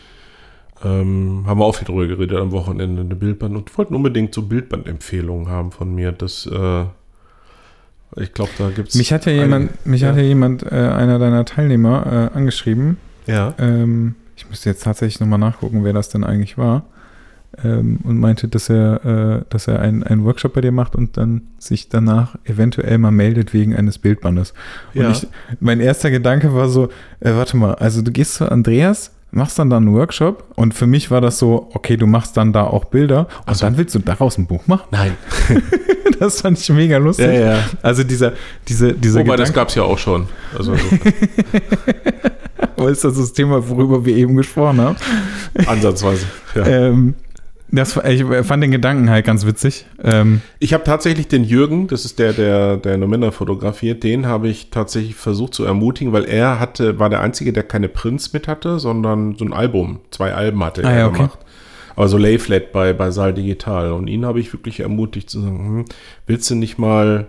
Ähm, 0.85 1.45
haben 1.47 1.61
wir 1.61 1.65
auch 1.65 1.77
viel 1.77 1.87
drüber 1.87 2.09
geredet 2.09 2.37
am 2.37 2.51
Wochenende, 2.51 3.03
eine 3.03 3.15
Bildband 3.15 3.57
und 3.57 3.79
wollten 3.79 3.95
unbedingt 3.95 4.35
so 4.35 4.43
Bildbandempfehlungen 4.43 5.49
haben 5.49 5.71
von 5.71 5.95
mir. 5.95 6.11
Das, 6.11 6.47
äh, 6.47 6.85
ich 8.17 8.33
glaube, 8.35 8.51
da 8.59 8.71
gibt 8.71 8.89
es. 8.89 8.95
Mich 8.97 9.13
hat 9.13 9.27
ja 9.27 9.33
jemand, 9.33 9.87
mich 9.87 10.03
hat 10.03 10.17
ja 10.17 10.23
jemand, 10.23 10.65
äh, 10.65 10.75
einer 10.75 11.21
deiner 11.21 11.45
Teilnehmer, 11.45 12.31
äh, 12.35 12.37
angeschrieben. 12.37 12.97
Ja. 13.29 13.55
Ähm, 13.59 14.17
ich 14.37 14.51
müsste 14.51 14.71
jetzt 14.71 14.83
tatsächlich 14.83 15.21
nochmal 15.21 15.39
nachgucken, 15.39 15.85
wer 15.85 15.93
das 15.93 16.09
denn 16.09 16.25
eigentlich 16.25 16.59
war. 16.59 16.85
Ähm, 17.63 18.01
und 18.05 18.19
meinte, 18.19 18.49
dass 18.49 18.69
er, 18.69 19.05
äh, 19.43 19.45
dass 19.49 19.69
er 19.69 19.81
einen, 19.81 20.25
Workshop 20.25 20.55
bei 20.55 20.61
dir 20.61 20.73
macht 20.73 20.97
und 20.97 21.17
dann 21.17 21.43
sich 21.59 21.89
danach 21.89 22.35
eventuell 22.45 22.99
mal 22.99 23.11
meldet 23.13 23.53
wegen 23.53 23.77
eines 23.77 23.99
Bildbandes. 23.99 24.55
Und 24.95 25.03
Ja. 25.03 25.11
ich, 25.11 25.27
mein 25.61 25.81
erster 25.81 26.11
Gedanke 26.11 26.55
war 26.55 26.69
so, 26.69 26.89
äh, 27.21 27.33
warte 27.35 27.57
mal, 27.57 27.75
also 27.77 28.03
du 28.03 28.11
gehst 28.11 28.35
zu 28.35 28.51
Andreas, 28.51 29.13
machst 29.31 29.59
dann 29.59 29.69
da 29.71 29.77
einen 29.77 29.93
Workshop 29.93 30.45
und 30.55 30.75
für 30.75 30.87
mich 30.87 31.11
war 31.11 31.21
das 31.21 31.39
so, 31.39 31.69
okay, 31.75 31.97
du 31.97 32.07
machst 32.07 32.37
dann 32.37 32.53
da 32.53 32.65
auch 32.65 32.85
Bilder 32.87 33.21
und 33.21 33.27
Ach 33.47 33.55
so. 33.55 33.67
dann 33.67 33.77
willst 33.77 33.95
du 33.95 33.99
daraus 33.99 34.39
ein 34.39 34.47
Buch 34.47 34.67
machen? 34.67 34.85
Nein. 34.91 35.13
Das 36.21 36.43
fand 36.43 36.59
ich 36.59 36.69
mega 36.71 36.99
lustig. 36.99 37.27
Ja, 37.27 37.33
ja. 37.33 37.59
Also 37.83 38.05
dieser, 38.05 38.35
diese, 38.69 38.93
dieser 38.93 39.21
Wobei, 39.21 39.37
das 39.37 39.49
Gedanke, 39.49 39.53
gab 39.55 39.69
es 39.69 39.75
ja 39.75 39.83
auch 39.83 39.99
schon. 39.99 40.29
Also, 40.57 40.75
aber 42.77 42.91
ist 42.91 43.05
das 43.05 43.17
das 43.17 43.33
Thema, 43.33 43.67
worüber 43.69 44.05
wir 44.05 44.15
eben 44.17 44.37
gesprochen 44.37 44.81
haben? 44.81 44.97
ansatzweise. 45.67 46.27
Ja. 46.55 46.67
Ähm, 46.67 47.15
das, 47.77 47.97
ich 48.09 48.25
fand 48.43 48.63
den 48.63 48.71
Gedanken 48.71 49.11
halt 49.11 49.25
ganz 49.25 49.47
witzig. 49.47 49.87
Ähm, 50.03 50.41
Ich 50.59 50.75
habe 50.75 50.85
tatsächlich 50.85 51.29
den 51.29 51.45
Jürgen, 51.45 51.87
das 51.87 52.05
ist 52.05 52.19
der, 52.19 52.33
der, 52.33 52.77
der 52.77 52.97
Nomenda 52.99 53.31
fotografiert, 53.31 54.03
den 54.03 54.27
habe 54.27 54.49
ich 54.49 54.71
tatsächlich 54.71 55.15
versucht 55.15 55.55
zu 55.55 55.65
ermutigen, 55.65 56.13
weil 56.13 56.25
er 56.25 56.61
hatte, 56.61 56.99
war 56.99 57.11
der 57.11 57.21
Einzige, 57.21 57.53
der 57.53 57.63
keine 57.63 57.89
Prints 57.89 58.33
mit 58.33 58.49
hatte, 58.49 58.79
sondern 58.79 59.37
so 59.37 59.45
ein 59.45 59.53
Album. 59.53 60.01
Zwei 60.11 60.35
Alben 60.35 60.63
hatte 60.65 60.85
Ah, 60.85 60.91
er 60.91 60.99
ja, 60.99 61.07
okay. 61.07 61.17
gemacht. 61.17 61.39
Aber 61.97 62.09
so 62.09 62.19
Layflat 62.19 62.73
bei, 62.73 62.93
bei 62.93 63.11
Saal 63.11 63.33
Digital. 63.35 63.93
Und 63.93 64.09
ihn 64.09 64.27
habe 64.27 64.41
ich 64.41 64.53
wirklich 64.53 64.81
ermutigt 64.81 65.31
zu 65.31 65.41
sagen, 65.41 65.59
hm, 65.59 65.85
willst 66.27 66.51
du 66.51 66.57
nicht 66.57 66.77
mal, 66.77 67.29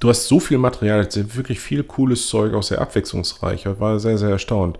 du 0.00 0.08
hast 0.08 0.28
so 0.28 0.38
viel 0.40 0.58
Material, 0.58 1.06
wirklich 1.34 1.58
viel 1.60 1.82
cooles 1.82 2.28
Zeug, 2.28 2.54
auch 2.54 2.62
sehr 2.62 2.80
abwechslungsreich. 2.80 3.66
Ich 3.66 3.80
war 3.80 3.98
sehr, 3.98 4.18
sehr 4.18 4.30
erstaunt. 4.30 4.78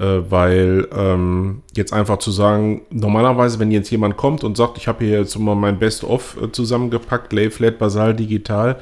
Äh, 0.00 0.30
weil 0.30 0.88
ähm, 0.96 1.60
jetzt 1.76 1.92
einfach 1.92 2.16
zu 2.20 2.30
sagen, 2.30 2.80
normalerweise, 2.88 3.58
wenn 3.58 3.70
jetzt 3.70 3.90
jemand 3.90 4.16
kommt 4.16 4.44
und 4.44 4.56
sagt, 4.56 4.78
ich 4.78 4.88
habe 4.88 5.04
hier 5.04 5.18
jetzt 5.18 5.38
mal 5.38 5.54
mein 5.54 5.78
Best-of 5.78 6.38
äh, 6.40 6.50
zusammengepackt, 6.50 7.34
Layflat, 7.34 7.78
Basal, 7.78 8.16
Digital, 8.16 8.78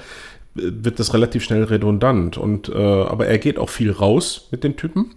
äh, 0.57 0.61
wird 0.63 1.01
das 1.01 1.15
relativ 1.15 1.43
schnell 1.43 1.65
redundant. 1.65 2.39
Und, 2.39 2.69
äh, 2.69 2.77
aber 2.77 3.27
er 3.27 3.39
geht 3.39 3.59
auch 3.59 3.69
viel 3.69 3.91
raus 3.91 4.47
mit 4.53 4.63
den 4.63 4.77
Typen. 4.77 5.17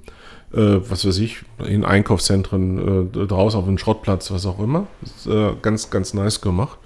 Äh, 0.52 0.80
was 0.90 1.06
weiß 1.06 1.20
ich, 1.20 1.44
in 1.68 1.86
Einkaufszentren, 1.86 3.12
äh, 3.14 3.28
draußen 3.28 3.60
auf 3.60 3.68
dem 3.68 3.78
Schrottplatz, 3.78 4.32
was 4.32 4.48
auch 4.48 4.60
immer. 4.60 4.88
Ist, 5.04 5.30
ganz, 5.62 5.92
ganz 5.92 6.16
nice 6.16 6.42
gemacht. 6.42 6.80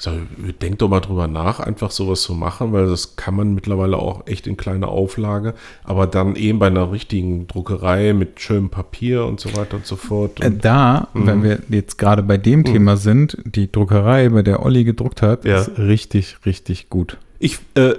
Sage, 0.00 0.20
denk 0.62 0.78
doch 0.78 0.88
mal 0.88 1.00
drüber 1.00 1.26
nach, 1.26 1.58
einfach 1.58 1.90
sowas 1.90 2.22
zu 2.22 2.32
machen, 2.32 2.72
weil 2.72 2.86
das 2.86 3.16
kann 3.16 3.34
man 3.34 3.52
mittlerweile 3.54 3.96
auch 3.96 4.26
echt 4.28 4.46
in 4.46 4.56
kleiner 4.56 4.88
Auflage, 4.88 5.54
aber 5.82 6.06
dann 6.06 6.36
eben 6.36 6.60
bei 6.60 6.68
einer 6.68 6.92
richtigen 6.92 7.48
Druckerei 7.48 8.12
mit 8.12 8.40
schönem 8.40 8.70
Papier 8.70 9.24
und 9.26 9.40
so 9.40 9.56
weiter 9.56 9.74
und 9.76 9.86
so 9.86 9.96
fort. 9.96 10.40
äh, 10.40 10.46
Und, 10.46 10.64
da, 10.64 11.08
Mhm. 11.14 11.26
wenn 11.26 11.42
wir 11.42 11.58
jetzt 11.68 11.98
gerade 11.98 12.22
bei 12.22 12.36
dem 12.36 12.64
Thema 12.64 12.96
sind, 12.96 13.38
die 13.44 13.70
Druckerei, 13.72 14.28
bei 14.28 14.42
der 14.42 14.64
Olli 14.64 14.84
gedruckt 14.84 15.20
hat, 15.20 15.44
Ja. 15.44 15.62
ist 15.62 15.76
richtig, 15.78 16.36
richtig 16.46 16.88
gut. 16.90 17.16
ich, 17.40 17.58
äh, 17.74 17.94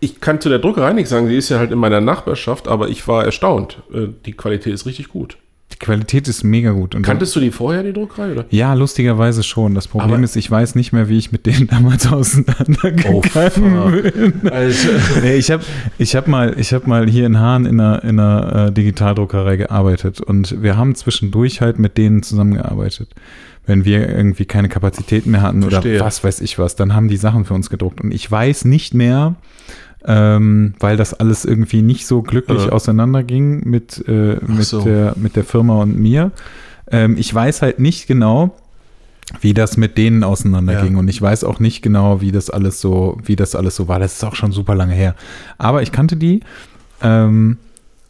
ich 0.00 0.20
kann 0.20 0.40
zu 0.40 0.48
der 0.48 0.58
Druckerei 0.60 0.92
nichts 0.92 1.10
sagen, 1.10 1.28
die 1.28 1.36
ist 1.36 1.48
ja 1.48 1.58
halt 1.58 1.70
in 1.72 1.78
meiner 1.78 2.00
Nachbarschaft, 2.00 2.68
aber 2.68 2.88
ich 2.88 3.06
war 3.08 3.24
erstaunt. 3.24 3.82
Äh, 3.92 4.08
die 4.26 4.32
Qualität 4.32 4.72
ist 4.74 4.86
richtig 4.86 5.08
gut. 5.08 5.38
Die 5.80 5.84
Qualität 5.84 6.26
ist 6.26 6.42
mega 6.42 6.72
gut. 6.72 6.96
Und 6.96 7.02
Kanntest 7.02 7.36
du 7.36 7.40
die 7.40 7.52
vorher, 7.52 7.84
die 7.84 7.92
Druckerei? 7.92 8.32
Oder? 8.32 8.46
ja, 8.50 8.74
lustigerweise 8.74 9.44
schon. 9.44 9.76
Das 9.76 9.86
Problem 9.86 10.14
Aber- 10.14 10.24
ist, 10.24 10.34
ich 10.34 10.50
weiß 10.50 10.74
nicht 10.74 10.92
mehr, 10.92 11.08
wie 11.08 11.16
ich 11.18 11.30
mit 11.30 11.46
denen 11.46 11.68
damals 11.68 12.10
auseinandergegangen 12.12 13.22
fuck. 13.22 13.54
bin. 13.54 14.50
Also, 14.50 14.88
ich 15.24 15.50
habe 15.52 15.62
ich 15.98 16.16
hab 16.16 16.26
mal, 16.26 16.58
ich 16.58 16.72
hab 16.72 16.86
mal 16.88 17.08
hier 17.08 17.26
in 17.26 17.38
Hahn 17.38 17.64
in 17.64 17.78
einer, 17.80 18.02
in 18.02 18.18
einer 18.18 18.66
äh, 18.66 18.72
Digitaldruckerei 18.72 19.56
gearbeitet 19.56 20.20
und 20.20 20.62
wir 20.62 20.76
haben 20.76 20.96
zwischendurch 20.96 21.60
halt 21.60 21.78
mit 21.78 21.96
denen 21.96 22.22
zusammengearbeitet. 22.24 23.10
Wenn 23.64 23.84
wir 23.84 24.08
irgendwie 24.08 24.46
keine 24.46 24.68
Kapazitäten 24.68 25.30
mehr 25.30 25.42
hatten 25.42 25.62
Verstehe. 25.62 25.96
oder 25.96 26.06
was 26.06 26.24
weiß 26.24 26.40
ich 26.40 26.58
was, 26.58 26.74
dann 26.74 26.94
haben 26.94 27.08
die 27.08 27.18
Sachen 27.18 27.44
für 27.44 27.54
uns 27.54 27.68
gedruckt. 27.70 28.00
Und 28.00 28.12
ich 28.12 28.28
weiß 28.28 28.64
nicht 28.64 28.94
mehr, 28.94 29.36
ähm, 30.08 30.74
weil 30.80 30.96
das 30.96 31.12
alles 31.12 31.44
irgendwie 31.44 31.82
nicht 31.82 32.06
so 32.06 32.22
glücklich 32.22 32.64
Ja. 32.64 32.72
auseinanderging 32.72 33.68
mit, 33.68 34.02
äh, 34.08 34.38
mit, 34.46 34.64
so. 34.64 34.80
der, 34.80 35.12
mit 35.16 35.36
der 35.36 35.44
Firma 35.44 35.82
und 35.82 35.98
mir. 35.98 36.32
Ähm, 36.90 37.16
ich 37.18 37.32
weiß 37.32 37.60
halt 37.60 37.78
nicht 37.78 38.06
genau, 38.06 38.56
wie 39.42 39.52
das 39.52 39.76
mit 39.76 39.98
denen 39.98 40.24
auseinanderging. 40.24 40.94
Ja. 40.94 40.98
Und 40.98 41.08
ich 41.08 41.20
weiß 41.20 41.44
auch 41.44 41.60
nicht 41.60 41.82
genau, 41.82 42.22
wie 42.22 42.32
das 42.32 42.48
alles 42.48 42.80
so, 42.80 43.18
wie 43.22 43.36
das 43.36 43.54
alles 43.54 43.76
so 43.76 43.86
war. 43.86 43.98
Das 43.98 44.14
ist 44.14 44.24
auch 44.24 44.34
schon 44.34 44.50
super 44.50 44.74
lange 44.74 44.94
her. 44.94 45.14
Aber 45.58 45.82
ich 45.82 45.92
kannte 45.92 46.16
die. 46.16 46.40
Ähm, 47.02 47.58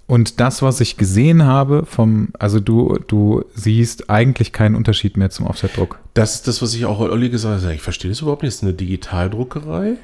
und 0.07 0.39
das, 0.39 0.63
was 0.63 0.81
ich 0.81 0.97
gesehen 0.97 1.45
habe 1.45 1.85
vom, 1.85 2.29
also 2.39 2.61
du, 2.61 2.99
du 3.09 3.43
siehst 3.55 4.09
eigentlich 4.09 4.53
keinen 4.53 4.77
Unterschied 4.77 5.17
mehr 5.17 5.31
zum 5.31 5.47
Offsetdruck. 5.49 5.99
Das 6.15 6.37
ist 6.37 6.47
das, 6.47 6.63
was 6.63 6.75
ich 6.75 6.87
auch 6.87 7.01
Olli 7.01 7.29
gesagt 7.29 7.63
habe. 7.65 7.75
Ich 7.75 7.83
verstehe 7.83 8.11
das 8.13 8.21
überhaupt 8.21 8.45
nicht. 8.45 8.53
Das 8.53 8.63
ist 8.63 8.63
eine 8.63 8.75
Digitaldruckerei. 8.75 9.95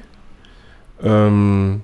Ähm, 1.03 1.81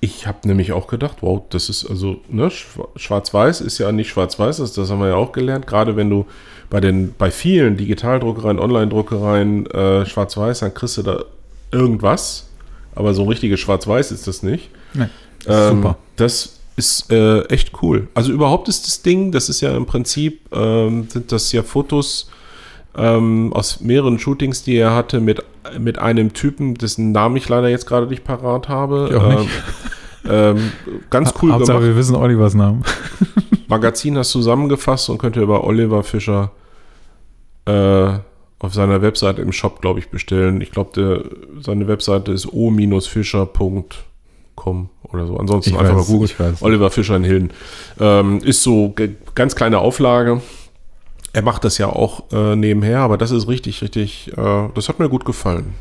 ich 0.00 0.26
habe 0.26 0.46
nämlich 0.46 0.72
auch 0.72 0.86
gedacht, 0.86 1.18
wow, 1.22 1.42
das 1.50 1.68
ist 1.68 1.86
also, 1.88 2.20
ne, 2.28 2.48
Schwa- 2.48 2.88
Schwarz-Weiß 2.96 3.60
ist 3.62 3.78
ja 3.78 3.90
nicht 3.90 4.10
Schwarz-Weiß, 4.10 4.58
das, 4.58 4.72
das 4.74 4.90
haben 4.90 5.00
wir 5.00 5.08
ja 5.08 5.14
auch 5.14 5.32
gelernt. 5.32 5.66
Gerade 5.66 5.96
wenn 5.96 6.10
du 6.10 6.26
bei 6.68 6.80
den, 6.80 7.14
bei 7.16 7.30
vielen 7.30 7.76
Digitaldruckereien, 7.76 8.58
Online-Druckereien 8.58 9.66
äh, 9.66 10.04
Schwarz-Weiß, 10.06 10.60
dann 10.60 10.74
kriegst 10.74 10.98
du 10.98 11.02
da 11.02 11.24
irgendwas. 11.72 12.48
Aber 12.94 13.14
so 13.14 13.24
richtige 13.24 13.56
Schwarz-Weiß 13.56 14.12
ist 14.12 14.26
das 14.26 14.42
nicht. 14.42 14.70
Nee. 14.92 15.06
Ähm, 15.46 15.76
Super. 15.76 15.96
Das 16.16 16.60
ist 16.76 17.10
äh, 17.10 17.42
echt 17.46 17.72
cool. 17.82 18.08
Also 18.14 18.32
überhaupt 18.32 18.68
ist 18.68 18.86
das 18.86 19.02
Ding, 19.02 19.32
das 19.32 19.48
ist 19.48 19.60
ja 19.60 19.76
im 19.76 19.86
Prinzip, 19.86 20.40
ähm, 20.52 21.08
sind 21.08 21.32
das 21.32 21.50
ja 21.52 21.62
Fotos 21.62 22.28
ähm, 22.96 23.52
aus 23.52 23.80
mehreren 23.80 24.18
Shootings, 24.18 24.62
die 24.62 24.76
er 24.76 24.94
hatte, 24.94 25.20
mit, 25.20 25.42
mit 25.78 25.98
einem 25.98 26.32
Typen, 26.32 26.74
dessen 26.74 27.12
Namen 27.12 27.36
ich 27.36 27.48
leider 27.48 27.68
jetzt 27.68 27.86
gerade 27.86 28.06
nicht 28.06 28.24
parat 28.24 28.68
habe. 28.68 29.08
Ich 29.10 29.16
auch 29.16 29.40
nicht. 29.40 29.50
Ähm, 30.26 30.56
ähm, 30.56 30.72
ganz 31.10 31.34
cool 31.42 31.52
Hauptsache, 31.52 31.78
gemacht. 31.78 31.88
wir 31.88 31.96
wissen 31.96 32.16
Olivers 32.16 32.54
Namen. 32.54 32.82
Magazin 33.68 34.16
hast 34.16 34.30
zusammengefasst 34.30 35.10
und 35.10 35.18
könnt 35.18 35.36
ihr 35.36 35.42
über 35.42 35.64
Oliver 35.64 36.02
Fischer 36.02 36.52
äh, 37.66 38.12
auf 38.58 38.72
seiner 38.72 39.02
Webseite 39.02 39.42
im 39.42 39.52
Shop, 39.52 39.82
glaube 39.82 39.98
ich, 39.98 40.10
bestellen. 40.10 40.60
Ich 40.60 40.70
glaube, 40.70 41.30
seine 41.60 41.88
Webseite 41.88 42.32
ist 42.32 42.46
o-fischer.com 42.46 44.88
oder 45.02 45.26
so. 45.26 45.36
Ansonsten 45.36 45.70
Ich 45.70 45.78
einfach 45.78 45.96
weiß, 45.96 46.08
mal 46.08 46.18
googeln. 46.18 46.56
Oliver 46.60 46.90
Fischer 46.90 47.16
in 47.16 47.24
Hilden. 47.24 47.50
Ähm, 48.00 48.40
ist 48.42 48.62
so 48.62 48.94
ganz 49.34 49.56
kleine 49.56 49.78
Auflage. 49.78 50.40
Er 51.34 51.42
macht 51.42 51.64
das 51.64 51.76
ja 51.78 51.88
auch 51.88 52.24
äh, 52.32 52.56
nebenher, 52.56 53.00
aber 53.00 53.18
das 53.18 53.30
ist 53.32 53.46
richtig, 53.48 53.82
richtig, 53.82 54.32
äh, 54.36 54.68
das 54.74 54.88
hat 54.88 54.98
mir 55.00 55.08
gut 55.10 55.24
gefallen. 55.26 55.74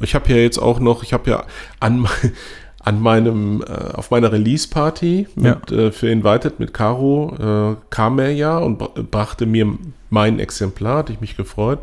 Ich 0.00 0.14
habe 0.14 0.28
ja 0.30 0.36
jetzt 0.36 0.58
auch 0.58 0.80
noch, 0.80 1.02
ich 1.02 1.12
habe 1.12 1.30
ja 1.30 1.44
an, 1.78 2.06
an 2.80 3.00
meinem, 3.00 3.62
äh, 3.62 3.92
auf 3.94 4.10
meiner 4.10 4.32
Release-Party 4.32 5.28
mit, 5.36 5.70
äh, 5.72 5.92
für 5.92 6.08
Invited 6.08 6.58
mit 6.58 6.72
Caro 6.74 7.34
äh, 7.38 7.76
kam 7.90 8.18
er 8.18 8.32
ja 8.32 8.58
und 8.58 8.78
br- 8.78 9.02
brachte 9.02 9.46
mir 9.46 9.68
mein 10.10 10.38
Exemplar, 10.38 10.98
hatte 10.98 11.12
ich 11.12 11.20
mich 11.20 11.36
gefreut. 11.36 11.80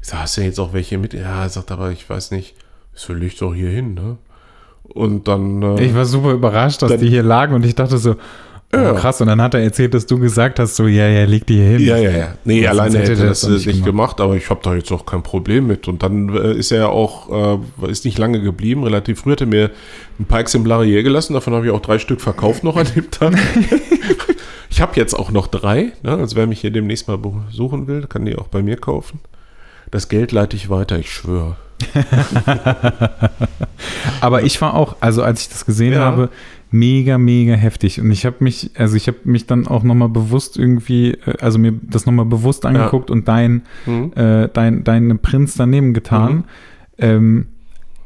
Ich 0.00 0.08
sag, 0.08 0.20
hast 0.20 0.36
du 0.36 0.42
jetzt 0.42 0.58
auch 0.60 0.72
welche 0.72 0.98
mit? 0.98 1.12
Ja, 1.14 1.42
er 1.42 1.48
sagt 1.48 1.70
aber, 1.72 1.90
ich 1.90 2.08
weiß 2.08 2.30
nicht, 2.30 2.54
das 2.94 3.08
will 3.08 3.22
ich 3.22 3.36
doch 3.36 3.54
hier 3.54 3.70
hin, 3.70 3.94
ne? 3.94 4.16
Und 4.84 5.28
dann. 5.28 5.62
Äh, 5.62 5.84
Ich 5.84 5.94
war 5.94 6.04
super 6.04 6.32
überrascht, 6.32 6.82
dass 6.82 6.90
Dann- 6.90 7.00
die 7.00 7.08
hier 7.08 7.22
lagen 7.22 7.54
und 7.54 7.64
ich 7.66 7.74
dachte 7.74 7.96
so, 7.98 8.16
oh, 8.76 8.94
krass. 8.94 9.20
Und 9.20 9.26
dann 9.28 9.40
hat 9.40 9.54
er 9.54 9.60
erzählt, 9.60 9.94
dass 9.94 10.06
du 10.06 10.18
gesagt 10.18 10.58
hast, 10.58 10.76
so, 10.76 10.86
ja, 10.86 11.08
ja, 11.08 11.24
leg 11.24 11.46
die 11.46 11.54
hier 11.54 11.78
hin. 11.78 11.80
Ja, 11.80 11.96
ja, 11.96 12.10
ja. 12.10 12.28
Nee, 12.44 12.66
alleine 12.66 12.98
hätte 12.98 13.12
er 13.12 13.28
das 13.28 13.42
das 13.42 13.50
nicht 13.50 13.66
nicht 13.66 13.84
gemacht, 13.84 14.20
aber 14.20 14.36
ich 14.36 14.50
habe 14.50 14.60
da 14.62 14.74
jetzt 14.74 14.90
auch 14.92 15.06
kein 15.06 15.22
Problem 15.22 15.66
mit. 15.66 15.88
Und 15.88 16.02
dann 16.02 16.34
äh, 16.34 16.52
ist 16.54 16.70
er 16.72 16.78
ja 16.78 16.88
auch, 16.88 17.60
äh, 17.82 17.90
ist 17.90 18.04
nicht 18.04 18.18
lange 18.18 18.40
geblieben, 18.40 18.84
relativ 18.84 19.20
früh 19.20 19.32
hat 19.32 19.40
er 19.40 19.46
mir 19.46 19.70
ein 20.18 20.26
paar 20.26 20.40
Exemplare 20.40 20.84
hier 20.84 21.02
gelassen, 21.02 21.34
davon 21.34 21.54
habe 21.54 21.66
ich 21.66 21.72
auch 21.72 21.80
drei 21.80 21.98
Stück 21.98 22.20
verkauft 22.20 22.64
noch 22.64 22.76
an 22.76 22.86
dem 22.94 23.10
Tag. 23.10 23.34
ich 24.70 24.80
habe 24.80 24.92
jetzt 24.96 25.14
auch 25.14 25.30
noch 25.30 25.46
drei, 25.46 25.92
ne? 26.02 26.12
also 26.16 26.36
wer 26.36 26.46
mich 26.46 26.60
hier 26.60 26.70
demnächst 26.70 27.08
mal 27.08 27.18
besuchen 27.18 27.86
will, 27.86 28.06
kann 28.06 28.24
die 28.24 28.36
auch 28.36 28.48
bei 28.48 28.62
mir 28.62 28.76
kaufen. 28.76 29.20
Das 29.90 30.08
Geld 30.08 30.32
leite 30.32 30.56
ich 30.56 30.70
weiter, 30.70 30.98
ich 30.98 31.10
schwöre. 31.12 31.56
Aber 34.20 34.42
ich 34.42 34.60
war 34.60 34.74
auch, 34.74 34.96
also 35.00 35.22
als 35.22 35.42
ich 35.42 35.48
das 35.48 35.66
gesehen 35.66 35.92
Ja. 35.92 36.00
habe, 36.00 36.30
mega, 36.74 37.18
mega 37.18 37.54
heftig. 37.54 38.00
Und 38.00 38.10
ich 38.10 38.26
habe 38.26 38.36
mich, 38.40 38.70
also 38.76 38.96
ich 38.96 39.06
habe 39.06 39.18
mich 39.24 39.46
dann 39.46 39.66
auch 39.66 39.84
nochmal 39.84 40.08
bewusst 40.08 40.58
irgendwie, 40.58 41.12
äh, 41.12 41.34
also 41.40 41.58
mir 41.58 41.72
das 41.82 42.04
nochmal 42.06 42.24
bewusst 42.26 42.66
angeguckt 42.66 43.10
und 43.10 43.28
dein, 43.28 43.62
Hm? 43.84 44.12
äh, 44.16 44.48
dein, 44.52 44.82
deine 44.84 45.14
Prinz 45.14 45.54
daneben 45.54 45.94
getan. 45.94 46.32
Mhm. 46.34 46.44
Ähm, 46.98 47.46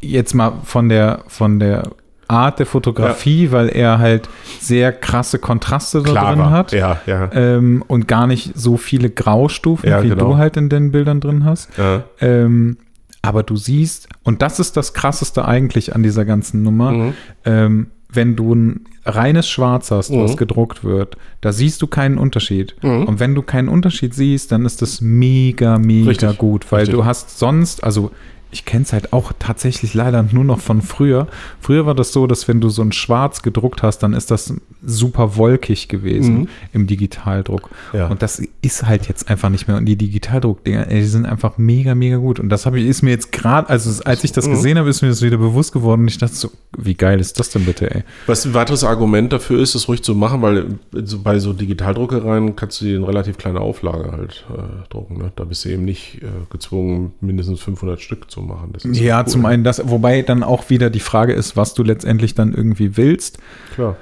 jetzt 0.00 0.34
mal 0.34 0.52
von 0.64 0.88
der, 0.88 1.24
von 1.28 1.58
der 1.58 1.90
Art 2.28 2.58
der 2.58 2.66
Fotografie, 2.66 3.52
weil 3.52 3.68
er 3.70 3.98
halt 3.98 4.28
sehr 4.60 4.92
krasse 4.92 5.38
Kontraste 5.38 6.02
da 6.02 6.34
drin 6.34 6.50
hat. 6.50 6.72
Ja, 6.72 7.00
ja. 7.06 7.30
Ähm, 7.32 7.82
und 7.88 8.06
gar 8.06 8.26
nicht 8.26 8.52
so 8.54 8.76
viele 8.76 9.08
Graustufen, 9.08 9.88
Ja, 9.88 10.02
wie 10.02 10.10
genau. 10.10 10.32
du 10.32 10.36
halt 10.36 10.58
in 10.58 10.68
den 10.68 10.92
Bildern 10.92 11.20
drin 11.20 11.44
hast. 11.46 11.70
ja. 11.78 12.02
Ähm, 12.20 12.76
aber 13.22 13.42
du 13.42 13.56
siehst, 13.56 14.08
und 14.24 14.42
das 14.42 14.60
ist 14.60 14.76
das 14.76 14.92
Krasseste 14.94 15.44
eigentlich 15.46 15.94
an 15.94 16.02
dieser 16.02 16.24
ganzen 16.26 16.62
Nummer, 16.62 16.92
Mhm. 16.92 17.14
ähm, 17.46 17.86
wenn 18.10 18.36
du 18.36 18.54
ein 18.54 18.80
reines 19.04 19.48
Schwarz 19.48 19.90
hast, 19.90 20.10
Mhm. 20.10 20.20
was 20.22 20.36
gedruckt 20.36 20.82
wird, 20.84 21.16
da 21.40 21.52
siehst 21.52 21.82
du 21.82 21.86
keinen 21.86 22.18
Unterschied. 22.18 22.74
Mhm. 22.82 23.04
Und 23.04 23.20
wenn 23.20 23.34
du 23.34 23.42
keinen 23.42 23.68
Unterschied 23.68 24.14
siehst, 24.14 24.50
dann 24.52 24.64
ist 24.64 24.80
das 24.82 25.00
mega, 25.00 25.78
mega 25.78 26.08
Richtig. 26.10 26.38
gut, 26.38 26.70
weil 26.72 26.80
Richtig. 26.80 26.96
du 26.96 27.04
hast 27.04 27.38
sonst, 27.38 27.84
also 27.84 28.10
ich 28.50 28.64
kenne 28.64 28.84
es 28.84 28.92
halt 28.92 29.12
auch 29.12 29.32
tatsächlich 29.38 29.92
leider 29.94 30.22
nur 30.22 30.44
noch 30.44 30.60
von 30.60 30.80
früher. 30.82 31.26
Früher 31.60 31.84
war 31.86 31.94
das 31.94 32.12
so, 32.12 32.26
dass 32.26 32.48
wenn 32.48 32.60
du 32.60 32.68
so 32.70 32.82
ein 32.82 32.92
Schwarz 32.92 33.42
gedruckt 33.42 33.82
hast, 33.82 33.98
dann 33.98 34.12
ist 34.14 34.30
das 34.30 34.54
super 34.84 35.36
wolkig 35.36 35.88
gewesen 35.88 36.34
Mhm. 36.40 36.48
im 36.72 36.86
Digitaldruck. 36.86 37.68
Ja. 37.92 38.06
Und 38.08 38.22
das 38.22 38.40
ist 38.62 38.86
halt 38.86 39.08
jetzt 39.08 39.28
einfach 39.28 39.48
nicht 39.50 39.68
mehr. 39.68 39.76
Und 39.76 39.84
die 39.86 39.96
Digitaldruckdinger, 39.96 40.86
die 40.86 41.02
sind 41.04 41.26
einfach 41.26 41.58
mega, 41.58 41.94
mega 41.94 42.16
gut. 42.16 42.40
Und 42.40 42.48
das 42.48 42.64
habe 42.66 42.78
ich, 42.80 42.86
ist 42.86 43.02
mir 43.02 43.10
jetzt 43.10 43.32
gerade, 43.32 43.68
also 43.68 44.02
als 44.04 44.24
ich 44.24 44.32
das 44.32 44.46
Mhm. 44.46 44.50
gesehen 44.52 44.78
habe, 44.78 44.88
ist 44.88 45.02
mir 45.02 45.08
das 45.08 45.20
wieder 45.22 45.36
bewusst 45.36 45.72
geworden. 45.72 46.02
Und 46.02 46.08
ich 46.08 46.18
dachte 46.18 46.34
so, 46.34 46.50
wie 46.76 46.94
geil 46.94 47.20
ist 47.20 47.38
das 47.38 47.50
denn 47.50 47.64
bitte, 47.64 47.94
ey? 47.94 48.02
Was 48.26 48.44
ein 48.46 48.54
weiteres 48.54 48.84
Argument 48.84 49.32
dafür 49.32 49.60
ist, 49.60 49.74
es 49.74 49.88
ruhig 49.88 50.02
zu 50.02 50.14
machen, 50.14 50.40
weil 50.42 50.78
bei 51.22 51.38
so 51.38 51.52
Digitaldruckereien 51.52 52.56
kannst 52.56 52.80
du 52.80 52.86
die 52.86 52.94
in 52.94 53.04
relativ 53.04 53.36
kleine 53.38 53.60
Auflage 53.60 54.12
halt 54.12 54.46
äh, 54.54 54.88
drucken. 54.90 55.18
Ne? 55.18 55.32
Da 55.36 55.44
bist 55.44 55.64
du 55.64 55.70
eben 55.70 55.84
nicht 55.84 56.22
äh, 56.22 56.26
gezwungen, 56.50 57.12
mindestens 57.20 57.60
500 57.60 58.00
Stück 58.00 58.30
zu 58.30 58.37
machen. 58.42 58.70
Das 58.72 58.84
ist 58.84 58.98
Ja, 58.98 59.20
cool. 59.20 59.26
zum 59.26 59.46
einen 59.46 59.64
das, 59.64 59.82
wobei 59.88 60.22
dann 60.22 60.42
auch 60.42 60.70
wieder 60.70 60.90
die 60.90 61.00
Frage 61.00 61.32
ist, 61.32 61.56
was 61.56 61.74
du 61.74 61.82
letztendlich 61.82 62.34
dann 62.34 62.54
irgendwie 62.54 62.96
willst 62.96 63.38
Klar. 63.74 63.96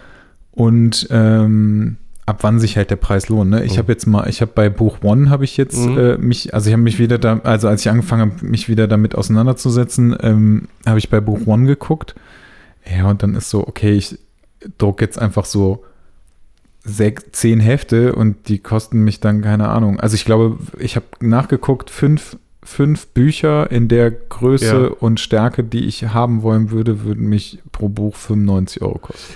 und 0.53 1.07
ähm, 1.11 1.97
ab 2.27 2.39
wann 2.43 2.59
sich 2.59 2.77
halt 2.77 2.91
der 2.91 2.97
Preis 2.97 3.29
lohnt. 3.29 3.51
Ne? 3.51 3.65
Ich 3.65 3.75
Mhm. 3.75 3.79
habe 3.79 3.93
jetzt 3.93 4.07
mal, 4.07 4.29
ich 4.29 4.41
habe 4.41 4.51
bei 4.55 4.69
Buch 4.69 4.99
One 5.03 5.31
habe 5.31 5.45
ich 5.45 5.57
jetzt 5.57 5.79
Mhm. 5.87 5.99
äh, 5.99 6.19
mich, 6.19 6.53
also 6.55 6.69
ich 6.69 6.73
habe 6.73 6.83
mich 6.83 6.99
wieder 6.99 7.19
da, 7.19 7.39
also 7.45 7.69
als 7.69 7.83
ich 7.83 7.89
angefangen 7.91 8.33
habe, 8.33 8.45
mich 8.47 8.69
wieder 8.69 8.89
damit 8.89 9.15
auseinanderzusetzen, 9.15 10.17
ähm, 10.21 10.69
habe 10.85 10.99
ich 10.99 11.09
bei 11.09 11.21
Buch 11.21 11.47
One 11.47 11.67
geguckt. 11.67 12.15
Ja, 12.85 13.09
und 13.11 13.23
dann 13.23 13.35
ist 13.37 13.51
so, 13.51 13.67
okay, 13.67 13.93
ich 13.93 14.19
druck 14.79 15.01
jetzt 15.01 15.19
einfach 15.21 15.45
so 15.45 15.85
sechs, 16.85 17.25
zehn 17.33 17.61
Hefte 17.61 18.15
und 18.15 18.49
die 18.49 18.59
kosten 18.59 19.03
mich 19.05 19.21
dann, 19.21 19.43
keine 19.43 19.69
Ahnung. 19.69 19.99
Also 20.01 20.15
ich 20.15 20.25
glaube, 20.25 20.59
ich 20.79 20.97
habe 20.97 21.07
nachgeguckt, 21.21 21.91
fünf, 21.91 22.37
fünf 22.67 23.07
Bücher 23.09 23.71
in 23.71 23.89
der 23.89 24.11
Größe 24.11 24.67
Ja. 24.91 24.97
und 25.01 25.21
Stärke, 25.21 25.63
die 25.65 25.85
ich 25.87 26.09
haben 26.09 26.43
wollen 26.43 26.71
würde, 26.71 27.05
würden 27.05 27.29
mich 27.29 27.61
pro 27.73 27.89
Buch 27.89 28.17
95 28.17 28.83
Euro 28.83 28.99
kosten. 28.99 29.35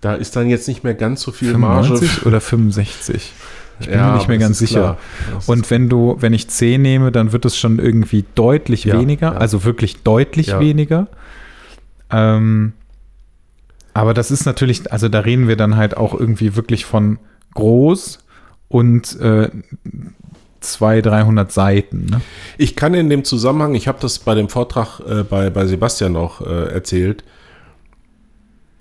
Da 0.00 0.14
ist 0.14 0.34
dann 0.36 0.48
jetzt 0.48 0.66
nicht 0.66 0.82
mehr 0.82 0.94
ganz 0.94 1.20
so 1.22 1.30
viel 1.30 1.56
Marge. 1.56 1.86
95 1.88 2.26
oder 2.26 2.40
65? 2.40 3.32
Ich 3.80 3.86
bin 3.86 3.94
Ja, 3.96 4.08
mir 4.10 4.16
nicht 4.18 4.28
mehr 4.28 4.38
ganz 4.38 4.58
sicher. 4.58 4.98
Und 5.46 5.70
wenn 5.70 5.88
du, 5.88 6.16
wenn 6.20 6.32
ich 6.32 6.48
10 6.48 6.80
nehme, 6.80 7.12
dann 7.12 7.32
wird 7.32 7.44
es 7.44 7.56
schon 7.58 7.78
irgendwie 7.78 8.24
deutlich 8.34 8.84
Ja, 8.84 8.98
weniger, 8.98 9.40
also 9.40 9.64
wirklich 9.64 10.02
deutlich 10.02 10.58
weniger. 10.58 11.08
Ähm, 12.10 12.72
aber 13.92 14.14
das 14.14 14.30
ist 14.30 14.44
natürlich, 14.46 14.90
also 14.92 15.08
da 15.08 15.20
reden 15.20 15.48
wir 15.48 15.56
dann 15.56 15.76
halt 15.76 15.96
auch 15.96 16.18
irgendwie 16.18 16.56
wirklich 16.56 16.84
von 16.84 17.18
groß 17.54 18.18
und 18.68 19.18
äh, 19.20 19.50
200, 20.72 21.06
300 21.06 21.52
Seiten. 21.52 22.06
Ne? 22.06 22.20
Ich 22.58 22.76
kann 22.76 22.94
in 22.94 23.10
dem 23.10 23.24
Zusammenhang, 23.24 23.74
ich 23.74 23.88
habe 23.88 23.98
das 24.00 24.18
bei 24.18 24.34
dem 24.34 24.48
Vortrag 24.48 25.00
äh, 25.00 25.22
bei, 25.22 25.50
bei 25.50 25.66
Sebastian 25.66 26.16
auch 26.16 26.40
äh, 26.40 26.72
erzählt, 26.72 27.24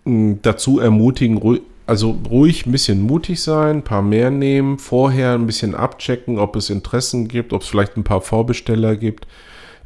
dazu 0.06 0.80
ermutigen, 0.80 1.38
ruhig, 1.38 1.62
also 1.86 2.18
ruhig 2.30 2.66
ein 2.66 2.72
bisschen 2.72 3.02
mutig 3.02 3.42
sein, 3.42 3.78
ein 3.78 3.84
paar 3.84 4.02
mehr 4.02 4.32
nehmen, 4.32 4.80
vorher 4.80 5.34
ein 5.34 5.46
bisschen 5.46 5.76
abchecken, 5.76 6.40
ob 6.40 6.56
es 6.56 6.70
Interessen 6.70 7.28
gibt, 7.28 7.54
ob 7.54 7.62
es 7.62 7.68
vielleicht 7.68 7.98
ein 7.98 8.04
paar 8.04 8.22
Vorbesteller 8.22 8.96
gibt. 8.96 9.28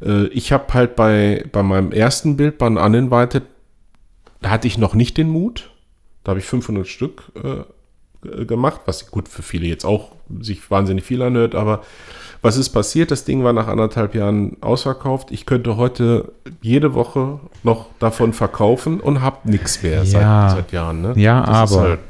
Äh, 0.02 0.26
ich 0.28 0.52
habe 0.52 0.72
halt 0.74 0.96
bei, 0.96 1.44
bei 1.52 1.62
meinem 1.62 1.92
ersten 1.92 2.36
Bild, 2.36 2.58
bei 2.58 2.66
Uninvited, 2.66 3.44
da 4.40 4.50
hatte 4.50 4.68
ich 4.68 4.78
noch 4.78 4.94
nicht 4.94 5.16
den 5.16 5.28
Mut. 5.28 5.70
Da 6.24 6.30
habe 6.30 6.40
ich 6.40 6.46
500 6.46 6.86
Stück 6.86 7.32
äh, 7.42 7.62
gemacht, 8.22 8.80
was 8.86 9.10
gut 9.10 9.28
für 9.28 9.42
viele 9.42 9.66
jetzt 9.66 9.84
auch 9.84 10.12
sich 10.40 10.70
wahnsinnig 10.70 11.04
viel 11.04 11.22
anhört, 11.22 11.54
aber 11.54 11.82
was 12.42 12.56
ist 12.56 12.70
passiert? 12.70 13.10
Das 13.10 13.24
Ding 13.24 13.42
war 13.44 13.52
nach 13.52 13.66
anderthalb 13.68 14.14
Jahren 14.14 14.56
ausverkauft. 14.60 15.30
Ich 15.32 15.44
könnte 15.46 15.76
heute 15.76 16.32
jede 16.60 16.94
Woche 16.94 17.40
noch 17.64 17.86
davon 17.98 18.32
verkaufen 18.32 19.00
und 19.00 19.20
habe 19.22 19.48
nichts 19.50 19.82
mehr 19.82 20.04
Ja. 20.04 20.48
seit, 20.50 20.56
seit 20.58 20.72
Jahren. 20.72 21.02
Ne? 21.02 21.12
Ja, 21.16 21.44
Das 21.44 21.72
aber- 21.72 21.82
halt- 21.82 22.00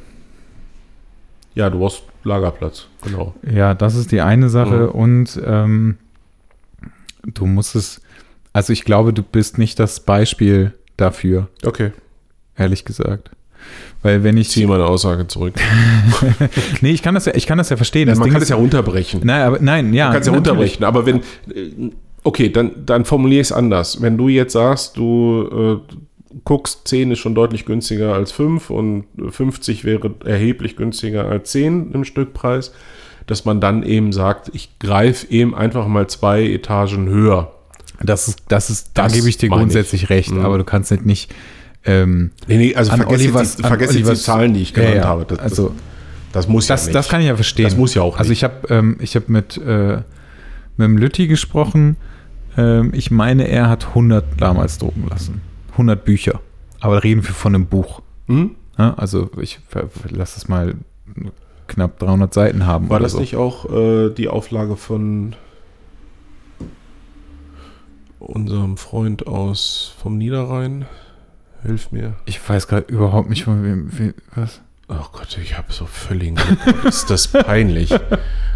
ja, 1.54 1.70
du 1.70 1.78
brauchst 1.78 2.02
Lagerplatz, 2.24 2.86
genau. 3.02 3.34
Ja, 3.50 3.74
das 3.74 3.94
ist 3.94 4.12
die 4.12 4.20
eine 4.20 4.48
Sache 4.50 4.88
Mhm. 4.88 5.00
und 5.00 5.42
ähm, 5.46 5.96
du 7.24 7.46
musst 7.46 7.74
es, 7.74 8.00
also 8.52 8.72
ich 8.72 8.84
glaube, 8.84 9.12
du 9.12 9.22
bist 9.22 9.56
nicht 9.58 9.78
das 9.78 10.00
Beispiel 10.00 10.74
dafür, 10.96 11.48
Okay, 11.64 11.92
ehrlich 12.56 12.84
gesagt. 12.84 13.30
Weil 14.02 14.22
wenn 14.22 14.36
ich 14.36 14.48
ziehe 14.50 14.66
meine 14.68 14.84
Aussage 14.86 15.26
zurück. 15.26 15.54
nee, 16.80 16.90
ich 16.92 17.02
kann 17.02 17.14
das 17.14 17.26
ja, 17.26 17.34
ich 17.34 17.46
kann 17.46 17.58
das 17.58 17.68
ja 17.70 17.76
verstehen. 17.76 18.06
Ja, 18.08 18.12
Das 18.12 18.18
man 18.18 18.26
Ding 18.26 18.32
kann 18.32 18.42
es 18.42 18.48
ja 18.48 18.56
runterbrechen. 18.56 19.20
nein, 19.24 19.42
aber 19.42 19.58
nein, 19.60 19.92
ja, 19.92 20.04
Man 20.06 20.12
kann 20.14 20.20
es 20.20 20.26
ja 20.28 20.32
natürlich. 20.32 20.80
runterbrechen, 20.80 20.84
aber 20.84 21.06
wenn, 21.06 21.16
äh, 21.54 21.90
okay, 22.22 22.48
dann, 22.50 22.70
dann 22.86 23.04
formuliere 23.04 23.40
ich 23.40 23.48
es 23.48 23.52
anders. 23.52 24.00
Wenn 24.00 24.16
du 24.16 24.28
jetzt 24.28 24.52
sagst, 24.52 24.96
du 24.96 25.80
äh, 25.90 25.94
guckst, 26.44 26.86
10 26.86 27.10
ist 27.10 27.18
schon 27.18 27.34
deutlich 27.34 27.64
günstiger 27.64 28.14
als 28.14 28.30
5 28.32 28.70
und 28.70 29.04
50 29.30 29.84
wäre 29.84 30.14
erheblich 30.24 30.76
günstiger 30.76 31.26
als 31.26 31.50
10 31.50 31.90
im 31.92 32.04
Stückpreis, 32.04 32.72
dass 33.26 33.44
man 33.44 33.60
dann 33.60 33.82
eben 33.82 34.12
sagt, 34.12 34.50
ich 34.54 34.78
greife 34.78 35.26
eben 35.30 35.54
einfach 35.54 35.88
mal 35.88 36.06
zwei 36.06 36.44
Etagen 36.44 37.08
höher. 37.08 37.52
Das 38.00 38.28
ist, 38.28 38.42
das 38.46 38.70
ist, 38.70 38.90
da 38.94 39.04
Das 39.04 39.14
gebe 39.14 39.28
ich 39.28 39.38
dir 39.38 39.48
meine 39.48 39.62
ich. 39.62 39.64
grundsätzlich 39.64 40.08
recht, 40.08 40.30
Mhm. 40.30 40.44
aber 40.44 40.56
du 40.56 40.62
kannst 40.64 40.92
nicht, 40.92 41.04
nicht 41.04 41.34
ähm, 41.84 42.30
Nee, 42.46 42.56
nee, 42.58 42.74
also 42.74 42.90
An 42.92 42.98
vergesst 42.98 43.24
jetzt 43.24 43.58
die, 43.58 43.62
vergesst 43.62 43.94
jetzt 43.94 44.10
die 44.10 44.14
Zahlen, 44.16 44.54
die 44.54 44.62
ich 44.62 44.70
Ja, 44.70 44.76
genannt 44.76 44.96
ja. 44.96 45.04
habe. 45.04 45.24
Das, 45.24 45.38
Also- 45.38 45.68
das, 45.68 45.74
das 46.44 46.48
muss 46.48 46.68
ja 46.68 46.74
das, 46.74 46.84
nicht. 46.86 46.94
das 46.94 47.08
kann 47.08 47.20
ich 47.20 47.26
ja 47.28 47.34
verstehen. 47.34 47.64
Das 47.64 47.76
muss 47.76 47.94
ja 47.94 48.02
auch 48.02 48.18
Also 48.18 48.30
nicht. 48.30 48.38
ich 48.40 48.44
habe 48.44 48.68
ähm, 48.68 48.96
ich 49.00 49.16
hab 49.16 49.28
mit, 49.28 49.56
äh, 49.58 49.96
mit 50.76 50.84
dem 50.86 50.98
Lütti 50.98 51.26
gesprochen. 51.26 51.96
Ähm, 52.56 52.92
ich 52.94 53.10
meine, 53.10 53.48
er 53.48 53.68
hat 53.70 53.88
100 53.88 54.24
damals 54.38 54.78
drucken 54.78 55.06
lassen. 55.08 55.40
100 55.72 56.04
Bücher. 56.04 56.40
Aber 56.80 57.02
reden 57.04 57.22
wir 57.24 57.30
von 57.34 57.54
einem 57.54 57.66
Buch. 57.66 58.02
Hm? 58.26 58.56
Ja, 58.78 58.94
also 58.94 59.30
ich 59.40 59.58
lass 60.10 60.36
es 60.36 60.48
mal 60.48 60.74
knapp 61.66 61.98
300 61.98 62.32
Seiten 62.32 62.66
haben. 62.66 62.88
War 62.90 63.00
das 63.00 63.12
so. 63.12 63.20
nicht 63.20 63.36
auch 63.36 63.70
äh, 63.72 64.10
die 64.10 64.28
Auflage 64.28 64.76
von 64.76 65.34
unserem 68.18 68.76
Freund 68.76 69.26
aus 69.26 69.94
vom 70.00 70.18
Niederrhein? 70.18 70.86
Hilf 71.62 71.90
mir. 71.92 72.14
Ich 72.24 72.46
weiß 72.48 72.68
gerade 72.68 72.92
überhaupt 72.92 73.28
nicht 73.28 73.44
von 73.44 73.62
wem. 73.64 73.98
wem 73.98 74.14
was? 74.34 74.60
Oh 74.88 75.04
Gott, 75.12 75.38
ich 75.42 75.56
habe 75.58 75.72
so 75.72 75.84
völligen. 75.86 76.36
ist 76.84 77.10
das 77.10 77.28
peinlich? 77.28 77.94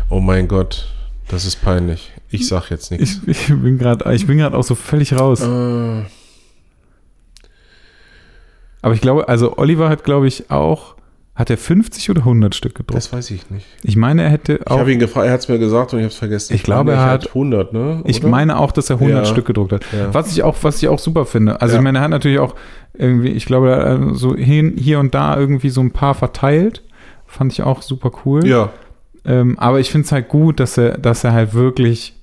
Oh 0.09 0.21
mein 0.21 0.49
Gott, 0.49 0.89
das 1.29 1.45
ist 1.45 1.57
peinlich. 1.63 2.13
Ich 2.31 2.49
sag 2.49 2.71
jetzt 2.71 2.91
nichts. 2.91 3.21
Ich, 3.27 3.49
ich 3.51 3.61
bin 3.61 3.77
gerade 3.79 4.15
ich 4.15 4.27
bin 4.27 4.39
gerade 4.39 4.57
auch 4.57 4.63
so 4.65 4.75
völlig 4.75 5.13
raus. 5.13 5.41
Äh, 5.43 6.03
Aber 8.83 8.95
ich 8.95 9.01
glaube, 9.01 9.29
also 9.29 9.59
Oliver 9.59 9.89
hat, 9.89 10.05
glaube 10.05 10.27
ich, 10.27 10.51
auch. 10.51 10.97
Hat 11.35 11.49
er 11.49 11.57
50 11.57 12.11
oder 12.11 12.21
100 12.21 12.55
Stück 12.55 12.75
gedruckt? 12.75 12.95
das 12.97 13.11
weiß 13.13 13.31
ich 13.31 13.49
nicht. 13.51 13.67
ich 13.83 13.97
meine, 13.97 14.23
er 14.23 14.29
hätte 14.29 14.57
Ich 14.57 14.67
auch. 14.67 14.79
habe 14.81 14.93
ihn 14.93 14.99
gefragt, 14.99 15.27
er 15.27 15.33
hat 15.33 15.41
es 15.41 15.49
mir 15.49 15.59
gesagt 15.59 15.95
und 15.95 15.99
ich 16.01 16.05
habe 16.05 16.13
es 16.13 16.19
vergessen. 16.19 16.53
Ich 16.55 16.63
glaube, 16.63 16.93
er 16.93 17.05
hat- 17.07 17.29
100, 17.35 17.73
ne? 17.73 18.03
Ich 18.05 18.21
Oder? 18.21 18.29
meine 18.29 18.59
auch, 18.59 18.71
dass 18.71 18.91
er 18.91 19.01
100 19.01 19.25
Ja. 19.25 19.33
Stück 19.33 19.47
gedruckt 19.47 19.73
hat. 19.73 19.85
Ja. 19.93 20.13
Was 20.13 20.31
ich 20.31 20.43
auch, 20.43 20.57
was 20.61 20.83
ich 20.83 20.89
auch 20.89 20.99
super 20.99 21.25
finde. 21.25 21.61
Also 21.63 21.75
Ja. 21.75 21.81
ich 21.81 21.85
meine, 21.85 21.99
er 21.99 22.05
hat 22.05 22.11
natürlich 22.11 22.39
auch 22.39 22.55
irgendwie, 22.93 23.29
ich 23.31 23.47
glaube, 23.47 23.75
hat 23.75 24.17
so 24.17 24.37
hin, 24.37 24.75
hier 24.77 25.01
und 25.01 25.15
da 25.15 25.37
irgendwie 25.39 25.71
so 25.71 25.81
ein 25.81 25.91
paar 25.91 26.15
verteilt. 26.15 26.83
Fand 27.27 27.51
ich 27.53 27.63
auch 27.63 27.81
super 27.81 28.11
cool. 28.27 28.47
Ja, 28.47 28.71
Ähm, 29.25 29.57
aber 29.59 29.79
ich 29.81 29.91
finde 29.91 30.05
es 30.05 30.13
halt 30.13 30.29
gut, 30.29 30.59
dass 30.61 30.77
er, 30.77 30.99
dass 30.99 31.23
er 31.25 31.33
halt 31.33 31.55
wirklich, 31.55 32.15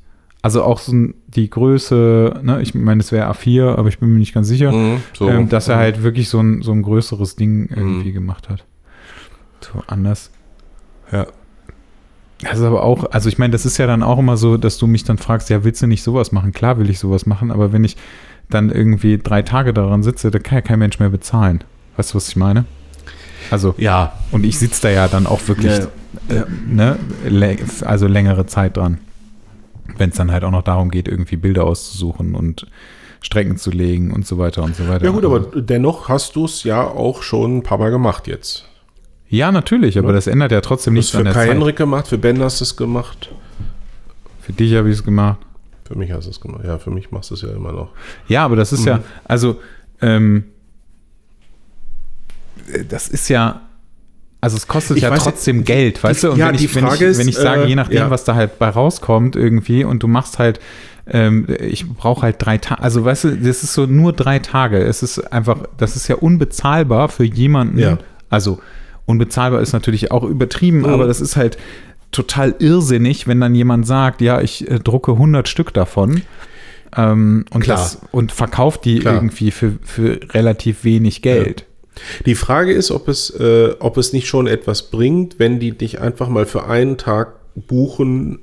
also 0.41 0.61
auch 0.63 0.77
so 0.79 0.93
die 1.27 1.49
Größe, 1.49 2.41
ne, 2.43 2.61
ich 2.61 2.75
meine, 2.75 2.99
es 2.99 3.11
wäre 3.13 3.29
A4, 3.31 3.75
aber 3.77 3.87
ich 3.89 3.99
bin 3.99 4.09
mir 4.11 4.19
nicht 4.19 4.33
ganz 4.33 4.49
sicher, 4.49 4.71
mhm, 4.73 4.97
so. 5.17 5.29
ähm, 5.29 5.47
dass 5.49 5.67
er 5.69 5.77
halt 5.77 6.03
wirklich 6.03 6.27
so 6.29 6.39
ein, 6.41 6.61
so 6.61 6.73
ein 6.73 6.81
größeres 6.83 7.35
Ding 7.37 7.69
irgendwie 7.73 8.11
gemacht 8.11 8.49
hat. 8.49 8.65
So 9.61 9.83
anders. 9.87 10.29
Ja. 11.11 11.27
Das 12.41 12.57
ist 12.57 12.63
aber 12.63 12.83
auch, 12.83 13.11
also 13.11 13.27
ich 13.27 13.37
meine, 13.37 13.51
das 13.51 13.65
ist 13.65 13.77
ja 13.77 13.85
dann 13.87 14.01
auch 14.01 14.17
immer 14.17 14.37
so, 14.37 14.55
dass 14.55 14.77
du 14.77 14.87
mich 14.87 15.03
dann 15.03 15.17
fragst, 15.17 15.49
ja, 15.49 15.63
willst 15.65 15.81
du 15.81 15.87
nicht 15.87 16.03
sowas 16.03 16.31
machen? 16.31 16.53
Klar 16.53 16.77
will 16.79 16.89
ich 16.89 16.97
sowas 16.99 17.25
machen, 17.25 17.51
aber 17.51 17.73
wenn 17.73 17.83
ich 17.83 17.97
dann 18.49 18.69
irgendwie 18.69 19.17
drei 19.17 19.41
Tage 19.41 19.73
daran 19.73 20.03
sitze, 20.03 20.31
dann 20.31 20.41
kann 20.41 20.57
ja 20.57 20.61
kein 20.61 20.79
Mensch 20.79 20.99
mehr 20.99 21.09
bezahlen. 21.09 21.63
Weißt 21.97 22.11
du, 22.11 22.15
was 22.15 22.29
ich 22.29 22.35
meine? 22.37 22.63
Also, 23.51 23.75
Ja, 23.77 24.13
und 24.31 24.45
ich 24.45 24.57
sitze 24.57 24.83
da 24.83 24.89
ja 24.89 25.07
dann 25.09 25.27
auch 25.27 25.45
wirklich, 25.47 25.79
Ja. 26.29 26.35
äh, 26.35 26.45
ne, 26.67 26.97
also 27.85 28.07
längere 28.07 28.45
Zeit 28.45 28.77
dran. 28.77 28.99
Wenn 29.97 30.11
es 30.11 30.15
dann 30.15 30.31
halt 30.31 30.43
auch 30.45 30.51
noch 30.51 30.61
darum 30.63 30.91
geht, 30.91 31.07
irgendwie 31.09 31.35
Bilder 31.35 31.65
auszusuchen 31.65 32.35
und 32.35 32.67
Strecken 33.21 33.57
zu 33.57 33.69
legen 33.71 34.11
und 34.13 34.25
so 34.25 34.37
weiter 34.37 34.63
und 34.63 34.75
so 34.77 34.87
weiter. 34.87 35.03
ja 35.03 35.11
gut, 35.11 35.25
aber 35.25 35.39
dennoch 35.61 36.07
hast 36.07 36.37
du 36.37 36.45
es 36.45 36.63
ja 36.63 36.83
auch 36.87 37.21
schon 37.21 37.57
ein 37.57 37.63
paar 37.63 37.77
Mal 37.79 37.91
gemacht 37.91 38.27
jetzt. 38.27 38.65
Ja, 39.29 39.51
natürlich, 39.51 39.97
aber 39.99 40.11
das 40.11 40.27
ändert 40.27 40.51
ja 40.51 40.61
trotzdem 40.61 40.95
nichts 40.95 41.11
für 41.11 41.19
an 41.19 41.25
der 41.25 41.33
Kai 41.33 41.45
Zeit. 41.45 41.55
Henrik 41.55 41.75
gemacht, 41.75 42.07
für 42.07 42.17
Ben 42.17 42.41
hast 42.41 42.59
du 42.59 42.63
es 42.63 42.75
gemacht. 42.75 43.29
Für 44.41 44.53
dich 44.53 44.73
habe 44.73 44.89
ich 44.89 44.95
es 44.95 45.03
gemacht. 45.03 45.37
Für 45.85 45.95
mich 45.95 46.11
hast 46.11 46.25
du 46.25 46.31
es 46.31 46.41
gemacht. 46.41 46.63
Ja, 46.65 46.79
für 46.79 46.89
mich 46.89 47.11
machst 47.11 47.29
du 47.29 47.35
es 47.35 47.43
ja 47.43 47.49
immer 47.49 47.71
noch. 47.71 47.91
Ja, 48.27 48.45
aber 48.45 48.55
das 48.55 48.73
ist 48.73 48.81
Mhm. 48.81 48.87
ja, 48.87 48.99
also, 49.25 49.59
ähm, 50.01 50.45
äh, 52.73 52.83
das 52.85 53.07
ist 53.07 53.29
ja, 53.29 53.61
also 54.41 54.57
es 54.57 54.67
kostet 54.67 54.97
Ich 54.97 55.03
ja 55.03 55.11
weiß, 55.11 55.23
trotzdem 55.23 55.63
Geld, 55.63 56.03
weißt 56.03 56.23
du? 56.23 56.31
Und 56.31 56.37
ja, 56.39 56.47
wenn, 56.47 56.55
ich, 56.55 56.73
wenn, 56.73 56.87
ich, 56.87 57.01
ist, 57.01 57.19
wenn 57.19 57.27
ich 57.27 57.37
sage, 57.37 57.63
äh, 57.63 57.67
je 57.67 57.75
nachdem, 57.75 57.97
ja. 57.97 58.09
was 58.09 58.23
da 58.23 58.33
halt 58.33 58.57
bei 58.57 58.69
rauskommt 58.69 59.35
irgendwie 59.35 59.83
und 59.83 60.01
du 60.01 60.07
machst 60.07 60.39
halt, 60.39 60.59
ähm, 61.07 61.47
ich 61.59 61.87
brauche 61.87 62.23
halt 62.23 62.37
drei 62.39 62.57
Tage, 62.57 62.81
also 62.81 63.03
weißt 63.03 63.23
du, 63.25 63.37
das 63.37 63.63
ist 63.63 63.73
so 63.73 63.85
nur 63.85 64.13
drei 64.13 64.39
Tage. 64.39 64.77
Es 64.77 65.03
ist 65.03 65.19
einfach, 65.31 65.59
das 65.77 65.95
ist 65.95 66.07
ja 66.07 66.15
unbezahlbar 66.15 67.09
für 67.09 67.25
jemanden. 67.25 67.79
Ja. 67.79 67.97
Also 68.29 68.59
unbezahlbar 69.09 69.61
ist 69.61 69.73
natürlich 69.73 70.11
auch 70.11 70.23
übertrieben, 70.23 70.79
Mhm. 70.79 70.85
aber 70.85 71.07
das 71.07 71.19
ist 71.21 71.35
halt 71.35 71.57
total 72.11 72.55
irrsinnig, 72.59 73.27
wenn 73.27 73.39
dann 73.41 73.53
jemand 73.55 73.85
sagt, 73.85 74.21
ja, 74.21 74.41
ich 74.41 74.69
äh, 74.69 74.79
drucke 74.79 75.11
100 75.13 75.47
Stück 75.47 75.73
davon. 75.73 76.21
Ähm, 76.97 77.45
und, 77.51 77.67
das, 77.67 77.99
und 78.11 78.31
verkauft 78.31 78.83
die 78.85 78.99
Klar. 78.99 79.13
irgendwie 79.15 79.51
für, 79.51 79.73
für 79.83 80.19
relativ 80.33 80.83
wenig 80.83 81.21
Geld. 81.21 81.65
Die 82.25 82.33
Frage 82.35 82.71
ist, 82.73 82.89
ob 82.91 83.07
es, 83.07 83.29
äh, 83.29 83.75
ob 83.79 83.97
es 83.97 84.11
nicht 84.13 84.27
schon 84.27 84.47
etwas 84.47 84.89
bringt, 84.89 85.37
wenn 85.37 85.59
die 85.59 85.77
dich 85.77 86.01
einfach 86.01 86.29
mal 86.29 86.45
für 86.47 86.65
einen 86.65 86.97
Tag 86.97 87.33
buchen. 87.55 88.39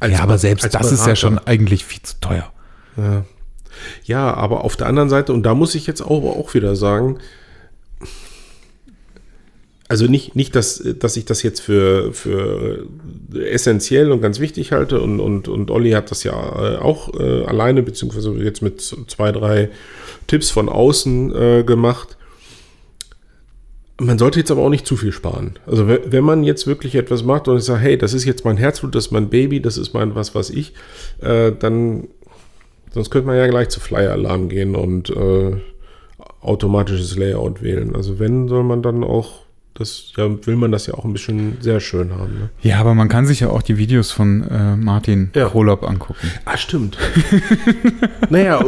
als- 0.00 0.12
ja, 0.14 0.20
aber 0.22 0.38
selbst 0.38 0.72
das 0.74 0.92
ist 0.92 1.06
ja 1.06 1.16
schon 1.16 1.38
eigentlich 1.38 1.84
viel 1.84 2.00
zu 2.02 2.14
teuer. 2.20 2.50
Ja. 2.96 3.24
ja, 4.04 4.34
aber 4.34 4.64
auf 4.64 4.76
der 4.76 4.86
anderen 4.86 5.08
Seite, 5.10 5.32
und 5.34 5.42
da 5.44 5.54
muss 5.54 5.74
ich 5.74 5.86
jetzt 5.86 6.00
auch, 6.00 6.24
auch 6.24 6.54
wieder 6.54 6.76
sagen, 6.76 7.18
also 9.88 10.06
nicht, 10.06 10.36
nicht 10.36 10.54
dass, 10.54 10.82
dass 10.98 11.16
ich 11.16 11.24
das 11.24 11.42
jetzt 11.42 11.60
für, 11.60 12.12
für 12.12 12.86
essentiell 13.34 14.12
und 14.12 14.20
ganz 14.20 14.38
wichtig 14.38 14.72
halte 14.72 15.00
und, 15.00 15.18
und, 15.18 15.48
und 15.48 15.70
Olli 15.70 15.92
hat 15.92 16.10
das 16.10 16.24
ja 16.24 16.34
äh, 16.34 16.76
auch 16.76 17.18
äh, 17.18 17.44
alleine, 17.44 17.82
beziehungsweise 17.82 18.32
jetzt 18.34 18.60
mit 18.60 18.80
zwei, 18.82 19.32
drei 19.32 19.70
Tipps 20.26 20.50
von 20.50 20.68
außen 20.68 21.34
äh, 21.34 21.64
gemacht. 21.64 22.16
Man 24.00 24.18
sollte 24.18 24.38
jetzt 24.38 24.50
aber 24.50 24.62
auch 24.62 24.68
nicht 24.68 24.86
zu 24.86 24.96
viel 24.96 25.10
sparen. 25.10 25.58
Also 25.66 25.88
we- 25.88 26.02
wenn 26.06 26.22
man 26.22 26.44
jetzt 26.44 26.66
wirklich 26.66 26.94
etwas 26.94 27.24
macht 27.24 27.48
und 27.48 27.56
ich 27.56 27.64
sage, 27.64 27.80
hey, 27.80 27.98
das 27.98 28.12
ist 28.14 28.24
jetzt 28.26 28.44
mein 28.44 28.56
Herzblut, 28.58 28.94
das 28.94 29.06
ist 29.06 29.10
mein 29.10 29.28
Baby, 29.28 29.60
das 29.60 29.76
ist 29.76 29.92
mein 29.94 30.14
was, 30.14 30.34
was 30.34 30.50
ich, 30.50 30.74
äh, 31.20 31.50
dann 31.58 32.08
sonst 32.92 33.10
könnte 33.10 33.26
man 33.26 33.36
ja 33.36 33.46
gleich 33.48 33.70
zu 33.70 33.80
Flyer-Alarm 33.80 34.48
gehen 34.50 34.76
und 34.76 35.10
äh, 35.10 35.56
automatisches 36.40 37.16
Layout 37.16 37.62
wählen. 37.62 37.96
Also 37.96 38.18
wenn, 38.18 38.48
soll 38.48 38.62
man 38.62 38.82
dann 38.82 39.02
auch, 39.02 39.46
das 39.78 40.12
ja, 40.16 40.28
will 40.46 40.56
man 40.56 40.72
das 40.72 40.86
ja 40.86 40.94
auch 40.94 41.04
ein 41.04 41.12
bisschen 41.12 41.56
sehr 41.60 41.80
schön 41.80 42.12
haben. 42.12 42.34
Ne? 42.34 42.50
Ja, 42.62 42.78
aber 42.80 42.94
man 42.94 43.08
kann 43.08 43.26
sich 43.26 43.40
ja 43.40 43.48
auch 43.48 43.62
die 43.62 43.76
Videos 43.78 44.10
von 44.10 44.42
äh, 44.48 44.76
Martin 44.76 45.30
Ja. 45.34 45.48
Krolop 45.48 45.82
angucken. 45.88 46.30
Ah, 46.44 46.56
stimmt. 46.56 46.98
naja, 48.30 48.62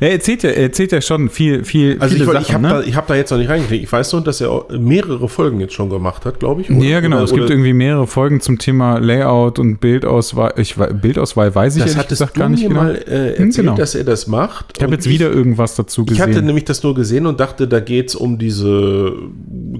Er 0.00 0.12
erzählt 0.12 0.42
ja, 0.42 0.50
er 0.50 0.62
erzählt 0.62 0.90
ja 0.92 1.00
schon 1.02 1.28
viel, 1.28 1.64
viel, 1.64 1.98
also 2.00 2.16
ich, 2.16 2.22
ich 2.22 2.52
habe 2.54 2.62
ne? 2.62 2.68
da, 2.70 2.80
ich 2.82 2.96
hab 2.96 3.06
da 3.08 3.14
jetzt 3.14 3.30
noch 3.30 3.36
nicht 3.36 3.50
reingekriegt. 3.50 3.84
Ich 3.84 3.92
weiß 3.92 4.12
nur, 4.14 4.22
dass 4.22 4.40
er 4.40 4.64
mehrere 4.78 5.28
Folgen 5.28 5.60
jetzt 5.60 5.74
schon 5.74 5.90
gemacht 5.90 6.24
hat, 6.24 6.40
glaube 6.40 6.62
ich. 6.62 6.70
oder? 6.70 6.80
Ja, 6.82 7.00
genau. 7.00 7.16
Oder- 7.16 7.24
es 7.26 7.30
gibt 7.32 7.44
oder- 7.44 7.52
irgendwie 7.52 7.74
mehrere 7.74 8.06
Folgen 8.06 8.40
zum 8.40 8.58
Thema 8.58 8.96
Layout 8.98 9.58
und 9.58 9.78
Bildauswahl. 9.78 10.54
Ich, 10.56 10.76
Bildauswahl 10.76 11.54
weiß 11.54 11.76
ich 11.76 11.82
das 11.82 11.92
ehrlich 11.94 12.08
gesagt 12.08 12.34
gar 12.34 12.48
nicht 12.48 12.62
mir 12.62 12.68
genau. 12.70 12.82
mal 12.84 12.94
äh, 12.96 13.00
Hm, 13.36 13.46
erzählt, 13.46 13.54
genau. 13.56 13.74
dass 13.76 13.94
er 13.94 14.04
das 14.04 14.26
macht. 14.26 14.76
Ich 14.78 14.82
habe 14.82 14.94
jetzt 14.94 15.08
wieder 15.08 15.30
irgendwas 15.30 15.74
dazu 15.76 16.06
Ich 16.10 16.20
hatte 16.20 16.30
gesehen. 16.30 16.46
nämlich 16.46 16.64
das 16.64 16.82
nur 16.82 16.94
gesehen 16.94 17.26
und 17.26 17.38
dachte, 17.40 17.68
da 17.68 17.80
geht 17.80 18.08
es 18.08 18.14
um 18.14 18.38
diese 18.38 19.12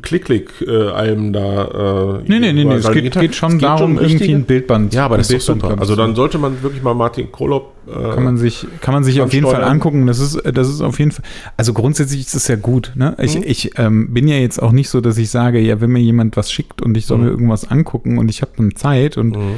Klick-Klick-Alben 0.02 1.32
da. 1.32 2.18
Äh, 2.20 2.22
Nee, 2.28 2.38
nee, 2.38 2.52
nee, 2.52 2.64
nee. 2.64 2.74
Es 2.74 2.90
geht, 2.90 3.12
geht 3.18 3.34
schon 3.34 3.52
Es 3.52 3.58
geht 3.58 3.62
darum, 3.64 3.92
irgendwie 3.96 4.12
richtige- 4.14 4.34
ein 4.36 4.44
Bildband. 4.44 4.94
Ja, 4.94 5.04
aber 5.06 5.16
das 5.18 5.30
ist 5.30 5.48
doch 5.48 5.54
super. 5.54 5.76
Also 5.78 5.96
dann 5.96 6.14
sollte 6.14 6.38
man 6.38 6.62
wirklich 6.62 6.82
mal 6.82 6.94
Martin 6.94 7.30
Krolop. 7.32 7.72
Äh, 7.88 8.14
kann 8.14 8.24
man 8.24 8.36
sich, 8.36 8.66
kann 8.80 8.94
man 8.94 9.04
sich 9.04 9.20
auf 9.20 9.32
jeden 9.32 9.46
Fall. 9.46 9.64
Angucken. 9.70 10.06
Das 10.06 10.18
ist, 10.18 10.38
das 10.54 10.68
ist 10.68 10.80
auf 10.82 10.98
jeden 10.98 11.10
Fall. 11.12 11.24
Also 11.56 11.72
grundsätzlich 11.72 12.20
ist 12.20 12.34
es 12.34 12.48
ja 12.48 12.56
gut. 12.56 12.92
Ne? 12.96 13.16
Ich, 13.20 13.36
Mhm. 13.36 13.42
ich 13.46 13.78
ähm, 13.78 14.12
bin 14.12 14.28
ja 14.28 14.36
jetzt 14.36 14.60
auch 14.62 14.72
nicht 14.72 14.88
so, 14.90 15.00
dass 15.00 15.16
ich 15.18 15.30
sage, 15.30 15.58
ja, 15.60 15.80
wenn 15.80 15.90
mir 15.90 16.00
jemand 16.00 16.36
was 16.36 16.52
schickt 16.52 16.82
und 16.82 16.96
ich 16.96 17.06
soll 17.06 17.18
Mhm. 17.18 17.24
mir 17.24 17.30
irgendwas 17.30 17.70
angucken 17.70 18.18
und 18.18 18.28
ich 18.28 18.42
habe 18.42 18.52
dann 18.56 18.74
Zeit 18.76 19.16
und 19.16 19.36
Mhm. 19.36 19.54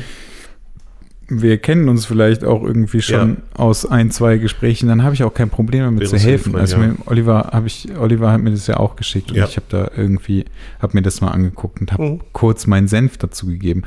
wir 1.28 1.56
kennen 1.58 1.88
uns 1.88 2.04
vielleicht 2.04 2.44
auch 2.44 2.62
irgendwie 2.62 3.00
schon 3.00 3.38
aus 3.54 3.86
ein, 3.86 4.10
zwei 4.10 4.36
Gesprächen, 4.36 4.88
dann 4.88 5.02
habe 5.02 5.14
ich 5.14 5.24
auch 5.24 5.32
kein 5.32 5.48
Problem 5.48 5.84
damit 5.84 6.00
Wäre 6.00 6.10
zu 6.10 6.18
helfen. 6.18 6.54
Also 6.56 6.76
ja. 6.78 6.94
Oliver 7.06 7.50
habe 7.52 7.66
ich, 7.68 7.88
Oliver 7.98 8.30
hat 8.32 8.42
mir 8.42 8.50
das 8.50 8.66
ja 8.66 8.76
auch 8.78 8.96
geschickt 8.96 9.30
und 9.30 9.38
Ja. 9.38 9.46
ich 9.46 9.56
habe 9.56 9.66
da 9.70 9.90
irgendwie, 9.96 10.44
habe 10.80 10.94
mir 10.94 11.02
das 11.02 11.20
mal 11.22 11.28
angeguckt 11.30 11.80
und 11.80 11.92
habe 11.92 12.02
Mhm. 12.04 12.20
kurz 12.32 12.66
meinen 12.66 12.86
Senf 12.88 13.16
dazu 13.16 13.46
gegeben. 13.46 13.82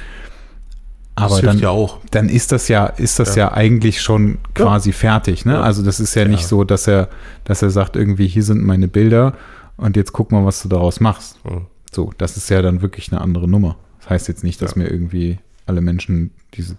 Aber 1.16 1.42
dann, 1.42 1.60
ja 1.60 1.70
auch. 1.70 2.00
dann 2.12 2.28
ist 2.30 2.52
das 2.52 2.68
ja, 2.68 2.88
ist 2.88 3.20
das 3.20 3.36
ja, 3.36 3.46
Ja. 3.48 3.54
eigentlich 3.54 4.02
schon 4.02 4.38
quasi 4.54 4.92
fertig. 4.92 5.46
Ne? 5.46 5.54
Ja. 5.54 5.62
Also 5.62 5.82
das 5.84 6.00
ist 6.00 6.14
ja, 6.16 6.24
Ja. 6.24 6.28
nicht 6.28 6.46
so, 6.46 6.64
dass 6.66 6.88
er, 6.88 7.08
dass 7.46 7.62
er 7.62 7.70
sagt, 7.70 7.96
irgendwie, 7.96 8.28
hier 8.28 8.44
sind 8.44 8.64
meine 8.64 8.88
Bilder 8.90 9.34
und 9.78 9.96
jetzt 9.96 10.12
guck 10.14 10.32
mal, 10.32 10.46
was 10.46 10.62
du 10.62 10.68
daraus 10.70 11.00
machst. 11.00 11.40
Mhm. 11.46 11.68
So, 11.92 12.12
das 12.18 12.36
ist 12.36 12.50
ja 12.50 12.62
dann 12.62 12.82
wirklich 12.82 13.12
eine 13.12 13.22
andere 13.22 13.48
Nummer. 13.48 13.78
Das 14.02 14.10
heißt 14.10 14.28
jetzt 14.28 14.44
nicht, 14.44 14.62
dass 14.62 14.76
Ja. 14.76 14.84
mir 14.84 14.90
irgendwie 14.90 15.38
alle 15.66 15.80
Menschen 15.82 16.32
diese, 16.54 16.76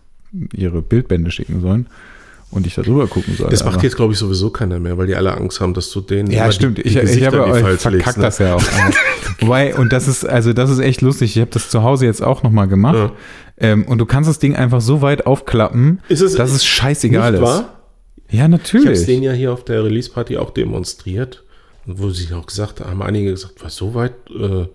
ihre 0.52 0.82
Bildbände 0.82 1.30
schicken 1.30 1.60
sollen 1.60 1.86
und 2.50 2.66
ich 2.66 2.74
da 2.74 2.82
drüber 2.82 3.06
gucken 3.06 3.34
soll. 3.36 3.50
Das 3.50 3.64
macht 3.64 3.82
jetzt, 3.82 3.96
glaube 3.96 4.12
ich, 4.12 4.18
sowieso 4.18 4.50
keiner 4.50 4.78
mehr, 4.78 4.96
weil 4.96 5.06
die 5.06 5.16
alle 5.16 5.32
Angst 5.36 5.60
haben, 5.60 5.74
dass 5.74 5.90
du 5.90 6.00
denen 6.00 6.30
ja, 6.30 6.50
stimmt. 6.52 6.78
die, 6.78 6.82
die 6.84 6.88
ich, 6.88 6.96
ich 6.96 7.26
habe 7.26 7.44
euch 7.44 7.80
verkackt 7.80 8.16
ne? 8.16 8.22
das 8.22 8.38
ja 8.38 8.54
auch. 8.54 8.62
Wobei, 9.40 9.74
und 9.74 9.92
das 9.92 10.08
ist, 10.08 10.24
also 10.24 10.52
das 10.52 10.70
ist 10.70 10.78
echt 10.78 11.02
lustig. 11.02 11.36
Ich 11.36 11.40
habe 11.40 11.50
das 11.50 11.68
zu 11.70 11.82
Hause 11.82 12.06
jetzt 12.06 12.22
auch 12.22 12.42
nochmal 12.42 12.68
gemacht. 12.68 12.94
Ja. 12.96 13.12
Ähm, 13.58 13.84
und 13.86 13.98
du 13.98 14.06
kannst 14.06 14.28
das 14.28 14.38
Ding 14.38 14.54
einfach 14.54 14.80
so 14.80 15.02
weit 15.02 15.26
aufklappen, 15.26 16.00
Ist 16.08 16.20
es 16.20 16.34
dass 16.34 16.52
es 16.52 16.64
scheißegal 16.64 17.32
nicht 17.32 17.40
ist. 17.40 17.46
wahr? 17.46 17.72
Ja, 18.28 18.34
Ich 18.34 18.40
habe 18.40 18.54
es 18.54 18.72
natürlich. 18.72 19.06
denen 19.06 19.22
ja 19.22 19.32
hier 19.32 19.52
auf 19.52 19.64
der 19.64 19.84
Release-Party 19.84 20.36
auch 20.36 20.50
demonstriert. 20.50 21.42
Wo 21.88 22.10
sie 22.10 22.32
auch 22.34 22.46
gesagt 22.46 22.80
haben, 22.80 23.00
einige 23.00 23.30
gesagt, 23.30 23.62
was 23.62 23.76
so 23.76 23.94
weit, 23.94 24.14
äh, 24.30 24.66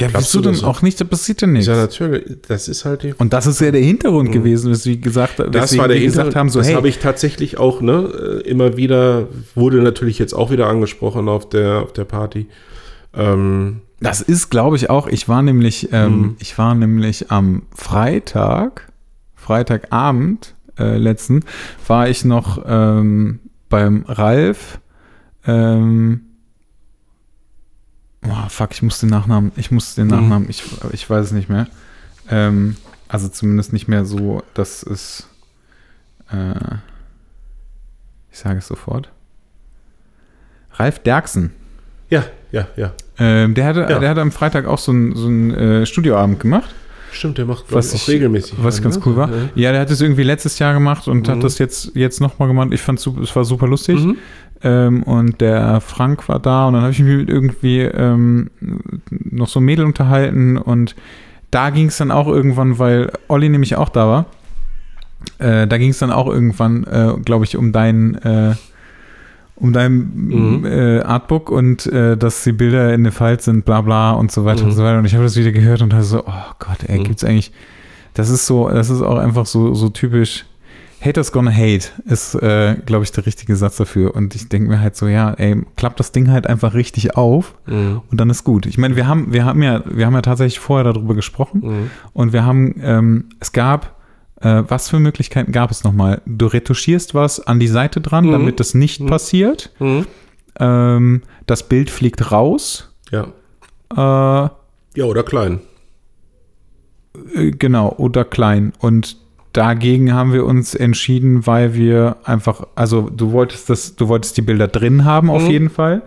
Ja, 0.00 0.08
Glaubst 0.08 0.26
bist 0.28 0.34
du 0.34 0.40
denn 0.40 0.52
das? 0.52 0.64
auch 0.64 0.82
nicht, 0.82 1.00
da 1.00 1.04
passiert 1.04 1.42
ja 1.42 1.48
Ich 1.48 1.52
nichts. 1.52 1.66
sage 1.66 1.80
natürlich, 1.80 2.38
das 2.48 2.68
ist 2.68 2.84
halt 2.84 3.02
die 3.02 3.14
Und 3.18 3.32
das 3.32 3.46
ist 3.46 3.60
ja 3.60 3.70
der 3.70 3.82
Hintergrund 3.82 4.32
gewesen, 4.32 4.70
dass 4.70 4.86
wir 4.86 4.96
gesagt, 4.96 5.38
Das 5.38 5.46
weswegen 5.52 5.78
war 5.80 5.88
der 5.88 5.98
wir 5.98 6.04
gesagt 6.06 6.26
Hintergrund. 6.28 6.36
haben, 6.36 6.48
so 6.50 6.58
das 6.60 6.68
hey, 6.68 6.74
habe 6.74 6.88
ich 6.88 6.98
tatsächlich 6.98 7.58
auch, 7.58 7.80
ne, 7.80 8.40
äh, 8.44 8.48
immer 8.48 8.76
wieder, 8.76 9.28
wurde 9.54 9.82
natürlich 9.82 10.18
jetzt 10.18 10.32
auch 10.32 10.50
wieder 10.50 10.68
angesprochen 10.68 11.28
auf 11.28 11.48
der, 11.48 11.82
auf 11.82 11.92
der 11.92 12.04
Party. 12.04 12.46
Ähm, 13.14 13.82
das 14.00 14.22
ist, 14.22 14.48
glaube 14.50 14.76
ich, 14.76 14.88
auch, 14.88 15.06
ich 15.08 15.28
war 15.28 15.42
nämlich, 15.42 15.88
ähm, 15.92 16.20
Mhm. 16.22 16.36
ich 16.38 16.56
war 16.56 16.74
nämlich 16.74 17.30
am 17.30 17.62
Freitag, 17.74 18.88
Freitagabend 19.34 20.54
äh, 20.78 20.96
letzten, 20.96 21.44
war 21.86 22.08
ich 22.08 22.24
noch 22.24 22.62
ähm, 22.66 23.40
beim 23.68 24.04
Ralf, 24.08 24.80
ähm, 25.46 26.22
oh, 28.26 28.48
fuck, 28.48 28.72
ich 28.72 28.82
muss 28.82 29.00
den 29.00 29.08
Nachnamen, 29.10 29.52
ich 29.56 29.70
muss 29.70 29.94
den 29.94 30.06
Mhm. 30.06 30.10
Nachnamen, 30.12 30.50
ich, 30.50 30.62
ich 30.92 31.08
weiß 31.08 31.26
es 31.26 31.32
nicht 31.32 31.48
mehr. 31.48 31.66
Ähm, 32.28 32.76
also 33.08 33.28
zumindest 33.28 33.72
nicht 33.72 33.88
mehr 33.88 34.04
so, 34.04 34.42
dass 34.54 34.82
es, 34.82 35.26
äh, 36.32 36.54
ich 38.30 38.38
sage 38.38 38.58
es 38.58 38.66
sofort. 38.66 39.10
Ralf 40.74 40.98
Derksen. 41.00 41.50
ja, 42.08 42.24
ja, 42.52 42.66
ja. 42.76 42.92
Ähm, 43.18 43.54
der, 43.54 43.66
hatte, 43.66 43.80
Ja. 43.88 43.98
der 43.98 44.08
hatte 44.10 44.20
am 44.22 44.32
Freitag 44.32 44.66
auch 44.66 44.78
so 44.78 44.92
einen 44.92 45.14
so 45.16 45.28
äh, 45.30 45.84
Studioabend 45.86 46.40
gemacht, 46.40 46.74
Stimmt, 47.12 47.38
der 47.38 47.46
macht 47.46 47.64
was, 47.70 47.92
ich, 47.92 48.08
regelmäßig. 48.08 48.54
was 48.62 48.78
an, 48.78 48.82
ganz 48.84 48.96
ne? 48.96 49.02
cool 49.06 49.16
war. 49.16 49.28
Ja. 49.28 49.36
Ja, 49.54 49.72
der 49.72 49.80
hat 49.82 49.90
es 49.90 50.00
irgendwie 50.00 50.22
letztes 50.22 50.58
Jahr 50.58 50.72
gemacht 50.74 51.08
und 51.08 51.26
Mhm. 51.26 51.32
hat 51.32 51.42
das 51.44 51.58
jetzt, 51.58 51.92
jetzt 51.94 52.20
nochmal 52.20 52.48
gemacht. 52.48 52.68
Ich 52.72 52.80
fand 52.80 52.98
es 52.98 53.36
war 53.36 53.44
super 53.44 53.66
lustig. 53.66 54.04
Mhm. 54.04 54.16
Ähm, 54.62 55.02
und 55.04 55.40
der 55.40 55.80
Frank 55.80 56.28
war 56.28 56.38
da 56.38 56.66
und 56.68 56.74
dann 56.74 56.82
habe 56.82 56.92
ich 56.92 56.98
mich 57.00 57.16
mit 57.16 57.30
irgendwie 57.30 57.80
ähm, 57.80 58.50
noch 59.10 59.48
so 59.48 59.58
ein 59.60 59.64
Mädel 59.64 59.86
unterhalten 59.86 60.58
und 60.58 60.94
da 61.50 61.70
ging 61.70 61.86
es 61.88 61.96
dann 61.98 62.10
auch 62.10 62.28
irgendwann, 62.28 62.78
weil 62.78 63.10
Olli 63.28 63.48
nämlich 63.48 63.76
auch 63.76 63.88
da 63.88 64.06
war. 64.06 64.26
Äh, 65.38 65.66
da 65.66 65.78
ging 65.78 65.90
es 65.90 65.98
dann 65.98 66.10
auch 66.12 66.26
irgendwann, 66.26 66.84
äh, 66.84 67.14
glaube 67.24 67.44
ich, 67.46 67.56
um 67.56 67.72
dein, 67.72 68.14
äh, 68.16 68.54
um 69.60 69.72
dein 69.72 70.10
Mhm. 70.14 70.64
äh, 70.64 71.00
Artbook 71.00 71.50
und 71.50 71.86
äh, 71.86 72.16
dass 72.16 72.42
die 72.44 72.52
Bilder 72.52 72.92
in 72.94 73.04
der 73.04 73.12
Fall 73.12 73.38
sind, 73.40 73.64
bla 73.64 73.80
bla 73.82 74.12
und 74.12 74.32
so 74.32 74.44
weiter 74.44 74.62
Mhm. 74.62 74.70
und 74.70 74.74
so 74.76 74.82
weiter. 74.82 74.98
Und 74.98 75.04
ich 75.04 75.14
habe 75.14 75.24
das 75.24 75.36
wieder 75.36 75.52
gehört 75.52 75.82
und 75.82 75.92
dachte 75.92 76.04
so, 76.04 76.24
oh 76.26 76.32
Gott, 76.58 76.78
ey, 76.86 76.98
Mhm. 76.98 77.04
gibt's 77.04 77.24
eigentlich. 77.24 77.52
Das 78.14 78.28
ist 78.30 78.46
so, 78.46 78.68
das 78.68 78.90
ist 78.90 79.02
auch 79.02 79.18
einfach 79.18 79.46
so, 79.46 79.74
so 79.74 79.88
typisch. 79.90 80.44
Haters 81.02 81.32
gonna 81.32 81.50
hate 81.50 81.86
ist, 82.04 82.34
äh, 82.34 82.74
glaube 82.84 83.04
ich, 83.04 83.12
der 83.12 83.24
richtige 83.24 83.56
Satz 83.56 83.76
dafür. 83.78 84.14
Und 84.14 84.34
ich 84.34 84.50
denke 84.50 84.68
mir 84.68 84.80
halt 84.80 84.96
so, 84.96 85.08
ja, 85.08 85.30
ey, 85.32 85.62
klappt 85.76 85.98
das 85.98 86.12
Ding 86.12 86.30
halt 86.30 86.46
einfach 86.46 86.74
richtig 86.74 87.16
auf 87.16 87.54
Mhm. 87.66 88.02
und 88.10 88.20
dann 88.20 88.28
ist 88.28 88.44
gut. 88.44 88.66
Ich 88.66 88.76
meine, 88.76 88.96
wir 88.96 89.06
haben, 89.08 89.32
wir 89.32 89.46
haben 89.46 89.62
ja, 89.62 89.82
wir 89.86 90.04
haben 90.04 90.12
ja 90.12 90.20
tatsächlich 90.20 90.58
vorher 90.60 90.92
darüber 90.92 91.14
gesprochen 91.14 91.60
Mhm. 91.64 91.90
und 92.12 92.32
wir 92.34 92.44
haben, 92.44 92.74
ähm, 92.82 93.24
es 93.40 93.52
gab, 93.52 93.94
äh, 94.40 94.62
was 94.68 94.88
für 94.88 94.98
Möglichkeiten 94.98 95.52
gab 95.52 95.70
es 95.70 95.84
nochmal? 95.84 96.22
Du 96.26 96.46
retuschierst 96.46 97.14
was 97.14 97.40
an 97.46 97.60
die 97.60 97.68
Seite 97.68 98.00
dran, 98.00 98.26
Mhm. 98.26 98.32
damit 98.32 98.60
das 98.60 98.74
nicht 98.74 99.00
Mhm. 99.00 99.06
passiert. 99.06 99.70
Mhm. 99.78 100.06
Ähm, 100.58 101.22
das 101.46 101.68
Bild 101.68 101.90
fliegt 101.90 102.30
raus. 102.32 102.92
Ja. 103.10 103.28
Äh, 103.92 104.50
Ja, 104.96 105.04
oder 105.04 105.22
klein. 105.22 105.60
Äh, 107.34 107.50
Genau, 107.52 107.94
oder 107.98 108.24
klein. 108.24 108.72
Und 108.80 109.16
dagegen 109.52 110.12
haben 110.14 110.32
wir 110.32 110.44
uns 110.46 110.74
entschieden, 110.74 111.46
weil 111.46 111.74
wir 111.74 112.16
einfach, 112.24 112.66
also 112.76 113.10
du 113.10 113.32
wolltest 113.32 113.68
das, 113.70 113.96
du 113.96 114.08
wolltest 114.08 114.36
die 114.36 114.42
Bilder 114.42 114.68
drin 114.68 115.04
haben 115.04 115.28
auf 115.30 115.44
Mhm. 115.44 115.50
jeden 115.50 115.70
Fall. 115.70 116.02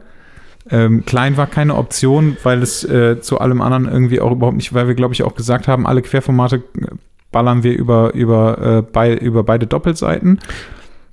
Ähm, 0.69 1.03
klein 1.05 1.35
war 1.35 1.47
keine 1.47 1.75
Option, 1.75 2.37
weil 2.43 2.61
es 2.63 2.85
äh, 2.85 3.19
zu 3.19 3.39
allem 3.39 3.61
anderen 3.61 3.85
irgendwie 3.85 4.21
auch 4.21 4.31
überhaupt 4.31 4.55
nicht, 4.55 4.73
weil 4.73 4.87
wir, 4.87 4.95
glaube 4.95 5.13
ich, 5.13 5.23
auch 5.23 5.35
gesagt 5.35 5.67
haben, 5.67 5.85
alle 5.85 6.01
Querformate 6.01 6.57
äh, 6.79 6.87
ballern 7.33 7.63
wir 7.63 7.73
über, 7.73 8.13
über, 8.13 8.77
äh, 8.77 8.81
bei, 8.81 9.13
über 9.13 9.43
beide 9.43 9.67
Doppelseiten. 9.67 10.39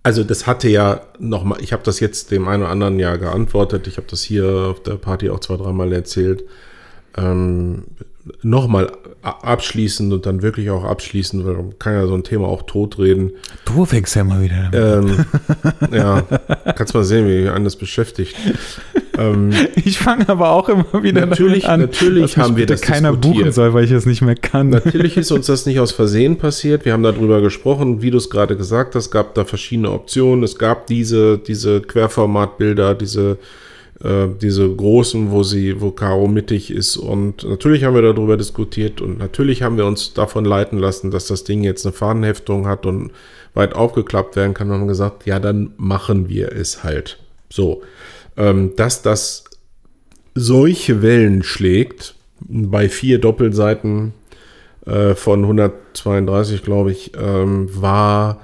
Also 0.04 0.22
das 0.22 0.46
hatte 0.46 0.68
ja 0.68 1.00
nochmal, 1.18 1.58
ich 1.60 1.72
habe 1.72 1.82
das 1.82 1.98
jetzt 1.98 2.30
dem 2.30 2.46
einen 2.46 2.62
oder 2.62 2.70
anderen 2.70 3.00
ja 3.00 3.16
geantwortet, 3.16 3.88
ich 3.88 3.96
habe 3.96 4.06
das 4.08 4.22
hier 4.22 4.46
auf 4.70 4.82
der 4.82 4.94
Party 4.94 5.28
auch 5.28 5.40
zwei, 5.40 5.56
dreimal 5.56 5.92
erzählt. 5.92 6.44
Ähm, 7.16 7.84
nochmal 8.42 8.92
abschließend 9.22 10.12
und 10.12 10.24
dann 10.26 10.42
wirklich 10.42 10.70
auch 10.70 10.84
abschließend, 10.84 11.44
weil 11.44 11.54
man 11.54 11.78
kann 11.78 11.94
ja 11.94 12.06
so 12.06 12.14
ein 12.14 12.24
Thema 12.24 12.46
auch 12.48 12.62
totreden. 12.62 13.32
Du 13.64 13.84
fängst 13.84 14.14
ja 14.14 14.24
mal 14.24 14.42
wieder 14.42 14.70
Ähm, 14.72 15.24
ja, 15.92 16.22
kannst 16.76 16.94
mal 16.94 17.04
sehen, 17.04 17.26
wie 17.26 17.48
einen 17.48 17.64
das 17.64 17.76
beschäftigt. 17.76 18.36
Ähm, 19.20 19.50
Ich 19.84 19.98
fange 19.98 20.28
aber 20.28 20.50
auch 20.50 20.68
immer 20.68 21.02
wieder 21.02 21.26
Natürlich- 21.26 21.68
an, 21.68 21.80
natürlich 21.80 22.34
dass 22.34 22.36
haben 22.36 22.56
wir 22.56 22.66
das 22.66 22.80
keiner 22.80 23.12
diskutiert. 23.12 23.36
buchen 23.44 23.52
soll, 23.52 23.74
weil 23.74 23.84
ich 23.84 23.90
es 23.90 24.06
nicht 24.06 24.22
mehr 24.22 24.34
kann. 24.34 24.70
Natürlich 24.70 25.16
ist 25.16 25.30
uns 25.30 25.46
das 25.48 25.66
nicht 25.66 25.78
aus 25.80 25.92
Versehen 25.92 26.38
passiert. 26.38 26.84
Wir 26.84 26.92
haben 26.92 27.02
darüber 27.02 27.40
gesprochen, 27.40 28.02
wie 28.02 28.10
du 28.10 28.18
es 28.18 28.30
gerade 28.30 28.56
gesagt 28.56 28.94
hast. 28.94 29.06
Es 29.06 29.10
gab 29.10 29.34
da 29.34 29.44
verschiedene 29.44 29.90
Optionen. 29.90 30.42
Es 30.44 30.58
gab 30.58 30.86
diese, 30.86 31.38
diese 31.38 31.80
Querformatbilder, 31.80 32.94
diese, 32.94 33.38
äh, 34.02 34.28
diese 34.40 34.68
großen, 34.68 35.30
wo 35.30 35.42
sie, 35.42 35.80
wo 35.80 35.90
Caro 35.90 36.26
mittig 36.28 36.70
ist. 36.70 36.96
Und 36.96 37.44
natürlich 37.48 37.84
haben 37.84 37.94
wir 37.94 38.02
darüber 38.02 38.36
diskutiert 38.36 39.00
und 39.00 39.18
natürlich 39.18 39.62
haben 39.62 39.76
wir 39.76 39.86
uns 39.86 40.14
davon 40.14 40.44
leiten 40.44 40.78
lassen, 40.78 41.10
dass 41.10 41.26
das 41.26 41.44
Ding 41.44 41.62
jetzt 41.62 41.84
eine 41.84 41.92
Fahnenheftung 41.92 42.66
hat 42.66 42.86
und 42.86 43.10
weit 43.54 43.74
aufgeklappt 43.74 44.36
werden 44.36 44.54
kann. 44.54 44.70
Und 44.70 44.80
haben 44.80 44.88
gesagt, 44.88 45.26
ja, 45.26 45.38
dann 45.40 45.72
machen 45.76 46.28
wir 46.28 46.52
es 46.52 46.82
halt. 46.84 47.18
So. 47.50 47.82
Ähm, 48.36 48.74
dass 48.76 49.02
das 49.02 49.44
solche 50.34 51.02
Wellen 51.02 51.42
schlägt, 51.42 52.14
bei 52.48 52.88
vier 52.88 53.18
Doppelseiten 53.18 54.12
äh, 54.86 55.14
von 55.14 55.42
132, 55.42 56.62
glaube 56.62 56.92
ich, 56.92 57.12
ähm, 57.16 57.68
war 57.80 58.40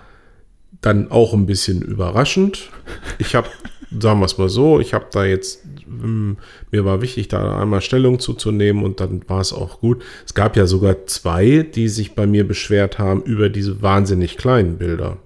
dann 0.80 1.10
auch 1.10 1.32
ein 1.32 1.46
bisschen 1.46 1.82
überraschend. 1.82 2.70
Ich 3.18 3.34
habe, 3.34 3.48
sagen 3.98 4.20
wir 4.20 4.26
es 4.26 4.38
mal 4.38 4.48
so, 4.48 4.78
ich 4.78 4.94
habe 4.94 5.06
da 5.10 5.24
jetzt, 5.24 5.64
ähm, 5.86 6.36
mir 6.70 6.84
war 6.84 7.00
wichtig, 7.00 7.28
da 7.28 7.60
einmal 7.60 7.80
Stellung 7.80 8.18
zuzunehmen 8.18 8.84
und 8.84 9.00
dann 9.00 9.22
war 9.28 9.40
es 9.40 9.52
auch 9.52 9.80
gut. 9.80 10.04
Es 10.24 10.34
gab 10.34 10.56
ja 10.56 10.66
sogar 10.66 11.06
zwei, 11.06 11.66
die 11.74 11.88
sich 11.88 12.14
bei 12.14 12.26
mir 12.26 12.46
beschwert 12.46 12.98
haben 12.98 13.22
über 13.22 13.48
diese 13.48 13.82
wahnsinnig 13.82 14.36
kleinen 14.36 14.78
Bilder, 14.78 15.16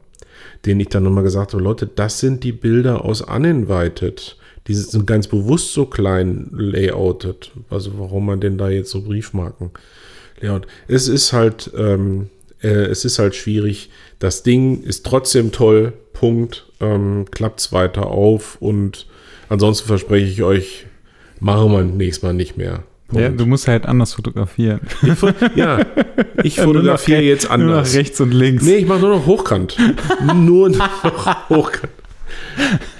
denen 0.65 0.81
ich 0.81 0.89
dann 0.89 1.03
nochmal 1.03 1.25
gesagt 1.25 1.53
habe, 1.53 1.63
Leute, 1.63 1.87
das 1.87 2.21
sind 2.21 2.45
die 2.45 2.53
Bilder 2.53 3.05
aus 3.05 3.21
Uninvited. 3.21 4.37
Die 4.71 4.77
sind 4.77 5.05
ganz 5.05 5.27
bewusst 5.27 5.73
so 5.73 5.85
klein 5.85 6.47
layoutet. 6.53 7.51
Also 7.71 7.91
warum 7.99 8.27
man 8.27 8.39
denn 8.39 8.57
da 8.57 8.69
jetzt 8.69 8.93
so 8.93 9.03
Briefmarken 9.03 9.71
layout? 10.41 10.69
Es 10.87 11.09
ist 11.09 11.33
halt, 11.33 11.73
ähm, 11.77 12.31
äh, 12.63 12.69
es 12.69 13.05
ist 13.05 13.19
halt 13.19 13.35
schwierig. 13.35 13.91
Das 14.21 14.45
Ding 14.45 14.81
ist 14.85 15.05
trotzdem 15.05 15.51
toll. 15.51 15.93
Punkt. 16.13 16.67
Ähm, 16.79 17.25
klappt's 17.33 17.73
weiter 17.73 18.07
auf 18.07 18.59
und 18.63 19.09
ansonsten 19.49 19.89
verspreche 19.89 20.27
ich 20.31 20.43
euch, 20.45 20.87
machen 21.41 21.73
wir 21.73 21.83
nächstes 21.83 22.23
Mal 22.23 22.33
nicht 22.35 22.57
mehr. 22.57 22.85
Punkt. 23.09 23.23
Ja, 23.25 23.29
du 23.31 23.47
musst 23.47 23.67
halt 23.67 23.87
anders 23.87 24.13
fotografieren. 24.15 24.83
ich, 25.03 25.09
fo- 25.15 25.33
ja, 25.57 25.85
ich 26.45 26.61
fotografiere 26.61 27.23
jetzt 27.23 27.49
Nur 27.49 27.59
nach 27.59 27.65
anders. 27.65 27.95
rechts 27.97 28.21
und 28.21 28.31
links. 28.33 28.63
Nee, 28.65 28.77
ich 28.77 28.87
mache 28.87 29.01
nur 29.01 29.11
noch 29.17 29.27
hochkant. 29.27 29.77
nur 30.37 30.69
noch 30.71 31.49
hochkant. 31.51 31.91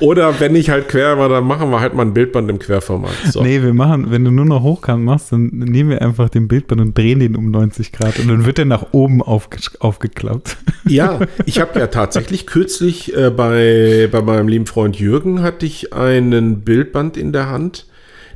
Oder 0.01 0.41
wenn 0.41 0.55
ich 0.55 0.71
halt 0.71 0.89
quer 0.89 1.19
war, 1.19 1.29
dann 1.29 1.45
machen 1.45 1.71
wir 1.71 1.81
halt 1.81 1.95
mal 1.95 2.03
ein 2.03 2.15
Bildband 2.15 2.51
im 2.51 2.59
Querformat. 2.59 3.13
So. 3.31 3.43
Nee, 3.43 3.63
wir 3.63 3.75
machen, 3.75 4.11
wenn 4.11 4.25
du 4.25 4.31
nur 4.31 4.45
noch 4.45 4.63
hochkant 4.63 5.05
machst, 5.05 5.33
dann 5.33 5.49
nehmen 5.49 5.91
wir 5.91 6.03
einfach 6.03 6.29
den 6.29 6.49
Bildband 6.49 6.81
und 6.81 6.97
drehen 6.97 7.21
den 7.21 7.37
um 7.37 7.51
90 7.51 7.93
Grad 7.93 8.19
und 8.19 8.29
dann 8.29 8.47
wird 8.47 8.59
der 8.59 8.65
nach 8.65 8.93
oben 8.93 9.23
aufge 9.23 9.59
aufgeklappt. 9.79 10.57
Ja, 10.87 11.21
ich 11.45 11.61
habe 11.61 11.79
ja 11.79 11.87
tatsächlich 11.89 12.47
kürzlich 12.47 13.15
äh, 13.15 13.31
bei, 13.31 14.09
bei 14.11 14.23
meinem 14.23 14.49
lieben 14.49 14.67
Freund 14.67 14.99
Jürgen 14.99 15.43
hatte 15.43 15.67
ich 15.67 15.93
einen 15.93 16.63
Bildband 16.63 17.17
in 17.17 17.33
der 17.33 17.49
Hand. 17.49 17.87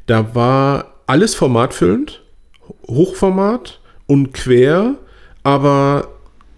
Da 0.06 0.34
war 0.34 0.94
alles 1.06 1.34
formatfüllend, 1.34 2.22
Hochformat 2.86 3.80
und 4.06 4.34
quer, 4.34 4.96
aber 5.42 6.08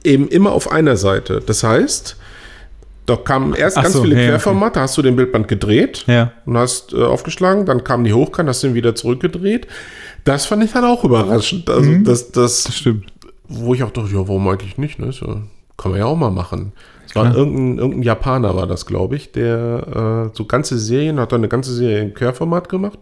eben 0.04 0.28
immer 0.28 0.52
auf 0.52 0.70
einer 0.70 0.96
Seite. 0.96 1.42
Das 1.44 1.62
heißt, 1.62 2.16
da 3.06 3.16
kamen 3.16 3.54
erst 3.54 3.78
Ach 3.78 3.82
ganz 3.82 3.94
so, 3.94 4.02
viele 4.02 4.14
ja, 4.16 4.20
okay. 4.22 4.28
Querformate, 4.30 4.74
da 4.74 4.80
hast 4.82 4.96
du 4.98 5.02
den 5.02 5.16
Bildband 5.16 5.48
gedreht 5.48 6.04
Ja. 6.06 6.32
und 6.44 6.56
hast 6.58 6.92
äh, 6.92 7.02
aufgeschlagen, 7.02 7.64
dann 7.64 7.84
kamen 7.84 8.04
die 8.04 8.12
hochkant, 8.12 8.48
hast 8.48 8.62
den 8.62 8.74
wieder 8.74 8.94
zurückgedreht. 8.94 9.66
Das 10.24 10.46
fand 10.46 10.64
ich 10.64 10.72
dann 10.72 10.84
auch 10.84 11.04
überraschend. 11.04 11.70
Also 11.70 11.90
das, 12.02 12.32
das, 12.32 12.64
Das 12.64 12.74
stimmt. 12.74 13.06
wo 13.48 13.74
ich 13.74 13.82
auch 13.84 13.90
dachte, 13.92 14.08
ja, 14.12 14.18
warum 14.26 14.48
eigentlich 14.48 14.76
nicht? 14.76 14.98
Ne? 14.98 15.12
So, 15.12 15.40
kann 15.76 15.92
man 15.92 16.00
ja 16.00 16.06
auch 16.06 16.16
mal 16.16 16.30
machen. 16.30 16.72
Es 17.08 17.14
war 17.14 17.34
irgendein, 17.34 17.78
irgendein 17.78 18.02
Japaner, 18.02 18.56
war 18.56 18.66
das, 18.66 18.84
glaube 18.84 19.14
ich, 19.16 19.30
der 19.32 20.26
äh, 20.32 20.36
so 20.36 20.44
ganze 20.44 20.76
Serien, 20.78 21.20
hat 21.20 21.30
dann 21.32 21.40
eine 21.40 21.48
ganze 21.48 21.72
Serie 21.72 22.00
im 22.02 22.12
Querformat 22.14 22.68
gemacht. 22.68 22.98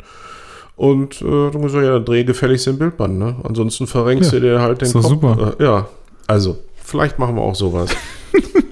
Und 0.77 1.23
äh, 1.23 1.51
dann 1.51 1.63
gesagt, 1.63 1.85
ja, 1.85 1.93
dann 1.95 2.05
dreh 2.05 2.25
gefälligst 2.25 2.67
den 2.67 2.79
Bildband, 2.79 3.19
ne? 3.19 3.37
Ansonsten 3.45 3.87
verrenkst 3.87 4.33
Ja, 4.33 4.39
du 4.41 4.45
dir 4.47 4.61
halt 4.61 4.81
den 4.83 4.87
ist 4.87 4.95
doch 4.95 5.03
super. 5.03 5.55
Äh, 5.59 5.65
ja, 5.65 5.89
also, 6.27 6.59
vielleicht 6.83 7.19
machen 7.19 7.37
wir 7.37 7.43
auch 7.43 7.55
sowas. 7.55 7.91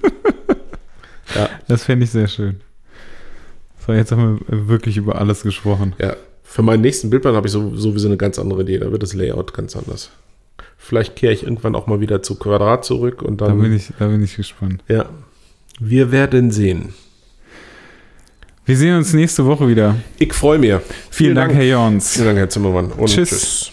ja, 1.35 1.49
Das 1.69 1.85
fände 1.85 2.05
ich 2.05 2.11
sehr 2.11 2.29
schön. 2.29 2.61
So, 3.87 3.93
jetzt 3.93 4.13
haben 4.13 4.41
wir 4.49 4.69
wirklich 4.69 4.97
über 4.97 5.19
alles 5.21 5.43
gesprochen. 5.43 5.95
ja. 5.99 6.15
Für 6.45 6.61
meinen 6.63 6.83
nächsten 6.83 7.09
Bildplan 7.09 7.35
habe 7.35 7.47
ich 7.47 7.53
so, 7.53 7.75
sowieso 7.77 8.09
eine 8.09 8.19
ganz 8.19 8.39
andere 8.39 8.61
Idee. 8.61 8.79
Da 8.79 8.93
wird 8.93 9.03
das 9.03 9.15
Layout 9.15 9.55
ganz 9.55 9.75
anders. 9.75 10.11
Vielleicht 10.77 11.17
kehre 11.17 11.33
ich 11.33 11.45
irgendwann 11.45 11.75
auch 11.75 11.87
mal 11.87 12.01
wieder 12.01 12.23
zu 12.23 12.35
Quadrat 12.35 12.85
zurück 12.85 13.23
und 13.23 13.41
Da 13.41 13.47
dann. 13.47 13.59
bin 13.61 13.75
ich, 13.75 13.89
da 13.99 14.07
bin 14.09 14.23
ich 14.23 14.37
gespannt. 14.37 14.83
ja. 14.89 15.07
Wir 15.81 16.13
werden 16.13 16.51
sehen. 16.51 16.93
Wir 18.67 18.77
sehen 18.77 18.97
uns 18.99 19.15
nächste 19.15 19.47
Woche 19.47 19.67
wieder. 19.67 19.97
Ich 20.19 20.35
freue 20.35 20.59
mich. 20.59 20.75
Vielen, 21.11 21.35
Dank, 21.35 21.55
Herr 21.55 21.65
Jons. 21.65 22.13
Vielen 22.13 22.27
Dank, 22.27 22.39
Herr 22.39 22.51
Zimmermann. 22.51 22.93
Und 22.93 23.09
Tschüss. 23.09 23.31
tschüss. 23.31 23.73